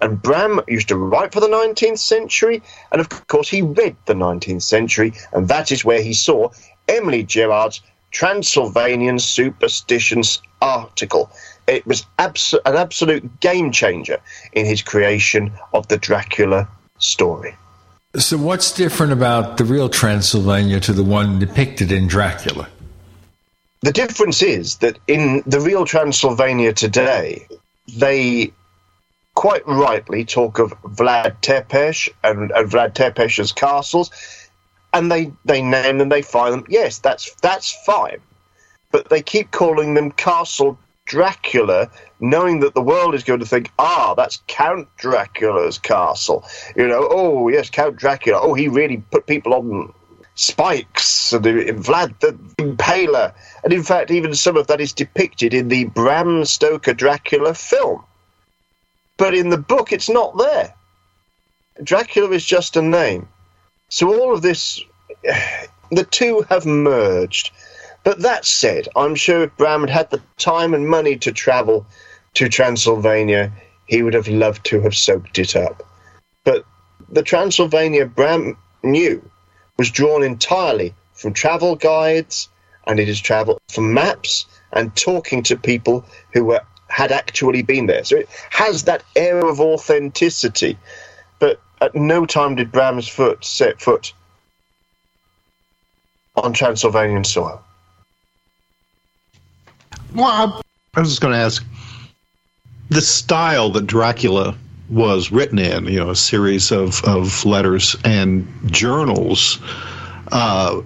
And 0.00 0.22
Bram 0.22 0.60
used 0.68 0.88
to 0.88 0.96
write 0.96 1.32
for 1.32 1.40
the 1.40 1.48
19th 1.48 1.98
century, 1.98 2.62
and 2.90 3.00
of 3.00 3.08
course 3.26 3.48
he 3.48 3.60
read 3.60 3.96
the 4.06 4.14
19th 4.14 4.62
century, 4.62 5.12
and 5.32 5.48
that 5.48 5.70
is 5.70 5.84
where 5.84 6.00
he 6.00 6.14
saw 6.14 6.48
Emily 6.88 7.22
Gerard's 7.22 7.82
Transylvanian 8.10 9.18
Superstitions 9.18 10.40
article. 10.60 11.30
It 11.66 11.86
was 11.86 12.04
abs- 12.18 12.54
an 12.66 12.76
absolute 12.76 13.40
game 13.40 13.70
changer 13.72 14.18
in 14.52 14.66
his 14.66 14.82
creation 14.82 15.52
of 15.72 15.88
the 15.88 15.96
Dracula 15.96 16.68
story. 16.98 17.56
So, 18.16 18.36
what's 18.36 18.72
different 18.72 19.12
about 19.12 19.56
the 19.56 19.64
real 19.64 19.88
Transylvania 19.88 20.80
to 20.80 20.92
the 20.92 21.04
one 21.04 21.38
depicted 21.38 21.92
in 21.92 22.08
Dracula? 22.08 22.68
The 23.82 23.92
difference 23.92 24.42
is 24.42 24.76
that 24.78 24.98
in 25.06 25.42
the 25.46 25.60
real 25.60 25.84
Transylvania 25.84 26.72
today, 26.72 27.46
they 27.96 28.52
quite 29.34 29.66
rightly 29.66 30.24
talk 30.24 30.58
of 30.58 30.70
Vlad 30.82 31.40
Tepes 31.40 32.08
and, 32.22 32.50
and 32.50 32.70
Vlad 32.70 32.94
Tepes's 32.94 33.52
castles, 33.52 34.10
and 34.92 35.10
they, 35.10 35.32
they 35.44 35.62
name 35.62 35.98
them, 35.98 36.08
they 36.08 36.22
find 36.22 36.52
them. 36.52 36.64
Yes, 36.68 36.98
that's 36.98 37.34
that's 37.42 37.72
fine, 37.84 38.20
but 38.90 39.08
they 39.08 39.22
keep 39.22 39.50
calling 39.50 39.94
them 39.94 40.10
Castle 40.10 40.78
Dracula, 41.06 41.90
knowing 42.20 42.60
that 42.60 42.74
the 42.74 42.80
world 42.80 43.14
is 43.14 43.24
going 43.24 43.40
to 43.40 43.46
think, 43.46 43.70
ah, 43.78 44.14
that's 44.14 44.42
Count 44.46 44.88
Dracula's 44.96 45.78
castle. 45.78 46.44
You 46.76 46.86
know, 46.86 47.08
oh 47.10 47.48
yes, 47.48 47.68
Count 47.68 47.96
Dracula. 47.96 48.38
Oh, 48.40 48.54
he 48.54 48.68
really 48.68 48.98
put 49.10 49.26
people 49.26 49.54
on 49.54 49.92
spikes 50.36 51.32
and 51.32 51.44
Vlad 51.44 52.18
the 52.20 52.32
Impaler, 52.58 53.34
and 53.64 53.72
in 53.72 53.82
fact, 53.82 54.10
even 54.10 54.34
some 54.34 54.56
of 54.56 54.68
that 54.68 54.80
is 54.80 54.92
depicted 54.92 55.52
in 55.52 55.68
the 55.68 55.84
Bram 55.84 56.44
Stoker 56.44 56.94
Dracula 56.94 57.54
film. 57.54 58.04
But 59.16 59.34
in 59.34 59.50
the 59.50 59.58
book, 59.58 59.92
it's 59.92 60.08
not 60.08 60.38
there. 60.38 60.72
Dracula 61.82 62.30
is 62.30 62.44
just 62.44 62.76
a 62.76 62.82
name. 62.82 63.28
So 63.90 64.08
all 64.08 64.32
of 64.32 64.40
this, 64.40 64.82
the 65.90 66.04
two 66.04 66.46
have 66.48 66.64
merged. 66.64 67.50
But 68.02 68.20
that 68.20 68.46
said, 68.46 68.88
I'm 68.96 69.14
sure 69.14 69.42
if 69.42 69.56
Bram 69.58 69.82
had 69.82 69.90
had 69.90 70.10
the 70.10 70.22
time 70.38 70.72
and 70.72 70.88
money 70.88 71.16
to 71.16 71.32
travel 71.32 71.84
to 72.34 72.48
Transylvania, 72.48 73.52
he 73.86 74.02
would 74.02 74.14
have 74.14 74.28
loved 74.28 74.64
to 74.66 74.80
have 74.80 74.96
soaked 74.96 75.38
it 75.38 75.54
up. 75.54 75.82
But 76.44 76.64
the 77.10 77.22
Transylvania 77.22 78.06
Bram 78.06 78.56
knew 78.82 79.28
was 79.76 79.90
drawn 79.90 80.22
entirely 80.22 80.94
from 81.12 81.34
travel 81.34 81.76
guides, 81.76 82.48
and 82.86 82.98
it 82.98 83.08
is 83.08 83.20
travel 83.20 83.60
from 83.68 83.92
maps 83.92 84.46
and 84.72 84.94
talking 84.96 85.42
to 85.42 85.56
people 85.56 86.04
who 86.32 86.44
were 86.44 86.62
had 86.88 87.12
actually 87.12 87.62
been 87.62 87.86
there. 87.86 88.04
So 88.04 88.16
it 88.16 88.28
has 88.50 88.84
that 88.84 89.04
air 89.14 89.46
of 89.46 89.60
authenticity. 89.60 90.76
But 91.38 91.60
at 91.80 91.94
no 91.94 92.26
time 92.26 92.54
did 92.54 92.70
Bram's 92.70 93.08
foot 93.08 93.44
set 93.44 93.80
foot 93.80 94.12
on 96.36 96.52
Transylvanian 96.52 97.24
soil. 97.24 97.62
Well, 100.14 100.62
I 100.94 101.00
was 101.00 101.08
just 101.08 101.20
going 101.20 101.34
to 101.34 101.38
ask 101.38 101.64
the 102.88 103.00
style 103.00 103.70
that 103.70 103.86
Dracula 103.86 104.56
was 104.88 105.30
written 105.30 105.58
in, 105.58 105.86
you 105.86 105.98
know, 105.98 106.10
a 106.10 106.16
series 106.16 106.72
of, 106.72 107.02
of 107.04 107.44
letters 107.44 107.96
and 108.04 108.46
journals. 108.66 109.60
Uh, 110.32 110.82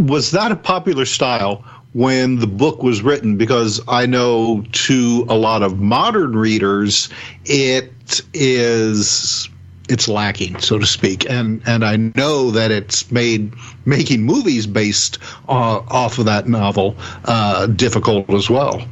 was 0.00 0.30
that 0.30 0.50
a 0.50 0.56
popular 0.56 1.04
style 1.04 1.64
when 1.92 2.36
the 2.36 2.46
book 2.46 2.82
was 2.82 3.02
written? 3.02 3.36
Because 3.36 3.80
I 3.86 4.06
know 4.06 4.64
to 4.72 5.26
a 5.28 5.36
lot 5.36 5.62
of 5.62 5.78
modern 5.78 6.36
readers, 6.36 7.10
it 7.44 8.22
is 8.32 9.48
it's 9.88 10.08
lacking, 10.08 10.58
so 10.60 10.78
to 10.78 10.86
speak, 10.86 11.28
and 11.28 11.62
and 11.66 11.84
I 11.84 11.96
know 11.96 12.50
that 12.50 12.70
it's 12.70 13.10
made 13.10 13.52
making 13.84 14.22
movies 14.22 14.66
based 14.66 15.18
uh, 15.48 15.82
off 15.88 16.18
of 16.18 16.26
that 16.26 16.48
novel 16.48 16.96
uh, 17.24 17.66
difficult 17.66 18.30
as 18.30 18.50
well. 18.50 18.82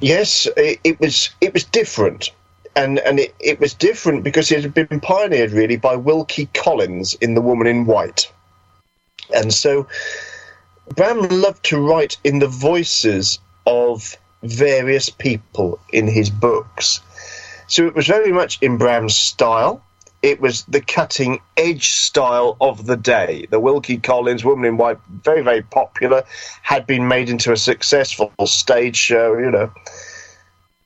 Yes, 0.00 0.48
it, 0.56 0.80
it, 0.82 1.00
was 1.00 1.30
it 1.40 1.54
was 1.54 1.64
different, 1.64 2.30
and 2.74 2.98
and 3.00 3.20
it, 3.20 3.34
it 3.38 3.60
was 3.60 3.72
different 3.74 4.24
because 4.24 4.50
it 4.50 4.62
had 4.62 4.74
been 4.74 5.00
pioneered 5.00 5.52
really 5.52 5.76
by 5.76 5.96
Wilkie 5.96 6.46
Collins 6.54 7.14
in 7.14 7.34
The 7.34 7.40
Woman 7.40 7.66
in 7.66 7.86
White, 7.86 8.30
and 9.34 9.52
so 9.52 9.86
Bram 10.96 11.20
loved 11.28 11.64
to 11.66 11.80
write 11.80 12.16
in 12.24 12.40
the 12.40 12.48
voices 12.48 13.38
of 13.66 14.16
various 14.42 15.08
people 15.08 15.78
in 15.92 16.08
his 16.08 16.30
books 16.30 17.00
so 17.72 17.86
it 17.86 17.94
was 17.94 18.06
very 18.06 18.32
much 18.32 18.58
in 18.60 18.76
Bram's 18.76 19.16
style. 19.16 19.82
It 20.20 20.42
was 20.42 20.62
the 20.64 20.82
cutting 20.82 21.40
edge 21.56 21.88
style 21.88 22.54
of 22.60 22.84
the 22.84 22.98
day. 22.98 23.46
The 23.48 23.60
Wilkie 23.60 23.96
Collins 23.96 24.44
Woman 24.44 24.66
in 24.66 24.76
White, 24.76 24.98
very, 25.08 25.40
very 25.40 25.62
popular, 25.62 26.22
had 26.60 26.86
been 26.86 27.08
made 27.08 27.30
into 27.30 27.50
a 27.50 27.56
successful 27.56 28.30
stage 28.44 28.96
show, 28.96 29.38
you 29.38 29.50
know. 29.50 29.72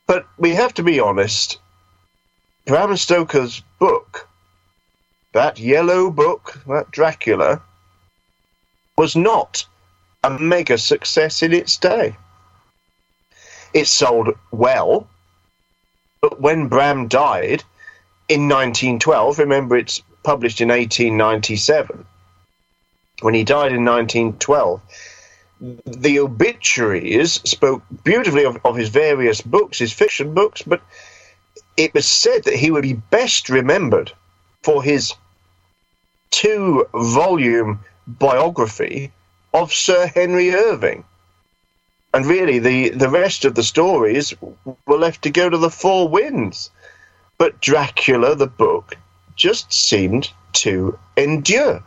But 0.05 0.27
we 0.37 0.51
have 0.51 0.73
to 0.75 0.83
be 0.83 1.01
honest, 1.01 1.59
Bram 2.65 2.95
Stoker's 2.95 3.61
book, 3.79 4.25
that 5.33 5.59
yellow 5.59 6.09
book, 6.09 6.57
that 6.67 6.89
Dracula, 6.91 7.61
was 8.97 9.13
not 9.13 9.65
a 10.23 10.29
mega 10.29 10.77
success 10.77 11.43
in 11.43 11.51
its 11.51 11.75
day. 11.75 12.15
It 13.73 13.87
sold 13.87 14.29
well, 14.51 15.09
but 16.21 16.41
when 16.41 16.67
Bram 16.67 17.07
died 17.07 17.63
in 18.27 18.49
1912, 18.49 19.39
remember 19.39 19.77
it's 19.77 20.01
published 20.23 20.61
in 20.61 20.69
1897, 20.69 22.05
when 23.21 23.33
he 23.33 23.43
died 23.43 23.71
in 23.71 23.85
1912, 23.85 24.81
the 25.85 26.19
obituaries 26.19 27.33
spoke 27.49 27.81
beautifully 28.03 28.45
of, 28.45 28.59
of 28.63 28.75
his 28.75 28.89
various 28.89 29.41
books, 29.41 29.79
his 29.79 29.93
fiction 29.93 30.33
books, 30.33 30.61
but 30.61 30.81
it 31.75 31.93
was 31.93 32.07
said 32.07 32.43
that 32.43 32.55
he 32.55 32.71
would 32.71 32.83
be 32.83 32.93
best 32.93 33.49
remembered 33.49 34.11
for 34.63 34.83
his 34.83 35.13
two 36.29 36.85
volume 36.93 37.79
biography 38.05 39.11
of 39.53 39.73
Sir 39.73 40.07
Henry 40.07 40.53
Irving 40.53 41.03
and 42.17 42.25
really 42.25 42.57
the, 42.57 42.89
the 42.89 43.09
rest 43.09 43.45
of 43.45 43.53
the 43.53 43.61
stories 43.61 44.33
were 44.87 44.97
left 44.97 45.21
to 45.21 45.29
go 45.29 45.51
to 45.51 45.57
the 45.57 45.69
four 45.69 46.07
winds. 46.07 46.71
But 47.37 47.61
Dracula, 47.61 48.33
the 48.33 48.47
book, 48.47 48.95
just 49.35 49.71
seemed 49.71 50.31
to 50.53 50.97
endure. 51.15 51.83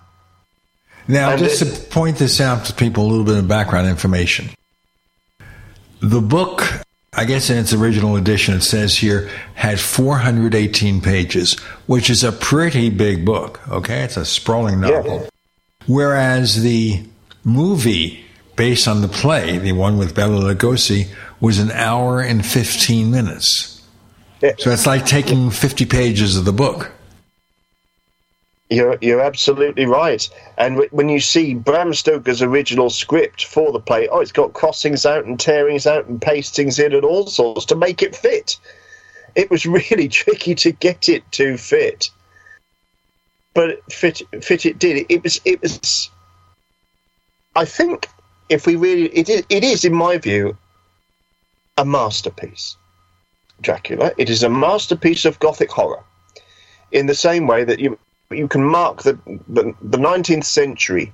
Now, 1.09 1.31
and 1.31 1.41
just 1.41 1.63
it, 1.63 1.65
to 1.65 1.91
point 1.91 2.19
this 2.19 2.41
out 2.41 2.65
to 2.67 2.73
people, 2.73 3.07
a 3.07 3.09
little 3.09 3.25
bit 3.25 3.39
of 3.39 3.49
background 3.49 3.89
information. 3.89 4.51
The 5.99 6.21
book, 6.21 6.63
I 7.13 7.25
guess 7.25 7.51
in 7.51 7.59
its 7.59 7.73
original 7.73 8.15
edition, 8.15 8.55
it 8.55 8.63
says 8.63 8.97
here, 8.97 9.29
had 9.55 9.81
418 9.81 11.01
pages, 11.01 11.59
which 11.89 12.09
is 12.09 12.23
a 12.23 12.31
pretty 12.31 12.89
big 12.89 13.25
book, 13.25 13.59
okay? 13.69 14.05
It's 14.05 14.17
a 14.17 14.25
sprawling 14.25 14.79
novel. 14.79 15.23
Yeah. 15.23 15.29
Whereas 15.89 16.63
the 16.63 17.03
movie 17.43 18.25
based 18.61 18.87
on 18.87 19.01
the 19.01 19.09
play, 19.09 19.57
the 19.57 19.73
one 19.73 19.97
with 19.97 20.15
Bela 20.15 20.55
Lugosi, 20.55 21.09
was 21.41 21.59
an 21.59 21.71
hour 21.71 22.21
and 22.21 22.45
15 22.45 23.11
minutes. 23.11 23.81
So 24.59 24.71
it's 24.71 24.85
like 24.85 25.07
taking 25.07 25.49
50 25.51 25.87
pages 25.87 26.37
of 26.37 26.45
the 26.45 26.53
book. 26.53 26.93
You're, 28.69 28.99
you're 29.01 29.23
absolutely 29.23 29.87
right. 29.87 30.29
And 30.59 30.75
w- 30.75 30.91
when 30.93 31.09
you 31.09 31.21
see 31.21 31.55
Bram 31.55 31.95
Stoker's 31.95 32.43
original 32.43 32.91
script 32.91 33.47
for 33.47 33.73
the 33.73 33.81
play, 33.81 34.09
oh, 34.09 34.21
it's 34.21 34.31
got 34.31 34.53
crossings 34.53 35.07
out 35.07 35.25
and 35.25 35.41
tearings 35.41 35.87
out 35.87 36.05
and 36.05 36.21
pastings 36.21 36.79
in 36.79 36.93
and 36.93 37.03
all 37.03 37.29
sorts 37.29 37.65
to 37.65 37.75
make 37.75 38.03
it 38.03 38.15
fit. 38.15 38.59
It 39.37 39.51
was 39.51 39.65
really 39.79 40.09
tricky 40.09 40.55
to 40.57 40.73
get 40.73 41.09
it 41.09 41.23
to 41.33 41.57
fit, 41.57 42.11
but 43.55 43.83
fit 43.91 44.21
fit 44.43 44.67
it 44.67 44.79
did. 44.79 45.07
It 45.09 45.23
was 45.25 45.41
it 45.47 45.63
was. 45.63 46.11
I 47.57 47.65
think 47.65 48.07
if 48.51 48.67
we 48.67 48.77
really 48.77 49.07
it 49.07 49.29
is, 49.29 49.45
it 49.49 49.65
is 49.65 49.85
in 49.85 49.95
my 49.95 50.19
view 50.19 50.57
a 51.79 51.85
masterpiece. 51.85 52.77
Dracula. 53.63 54.13
It 54.19 54.31
is 54.31 54.43
a 54.43 54.49
masterpiece 54.49 55.25
of 55.25 55.39
Gothic 55.39 55.71
horror. 55.71 56.03
In 56.93 57.07
the 57.07 57.15
same 57.15 57.47
way 57.47 57.65
that 57.65 57.79
you 57.79 57.99
you 58.31 58.49
can 58.49 58.65
mark 58.65 59.03
the, 59.03 59.19
the, 59.49 59.75
the 59.83 59.99
19th 59.99 60.45
century 60.45 61.13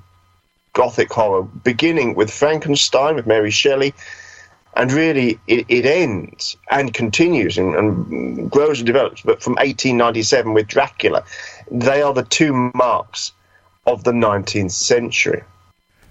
Gothic 0.74 1.12
horror, 1.12 1.42
beginning 1.42 2.14
with 2.14 2.30
Frankenstein 2.30 3.14
with 3.14 3.26
Mary 3.26 3.50
Shelley, 3.50 3.94
and 4.74 4.92
really 4.92 5.40
it, 5.46 5.64
it 5.68 5.86
ends 5.86 6.56
and 6.70 6.92
continues 6.92 7.56
and, 7.56 7.74
and, 7.74 8.50
grows 8.50 8.80
and 8.80 8.86
develops. 8.86 9.22
But 9.22 9.42
from 9.42 9.54
1897 9.54 10.52
with 10.52 10.66
Dracula, 10.66 11.24
they 11.70 12.02
are 12.02 12.12
the 12.12 12.24
two 12.24 12.70
marks 12.74 13.32
of 13.86 14.04
the 14.04 14.12
19th 14.12 14.72
century. 14.72 15.42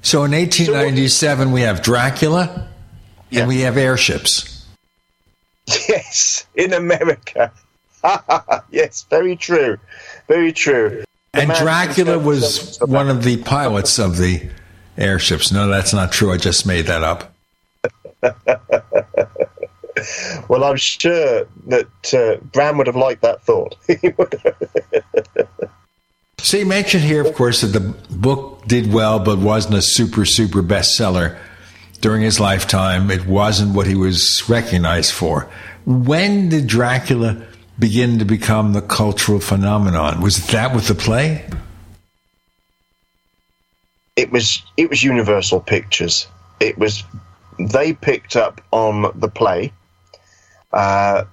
So 0.05 0.23
in 0.23 0.33
1897, 0.33 1.51
we 1.51 1.61
have 1.61 1.81
Dracula 1.81 2.67
and 3.31 3.47
we 3.47 3.61
have 3.61 3.75
airships. 3.75 4.63
Yes, 5.89 6.45
in 6.53 6.73
America. 6.73 7.51
yes, 8.69 9.07
very 9.09 9.35
true. 9.35 9.79
Very 10.27 10.53
true. 10.53 11.03
The 11.33 11.41
And 11.41 11.51
Dracula 11.53 12.19
was 12.19 12.77
one 12.81 13.09
of 13.09 13.23
the 13.23 13.37
pilots 13.37 13.97
of 13.97 14.17
the 14.17 14.47
airships. 14.95 15.51
No, 15.51 15.67
that's 15.67 15.91
not 15.91 16.11
true. 16.11 16.31
I 16.31 16.37
just 16.37 16.67
made 16.67 16.85
that 16.85 17.01
up. 17.01 17.33
Well, 20.49 20.63
I'm 20.63 20.75
sure 20.75 21.47
that 21.67 22.13
uh, 22.13 22.43
Bram 22.51 22.77
would 22.77 22.87
have 22.87 22.95
liked 22.95 23.21
that 23.21 23.41
thought. 23.43 23.75
So 26.45 26.57
you 26.57 26.65
mentioned 26.67 27.03
here, 27.03 27.25
of 27.25 27.33
course, 27.33 27.61
that 27.61 27.67
the 27.67 27.79
book 27.79 28.67
did 28.67 28.93
well, 28.93 29.17
but 29.17 29.39
wasn't 29.39 29.75
a 29.75 29.81
super, 29.81 30.25
super 30.25 30.61
bestseller 30.61 31.37
during 32.01 32.21
his 32.21 32.39
lifetime. 32.39 33.09
It 33.09 33.25
wasn't 33.25 33.75
what 33.75 33.87
he 33.87 33.95
was 33.95 34.43
recognized 34.47 35.11
for. 35.11 35.49
When 35.85 36.49
did 36.49 36.67
Dracula 36.67 37.41
begin 37.79 38.19
to 38.19 38.25
become 38.25 38.73
the 38.73 38.81
cultural 38.81 39.39
phenomenon? 39.39 40.21
Was 40.21 40.47
that 40.47 40.75
with 40.75 40.87
the 40.87 40.93
play? 40.93 41.45
it 44.15 44.31
was 44.31 44.63
it 44.77 44.89
was 44.89 45.03
Universal 45.03 45.61
Pictures. 45.61 46.27
It 46.59 46.77
was 46.77 47.03
they 47.59 47.93
picked 47.93 48.35
up 48.35 48.61
on 48.71 49.11
the 49.15 49.27
play. 49.27 49.73
Uh, 50.71 51.25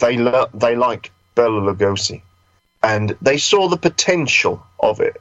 they 0.00 0.16
lo- 0.16 0.48
they 0.54 0.76
liked 0.76 1.10
Bela 1.34 1.60
Lugosi, 1.60 2.22
and 2.86 3.16
they 3.20 3.36
saw 3.36 3.68
the 3.68 3.76
potential 3.76 4.64
of 4.78 5.00
it. 5.00 5.20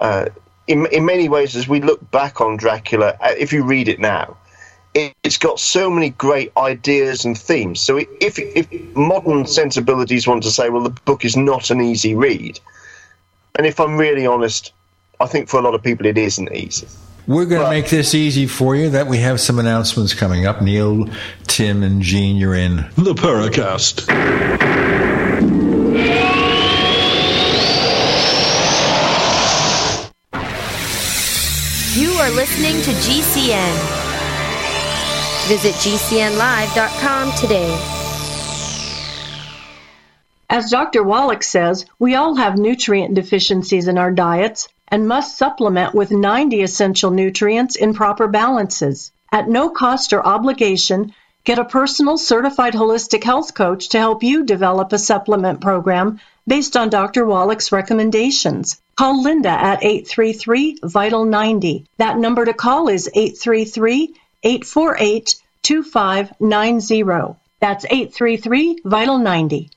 Uh, 0.00 0.26
in 0.66 0.86
in 0.86 1.04
many 1.06 1.28
ways, 1.28 1.56
as 1.56 1.66
we 1.66 1.80
look 1.80 2.10
back 2.10 2.40
on 2.40 2.58
Dracula, 2.58 3.16
uh, 3.20 3.34
if 3.38 3.52
you 3.52 3.64
read 3.64 3.88
it 3.88 3.98
now, 3.98 4.36
it, 4.92 5.14
it's 5.22 5.38
got 5.38 5.58
so 5.58 5.88
many 5.88 6.10
great 6.10 6.52
ideas 6.58 7.24
and 7.24 7.38
themes. 7.38 7.80
So 7.80 7.96
if 7.96 8.38
if 8.38 8.70
modern 8.94 9.46
sensibilities 9.46 10.26
want 10.26 10.42
to 10.42 10.50
say, 10.50 10.68
well, 10.68 10.82
the 10.82 10.90
book 10.90 11.24
is 11.24 11.36
not 11.36 11.70
an 11.70 11.80
easy 11.80 12.14
read, 12.14 12.60
and 13.56 13.66
if 13.66 13.80
I'm 13.80 13.96
really 13.96 14.26
honest, 14.26 14.72
I 15.20 15.26
think 15.26 15.48
for 15.48 15.58
a 15.58 15.62
lot 15.62 15.74
of 15.74 15.82
people 15.82 16.04
it 16.04 16.18
isn't 16.18 16.52
easy. 16.52 16.86
We're 17.26 17.46
going 17.46 17.62
to 17.62 17.70
make 17.70 17.88
this 17.88 18.14
easy 18.14 18.46
for 18.46 18.76
you. 18.76 18.90
That 18.90 19.06
we 19.06 19.16
have 19.18 19.40
some 19.40 19.58
announcements 19.58 20.12
coming 20.12 20.44
up. 20.44 20.60
Neil, 20.60 21.08
Tim, 21.46 21.82
and 21.82 22.02
Gene, 22.02 22.36
you're 22.36 22.54
in 22.54 22.76
the 22.98 23.14
Paracast. 23.14 24.73
Are 32.24 32.30
listening 32.30 32.80
to 32.80 32.90
GCN. 32.90 33.74
Visit 35.46 35.74
GCNlive.com 35.74 37.32
today. 37.32 37.70
As 40.48 40.70
Dr. 40.70 41.02
Wallach 41.02 41.42
says, 41.42 41.84
we 41.98 42.14
all 42.14 42.34
have 42.36 42.56
nutrient 42.56 43.14
deficiencies 43.14 43.88
in 43.88 43.98
our 43.98 44.10
diets 44.10 44.68
and 44.88 45.06
must 45.06 45.36
supplement 45.36 45.94
with 45.94 46.10
90 46.10 46.62
essential 46.62 47.10
nutrients 47.10 47.76
in 47.76 47.92
proper 47.92 48.26
balances. 48.26 49.12
At 49.30 49.50
no 49.50 49.68
cost 49.68 50.14
or 50.14 50.26
obligation, 50.26 51.12
get 51.44 51.58
a 51.58 51.64
personal 51.66 52.16
certified 52.16 52.72
holistic 52.72 53.22
health 53.22 53.52
coach 53.52 53.90
to 53.90 53.98
help 53.98 54.22
you 54.22 54.44
develop 54.44 54.94
a 54.94 54.98
supplement 54.98 55.60
program 55.60 56.20
based 56.46 56.76
on 56.76 56.90
Dr. 56.90 57.24
Wallach's 57.24 57.72
recommendations. 57.72 58.80
Call 58.96 59.22
Linda 59.22 59.50
at 59.50 59.82
833 59.82 60.80
Vital 60.82 61.24
90. 61.24 61.86
That 61.98 62.18
number 62.18 62.44
to 62.44 62.54
call 62.54 62.88
is 62.88 63.08
833 63.14 64.14
848 64.42 65.36
2590. 65.62 67.36
That's 67.60 67.84
833 67.84 68.80
Vital 68.84 69.18
90. 69.18 69.70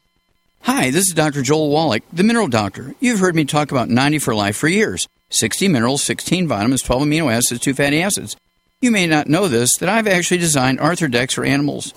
Hi, 0.62 0.92
this 0.92 1.08
is 1.08 1.14
Dr. 1.14 1.42
Joel 1.42 1.70
Wallach, 1.70 2.04
the 2.12 2.24
Mineral 2.24 2.48
Doctor. 2.48 2.94
You've 3.00 3.20
heard 3.20 3.36
me 3.36 3.46
talk 3.46 3.72
about 3.72 3.90
90 3.90 4.20
for 4.20 4.36
Life 4.36 4.58
for 4.58 4.68
years 4.68 5.08
60 5.30 5.68
minerals, 5.68 6.04
16 6.04 6.48
vitamins, 6.48 6.82
12 6.82 7.04
amino 7.04 7.32
acids, 7.32 7.62
2 7.62 7.74
fatty 7.74 8.02
acids. 8.02 8.36
You 8.82 8.92
may 8.92 9.08
not 9.08 9.28
know 9.28 9.48
this, 9.48 9.76
that 9.80 9.90
I've 9.90 10.08
actually 10.08 10.38
designed 10.38 10.80
Arthrodex 10.80 11.34
for 11.34 11.44
animals. 11.44 11.94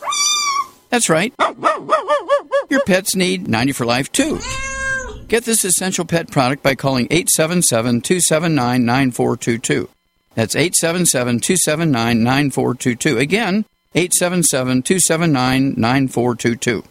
That's 0.89 1.09
right. 1.11 1.35
Your 2.71 2.85
pets 2.85 3.17
need 3.17 3.49
90 3.49 3.73
for 3.73 3.85
Life 3.85 4.13
too. 4.13 4.39
Get 5.27 5.45
this 5.45 5.65
essential 5.65 6.05
pet 6.05 6.31
product 6.31 6.63
by 6.63 6.75
calling 6.75 7.07
877 7.11 8.01
279 8.01 8.85
9422. 8.85 9.89
That's 10.35 10.57
877 10.57 11.41
279 11.41 12.23
9422. 12.23 13.19
Again, 13.19 13.65
877 13.95 14.83
279 14.83 15.75
9422. 15.77 16.85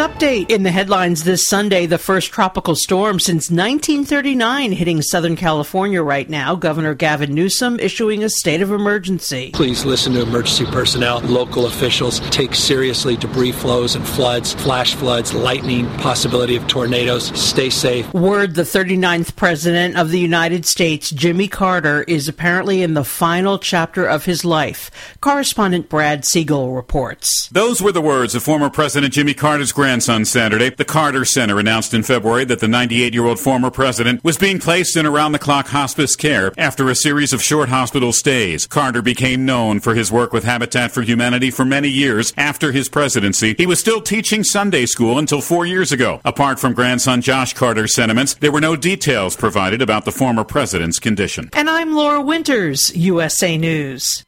Update. 0.00 0.50
In 0.50 0.62
the 0.62 0.70
headlines 0.70 1.24
this 1.24 1.44
Sunday, 1.46 1.84
the 1.84 1.98
first 1.98 2.32
tropical 2.32 2.74
storm 2.74 3.20
since 3.20 3.50
1939 3.50 4.72
hitting 4.72 5.02
Southern 5.02 5.36
California 5.36 6.02
right 6.02 6.26
now. 6.26 6.54
Governor 6.54 6.94
Gavin 6.94 7.34
Newsom 7.34 7.78
issuing 7.78 8.24
a 8.24 8.30
state 8.30 8.62
of 8.62 8.72
emergency. 8.72 9.50
Please 9.52 9.84
listen 9.84 10.14
to 10.14 10.22
emergency 10.22 10.64
personnel, 10.64 11.20
local 11.20 11.66
officials. 11.66 12.20
Take 12.30 12.54
seriously 12.54 13.14
debris 13.14 13.52
flows 13.52 13.94
and 13.94 14.08
floods, 14.08 14.54
flash 14.54 14.94
floods, 14.94 15.34
lightning, 15.34 15.86
possibility 15.98 16.56
of 16.56 16.66
tornadoes. 16.66 17.26
Stay 17.38 17.68
safe. 17.68 18.10
Word 18.14 18.54
the 18.54 18.62
39th 18.62 19.36
President 19.36 19.98
of 19.98 20.10
the 20.10 20.18
United 20.18 20.64
States, 20.64 21.10
Jimmy 21.10 21.46
Carter, 21.46 22.04
is 22.04 22.26
apparently 22.26 22.82
in 22.82 22.94
the 22.94 23.04
final 23.04 23.58
chapter 23.58 24.06
of 24.06 24.24
his 24.24 24.46
life. 24.46 24.90
Correspondent 25.20 25.90
Brad 25.90 26.24
Siegel 26.24 26.72
reports. 26.72 27.50
Those 27.52 27.82
were 27.82 27.92
the 27.92 28.00
words 28.00 28.34
of 28.34 28.42
former 28.42 28.70
President 28.70 29.12
Jimmy 29.12 29.34
Carter's 29.34 29.72
grandson 29.90 30.24
Saturday. 30.24 30.70
The 30.70 30.84
Carter 30.84 31.24
Center 31.24 31.58
announced 31.58 31.92
in 31.92 32.04
February 32.04 32.44
that 32.44 32.60
the 32.60 32.68
98 32.68 33.12
year 33.12 33.24
old 33.24 33.40
former 33.40 33.72
president 33.72 34.22
was 34.22 34.38
being 34.38 34.60
placed 34.60 34.96
in 34.96 35.04
around 35.04 35.32
the 35.32 35.40
clock 35.40 35.66
hospice 35.66 36.14
care 36.14 36.52
after 36.56 36.88
a 36.88 36.94
series 36.94 37.32
of 37.32 37.42
short 37.42 37.70
hospital 37.70 38.12
stays. 38.12 38.68
Carter 38.68 39.02
became 39.02 39.44
known 39.44 39.80
for 39.80 39.96
his 39.96 40.12
work 40.12 40.32
with 40.32 40.44
Habitat 40.44 40.92
for 40.92 41.02
Humanity 41.02 41.50
for 41.50 41.64
many 41.64 41.88
years 41.88 42.32
after 42.36 42.70
his 42.70 42.88
presidency. 42.88 43.56
He 43.58 43.66
was 43.66 43.80
still 43.80 44.00
teaching 44.00 44.44
Sunday 44.44 44.86
school 44.86 45.18
until 45.18 45.40
four 45.40 45.66
years 45.66 45.90
ago. 45.90 46.20
Apart 46.24 46.60
from 46.60 46.72
grandson 46.72 47.20
Josh 47.20 47.52
Carter's 47.54 47.92
sentiments, 47.92 48.34
there 48.34 48.52
were 48.52 48.60
no 48.60 48.76
details 48.76 49.34
provided 49.34 49.82
about 49.82 50.04
the 50.04 50.12
former 50.12 50.44
president's 50.44 51.00
condition. 51.00 51.50
And 51.52 51.68
I'm 51.68 51.96
Laura 51.96 52.22
Winters, 52.22 52.94
USA 52.94 53.58
News. 53.58 54.24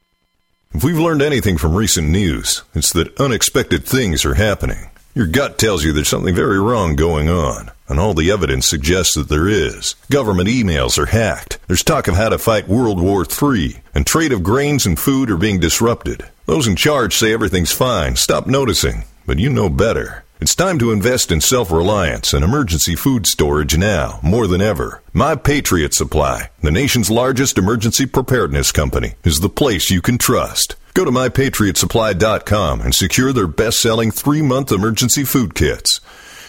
If 0.75 0.83
we've 0.83 0.99
learned 0.99 1.23
anything 1.23 1.57
from 1.57 1.77
recent 1.77 2.09
news, 2.09 2.63
it's 2.75 2.93
that 2.95 3.17
unexpected 3.21 3.85
things 3.85 4.25
are 4.25 4.35
happening. 4.35 4.89
Your 5.15 5.27
gut 5.27 5.59
tells 5.59 5.85
you 5.85 5.93
there's 5.93 6.09
something 6.09 6.35
very 6.35 6.59
wrong 6.59 6.97
going 6.97 7.29
on, 7.29 7.71
and 7.87 8.01
all 8.01 8.15
the 8.15 8.31
evidence 8.31 8.67
suggests 8.67 9.15
that 9.15 9.29
there 9.29 9.47
is. 9.47 9.95
Government 10.11 10.49
emails 10.49 10.97
are 10.97 11.05
hacked. 11.05 11.59
There's 11.67 11.85
talk 11.85 12.09
of 12.09 12.15
how 12.15 12.31
to 12.31 12.39
fight 12.39 12.67
World 12.67 12.99
War 12.99 13.27
III, 13.27 13.83
and 13.95 14.07
trade 14.07 14.33
of 14.33 14.43
grains 14.43 14.87
and 14.87 14.99
food 14.99 15.31
are 15.31 15.37
being 15.37 15.61
disrupted. 15.61 16.25
Those 16.47 16.67
in 16.67 16.77
charge 16.77 17.15
say 17.15 17.31
everything's 17.31 17.73
fine, 17.73 18.17
stop 18.17 18.47
noticing, 18.47 19.05
but 19.27 19.39
you 19.39 19.51
know 19.51 19.69
better. 19.69 20.25
It's 20.43 20.57
time 20.57 20.81
to 20.81 20.91
invest 20.91 21.31
in 21.31 21.41
self-reliance 21.41 22.33
and 22.35 22.43
emergency 22.45 22.97
food 22.97 23.29
storage 23.29 23.79
now, 23.79 24.19
more 24.25 24.49
than 24.49 24.61
ever. 24.61 25.01
My 25.13 25.37
Patriot 25.37 25.95
Supply, 25.95 26.51
the 26.61 26.73
nation's 26.73 27.13
largest 27.13 27.59
emergency 27.59 28.07
preparedness 28.07 28.73
company, 28.73 29.15
is 29.23 29.39
the 29.39 29.49
place 29.49 29.89
you 29.89 30.03
can 30.03 30.19
trust. 30.19 30.75
Go 30.95 31.05
to 31.05 31.13
mypatriotsupply.com 31.13 32.81
and 32.81 32.93
secure 32.93 33.33
their 33.33 33.47
best-selling 33.47 34.11
three-month 34.11 34.73
emergency 34.73 35.23
food 35.23 35.55
kits. 35.55 36.01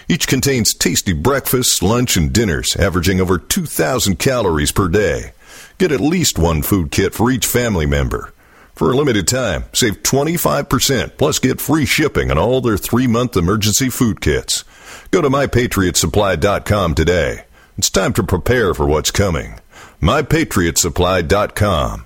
Each 0.09 0.25
contains 0.25 0.73
tasty 0.73 1.13
breakfasts, 1.13 1.83
lunch, 1.83 2.17
and 2.17 2.33
dinners, 2.33 2.75
averaging 2.75 3.21
over 3.21 3.37
2,000 3.37 4.17
calories 4.17 4.71
per 4.71 4.87
day. 4.87 5.33
Get 5.77 5.91
at 5.91 6.01
least 6.01 6.39
one 6.39 6.63
food 6.63 6.89
kit 6.89 7.13
for 7.13 7.29
each 7.29 7.45
family 7.45 7.85
member. 7.85 8.33
For 8.73 8.91
a 8.91 8.95
limited 8.95 9.27
time, 9.27 9.65
save 9.71 10.03
25% 10.03 11.17
plus 11.17 11.39
get 11.39 11.61
free 11.61 11.85
shipping 11.85 12.29
on 12.31 12.37
all 12.37 12.59
their 12.61 12.77
three 12.77 13.07
month 13.07 13.37
emergency 13.37 13.89
food 13.89 14.19
kits. 14.19 14.65
Go 15.11 15.21
to 15.21 15.29
mypatriotsupply.com 15.29 16.95
today. 16.95 17.45
It's 17.77 17.89
time 17.89 18.11
to 18.13 18.23
prepare 18.23 18.73
for 18.73 18.85
what's 18.85 19.11
coming. 19.11 19.59
mypatriotsupply.com. 20.01 22.05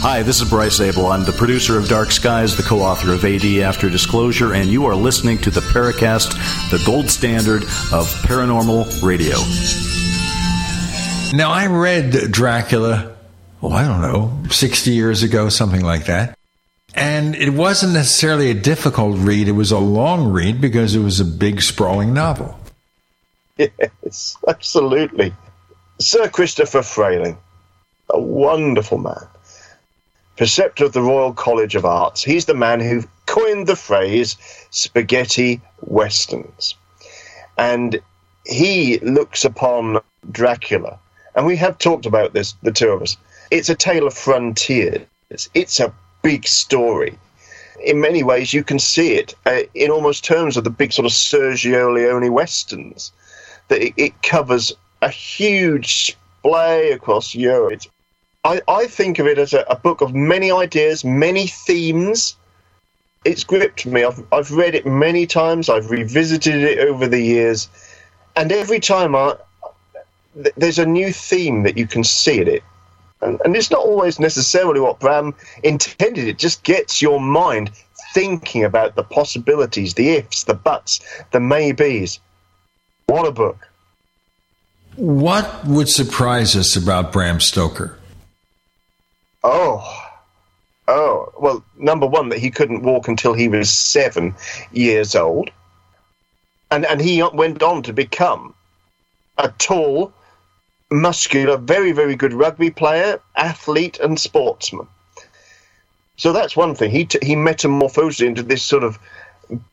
Hi, 0.00 0.22
this 0.22 0.40
is 0.40 0.48
Bryce 0.48 0.76
Zabel. 0.76 1.06
I'm 1.08 1.24
the 1.24 1.32
producer 1.32 1.76
of 1.76 1.88
Dark 1.88 2.12
Skies, 2.12 2.56
the 2.56 2.62
co 2.62 2.80
author 2.80 3.12
of 3.12 3.24
AD 3.24 3.44
After 3.62 3.90
Disclosure, 3.90 4.54
and 4.54 4.68
you 4.68 4.86
are 4.86 4.94
listening 4.94 5.38
to 5.38 5.50
the 5.50 5.60
Paracast, 5.60 6.30
the 6.70 6.82
gold 6.86 7.10
standard 7.10 7.64
of 7.92 8.08
paranormal 8.22 9.02
radio. 9.02 9.36
Now, 11.36 11.50
I 11.50 11.66
read 11.66 12.32
Dracula, 12.32 13.14
oh, 13.62 13.72
I 13.72 13.86
don't 13.86 14.00
know, 14.00 14.48
60 14.50 14.92
years 14.92 15.22
ago, 15.22 15.50
something 15.50 15.82
like 15.82 16.06
that. 16.06 16.38
And 16.94 17.34
it 17.34 17.50
wasn't 17.50 17.92
necessarily 17.92 18.50
a 18.50 18.54
difficult 18.54 19.18
read, 19.18 19.46
it 19.48 19.52
was 19.52 19.72
a 19.72 19.78
long 19.78 20.32
read 20.32 20.60
because 20.60 20.94
it 20.94 21.00
was 21.00 21.20
a 21.20 21.24
big, 21.24 21.60
sprawling 21.60 22.14
novel. 22.14 22.57
Yes, 23.58 24.36
absolutely. 24.46 25.34
Sir 26.00 26.28
Christopher 26.28 26.82
Frayling, 26.82 27.36
a 28.08 28.20
wonderful 28.20 28.98
man 28.98 29.26
preceptor 30.38 30.84
of 30.84 30.92
the 30.92 31.02
Royal 31.02 31.32
College 31.32 31.74
of 31.74 31.84
Arts. 31.84 32.22
He's 32.22 32.46
the 32.46 32.54
man 32.54 32.78
who 32.78 33.02
coined 33.26 33.66
the 33.66 33.74
phrase 33.74 34.36
spaghetti 34.70 35.60
westerns. 35.80 36.76
And 37.58 38.00
he 38.46 39.00
looks 39.00 39.44
upon 39.44 39.98
Dracula, 40.30 41.00
and 41.34 41.44
we 41.44 41.56
have 41.56 41.76
talked 41.76 42.06
about 42.06 42.32
this, 42.32 42.54
the 42.62 42.70
two 42.70 42.90
of 42.90 43.02
us. 43.02 43.16
It's 43.50 43.68
a 43.68 43.74
tale 43.74 44.06
of 44.06 44.14
frontiers. 44.14 45.02
It's 45.54 45.80
a 45.80 45.92
big 46.22 46.46
story. 46.46 47.18
In 47.84 48.00
many 48.00 48.22
ways, 48.22 48.54
you 48.54 48.62
can 48.62 48.78
see 48.78 49.14
it 49.14 49.34
uh, 49.44 49.62
in 49.74 49.90
almost 49.90 50.24
terms 50.24 50.56
of 50.56 50.62
the 50.62 50.70
big 50.70 50.92
sort 50.92 51.06
of 51.06 51.12
Sergio 51.12 51.92
Leone 51.92 52.32
westerns. 52.32 53.10
That 53.68 53.82
it, 53.82 53.94
it 53.96 54.22
covers 54.22 54.72
a 55.02 55.08
huge 55.08 56.16
splay 56.40 56.90
across 56.90 57.34
Europe. 57.34 57.72
It's 57.72 57.88
I, 58.44 58.62
I 58.68 58.86
think 58.86 59.18
of 59.18 59.26
it 59.26 59.38
as 59.38 59.52
a, 59.52 59.60
a 59.68 59.76
book 59.76 60.00
of 60.00 60.14
many 60.14 60.50
ideas, 60.50 61.04
many 61.04 61.48
themes. 61.48 62.36
It's 63.24 63.44
gripped 63.44 63.84
me. 63.84 64.04
I've, 64.04 64.24
I've 64.32 64.50
read 64.52 64.74
it 64.74 64.86
many 64.86 65.26
times. 65.26 65.68
I've 65.68 65.90
revisited 65.90 66.54
it 66.54 66.78
over 66.78 67.06
the 67.06 67.20
years, 67.20 67.68
and 68.36 68.52
every 68.52 68.80
time 68.80 69.14
I, 69.14 69.36
th- 70.34 70.54
there's 70.56 70.78
a 70.78 70.86
new 70.86 71.12
theme 71.12 71.64
that 71.64 71.76
you 71.76 71.86
can 71.86 72.04
see 72.04 72.40
in 72.40 72.48
it. 72.48 72.62
And, 73.20 73.40
and 73.44 73.56
it's 73.56 73.70
not 73.70 73.80
always 73.80 74.20
necessarily 74.20 74.80
what 74.80 75.00
Bram 75.00 75.34
intended. 75.64 76.28
It 76.28 76.38
just 76.38 76.62
gets 76.62 77.02
your 77.02 77.20
mind 77.20 77.72
thinking 78.14 78.64
about 78.64 78.94
the 78.94 79.02
possibilities, 79.02 79.94
the 79.94 80.10
ifs, 80.10 80.44
the 80.44 80.54
buts, 80.54 81.00
the 81.32 81.40
maybes. 81.40 82.20
What 83.08 83.26
a 83.26 83.32
book. 83.32 83.66
What 84.96 85.66
would 85.66 85.88
surprise 85.88 86.54
us 86.54 86.76
about 86.76 87.10
Bram 87.10 87.40
Stoker? 87.40 87.98
Oh, 89.42 89.82
oh. 90.88 91.32
Well, 91.40 91.64
number 91.78 92.06
one, 92.06 92.28
that 92.28 92.38
he 92.38 92.50
couldn't 92.50 92.82
walk 92.82 93.08
until 93.08 93.32
he 93.32 93.48
was 93.48 93.70
seven 93.70 94.34
years 94.72 95.14
old, 95.14 95.50
and 96.70 96.84
and 96.84 97.00
he 97.00 97.22
went 97.22 97.62
on 97.62 97.82
to 97.84 97.94
become 97.94 98.54
a 99.38 99.48
tall, 99.56 100.12
muscular, 100.90 101.56
very 101.56 101.92
very 101.92 102.14
good 102.14 102.34
rugby 102.34 102.70
player, 102.70 103.20
athlete, 103.36 103.98
and 104.00 104.20
sportsman. 104.20 104.86
So 106.18 106.34
that's 106.34 106.56
one 106.56 106.74
thing. 106.74 106.90
He 106.90 107.06
t- 107.06 107.20
he 107.22 107.36
metamorphosed 107.36 108.20
into 108.20 108.42
this 108.42 108.62
sort 108.62 108.84
of 108.84 108.98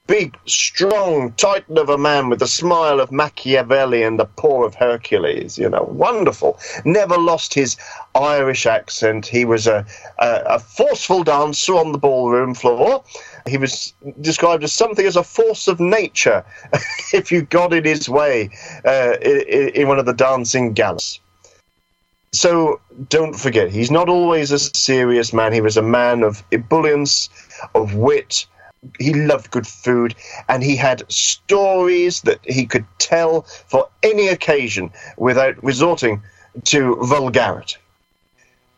big, 0.07 0.37
strong 0.45 1.31
titan 1.33 1.77
of 1.77 1.89
a 1.89 1.97
man 1.97 2.29
with 2.29 2.39
the 2.39 2.47
smile 2.47 2.99
of 2.99 3.11
Machiavelli 3.11 4.03
and 4.03 4.19
the 4.19 4.25
paw 4.25 4.63
of 4.63 4.75
Hercules. 4.75 5.57
You 5.57 5.69
know, 5.69 5.83
wonderful. 5.83 6.59
Never 6.83 7.17
lost 7.17 7.53
his 7.53 7.77
Irish 8.13 8.65
accent. 8.65 9.25
He 9.25 9.45
was 9.45 9.67
a, 9.67 9.85
a, 10.19 10.43
a 10.45 10.59
forceful 10.59 11.23
dancer 11.23 11.75
on 11.75 11.91
the 11.91 11.97
ballroom 11.97 12.53
floor. 12.53 13.03
He 13.47 13.57
was 13.57 13.93
described 14.21 14.63
as 14.63 14.73
something 14.73 15.05
as 15.05 15.15
a 15.15 15.23
force 15.23 15.67
of 15.67 15.79
nature 15.79 16.43
if 17.13 17.31
you 17.31 17.43
got 17.43 17.73
in 17.73 17.83
his 17.83 18.09
way 18.09 18.49
uh, 18.85 19.17
in, 19.21 19.69
in 19.69 19.87
one 19.87 19.99
of 19.99 20.05
the 20.05 20.13
dancing 20.13 20.73
galas. 20.73 21.19
So 22.35 22.81
don't 23.07 23.33
forget, 23.33 23.71
he's 23.71 23.91
not 23.91 24.09
always 24.09 24.51
a 24.51 24.59
serious 24.59 25.31
man. 25.31 25.53
He 25.53 25.61
was 25.61 25.77
a 25.77 25.81
man 25.81 26.21
of 26.21 26.43
ebullience, 26.51 27.29
of 27.73 27.95
wit, 27.95 28.45
he 28.99 29.13
loved 29.13 29.51
good 29.51 29.67
food 29.67 30.15
and 30.47 30.63
he 30.63 30.75
had 30.75 31.09
stories 31.11 32.21
that 32.21 32.39
he 32.43 32.65
could 32.65 32.85
tell 32.99 33.41
for 33.41 33.87
any 34.03 34.27
occasion 34.27 34.91
without 35.17 35.61
resorting 35.63 36.21
to 36.63 36.95
vulgarity. 37.01 37.77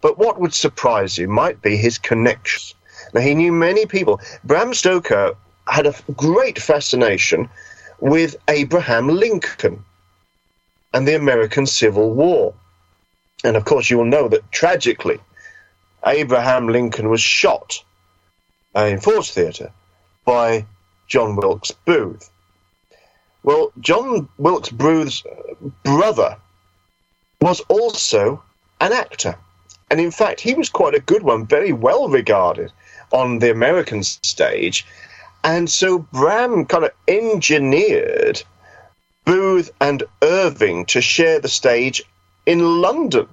But 0.02 0.18
what 0.18 0.40
would 0.40 0.54
surprise 0.54 1.18
you 1.18 1.28
might 1.28 1.62
be 1.62 1.76
his 1.76 1.98
connections. 1.98 2.76
Now, 3.14 3.22
he 3.22 3.36
knew 3.36 3.52
many 3.52 3.86
people. 3.86 4.20
Bram 4.44 4.74
Stoker 4.74 5.36
had 5.68 5.88
a 5.88 5.96
great 6.16 6.60
fascination 6.60 7.50
with 8.00 8.36
Abraham 8.48 9.08
Lincoln 9.08 9.84
and 10.94 11.08
the 11.08 11.16
American 11.16 11.66
Civil 11.66 12.14
War. 12.14 12.54
And 13.44 13.56
of 13.56 13.66
course, 13.66 13.90
you 13.90 13.98
will 13.98 14.06
know 14.06 14.28
that 14.30 14.52
tragically, 14.52 15.20
Abraham 16.06 16.68
Lincoln 16.68 17.10
was 17.10 17.22
shot 17.22 17.84
in 18.76 19.00
Ford's 19.00 19.32
Theatre 19.32 19.72
by 20.28 20.66
John 21.08 21.38
Wilkes 21.38 21.72
Booth. 21.72 22.30
Well, 23.44 23.72
John 23.80 24.28
Wilkes 24.38 24.70
Booth's 24.70 25.24
uh, 25.26 25.54
brother 25.84 26.36
was 27.40 27.62
also 27.70 28.44
an 28.82 28.92
actor. 28.92 29.38
And 29.90 30.02
in 30.02 30.12
fact, 30.12 30.42
he 30.42 30.54
was 30.54 30.70
quite 30.70 30.96
a 30.96 31.00
good 31.00 31.24
one, 31.24 31.46
very 31.46 31.72
well 31.72 32.10
regarded 32.10 32.74
on 33.14 33.40
the 33.40 33.50
American 33.50 34.04
stage. 34.04 34.86
And 35.46 35.70
so 35.70 36.00
Bram 36.00 36.66
kind 36.66 36.84
of 36.84 36.92
engineered 37.08 38.44
Booth 39.24 39.72
and 39.80 40.04
Irving 40.22 40.86
to 40.88 41.00
share 41.00 41.40
the 41.40 41.48
stage 41.48 42.04
in 42.46 42.82
London. 42.82 43.30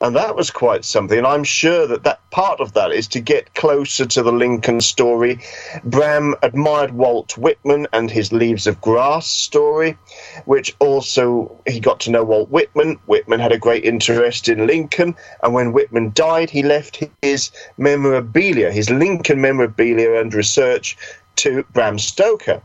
And 0.00 0.14
that 0.14 0.36
was 0.36 0.52
quite 0.52 0.84
something. 0.84 1.18
And 1.18 1.26
I'm 1.26 1.42
sure 1.42 1.88
that, 1.88 2.04
that 2.04 2.20
part 2.30 2.60
of 2.60 2.74
that 2.74 2.92
is 2.92 3.08
to 3.08 3.20
get 3.20 3.54
closer 3.54 4.06
to 4.06 4.22
the 4.22 4.30
Lincoln 4.30 4.80
story. 4.80 5.40
Bram 5.82 6.36
admired 6.40 6.92
Walt 6.92 7.36
Whitman 7.36 7.88
and 7.92 8.08
his 8.08 8.32
Leaves 8.32 8.68
of 8.68 8.80
Grass 8.80 9.26
story, 9.26 9.98
which 10.44 10.76
also 10.78 11.60
he 11.66 11.80
got 11.80 11.98
to 12.00 12.12
know 12.12 12.22
Walt 12.22 12.48
Whitman. 12.48 13.00
Whitman 13.06 13.40
had 13.40 13.50
a 13.50 13.58
great 13.58 13.84
interest 13.84 14.48
in 14.48 14.68
Lincoln. 14.68 15.16
And 15.42 15.52
when 15.52 15.72
Whitman 15.72 16.12
died, 16.14 16.48
he 16.48 16.62
left 16.62 17.02
his 17.20 17.50
memorabilia, 17.76 18.70
his 18.70 18.90
Lincoln 18.90 19.40
memorabilia 19.40 20.20
and 20.20 20.32
research 20.32 20.96
to 21.36 21.64
Bram 21.72 21.98
Stoker. 21.98 22.62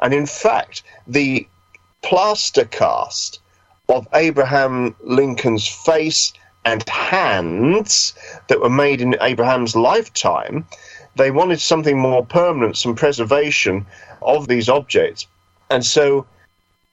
And 0.00 0.14
in 0.14 0.24
fact, 0.24 0.82
the 1.06 1.46
plaster 2.00 2.64
cast 2.64 3.40
of 3.90 4.08
Abraham 4.14 4.96
Lincoln's 5.02 5.68
face 5.68 6.32
and 6.64 6.88
hands 6.88 8.14
that 8.48 8.60
were 8.60 8.70
made 8.70 9.00
in 9.00 9.16
Abraham's 9.20 9.74
lifetime, 9.74 10.66
they 11.16 11.30
wanted 11.30 11.60
something 11.60 11.98
more 11.98 12.24
permanent, 12.24 12.76
some 12.76 12.94
preservation 12.94 13.86
of 14.22 14.48
these 14.48 14.68
objects. 14.68 15.26
And 15.70 15.84
so 15.84 16.26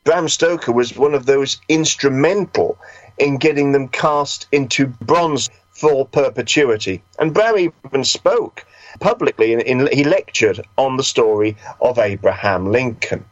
Bram 0.04 0.28
Stoker 0.28 0.72
was 0.72 0.98
one 0.98 1.14
of 1.14 1.26
those 1.26 1.60
instrumental 1.70 2.78
in 3.18 3.38
getting 3.38 3.72
them 3.72 3.88
cast 3.90 4.48
into 4.52 4.88
bronze 4.88 5.50
for 5.72 6.06
perpetuity. 6.06 7.04
And 7.20 7.34
Bram 7.34 7.58
even 7.58 8.04
spoke 8.04 8.66
publicly, 9.00 9.54
in, 9.54 9.62
in, 9.62 9.90
he 9.92 10.04
lectured 10.04 10.66
on 10.78 10.98
the 10.98 11.04
story 11.04 11.56
of 11.82 12.00
Abraham 12.00 12.72
Lincoln. 12.72 13.26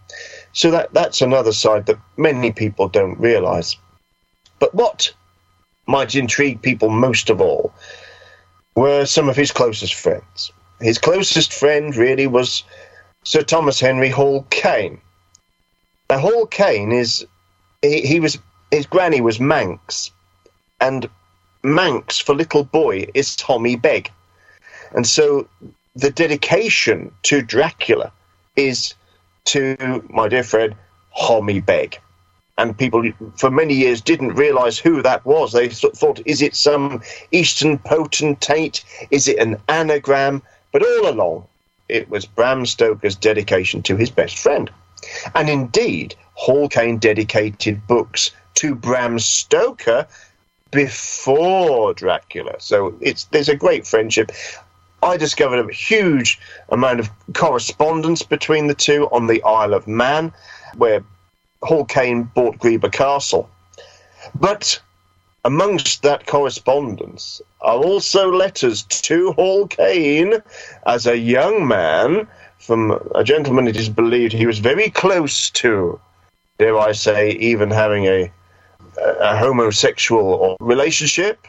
So 0.53 0.71
that, 0.71 0.93
that's 0.93 1.21
another 1.21 1.51
side 1.51 1.85
that 1.87 1.99
many 2.15 2.51
people 2.51 2.87
don't 2.87 3.19
realize. 3.19 3.75
But 4.59 4.73
what 4.73 5.13
might 5.87 6.15
intrigue 6.15 6.61
people 6.61 6.89
most 6.89 7.29
of 7.29 7.41
all 7.41 7.73
were 8.75 9.05
some 9.05 9.29
of 9.29 9.35
his 9.35 9.51
closest 9.51 9.95
friends. 9.95 10.51
His 10.79 10.99
closest 10.99 11.51
friend 11.53 11.95
really 11.95 12.27
was 12.27 12.63
Sir 13.23 13.41
Thomas 13.41 13.79
Henry 13.79 14.09
Hall 14.09 14.45
Caine. 14.51 15.01
Now, 16.09 16.19
Hall 16.19 16.45
Caine 16.45 16.91
is 16.91 17.25
he, 17.81 18.01
he 18.01 18.19
was 18.19 18.37
his 18.69 18.85
granny 18.85 19.21
was 19.21 19.39
Manx, 19.39 20.11
and 20.79 21.09
Manx 21.63 22.19
for 22.19 22.35
little 22.35 22.63
boy 22.63 23.07
is 23.13 23.35
Tommy 23.35 23.75
Begg, 23.75 24.11
and 24.91 25.07
so 25.07 25.47
the 25.95 26.11
dedication 26.11 27.11
to 27.23 27.41
Dracula 27.41 28.11
is 28.55 28.93
to 29.45 30.05
my 30.09 30.27
dear 30.27 30.43
friend 30.43 30.75
Hommy 31.11 31.59
Beg 31.59 31.99
and 32.57 32.77
people 32.77 33.03
for 33.35 33.51
many 33.51 33.73
years 33.73 34.01
didn't 34.01 34.33
realize 34.33 34.79
who 34.79 35.01
that 35.03 35.25
was. 35.25 35.51
They 35.51 35.69
thought, 35.69 36.21
is 36.25 36.41
it 36.41 36.55
some 36.55 37.01
Eastern 37.31 37.77
potentate? 37.77 38.83
Is 39.11 39.27
it 39.27 39.37
an 39.37 39.57
anagram? 39.67 40.41
But 40.71 40.83
all 40.83 41.09
along, 41.09 41.47
it 41.87 42.09
was 42.09 42.25
Bram 42.25 42.65
Stoker's 42.65 43.15
dedication 43.15 43.83
to 43.83 43.95
his 43.95 44.09
best 44.09 44.37
friend. 44.37 44.71
And 45.35 45.49
indeed, 45.49 46.15
Hall 46.33 46.67
Caine 46.67 46.97
dedicated 46.97 47.85
books 47.87 48.31
to 48.55 48.73
Bram 48.75 49.19
Stoker 49.19 50.07
before 50.71 51.93
Dracula. 51.93 52.55
So 52.59 52.95
it's 53.01 53.25
there's 53.25 53.49
a 53.49 53.55
great 53.55 53.85
friendship. 53.85 54.31
I 55.03 55.15
discovered 55.15 55.59
a 55.59 55.73
huge 55.73 56.39
amount 56.69 56.99
of 56.99 57.09
correspondence 57.33 58.23
between 58.23 58.65
the 58.65 58.73
two 58.73 59.07
on 59.11 59.27
the 59.27 59.43
Isle 59.43 59.75
of 59.75 59.87
Man, 59.87 60.33
where 60.75 61.03
Hall 61.63 61.85
Caine 61.85 62.23
bought 62.23 62.59
Greeba 62.59 62.91
Castle. 62.91 63.49
But 64.35 64.79
amongst 65.45 66.01
that 66.03 66.25
correspondence 66.25 67.41
are 67.61 67.77
also 67.77 68.31
letters 68.31 68.83
to 68.83 69.31
Hall 69.33 69.67
Caine 69.67 70.43
as 70.85 71.07
a 71.07 71.17
young 71.17 71.67
man 71.67 72.27
from 72.59 72.99
a 73.15 73.23
gentleman 73.23 73.67
it 73.67 73.77
is 73.77 73.89
believed 73.89 74.33
he 74.33 74.45
was 74.45 74.59
very 74.59 74.89
close 74.89 75.49
to, 75.51 75.99
dare 76.57 76.77
I 76.77 76.91
say, 76.91 77.31
even 77.31 77.71
having 77.71 78.05
a, 78.05 78.31
a 78.97 79.37
homosexual 79.37 80.57
relationship 80.59 81.47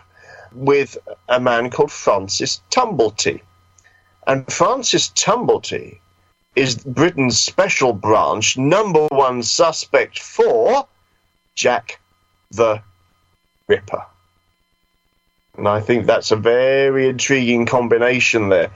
with 0.53 0.97
a 1.29 1.41
man 1.41 1.71
called 1.71 1.91
Francis 1.91 2.63
Tumblety. 2.71 3.41
And 4.27 4.51
Francis 4.53 5.09
Tumblety 5.09 5.99
is 6.57 6.77
Britain's 6.77 7.39
special 7.39 7.93
branch 7.93 8.57
number 8.59 9.07
one 9.09 9.43
suspect 9.43 10.19
for 10.19 10.87
Jack 11.55 12.01
the 12.51 12.83
Ripper. 13.69 14.05
And 15.57 15.69
I 15.69 15.81
think 15.81 16.07
that's 16.07 16.31
a 16.31 16.37
very 16.37 17.09
intriguing 17.09 17.67
combination 17.67 18.49
there. 18.49 18.71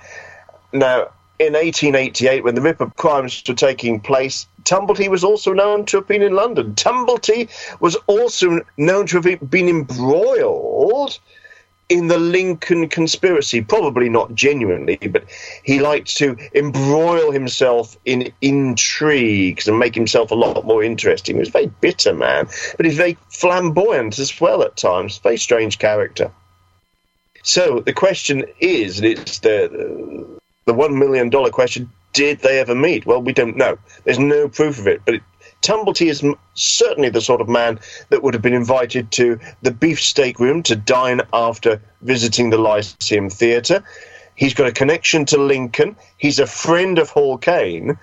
Now, 0.73 1.09
in 1.39 1.55
1888, 1.55 2.45
when 2.45 2.55
the 2.55 2.61
Ripper 2.61 2.91
crimes 2.97 3.43
were 3.47 3.55
taking 3.55 4.01
place, 4.01 4.47
Tumblety 4.65 5.09
was 5.09 5.25
also 5.25 5.53
known 5.53 5.87
to 5.87 5.99
have 5.99 6.07
been 6.07 6.23
in 6.23 6.35
London. 6.35 6.75
Tumblety 6.75 7.49
was 7.81 7.97
also 8.07 8.61
known 8.77 9.07
to 9.09 9.21
have 9.21 9.51
been 9.51 9.69
embroiled 9.69 11.19
in 11.89 12.09
the 12.09 12.19
Lincoln 12.19 12.89
conspiracy, 12.89 13.61
probably 13.61 14.09
not 14.09 14.35
genuinely, 14.35 14.97
but 14.97 15.25
he 15.63 15.79
liked 15.79 16.17
to 16.17 16.37
embroil 16.55 17.31
himself 17.31 17.97
in 18.05 18.33
intrigues 18.41 19.69
and 19.69 19.79
make 19.79 19.95
himself 19.95 20.31
a 20.31 20.35
lot 20.35 20.65
more 20.65 20.83
interesting. 20.83 21.37
He 21.37 21.41
was 21.41 21.49
a 21.49 21.53
very 21.53 21.67
bitter 21.81 22.15
man, 22.15 22.49
but 22.77 22.87
he's 22.87 22.97
very 22.97 23.19
flamboyant 23.29 24.19
as 24.19 24.41
well 24.41 24.63
at 24.63 24.77
times. 24.77 25.19
Very 25.19 25.37
strange 25.37 25.79
character. 25.79 26.31
So 27.43 27.81
the 27.81 27.93
question 27.93 28.45
is, 28.61 28.99
and 28.99 29.07
it's 29.07 29.41
the 29.41 30.41
the 30.65 30.75
one 30.75 30.99
million 30.99 31.29
dollar 31.29 31.51
question: 31.51 31.91
Did 32.13 32.39
they 32.41 32.61
ever 32.61 32.75
meet? 32.75 33.05
Well, 33.05 33.21
we 33.21 33.33
don't 33.33 33.57
know. 33.57 33.79
There's 34.05 34.19
no 34.19 34.49
proof 34.49 34.79
of 34.79 34.87
it, 34.87 35.03
but 35.05 35.17
it, 35.17 35.23
Tumblety 35.63 36.09
is 36.09 36.25
certainly 36.55 37.09
the 37.09 37.21
sort 37.21 37.41
of 37.41 37.49
man 37.49 37.79
that 38.11 38.23
would 38.23 38.35
have 38.35 38.43
been 38.43 38.53
invited 38.53 39.11
to 39.13 39.39
the 39.63 39.71
beefsteak 39.71 40.39
room 40.39 40.63
to 40.65 40.77
dine 40.77 41.23
after 41.33 41.81
visiting 42.03 42.51
the 42.51 42.59
Lyceum 42.59 43.31
Theatre. 43.31 43.83
He's 44.35 44.55
got 44.55 44.67
a 44.67 44.73
connection 44.73 45.25
to 45.27 45.39
Lincoln. 45.39 45.97
He's 46.19 46.39
a 46.39 46.47
friend 46.47 46.99
of 46.99 47.11
Hall 47.11 47.39
Caine. 47.39 47.97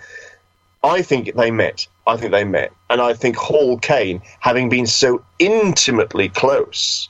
I 0.84 1.02
think 1.02 1.36
they 1.36 1.52
met. 1.52 1.86
I 2.08 2.16
think 2.16 2.32
they 2.32 2.46
met. 2.46 2.72
And 2.90 3.02
I 3.02 3.14
think 3.14 3.36
Hall 3.36 3.78
Caine, 3.78 4.22
having 4.40 4.70
been 4.70 4.88
so 4.88 5.24
intimately 5.38 6.30
close 6.30 7.10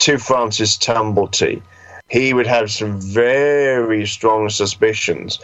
to 0.00 0.18
Francis 0.18 0.76
Tumblety, 0.76 1.62
he 2.08 2.34
would 2.34 2.46
have 2.46 2.70
some 2.70 3.00
very 3.00 4.06
strong 4.06 4.50
suspicions 4.50 5.38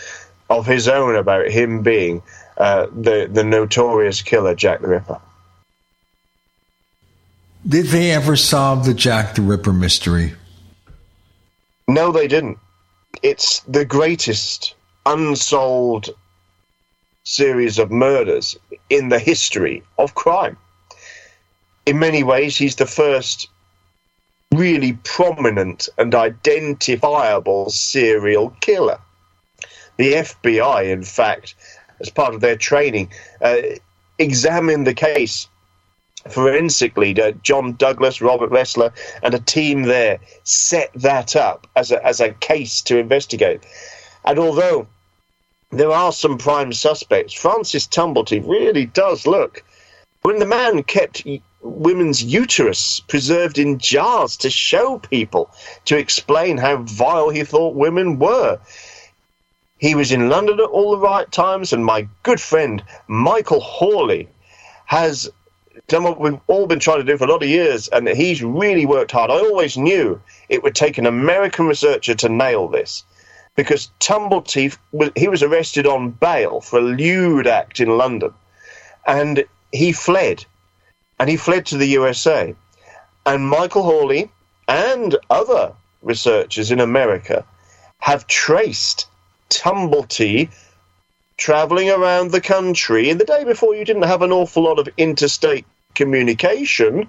of 0.50 0.66
his 0.66 0.88
own 0.88 1.14
about 1.16 1.48
him 1.48 1.82
being 1.82 2.22
uh, 2.58 2.86
the 2.86 3.28
the 3.32 3.44
notorious 3.44 4.20
killer 4.22 4.54
Jack 4.54 4.80
the 4.80 4.88
Ripper. 4.88 5.20
Did 7.66 7.86
they 7.86 8.10
ever 8.10 8.36
solve 8.36 8.84
the 8.84 8.94
Jack 8.94 9.34
the 9.34 9.42
Ripper 9.42 9.72
mystery? 9.72 10.34
No, 11.86 12.12
they 12.12 12.28
didn't. 12.28 12.58
It's 13.22 13.60
the 13.60 13.84
greatest 13.84 14.74
unsolved 15.06 16.10
series 17.24 17.78
of 17.78 17.90
murders 17.90 18.56
in 18.90 19.08
the 19.08 19.18
history 19.18 19.82
of 19.98 20.14
crime. 20.14 20.56
In 21.86 21.98
many 21.98 22.22
ways, 22.22 22.56
he's 22.56 22.76
the 22.76 22.86
first 22.86 23.48
really 24.52 24.94
prominent 25.04 25.88
and 25.98 26.14
identifiable 26.14 27.70
serial 27.70 28.50
killer. 28.60 28.98
The 29.96 30.12
FBI, 30.14 30.90
in 30.90 31.02
fact, 31.02 31.54
as 32.00 32.10
part 32.10 32.34
of 32.34 32.40
their 32.40 32.56
training, 32.56 33.10
uh, 33.40 33.56
examined 34.18 34.86
the 34.86 34.94
case 34.94 35.48
forensically. 36.28 37.14
John 37.42 37.74
Douglas, 37.74 38.20
Robert 38.20 38.50
Ressler, 38.50 38.92
and 39.22 39.34
a 39.34 39.40
team 39.40 39.82
there 39.82 40.18
set 40.44 40.90
that 40.94 41.36
up 41.36 41.66
as 41.76 41.90
a, 41.90 42.04
as 42.04 42.20
a 42.20 42.32
case 42.34 42.82
to 42.82 42.98
investigate. 42.98 43.62
And 44.24 44.38
although 44.38 44.86
there 45.70 45.92
are 45.92 46.12
some 46.12 46.38
prime 46.38 46.72
suspects, 46.72 47.32
Francis 47.32 47.86
Tumblety 47.86 48.40
really 48.46 48.86
does 48.86 49.26
look. 49.26 49.62
When 50.22 50.38
the 50.38 50.46
man 50.46 50.82
kept 50.82 51.24
women's 51.60 52.22
uterus 52.22 53.00
preserved 53.00 53.58
in 53.58 53.78
jars 53.78 54.36
to 54.38 54.50
show 54.50 54.98
people, 54.98 55.50
to 55.86 55.96
explain 55.96 56.56
how 56.56 56.78
vile 56.78 57.30
he 57.30 57.44
thought 57.44 57.74
women 57.74 58.18
were. 58.18 58.58
He 59.78 59.94
was 59.94 60.10
in 60.10 60.28
London 60.28 60.58
at 60.58 60.66
all 60.66 60.90
the 60.90 60.98
right 60.98 61.30
times, 61.30 61.72
and 61.72 61.84
my 61.84 62.08
good 62.24 62.40
friend 62.40 62.82
Michael 63.06 63.60
Hawley 63.60 64.28
has 64.86 65.30
done 65.86 66.02
what 66.02 66.20
we've 66.20 66.40
all 66.48 66.66
been 66.66 66.80
trying 66.80 66.98
to 66.98 67.04
do 67.04 67.16
for 67.16 67.24
a 67.24 67.30
lot 67.30 67.42
of 67.42 67.48
years, 67.48 67.88
and 67.88 68.08
he's 68.08 68.42
really 68.42 68.86
worked 68.86 69.12
hard. 69.12 69.30
I 69.30 69.38
always 69.38 69.76
knew 69.76 70.20
it 70.48 70.62
would 70.62 70.74
take 70.74 70.98
an 70.98 71.06
American 71.06 71.66
researcher 71.66 72.14
to 72.16 72.28
nail 72.28 72.66
this, 72.66 73.04
because 73.54 73.90
Tumblety 74.00 74.76
he 75.16 75.28
was 75.28 75.42
arrested 75.42 75.86
on 75.86 76.10
bail 76.10 76.60
for 76.60 76.80
a 76.80 76.82
lewd 76.82 77.46
act 77.46 77.78
in 77.78 77.96
London, 77.96 78.34
and 79.06 79.44
he 79.70 79.92
fled, 79.92 80.44
and 81.20 81.30
he 81.30 81.36
fled 81.36 81.66
to 81.66 81.76
the 81.76 81.86
USA, 81.86 82.54
and 83.26 83.48
Michael 83.48 83.84
Hawley 83.84 84.30
and 84.66 85.16
other 85.30 85.72
researchers 86.02 86.70
in 86.70 86.80
America 86.80 87.44
have 88.00 88.26
traced 88.26 89.06
Tumblety 89.50 90.50
traveling 91.36 91.88
around 91.88 92.30
the 92.30 92.40
country. 92.40 93.10
In 93.10 93.18
the 93.18 93.24
day 93.24 93.44
before, 93.44 93.74
you 93.74 93.84
didn't 93.84 94.02
have 94.02 94.22
an 94.22 94.32
awful 94.32 94.64
lot 94.64 94.78
of 94.78 94.88
interstate 94.96 95.64
communication, 95.94 97.08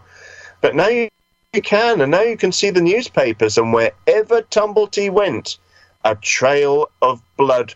but 0.62 0.76
now 0.76 0.88
you, 0.88 1.10
you 1.54 1.62
can, 1.62 2.02
and 2.02 2.12
now 2.12 2.22
you 2.22 2.38
can 2.38 2.52
see 2.52 2.70
the 2.70 2.82
newspapers, 2.82 3.58
and 3.58 3.74
wherever 3.74 4.42
Tumblety 4.44 5.10
went, 5.10 5.58
a 6.06 6.16
trail 6.16 6.90
of 7.02 7.22
blood 7.38 7.74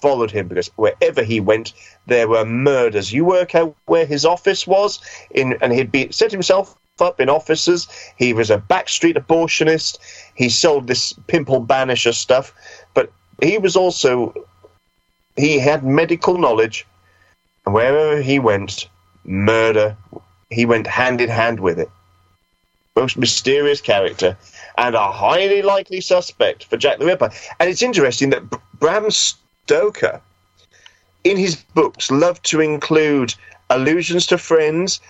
followed 0.00 0.30
him 0.30 0.46
because 0.48 0.68
wherever 0.76 1.22
he 1.22 1.40
went, 1.40 1.72
there 2.06 2.28
were 2.28 2.44
murders. 2.44 3.12
You 3.12 3.24
work 3.24 3.54
out 3.54 3.74
where 3.86 4.06
his 4.06 4.24
office 4.24 4.66
was, 4.66 5.00
in, 5.30 5.56
and 5.60 5.72
he'd 5.72 5.90
be 5.90 6.12
set 6.12 6.30
himself 6.30 6.76
up 7.00 7.20
in 7.20 7.28
offices. 7.28 7.88
He 8.16 8.32
was 8.32 8.50
a 8.50 8.58
backstreet 8.58 9.16
abortionist. 9.16 9.98
He 10.34 10.48
sold 10.48 10.86
this 10.86 11.12
pimple 11.26 11.64
banisher 11.64 12.14
stuff, 12.14 12.54
he 13.42 13.58
was 13.58 13.76
also 13.76 14.34
he 15.36 15.58
had 15.58 15.84
medical 15.84 16.38
knowledge, 16.38 16.86
and 17.64 17.74
wherever 17.74 18.20
he 18.20 18.38
went, 18.38 18.88
murder. 19.24 19.96
He 20.50 20.64
went 20.64 20.86
hand 20.86 21.20
in 21.20 21.28
hand 21.28 21.60
with 21.60 21.78
it. 21.78 21.90
Most 22.94 23.18
mysterious 23.18 23.80
character 23.80 24.36
and 24.78 24.94
a 24.94 25.12
highly 25.12 25.62
likely 25.62 26.00
suspect 26.00 26.64
for 26.64 26.76
Jack 26.76 26.98
the 26.98 27.06
Ripper. 27.06 27.30
And 27.58 27.68
it's 27.68 27.82
interesting 27.82 28.30
that 28.30 28.44
Bram 28.78 29.10
Stoker, 29.10 30.20
in 31.24 31.36
his 31.36 31.56
books, 31.56 32.10
loved 32.10 32.44
to 32.44 32.60
include 32.60 33.34
allusions 33.68 34.26
to 34.26 34.38
friends, 34.38 35.00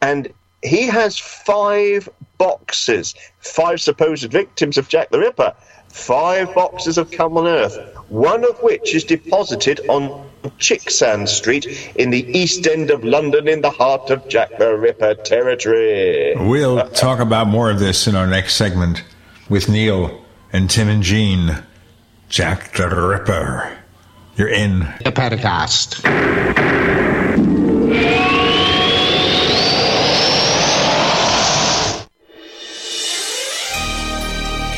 and 0.00 0.32
he 0.62 0.86
has 0.86 1.18
five 1.18 2.08
boxes, 2.38 3.14
five 3.40 3.80
supposed 3.80 4.30
victims 4.30 4.78
of 4.78 4.88
Jack 4.88 5.10
the 5.10 5.18
Ripper, 5.18 5.54
five 5.92 6.52
boxes 6.54 6.96
have 6.96 7.10
come 7.10 7.36
on 7.36 7.46
Earth, 7.46 7.78
one 8.08 8.44
of 8.44 8.58
which 8.62 8.94
is 8.94 9.04
deposited 9.04 9.80
on 9.88 10.28
Chicksand 10.58 11.28
Street 11.28 11.92
in 11.94 12.10
the 12.10 12.26
East 12.36 12.66
End 12.66 12.90
of 12.90 13.04
London 13.04 13.46
in 13.46 13.60
the 13.60 13.70
heart 13.70 14.10
of 14.10 14.26
Jack 14.28 14.58
the 14.58 14.76
Ripper 14.76 15.14
territory. 15.14 16.34
We'll 16.36 16.88
talk 16.90 17.20
about 17.20 17.46
more 17.46 17.70
of 17.70 17.78
this 17.78 18.06
in 18.06 18.16
our 18.16 18.26
next 18.26 18.56
segment 18.56 19.04
with 19.48 19.68
Neil 19.68 20.24
and 20.52 20.68
Tim 20.68 20.88
and 20.88 21.02
Gene. 21.02 21.62
Jack 22.28 22.72
the 22.72 22.88
Ripper. 22.88 23.78
You're 24.36 24.48
in 24.48 24.80
the 25.04 25.12
Paracast. 25.12 26.02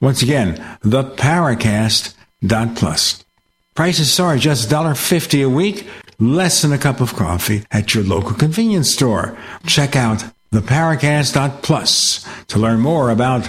Once 0.00 0.22
again, 0.22 0.56
theparacast.plus. 0.82 3.24
Prices 3.74 4.20
are 4.20 4.36
just 4.36 4.70
$1.50 4.70 5.44
a 5.44 5.48
week, 5.48 5.88
less 6.18 6.62
than 6.62 6.72
a 6.72 6.78
cup 6.78 7.00
of 7.00 7.14
coffee 7.14 7.64
at 7.70 7.94
your 7.94 8.02
local 8.04 8.32
convenience 8.32 8.92
store. 8.92 9.36
Check 9.66 9.96
out 9.96 10.24
theparacast.plus 10.52 12.26
to 12.48 12.58
learn 12.58 12.80
more 12.80 13.10
about 13.10 13.48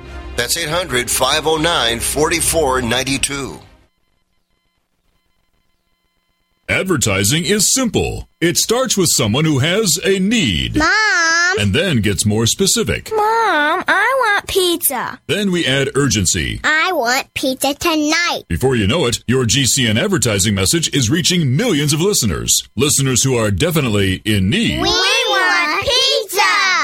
That's 0.35 0.57
800 0.57 1.09
509 1.09 1.99
4492. 1.99 3.59
Advertising 6.69 7.43
is 7.43 7.73
simple. 7.73 8.29
It 8.39 8.55
starts 8.55 8.95
with 8.95 9.09
someone 9.11 9.43
who 9.43 9.59
has 9.59 9.99
a 10.05 10.19
need. 10.19 10.77
Mom! 10.77 11.59
And 11.59 11.73
then 11.73 11.97
gets 11.97 12.25
more 12.25 12.45
specific. 12.45 13.11
Mom, 13.11 13.83
I 13.85 14.15
want 14.19 14.47
pizza. 14.47 15.19
Then 15.27 15.51
we 15.51 15.65
add 15.65 15.89
urgency. 15.95 16.61
I 16.63 16.93
want 16.93 17.33
pizza 17.33 17.73
tonight. 17.73 18.43
Before 18.47 18.77
you 18.77 18.87
know 18.87 19.05
it, 19.05 19.21
your 19.27 19.43
GCN 19.43 20.01
advertising 20.01 20.55
message 20.55 20.95
is 20.95 21.09
reaching 21.09 21.57
millions 21.57 21.91
of 21.91 21.99
listeners. 21.99 22.53
Listeners 22.77 23.21
who 23.21 23.35
are 23.35 23.51
definitely 23.51 24.21
in 24.23 24.49
need. 24.49 24.79
We 24.81 24.87
want 24.87 25.81
pizza! 25.83 26.30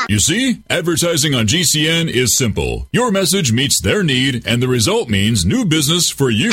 You 0.09 0.19
see, 0.19 0.63
advertising 0.69 1.35
on 1.35 1.47
GCN 1.47 2.09
is 2.09 2.37
simple. 2.37 2.87
Your 2.93 3.11
message 3.11 3.51
meets 3.51 3.81
their 3.81 4.03
need, 4.03 4.47
and 4.47 4.63
the 4.63 4.67
result 4.69 5.09
means 5.09 5.45
new 5.45 5.65
business 5.65 6.09
for 6.09 6.29
you. 6.29 6.51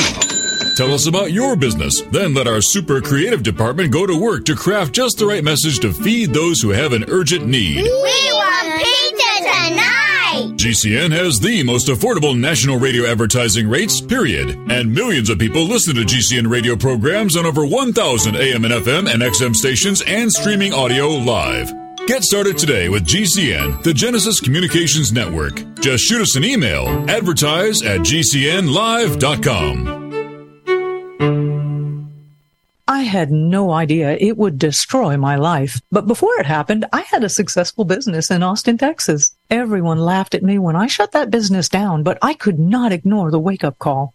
Tell 0.75 0.93
us 0.93 1.07
about 1.07 1.31
your 1.31 1.55
business. 1.55 2.01
Then 2.11 2.33
let 2.33 2.47
our 2.47 2.59
super 2.59 2.99
creative 2.99 3.43
department 3.43 3.93
go 3.93 4.05
to 4.05 4.21
work 4.21 4.43
to 4.45 4.55
craft 4.55 4.91
just 4.91 5.19
the 5.19 5.25
right 5.25 5.43
message 5.43 5.79
to 5.79 5.93
feed 5.93 6.33
those 6.33 6.59
who 6.59 6.71
have 6.71 6.91
an 6.91 7.05
urgent 7.07 7.47
need. 7.47 7.77
We 7.83 7.89
want 8.33 8.83
pizza 8.83 9.69
tonight! 9.69 10.57
GCN 10.57 11.11
has 11.11 11.39
the 11.39 11.63
most 11.63 11.87
affordable 11.87 12.37
national 12.37 12.77
radio 12.77 13.05
advertising 13.05 13.69
rates, 13.69 14.01
period. 14.01 14.49
And 14.69 14.93
millions 14.93 15.29
of 15.29 15.39
people 15.39 15.63
listen 15.63 15.95
to 15.95 16.01
GCN 16.01 16.51
radio 16.51 16.75
programs 16.75 17.37
on 17.37 17.45
over 17.45 17.65
1,000 17.65 18.35
AM 18.35 18.65
and 18.65 18.73
FM 18.73 19.09
and 19.09 19.23
XM 19.23 19.55
stations 19.55 20.03
and 20.05 20.29
streaming 20.29 20.73
audio 20.73 21.07
live. 21.07 21.84
Get 22.07 22.23
started 22.23 22.57
today 22.57 22.87
with 22.87 23.03
GCN, 23.03 23.81
the 23.81 23.91
Genesis 23.93 24.39
Communications 24.39 25.11
Network. 25.11 25.63
Just 25.79 26.03
shoot 26.03 26.21
us 26.21 26.35
an 26.35 26.43
email, 26.43 26.87
advertise 27.09 27.81
at 27.81 28.01
gcnlive.com. 28.01 28.45
I 32.87 33.01
had 33.01 33.31
no 33.31 33.71
idea 33.71 34.17
it 34.19 34.37
would 34.37 34.59
destroy 34.59 35.17
my 35.17 35.35
life. 35.35 35.81
But 35.91 36.05
before 36.05 36.39
it 36.39 36.45
happened, 36.45 36.85
I 36.93 37.01
had 37.01 37.23
a 37.23 37.29
successful 37.29 37.85
business 37.85 38.29
in 38.29 38.43
Austin, 38.43 38.77
Texas. 38.77 39.35
Everyone 39.49 39.97
laughed 39.97 40.35
at 40.35 40.43
me 40.43 40.59
when 40.59 40.75
I 40.75 40.85
shut 40.85 41.11
that 41.13 41.31
business 41.31 41.67
down, 41.67 42.03
but 42.03 42.19
I 42.21 42.35
could 42.35 42.59
not 42.59 42.91
ignore 42.91 43.31
the 43.31 43.39
wake 43.39 43.63
up 43.63 43.79
call. 43.79 44.14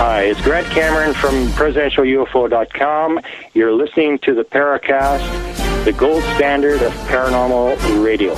Hi, 0.00 0.22
it's 0.22 0.40
Grant 0.40 0.66
Cameron 0.68 1.12
from 1.12 1.48
presidentialufo.com. 1.48 3.20
You're 3.52 3.74
listening 3.74 4.18
to 4.20 4.32
the 4.32 4.44
Paracast, 4.44 5.84
the 5.84 5.92
gold 5.92 6.22
standard 6.36 6.80
of 6.80 6.90
paranormal 7.10 8.02
radio. 8.02 8.34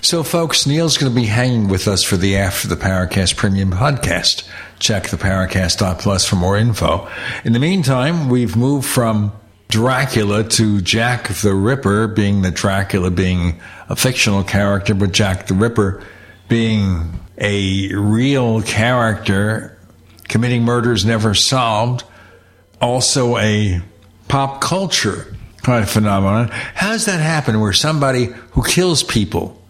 So, 0.00 0.22
folks, 0.22 0.66
Neil's 0.66 0.96
going 0.96 1.12
to 1.12 1.14
be 1.14 1.26
hanging 1.26 1.68
with 1.68 1.88
us 1.88 2.02
for 2.02 2.16
the 2.16 2.38
After 2.38 2.68
the 2.68 2.76
Paracast 2.76 3.36
Premium 3.36 3.70
podcast. 3.70 4.48
Check 4.78 5.08
the 5.08 5.18
Paracast.plus 5.18 6.24
for 6.24 6.36
more 6.36 6.56
info. 6.56 7.06
In 7.44 7.52
the 7.52 7.58
meantime, 7.58 8.30
we've 8.30 8.56
moved 8.56 8.88
from 8.88 9.32
Dracula 9.68 10.42
to 10.42 10.80
Jack 10.80 11.28
the 11.28 11.52
Ripper, 11.52 12.08
being 12.08 12.40
the 12.40 12.50
Dracula 12.50 13.10
being 13.10 13.60
a 13.90 13.94
fictional 13.94 14.42
character, 14.42 14.94
but 14.94 15.12
Jack 15.12 15.48
the 15.48 15.54
Ripper 15.54 16.02
being 16.48 17.20
a 17.38 17.94
real 17.94 18.62
character 18.62 19.78
committing 20.28 20.62
murders 20.62 21.04
never 21.04 21.34
solved, 21.34 22.04
also 22.80 23.36
a 23.38 23.80
pop 24.28 24.60
culture 24.60 25.34
kind 25.62 25.82
of 25.82 25.90
phenomenon. 25.90 26.48
How 26.48 26.92
does 26.92 27.06
that 27.06 27.20
happen 27.20 27.60
where 27.60 27.72
somebody 27.72 28.26
who 28.52 28.62
kills 28.62 29.02
people 29.02 29.60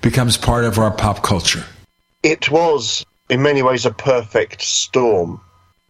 becomes 0.00 0.36
part 0.36 0.64
of 0.64 0.78
our 0.78 0.90
pop 0.90 1.22
culture? 1.22 1.64
It 2.22 2.50
was, 2.50 3.04
in 3.28 3.42
many 3.42 3.62
ways, 3.62 3.86
a 3.86 3.90
perfect 3.90 4.62
storm. 4.62 5.40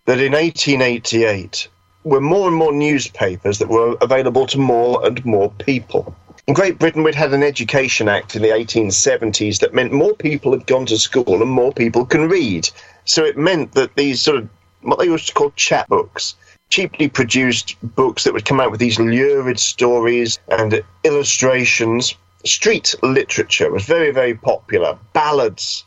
That 0.07 0.21
in 0.21 0.33
1888 0.33 1.69
were 2.05 2.21
more 2.21 2.49
and 2.49 2.57
more 2.57 2.73
newspapers 2.73 3.59
that 3.59 3.69
were 3.69 3.97
available 4.03 4.47
to 4.49 4.59
more 4.59 5.05
and 5.07 5.25
more 5.25 5.51
people. 5.51 6.15
In 6.47 6.53
Great 6.53 6.79
Britain, 6.79 7.03
we'd 7.03 7.15
had 7.15 7.33
an 7.33 7.43
Education 7.43 8.07
Act 8.07 8.37
in 8.37 8.43
the 8.43 8.49
1870s 8.49 9.61
that 9.61 9.73
meant 9.73 9.93
more 9.93 10.13
people 10.13 10.53
had 10.53 10.67
gone 10.67 10.85
to 10.87 10.99
school 10.99 11.41
and 11.41 11.51
more 11.51 11.73
people 11.73 12.05
can 12.05 12.29
read. 12.29 12.69
So 13.07 13.25
it 13.25 13.39
meant 13.39 13.73
that 13.73 13.97
these 13.97 14.21
sort 14.21 14.37
of 14.37 14.49
what 14.83 14.99
they 14.99 15.07
used 15.07 15.29
to 15.29 15.33
call 15.33 15.53
chapbooks, 15.53 16.35
cheaply 16.69 17.09
produced 17.09 17.77
books 17.83 18.25
that 18.25 18.35
would 18.35 18.45
come 18.45 18.61
out 18.61 18.71
with 18.71 18.81
these 18.81 19.01
lurid 19.01 19.59
stories 19.59 20.39
and 20.49 20.85
illustrations. 21.03 22.15
Street 22.45 22.95
literature 23.03 23.71
was 23.71 23.87
very, 23.87 24.11
very 24.11 24.35
popular. 24.35 24.99
Ballads 25.15 25.83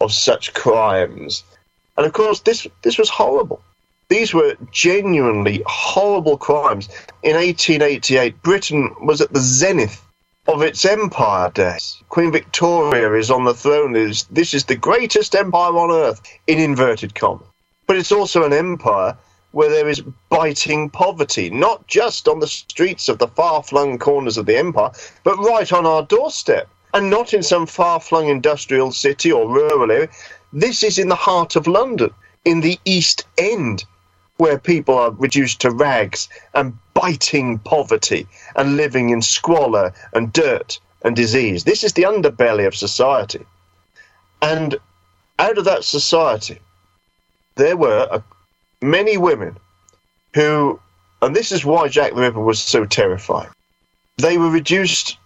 of 0.00 0.12
such 0.12 0.54
crimes. 0.54 1.42
And 1.96 2.06
of 2.06 2.12
course, 2.12 2.38
this, 2.40 2.64
this 2.82 2.96
was 2.96 3.08
horrible. 3.08 3.60
These 4.08 4.32
were 4.32 4.56
genuinely 4.70 5.64
horrible 5.66 6.38
crimes. 6.38 6.88
In 7.24 7.34
1888, 7.34 8.40
Britain 8.40 8.94
was 9.02 9.20
at 9.20 9.32
the 9.32 9.40
zenith 9.40 10.00
of 10.46 10.62
its 10.62 10.84
empire 10.84 11.50
days. 11.50 12.00
Queen 12.08 12.30
Victoria 12.30 13.12
is 13.14 13.32
on 13.32 13.44
the 13.44 13.52
throne. 13.52 13.94
This 13.94 14.54
is 14.54 14.64
the 14.64 14.76
greatest 14.76 15.34
empire 15.34 15.76
on 15.76 15.90
earth, 15.90 16.22
in 16.46 16.60
inverted 16.60 17.16
commas. 17.16 17.48
But 17.88 17.96
it's 17.96 18.12
also 18.12 18.44
an 18.44 18.52
empire 18.52 19.18
where 19.50 19.70
there 19.70 19.88
is 19.88 20.04
biting 20.30 20.88
poverty, 20.88 21.50
not 21.50 21.84
just 21.88 22.28
on 22.28 22.38
the 22.38 22.46
streets 22.46 23.08
of 23.08 23.18
the 23.18 23.28
far 23.28 23.64
flung 23.64 23.98
corners 23.98 24.38
of 24.38 24.46
the 24.46 24.56
empire, 24.56 24.92
but 25.24 25.36
right 25.38 25.72
on 25.72 25.84
our 25.84 26.04
doorstep. 26.04 26.68
And 26.94 27.10
not 27.10 27.34
in 27.34 27.42
some 27.42 27.66
far 27.66 27.98
flung 27.98 28.28
industrial 28.28 28.92
city 28.92 29.32
or 29.32 29.48
rural 29.48 29.90
area. 29.90 30.08
This 30.52 30.84
is 30.84 30.96
in 30.96 31.08
the 31.08 31.16
heart 31.16 31.56
of 31.56 31.66
London, 31.66 32.10
in 32.44 32.60
the 32.60 32.78
East 32.84 33.24
End 33.36 33.84
where 34.38 34.58
people 34.58 34.96
are 34.98 35.10
reduced 35.12 35.60
to 35.60 35.70
rags 35.70 36.28
and 36.54 36.76
biting 36.94 37.58
poverty 37.60 38.26
and 38.54 38.76
living 38.76 39.10
in 39.10 39.22
squalor 39.22 39.92
and 40.12 40.32
dirt 40.32 40.78
and 41.02 41.16
disease. 41.16 41.64
This 41.64 41.84
is 41.84 41.94
the 41.94 42.02
underbelly 42.02 42.66
of 42.66 42.74
society. 42.74 43.44
And 44.42 44.76
out 45.38 45.58
of 45.58 45.64
that 45.64 45.84
society, 45.84 46.58
there 47.56 47.76
were 47.76 48.08
a, 48.10 48.22
many 48.84 49.16
women 49.16 49.56
who, 50.34 50.78
and 51.22 51.34
this 51.34 51.52
is 51.52 51.64
why 51.64 51.88
Jack 51.88 52.14
the 52.14 52.20
Ripper 52.20 52.40
was 52.40 52.60
so 52.60 52.84
terrifying, 52.84 53.50
they 54.18 54.36
were 54.36 54.50
reduced 54.50 55.16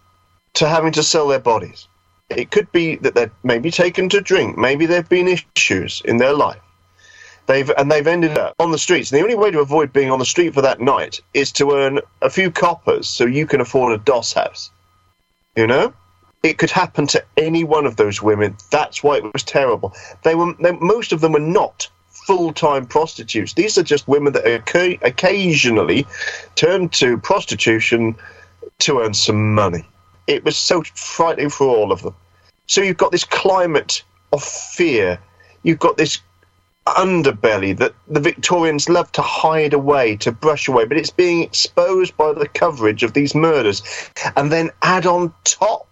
to 0.54 0.68
having 0.68 0.92
to 0.92 1.02
sell 1.02 1.28
their 1.28 1.40
bodies. 1.40 1.86
It 2.28 2.52
could 2.52 2.70
be 2.70 2.96
that 2.96 3.14
they're 3.14 3.32
maybe 3.42 3.72
taken 3.72 4.08
to 4.10 4.20
drink, 4.20 4.56
maybe 4.56 4.86
there 4.86 4.98
have 4.98 5.08
been 5.08 5.26
issues 5.26 6.00
in 6.04 6.18
their 6.18 6.32
life 6.32 6.60
They've 7.50 7.68
and 7.76 7.90
they've 7.90 8.06
ended 8.06 8.38
up 8.38 8.54
on 8.60 8.70
the 8.70 8.78
streets. 8.78 9.10
And 9.10 9.18
the 9.18 9.24
only 9.24 9.34
way 9.34 9.50
to 9.50 9.58
avoid 9.58 9.92
being 9.92 10.12
on 10.12 10.20
the 10.20 10.24
street 10.24 10.54
for 10.54 10.62
that 10.62 10.80
night 10.80 11.20
is 11.34 11.50
to 11.52 11.72
earn 11.72 11.98
a 12.22 12.30
few 12.30 12.48
coppers 12.48 13.08
so 13.08 13.26
you 13.26 13.44
can 13.44 13.60
afford 13.60 13.92
a 13.92 13.98
doss 13.98 14.32
house. 14.32 14.70
You 15.56 15.66
know, 15.66 15.92
it 16.44 16.58
could 16.58 16.70
happen 16.70 17.08
to 17.08 17.24
any 17.36 17.64
one 17.64 17.86
of 17.86 17.96
those 17.96 18.22
women. 18.22 18.56
That's 18.70 19.02
why 19.02 19.16
it 19.16 19.24
was 19.32 19.42
terrible. 19.42 19.92
They 20.22 20.36
were 20.36 20.54
they, 20.60 20.70
most 20.70 21.10
of 21.10 21.20
them 21.20 21.32
were 21.32 21.40
not 21.40 21.88
full-time 22.28 22.86
prostitutes. 22.86 23.54
These 23.54 23.76
are 23.78 23.82
just 23.82 24.06
women 24.06 24.32
that 24.34 24.46
occasionally 25.02 26.06
turn 26.54 26.88
to 26.90 27.18
prostitution 27.18 28.14
to 28.78 29.00
earn 29.00 29.12
some 29.12 29.56
money. 29.56 29.84
It 30.28 30.44
was 30.44 30.56
so 30.56 30.84
frightening 30.94 31.50
for 31.50 31.66
all 31.66 31.90
of 31.90 32.02
them. 32.02 32.14
So 32.66 32.80
you've 32.80 32.96
got 32.96 33.10
this 33.10 33.24
climate 33.24 34.04
of 34.32 34.40
fear. 34.40 35.18
You've 35.64 35.80
got 35.80 35.96
this 35.96 36.20
underbelly 36.86 37.76
that 37.76 37.94
the 38.08 38.20
Victorians 38.20 38.88
love 38.88 39.12
to 39.12 39.22
hide 39.22 39.72
away, 39.72 40.16
to 40.16 40.32
brush 40.32 40.68
away, 40.68 40.84
but 40.84 40.96
it's 40.96 41.10
being 41.10 41.42
exposed 41.42 42.16
by 42.16 42.32
the 42.32 42.48
coverage 42.48 43.02
of 43.02 43.12
these 43.12 43.34
murders. 43.34 43.82
And 44.36 44.50
then 44.50 44.70
add 44.82 45.06
on 45.06 45.34
top 45.44 45.86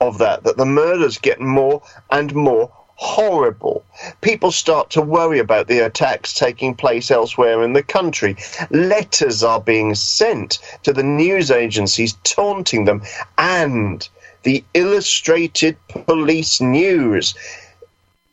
of 0.00 0.18
that 0.18 0.44
that 0.44 0.56
the 0.56 0.66
murders 0.66 1.18
get 1.18 1.40
more 1.40 1.82
and 2.10 2.34
more 2.34 2.70
horrible. 2.98 3.84
People 4.20 4.50
start 4.50 4.90
to 4.90 5.00
worry 5.00 5.38
about 5.38 5.68
the 5.68 5.78
attacks 5.78 6.34
taking 6.34 6.74
place 6.74 7.10
elsewhere 7.10 7.62
in 7.62 7.72
the 7.72 7.82
country. 7.82 8.36
Letters 8.70 9.44
are 9.44 9.60
being 9.60 9.94
sent 9.94 10.58
to 10.82 10.92
the 10.92 11.04
news 11.04 11.50
agencies 11.50 12.16
taunting 12.24 12.84
them, 12.84 13.02
and 13.38 14.08
the 14.42 14.64
illustrated 14.74 15.76
police 15.88 16.60
news. 16.60 17.34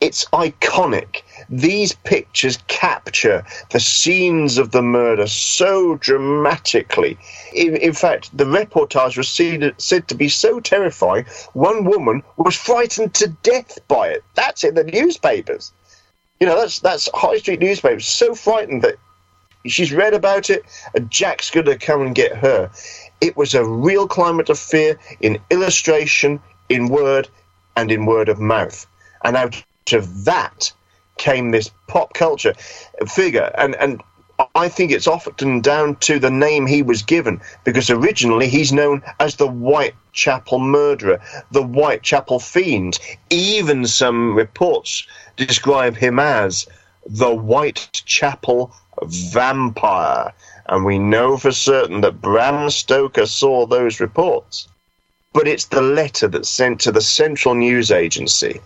It's 0.00 0.24
iconic 0.26 1.22
these 1.48 1.92
pictures 1.92 2.58
capture 2.68 3.44
the 3.70 3.80
scenes 3.80 4.58
of 4.58 4.72
the 4.72 4.82
murder 4.82 5.26
so 5.26 5.96
dramatically. 5.96 7.18
In, 7.54 7.76
in 7.76 7.92
fact, 7.92 8.36
the 8.36 8.44
reportage 8.44 9.16
was 9.16 9.28
seen, 9.28 9.72
said 9.78 10.08
to 10.08 10.14
be 10.14 10.28
so 10.28 10.60
terrifying, 10.60 11.24
one 11.52 11.84
woman 11.84 12.22
was 12.36 12.56
frightened 12.56 13.14
to 13.14 13.28
death 13.42 13.78
by 13.88 14.08
it. 14.08 14.24
That's 14.34 14.64
in 14.64 14.74
the 14.74 14.84
newspapers. 14.84 15.72
You 16.40 16.46
know, 16.46 16.56
that's 16.56 16.80
that's 16.80 17.08
high 17.14 17.38
street 17.38 17.60
newspapers. 17.60 18.06
So 18.06 18.34
frightened 18.34 18.82
that 18.82 18.96
she's 19.64 19.92
read 19.92 20.14
about 20.14 20.50
it, 20.50 20.64
and 20.94 21.10
Jack's 21.10 21.50
going 21.50 21.66
to 21.66 21.78
come 21.78 22.02
and 22.02 22.14
get 22.14 22.36
her. 22.36 22.70
It 23.20 23.36
was 23.36 23.54
a 23.54 23.64
real 23.64 24.06
climate 24.06 24.50
of 24.50 24.58
fear 24.58 24.98
in 25.20 25.38
illustration, 25.50 26.40
in 26.68 26.88
word, 26.88 27.28
and 27.76 27.90
in 27.90 28.06
word 28.06 28.28
of 28.28 28.38
mouth. 28.38 28.86
And 29.24 29.36
out 29.36 29.62
of 29.92 30.24
that, 30.24 30.72
came 31.18 31.50
this 31.50 31.70
pop 31.86 32.14
culture 32.14 32.54
figure, 33.06 33.50
and 33.56 33.74
and 33.76 34.02
I 34.54 34.68
think 34.68 34.90
it's 34.90 35.06
often 35.06 35.62
down 35.62 35.96
to 35.96 36.18
the 36.18 36.30
name 36.30 36.66
he 36.66 36.82
was 36.82 37.00
given 37.00 37.40
because 37.64 37.88
originally 37.88 38.48
he's 38.48 38.70
known 38.70 39.02
as 39.18 39.36
the 39.36 39.48
Whitechapel 39.48 40.58
murderer, 40.58 41.20
the 41.52 41.62
Whitechapel 41.62 42.40
fiend. 42.40 42.98
Even 43.30 43.86
some 43.86 44.34
reports 44.34 45.06
describe 45.36 45.96
him 45.96 46.18
as 46.18 46.66
the 47.06 47.34
Whitechapel 47.34 48.74
vampire. 49.04 50.34
And 50.66 50.84
we 50.84 50.98
know 50.98 51.38
for 51.38 51.52
certain 51.52 52.02
that 52.02 52.20
Bram 52.20 52.68
Stoker 52.68 53.24
saw 53.24 53.66
those 53.66 54.00
reports. 54.00 54.68
But 55.36 55.46
it's 55.46 55.66
the 55.66 55.82
letter 55.82 56.28
that's 56.28 56.48
sent 56.48 56.80
to 56.80 56.90
the 56.90 57.02
Central 57.02 57.54
News 57.54 57.90
Agency 57.90 58.58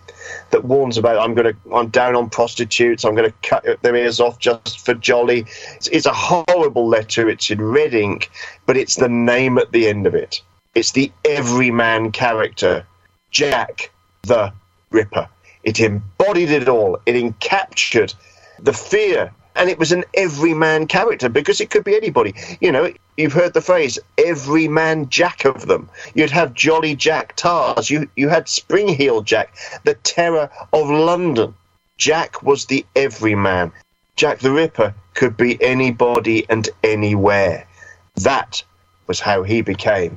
that 0.50 0.64
warns 0.64 0.96
about 0.96 1.18
I'm 1.18 1.34
going 1.34 1.52
to 1.52 1.74
I'm 1.74 1.88
down 1.88 2.14
on 2.14 2.30
prostitutes. 2.30 3.04
I'm 3.04 3.16
going 3.16 3.28
to 3.28 3.34
cut 3.42 3.82
their 3.82 3.96
ears 3.96 4.20
off 4.20 4.38
just 4.38 4.86
for 4.86 4.94
jolly. 4.94 5.46
It's, 5.74 5.88
it's 5.88 6.06
a 6.06 6.12
horrible 6.12 6.86
letter. 6.86 7.28
It's 7.28 7.50
in 7.50 7.60
red 7.60 7.92
ink, 7.92 8.30
but 8.66 8.76
it's 8.76 8.94
the 8.94 9.08
name 9.08 9.58
at 9.58 9.72
the 9.72 9.88
end 9.88 10.06
of 10.06 10.14
it. 10.14 10.42
It's 10.76 10.92
the 10.92 11.10
everyman 11.24 12.12
character, 12.12 12.86
Jack 13.32 13.90
the 14.22 14.52
Ripper. 14.90 15.28
It 15.64 15.80
embodied 15.80 16.50
it 16.50 16.68
all. 16.68 17.00
It 17.04 17.16
encaptured 17.16 18.14
the 18.60 18.72
fear 18.72 19.34
and 19.60 19.68
it 19.68 19.78
was 19.78 19.92
an 19.92 20.04
everyman 20.14 20.86
character 20.86 21.28
because 21.28 21.60
it 21.60 21.68
could 21.68 21.84
be 21.84 21.94
anybody. 21.94 22.34
You 22.62 22.72
know, 22.72 22.90
you've 23.18 23.34
heard 23.34 23.52
the 23.52 23.60
phrase 23.60 23.98
"everyman 24.16 25.10
Jack" 25.10 25.44
of 25.44 25.66
them. 25.66 25.90
You'd 26.14 26.30
have 26.30 26.54
Jolly 26.54 26.96
Jack 26.96 27.36
Tars. 27.36 27.90
You 27.90 28.08
you 28.16 28.30
had 28.30 28.48
Spring-Heeled 28.48 29.26
Jack, 29.26 29.54
the 29.84 29.94
terror 29.94 30.50
of 30.72 30.88
London. 30.88 31.54
Jack 31.98 32.42
was 32.42 32.64
the 32.64 32.86
everyman. 32.96 33.70
Jack 34.16 34.38
the 34.38 34.50
Ripper 34.50 34.94
could 35.12 35.36
be 35.36 35.62
anybody 35.62 36.46
and 36.48 36.66
anywhere. 36.82 37.66
That 38.16 38.62
was 39.06 39.20
how 39.20 39.42
he 39.42 39.60
became 39.60 40.16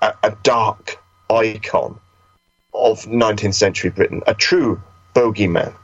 a, 0.00 0.14
a 0.22 0.36
dark 0.44 1.02
icon 1.28 1.98
of 2.72 3.00
19th 3.06 3.54
century 3.54 3.90
Britain, 3.90 4.22
a 4.28 4.34
true 4.34 4.80
bogeyman. 5.12 5.74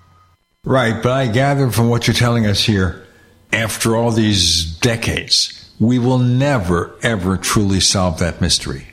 Right, 0.64 1.02
but 1.02 1.10
I 1.10 1.26
gather 1.26 1.70
from 1.72 1.88
what 1.88 2.06
you're 2.06 2.14
telling 2.14 2.46
us 2.46 2.62
here, 2.62 3.04
after 3.52 3.96
all 3.96 4.12
these 4.12 4.64
decades, 4.78 5.68
we 5.80 5.98
will 5.98 6.18
never, 6.18 6.94
ever 7.02 7.36
truly 7.36 7.80
solve 7.80 8.20
that 8.20 8.40
mystery. 8.40 8.86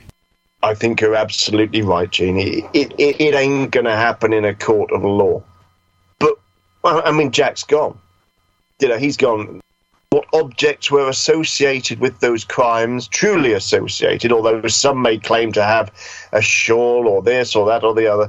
I 0.64 0.74
think 0.74 1.00
you're 1.00 1.14
absolutely 1.14 1.82
right, 1.82 2.10
Jeannie. 2.10 2.68
It, 2.74 2.92
it, 2.98 3.20
it 3.20 3.34
ain't 3.36 3.70
going 3.70 3.86
to 3.86 3.94
happen 3.94 4.32
in 4.32 4.44
a 4.44 4.52
court 4.52 4.90
of 4.90 5.04
law. 5.04 5.44
But, 6.18 6.34
I 6.82 7.12
mean, 7.12 7.30
Jack's 7.30 7.62
gone. 7.62 7.96
You 8.80 8.88
know, 8.88 8.98
he's 8.98 9.16
gone. 9.16 9.60
What 10.10 10.26
objects 10.32 10.90
were 10.90 11.08
associated 11.08 12.00
with 12.00 12.18
those 12.18 12.42
crimes, 12.42 13.06
truly 13.06 13.52
associated, 13.52 14.32
although 14.32 14.66
some 14.66 15.00
may 15.00 15.18
claim 15.18 15.52
to 15.52 15.62
have 15.62 15.92
a 16.32 16.42
shawl 16.42 17.06
or 17.06 17.22
this 17.22 17.54
or 17.54 17.68
that 17.68 17.84
or 17.84 17.94
the 17.94 18.12
other, 18.12 18.28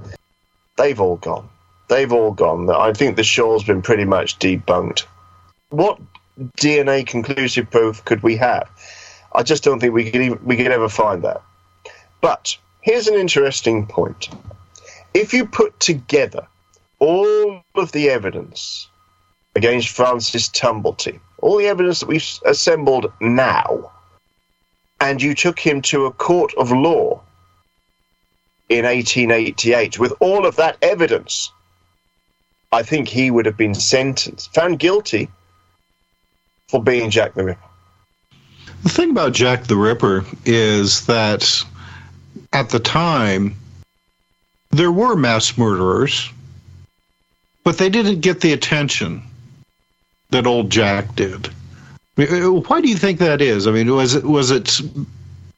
they've 0.77 1.01
all 1.01 1.17
gone 1.17 1.49
they've 1.91 2.11
all 2.11 2.31
gone. 2.31 2.69
I 2.69 2.93
think 2.93 3.17
the 3.17 3.23
shaw's 3.23 3.63
been 3.63 3.81
pretty 3.81 4.05
much 4.05 4.39
debunked. 4.39 5.03
What 5.69 5.99
DNA 6.57 7.05
conclusive 7.05 7.69
proof 7.69 8.03
could 8.05 8.23
we 8.23 8.37
have? 8.37 8.67
I 9.33 9.43
just 9.43 9.63
don't 9.63 9.79
think 9.79 9.93
we 9.93 10.09
could 10.09 10.21
even, 10.21 10.39
we 10.43 10.55
could 10.55 10.71
ever 10.71 10.89
find 10.89 11.21
that. 11.23 11.41
But 12.21 12.57
here's 12.81 13.07
an 13.07 13.15
interesting 13.15 13.85
point. 13.85 14.29
If 15.13 15.33
you 15.33 15.45
put 15.45 15.79
together 15.79 16.47
all 16.99 17.61
of 17.75 17.91
the 17.91 18.09
evidence 18.09 18.87
against 19.55 19.89
Francis 19.89 20.47
Tumblety, 20.47 21.19
all 21.41 21.57
the 21.57 21.67
evidence 21.67 21.99
that 21.99 22.07
we've 22.07 22.39
assembled 22.45 23.11
now, 23.19 23.91
and 25.01 25.21
you 25.21 25.35
took 25.35 25.59
him 25.59 25.81
to 25.81 26.05
a 26.05 26.11
court 26.11 26.53
of 26.57 26.71
law 26.71 27.21
in 28.69 28.85
1888 28.85 29.99
with 29.99 30.13
all 30.21 30.45
of 30.45 30.55
that 30.55 30.77
evidence, 30.81 31.51
I 32.71 32.83
think 32.83 33.07
he 33.07 33.31
would 33.31 33.45
have 33.45 33.57
been 33.57 33.75
sentenced, 33.75 34.53
found 34.53 34.79
guilty 34.79 35.29
for 36.69 36.81
being 36.81 37.09
Jack 37.09 37.33
the 37.33 37.43
Ripper. 37.43 37.61
The 38.83 38.89
thing 38.89 39.11
about 39.11 39.33
Jack 39.33 39.65
the 39.65 39.75
Ripper 39.75 40.25
is 40.45 41.05
that 41.05 41.63
at 42.53 42.69
the 42.69 42.79
time, 42.79 43.55
there 44.71 44.91
were 44.91 45.15
mass 45.15 45.57
murderers, 45.57 46.29
but 47.63 47.77
they 47.77 47.89
didn't 47.89 48.21
get 48.21 48.41
the 48.41 48.53
attention 48.53 49.21
that 50.29 50.47
old 50.47 50.69
Jack 50.69 51.15
did. 51.15 51.49
Why 52.15 52.81
do 52.81 52.87
you 52.87 52.95
think 52.95 53.19
that 53.19 53.41
is? 53.41 53.67
I 53.67 53.71
mean, 53.71 53.93
was 53.93 54.15
it 54.15 54.23
was 54.23 54.51
it 54.51 54.81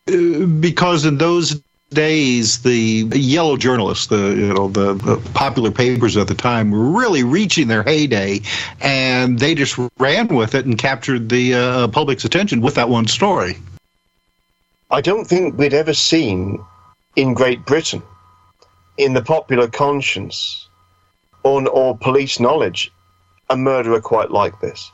uh, 0.07 0.45
because 0.45 1.05
in 1.05 1.17
those 1.17 1.61
days, 1.93 2.59
the 2.63 3.07
yellow 3.13 3.57
journalists, 3.57 4.07
the 4.07 4.17
you 4.17 4.53
know 4.53 4.67
the, 4.67 4.93
the, 4.93 5.17
popular 5.33 5.71
papers 5.71 6.17
at 6.17 6.27
the 6.27 6.35
time, 6.35 6.71
were 6.71 6.99
really 6.99 7.23
reaching 7.23 7.67
their 7.67 7.83
heyday, 7.83 8.41
and 8.81 9.39
they 9.39 9.55
just 9.55 9.79
ran 9.97 10.27
with 10.27 10.55
it 10.55 10.65
and 10.65 10.77
captured 10.77 11.29
the 11.29 11.53
uh, 11.53 11.87
public's 11.87 12.25
attention 12.25 12.61
with 12.61 12.75
that 12.75 12.89
one 12.89 13.07
story. 13.07 13.57
I 14.91 15.01
don't 15.01 15.25
think 15.25 15.57
we'd 15.57 15.73
ever 15.73 15.93
seen 15.93 16.63
in 17.15 17.33
Great 17.33 17.65
Britain, 17.65 18.03
in 18.97 19.13
the 19.13 19.21
popular 19.21 19.67
conscience, 19.67 20.67
on 21.43 21.67
or 21.67 21.97
police 21.97 22.39
knowledge, 22.39 22.91
a 23.49 23.57
murderer 23.57 24.01
quite 24.01 24.31
like 24.31 24.59
this. 24.59 24.91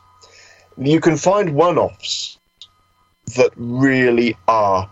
You 0.77 0.99
can 1.01 1.17
find 1.17 1.55
one-offs 1.55 2.37
that 3.35 3.51
really 3.55 4.35
are 4.47 4.89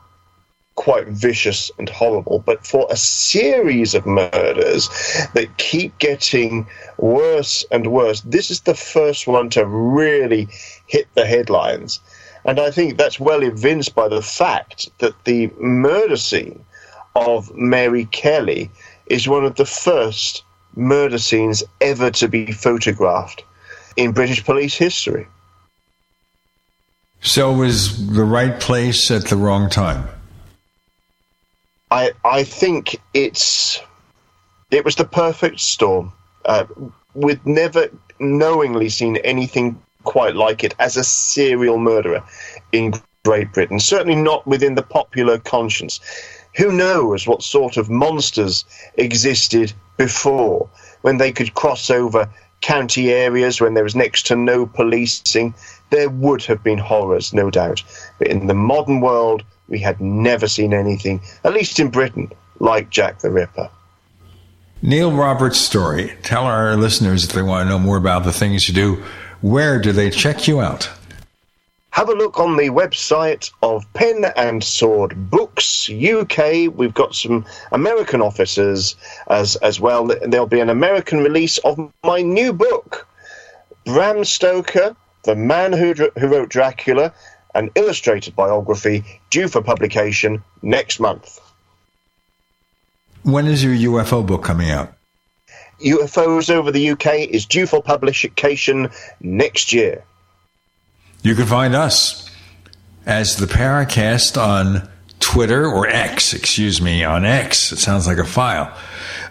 quite 0.78 1.08
vicious 1.08 1.70
and 1.78 1.90
horrible, 1.90 2.40
but 2.40 2.66
for 2.66 2.88
a 2.90 2.96
series 2.96 3.94
of 3.94 4.06
murders 4.06 4.88
that 5.34 5.58
keep 5.58 5.98
getting 5.98 6.66
worse 6.98 7.66
and 7.72 7.88
worse, 7.88 8.22
this 8.22 8.50
is 8.50 8.62
the 8.62 8.76
first 8.76 9.28
one 9.28 9.50
to 9.50 9.66
really 9.66 10.48
hit 10.86 11.08
the 11.16 11.26
headlines. 11.26 12.00
And 12.46 12.60
I 12.60 12.72
think 12.72 12.98
that's 12.98 13.20
well 13.20 13.44
evinced 13.44 13.96
by 13.96 14.08
the 14.08 14.22
fact 14.22 14.90
that 15.00 15.26
the 15.26 15.48
murder 15.60 16.16
scene 16.16 16.64
of 17.16 17.54
Mary 17.56 18.06
Kelly 18.06 18.70
is 19.08 19.28
one 19.28 19.44
of 19.44 19.56
the 19.56 19.66
first 19.66 20.44
murder 20.76 21.18
scenes 21.18 21.64
ever 21.82 22.12
to 22.12 22.28
be 22.28 22.52
photographed 22.52 23.44
in 23.98 24.12
British 24.12 24.46
police 24.46 24.76
history. 24.76 25.28
So 27.22 27.52
was 27.52 28.14
the 28.14 28.24
right 28.24 28.60
place 28.60 29.10
at 29.10 29.26
the 29.26 29.36
wrong 29.36 29.70
time. 29.70 30.08
I 31.92 32.12
I 32.26 32.44
think 32.44 33.00
it's 33.14 33.82
it 34.72 34.84
was 34.84 34.96
the 34.96 35.06
perfect 35.06 35.60
storm. 35.60 36.12
Uh, 36.46 36.66
we'd 37.14 37.46
never 37.46 37.90
knowingly 38.20 38.90
seen 38.90 39.18
anything 39.18 39.82
quite 40.04 40.36
like 40.36 40.64
it 40.64 40.74
as 40.80 40.98
a 40.98 41.04
serial 41.04 41.78
murderer 41.78 42.24
in 42.72 42.94
Great 43.24 43.52
Britain. 43.54 43.80
Certainly 43.80 44.16
not 44.16 44.46
within 44.48 44.76
the 44.76 44.84
popular 44.84 45.38
conscience. 45.38 46.00
Who 46.56 46.72
knows 46.72 47.28
what 47.28 47.44
sort 47.44 47.78
of 47.78 47.90
monsters 47.90 48.66
existed 48.96 49.74
before 49.98 50.70
when 51.02 51.18
they 51.18 51.32
could 51.32 51.54
cross 51.54 51.90
over 51.90 52.30
county 52.62 53.12
areas 53.12 53.62
when 53.62 53.74
there 53.74 53.84
was 53.84 53.96
next 53.96 54.26
to 54.28 54.36
no 54.36 54.66
policing? 54.66 55.54
There 55.90 56.10
would 56.10 56.44
have 56.46 56.64
been 56.64 56.80
horrors, 56.80 57.34
no 57.34 57.52
doubt. 57.52 57.84
But 58.18 58.28
in 58.28 58.48
the 58.48 58.54
modern 58.54 59.02
world, 59.02 59.44
we 59.70 59.80
had 59.80 60.00
never 60.00 60.48
seen 60.48 60.74
anything, 60.74 61.22
at 61.44 61.54
least 61.54 61.80
in 61.80 61.90
Britain, 61.90 62.32
like 62.60 62.90
Jack 62.90 63.20
the 63.20 63.30
Ripper. 63.30 63.70
Neil 64.82 65.12
Robert 65.12 65.56
Storey. 65.56 66.14
Tell 66.24 66.44
our 66.44 66.76
listeners 66.76 67.24
if 67.24 67.32
they 67.32 67.42
want 67.42 67.66
to 67.66 67.70
know 67.70 67.80
more 67.80 67.98
about 67.98 68.24
the 68.24 68.32
things 68.32 68.68
you 68.68 68.76
do, 68.76 69.04
where 69.42 69.80
do 69.80 69.92
they 69.92 70.10
check 70.10 70.48
you 70.48 70.62
out? 70.62 70.90
Have 71.92 72.10
a 72.10 72.14
look 72.14 72.40
on 72.40 72.58
the 72.58 72.70
website 72.70 73.50
of 73.64 73.92
Pen 73.94 74.26
and 74.36 74.64
Sword 74.64 75.32
Books 75.32 75.90
UK. 75.90 76.72
We've 76.76 76.94
got 76.94 77.16
some 77.16 77.44
American 77.72 78.22
offices 78.22 78.96
as 79.32 79.56
as 79.58 79.80
well. 79.80 80.06
There'll 80.06 80.46
be 80.46 80.60
an 80.60 80.70
American 80.70 81.24
release 81.24 81.58
of 81.60 81.92
my 82.04 82.22
new 82.22 82.54
book, 82.54 83.08
Bram 83.86 84.26
Stoker, 84.26 84.96
the 85.24 85.36
man 85.36 85.74
who, 85.74 85.94
who 86.20 86.28
wrote 86.28 86.50
Dracula, 86.50 87.12
an 87.58 87.72
illustrated 87.76 88.36
biography 88.36 89.04
due 89.32 89.48
for 89.48 89.62
publication 89.62 90.44
next 90.62 91.00
month. 91.00 91.40
When 93.24 93.48
is 93.48 93.64
your 93.64 93.74
UFO 93.74 94.26
book 94.26 94.44
coming 94.44 94.70
out? 94.70 94.94
UFOs 95.82 96.50
over 96.50 96.72
the 96.72 96.92
UK 96.92 97.30
is 97.30 97.46
due 97.46 97.66
for 97.66 97.82
publication 97.82 98.90
next 99.20 99.74
year. 99.74 100.04
You 101.24 101.36
can 101.36 101.46
find 101.46 101.76
us 101.76 102.30
as 103.06 103.38
the 103.38 103.48
Paracast 103.48 104.42
on 104.42 104.88
Twitter 105.20 105.66
or 105.66 105.88
X, 105.88 106.34
excuse 106.34 106.82
me, 106.82 107.04
on 107.04 107.26
X. 107.26 107.72
It 107.72 107.78
sounds 107.78 108.08
like 108.08 108.18
a 108.18 108.26
file. 108.26 108.76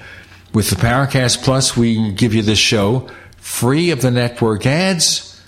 With 0.54 0.70
the 0.70 0.76
Paracast 0.76 1.44
Plus, 1.44 1.76
we 1.76 2.12
give 2.12 2.32
you 2.34 2.40
this 2.42 2.58
show 2.58 3.08
free 3.42 3.90
of 3.90 4.00
the 4.00 4.10
network 4.10 4.64
ads 4.64 5.40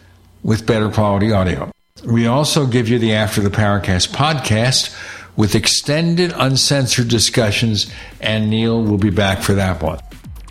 with 0.43 0.67
better 0.67 0.91
quality 0.91 1.33
audio. 1.33 1.71
We 2.05 2.27
also 2.27 2.67
give 2.67 2.89
you 2.89 2.99
the 2.99 3.15
After 3.15 3.41
the 3.41 3.51
Paracast 3.51 4.09
podcast 4.09 4.95
with 5.37 5.55
extended, 5.55 6.33
uncensored 6.35 7.09
discussions, 7.09 7.91
and 8.21 8.51
Neil 8.51 8.83
will 8.83 8.99
be 8.99 9.11
back 9.11 9.43
for 9.43 9.55
that 9.55 9.81
one. 9.81 10.01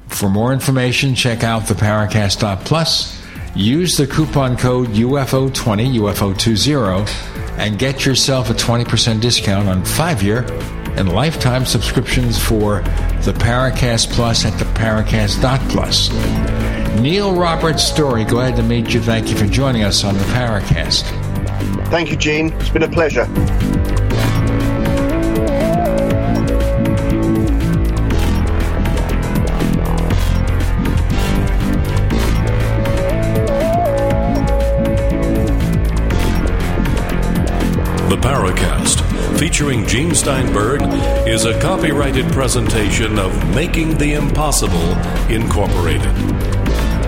For 0.08 0.30
more 0.30 0.54
information, 0.54 1.16
check 1.16 1.44
out 1.44 1.68
the 1.68 1.74
Paracast.plus. 1.74 3.22
Use 3.56 3.98
the 3.98 4.08
coupon 4.08 4.58
code 4.58 4.90
UFO20, 4.90 6.00
UFO20, 6.00 7.58
and 7.58 7.78
get 7.78 8.06
yourself 8.06 8.50
a 8.50 8.54
20% 8.54 9.22
discount 9.22 9.68
on 9.68 9.84
five 9.84 10.24
year 10.24 10.46
and 10.96 11.12
lifetime 11.12 11.66
subscriptions 11.66 12.42
for 12.42 12.82
the 13.26 13.34
Paracast 13.34 14.12
Plus 14.12 14.46
at 14.46 14.58
the 14.58 14.66
Paracast.plus. 14.66 16.83
Neil 17.02 17.36
Robert 17.36 17.80
Storey, 17.80 18.24
glad 18.24 18.56
to 18.56 18.64
meet 18.64 18.94
you. 18.94 19.02
Thank 19.02 19.30
you 19.30 19.36
for 19.36 19.46
joining 19.46 19.84
us 19.84 20.04
on 20.04 20.14
the 20.14 20.24
Paracast. 20.26 21.04
Thank 21.88 22.12
you, 22.12 22.16
Gene. 22.16 22.54
It's 22.54 22.70
been 22.70 22.84
a 22.84 22.88
pleasure. 22.88 23.26
The 38.10 38.18
Paracast, 38.22 39.40
featuring 39.40 39.86
Gene 39.88 40.16
Steinberg, 40.16 40.82
is 41.28 41.46
a 41.46 41.60
copyrighted 41.60 42.32
presentation 42.32 43.20
of 43.20 43.56
Making 43.56 43.98
the 43.98 44.14
Impossible 44.14 44.98
Incorporated. 45.30 46.53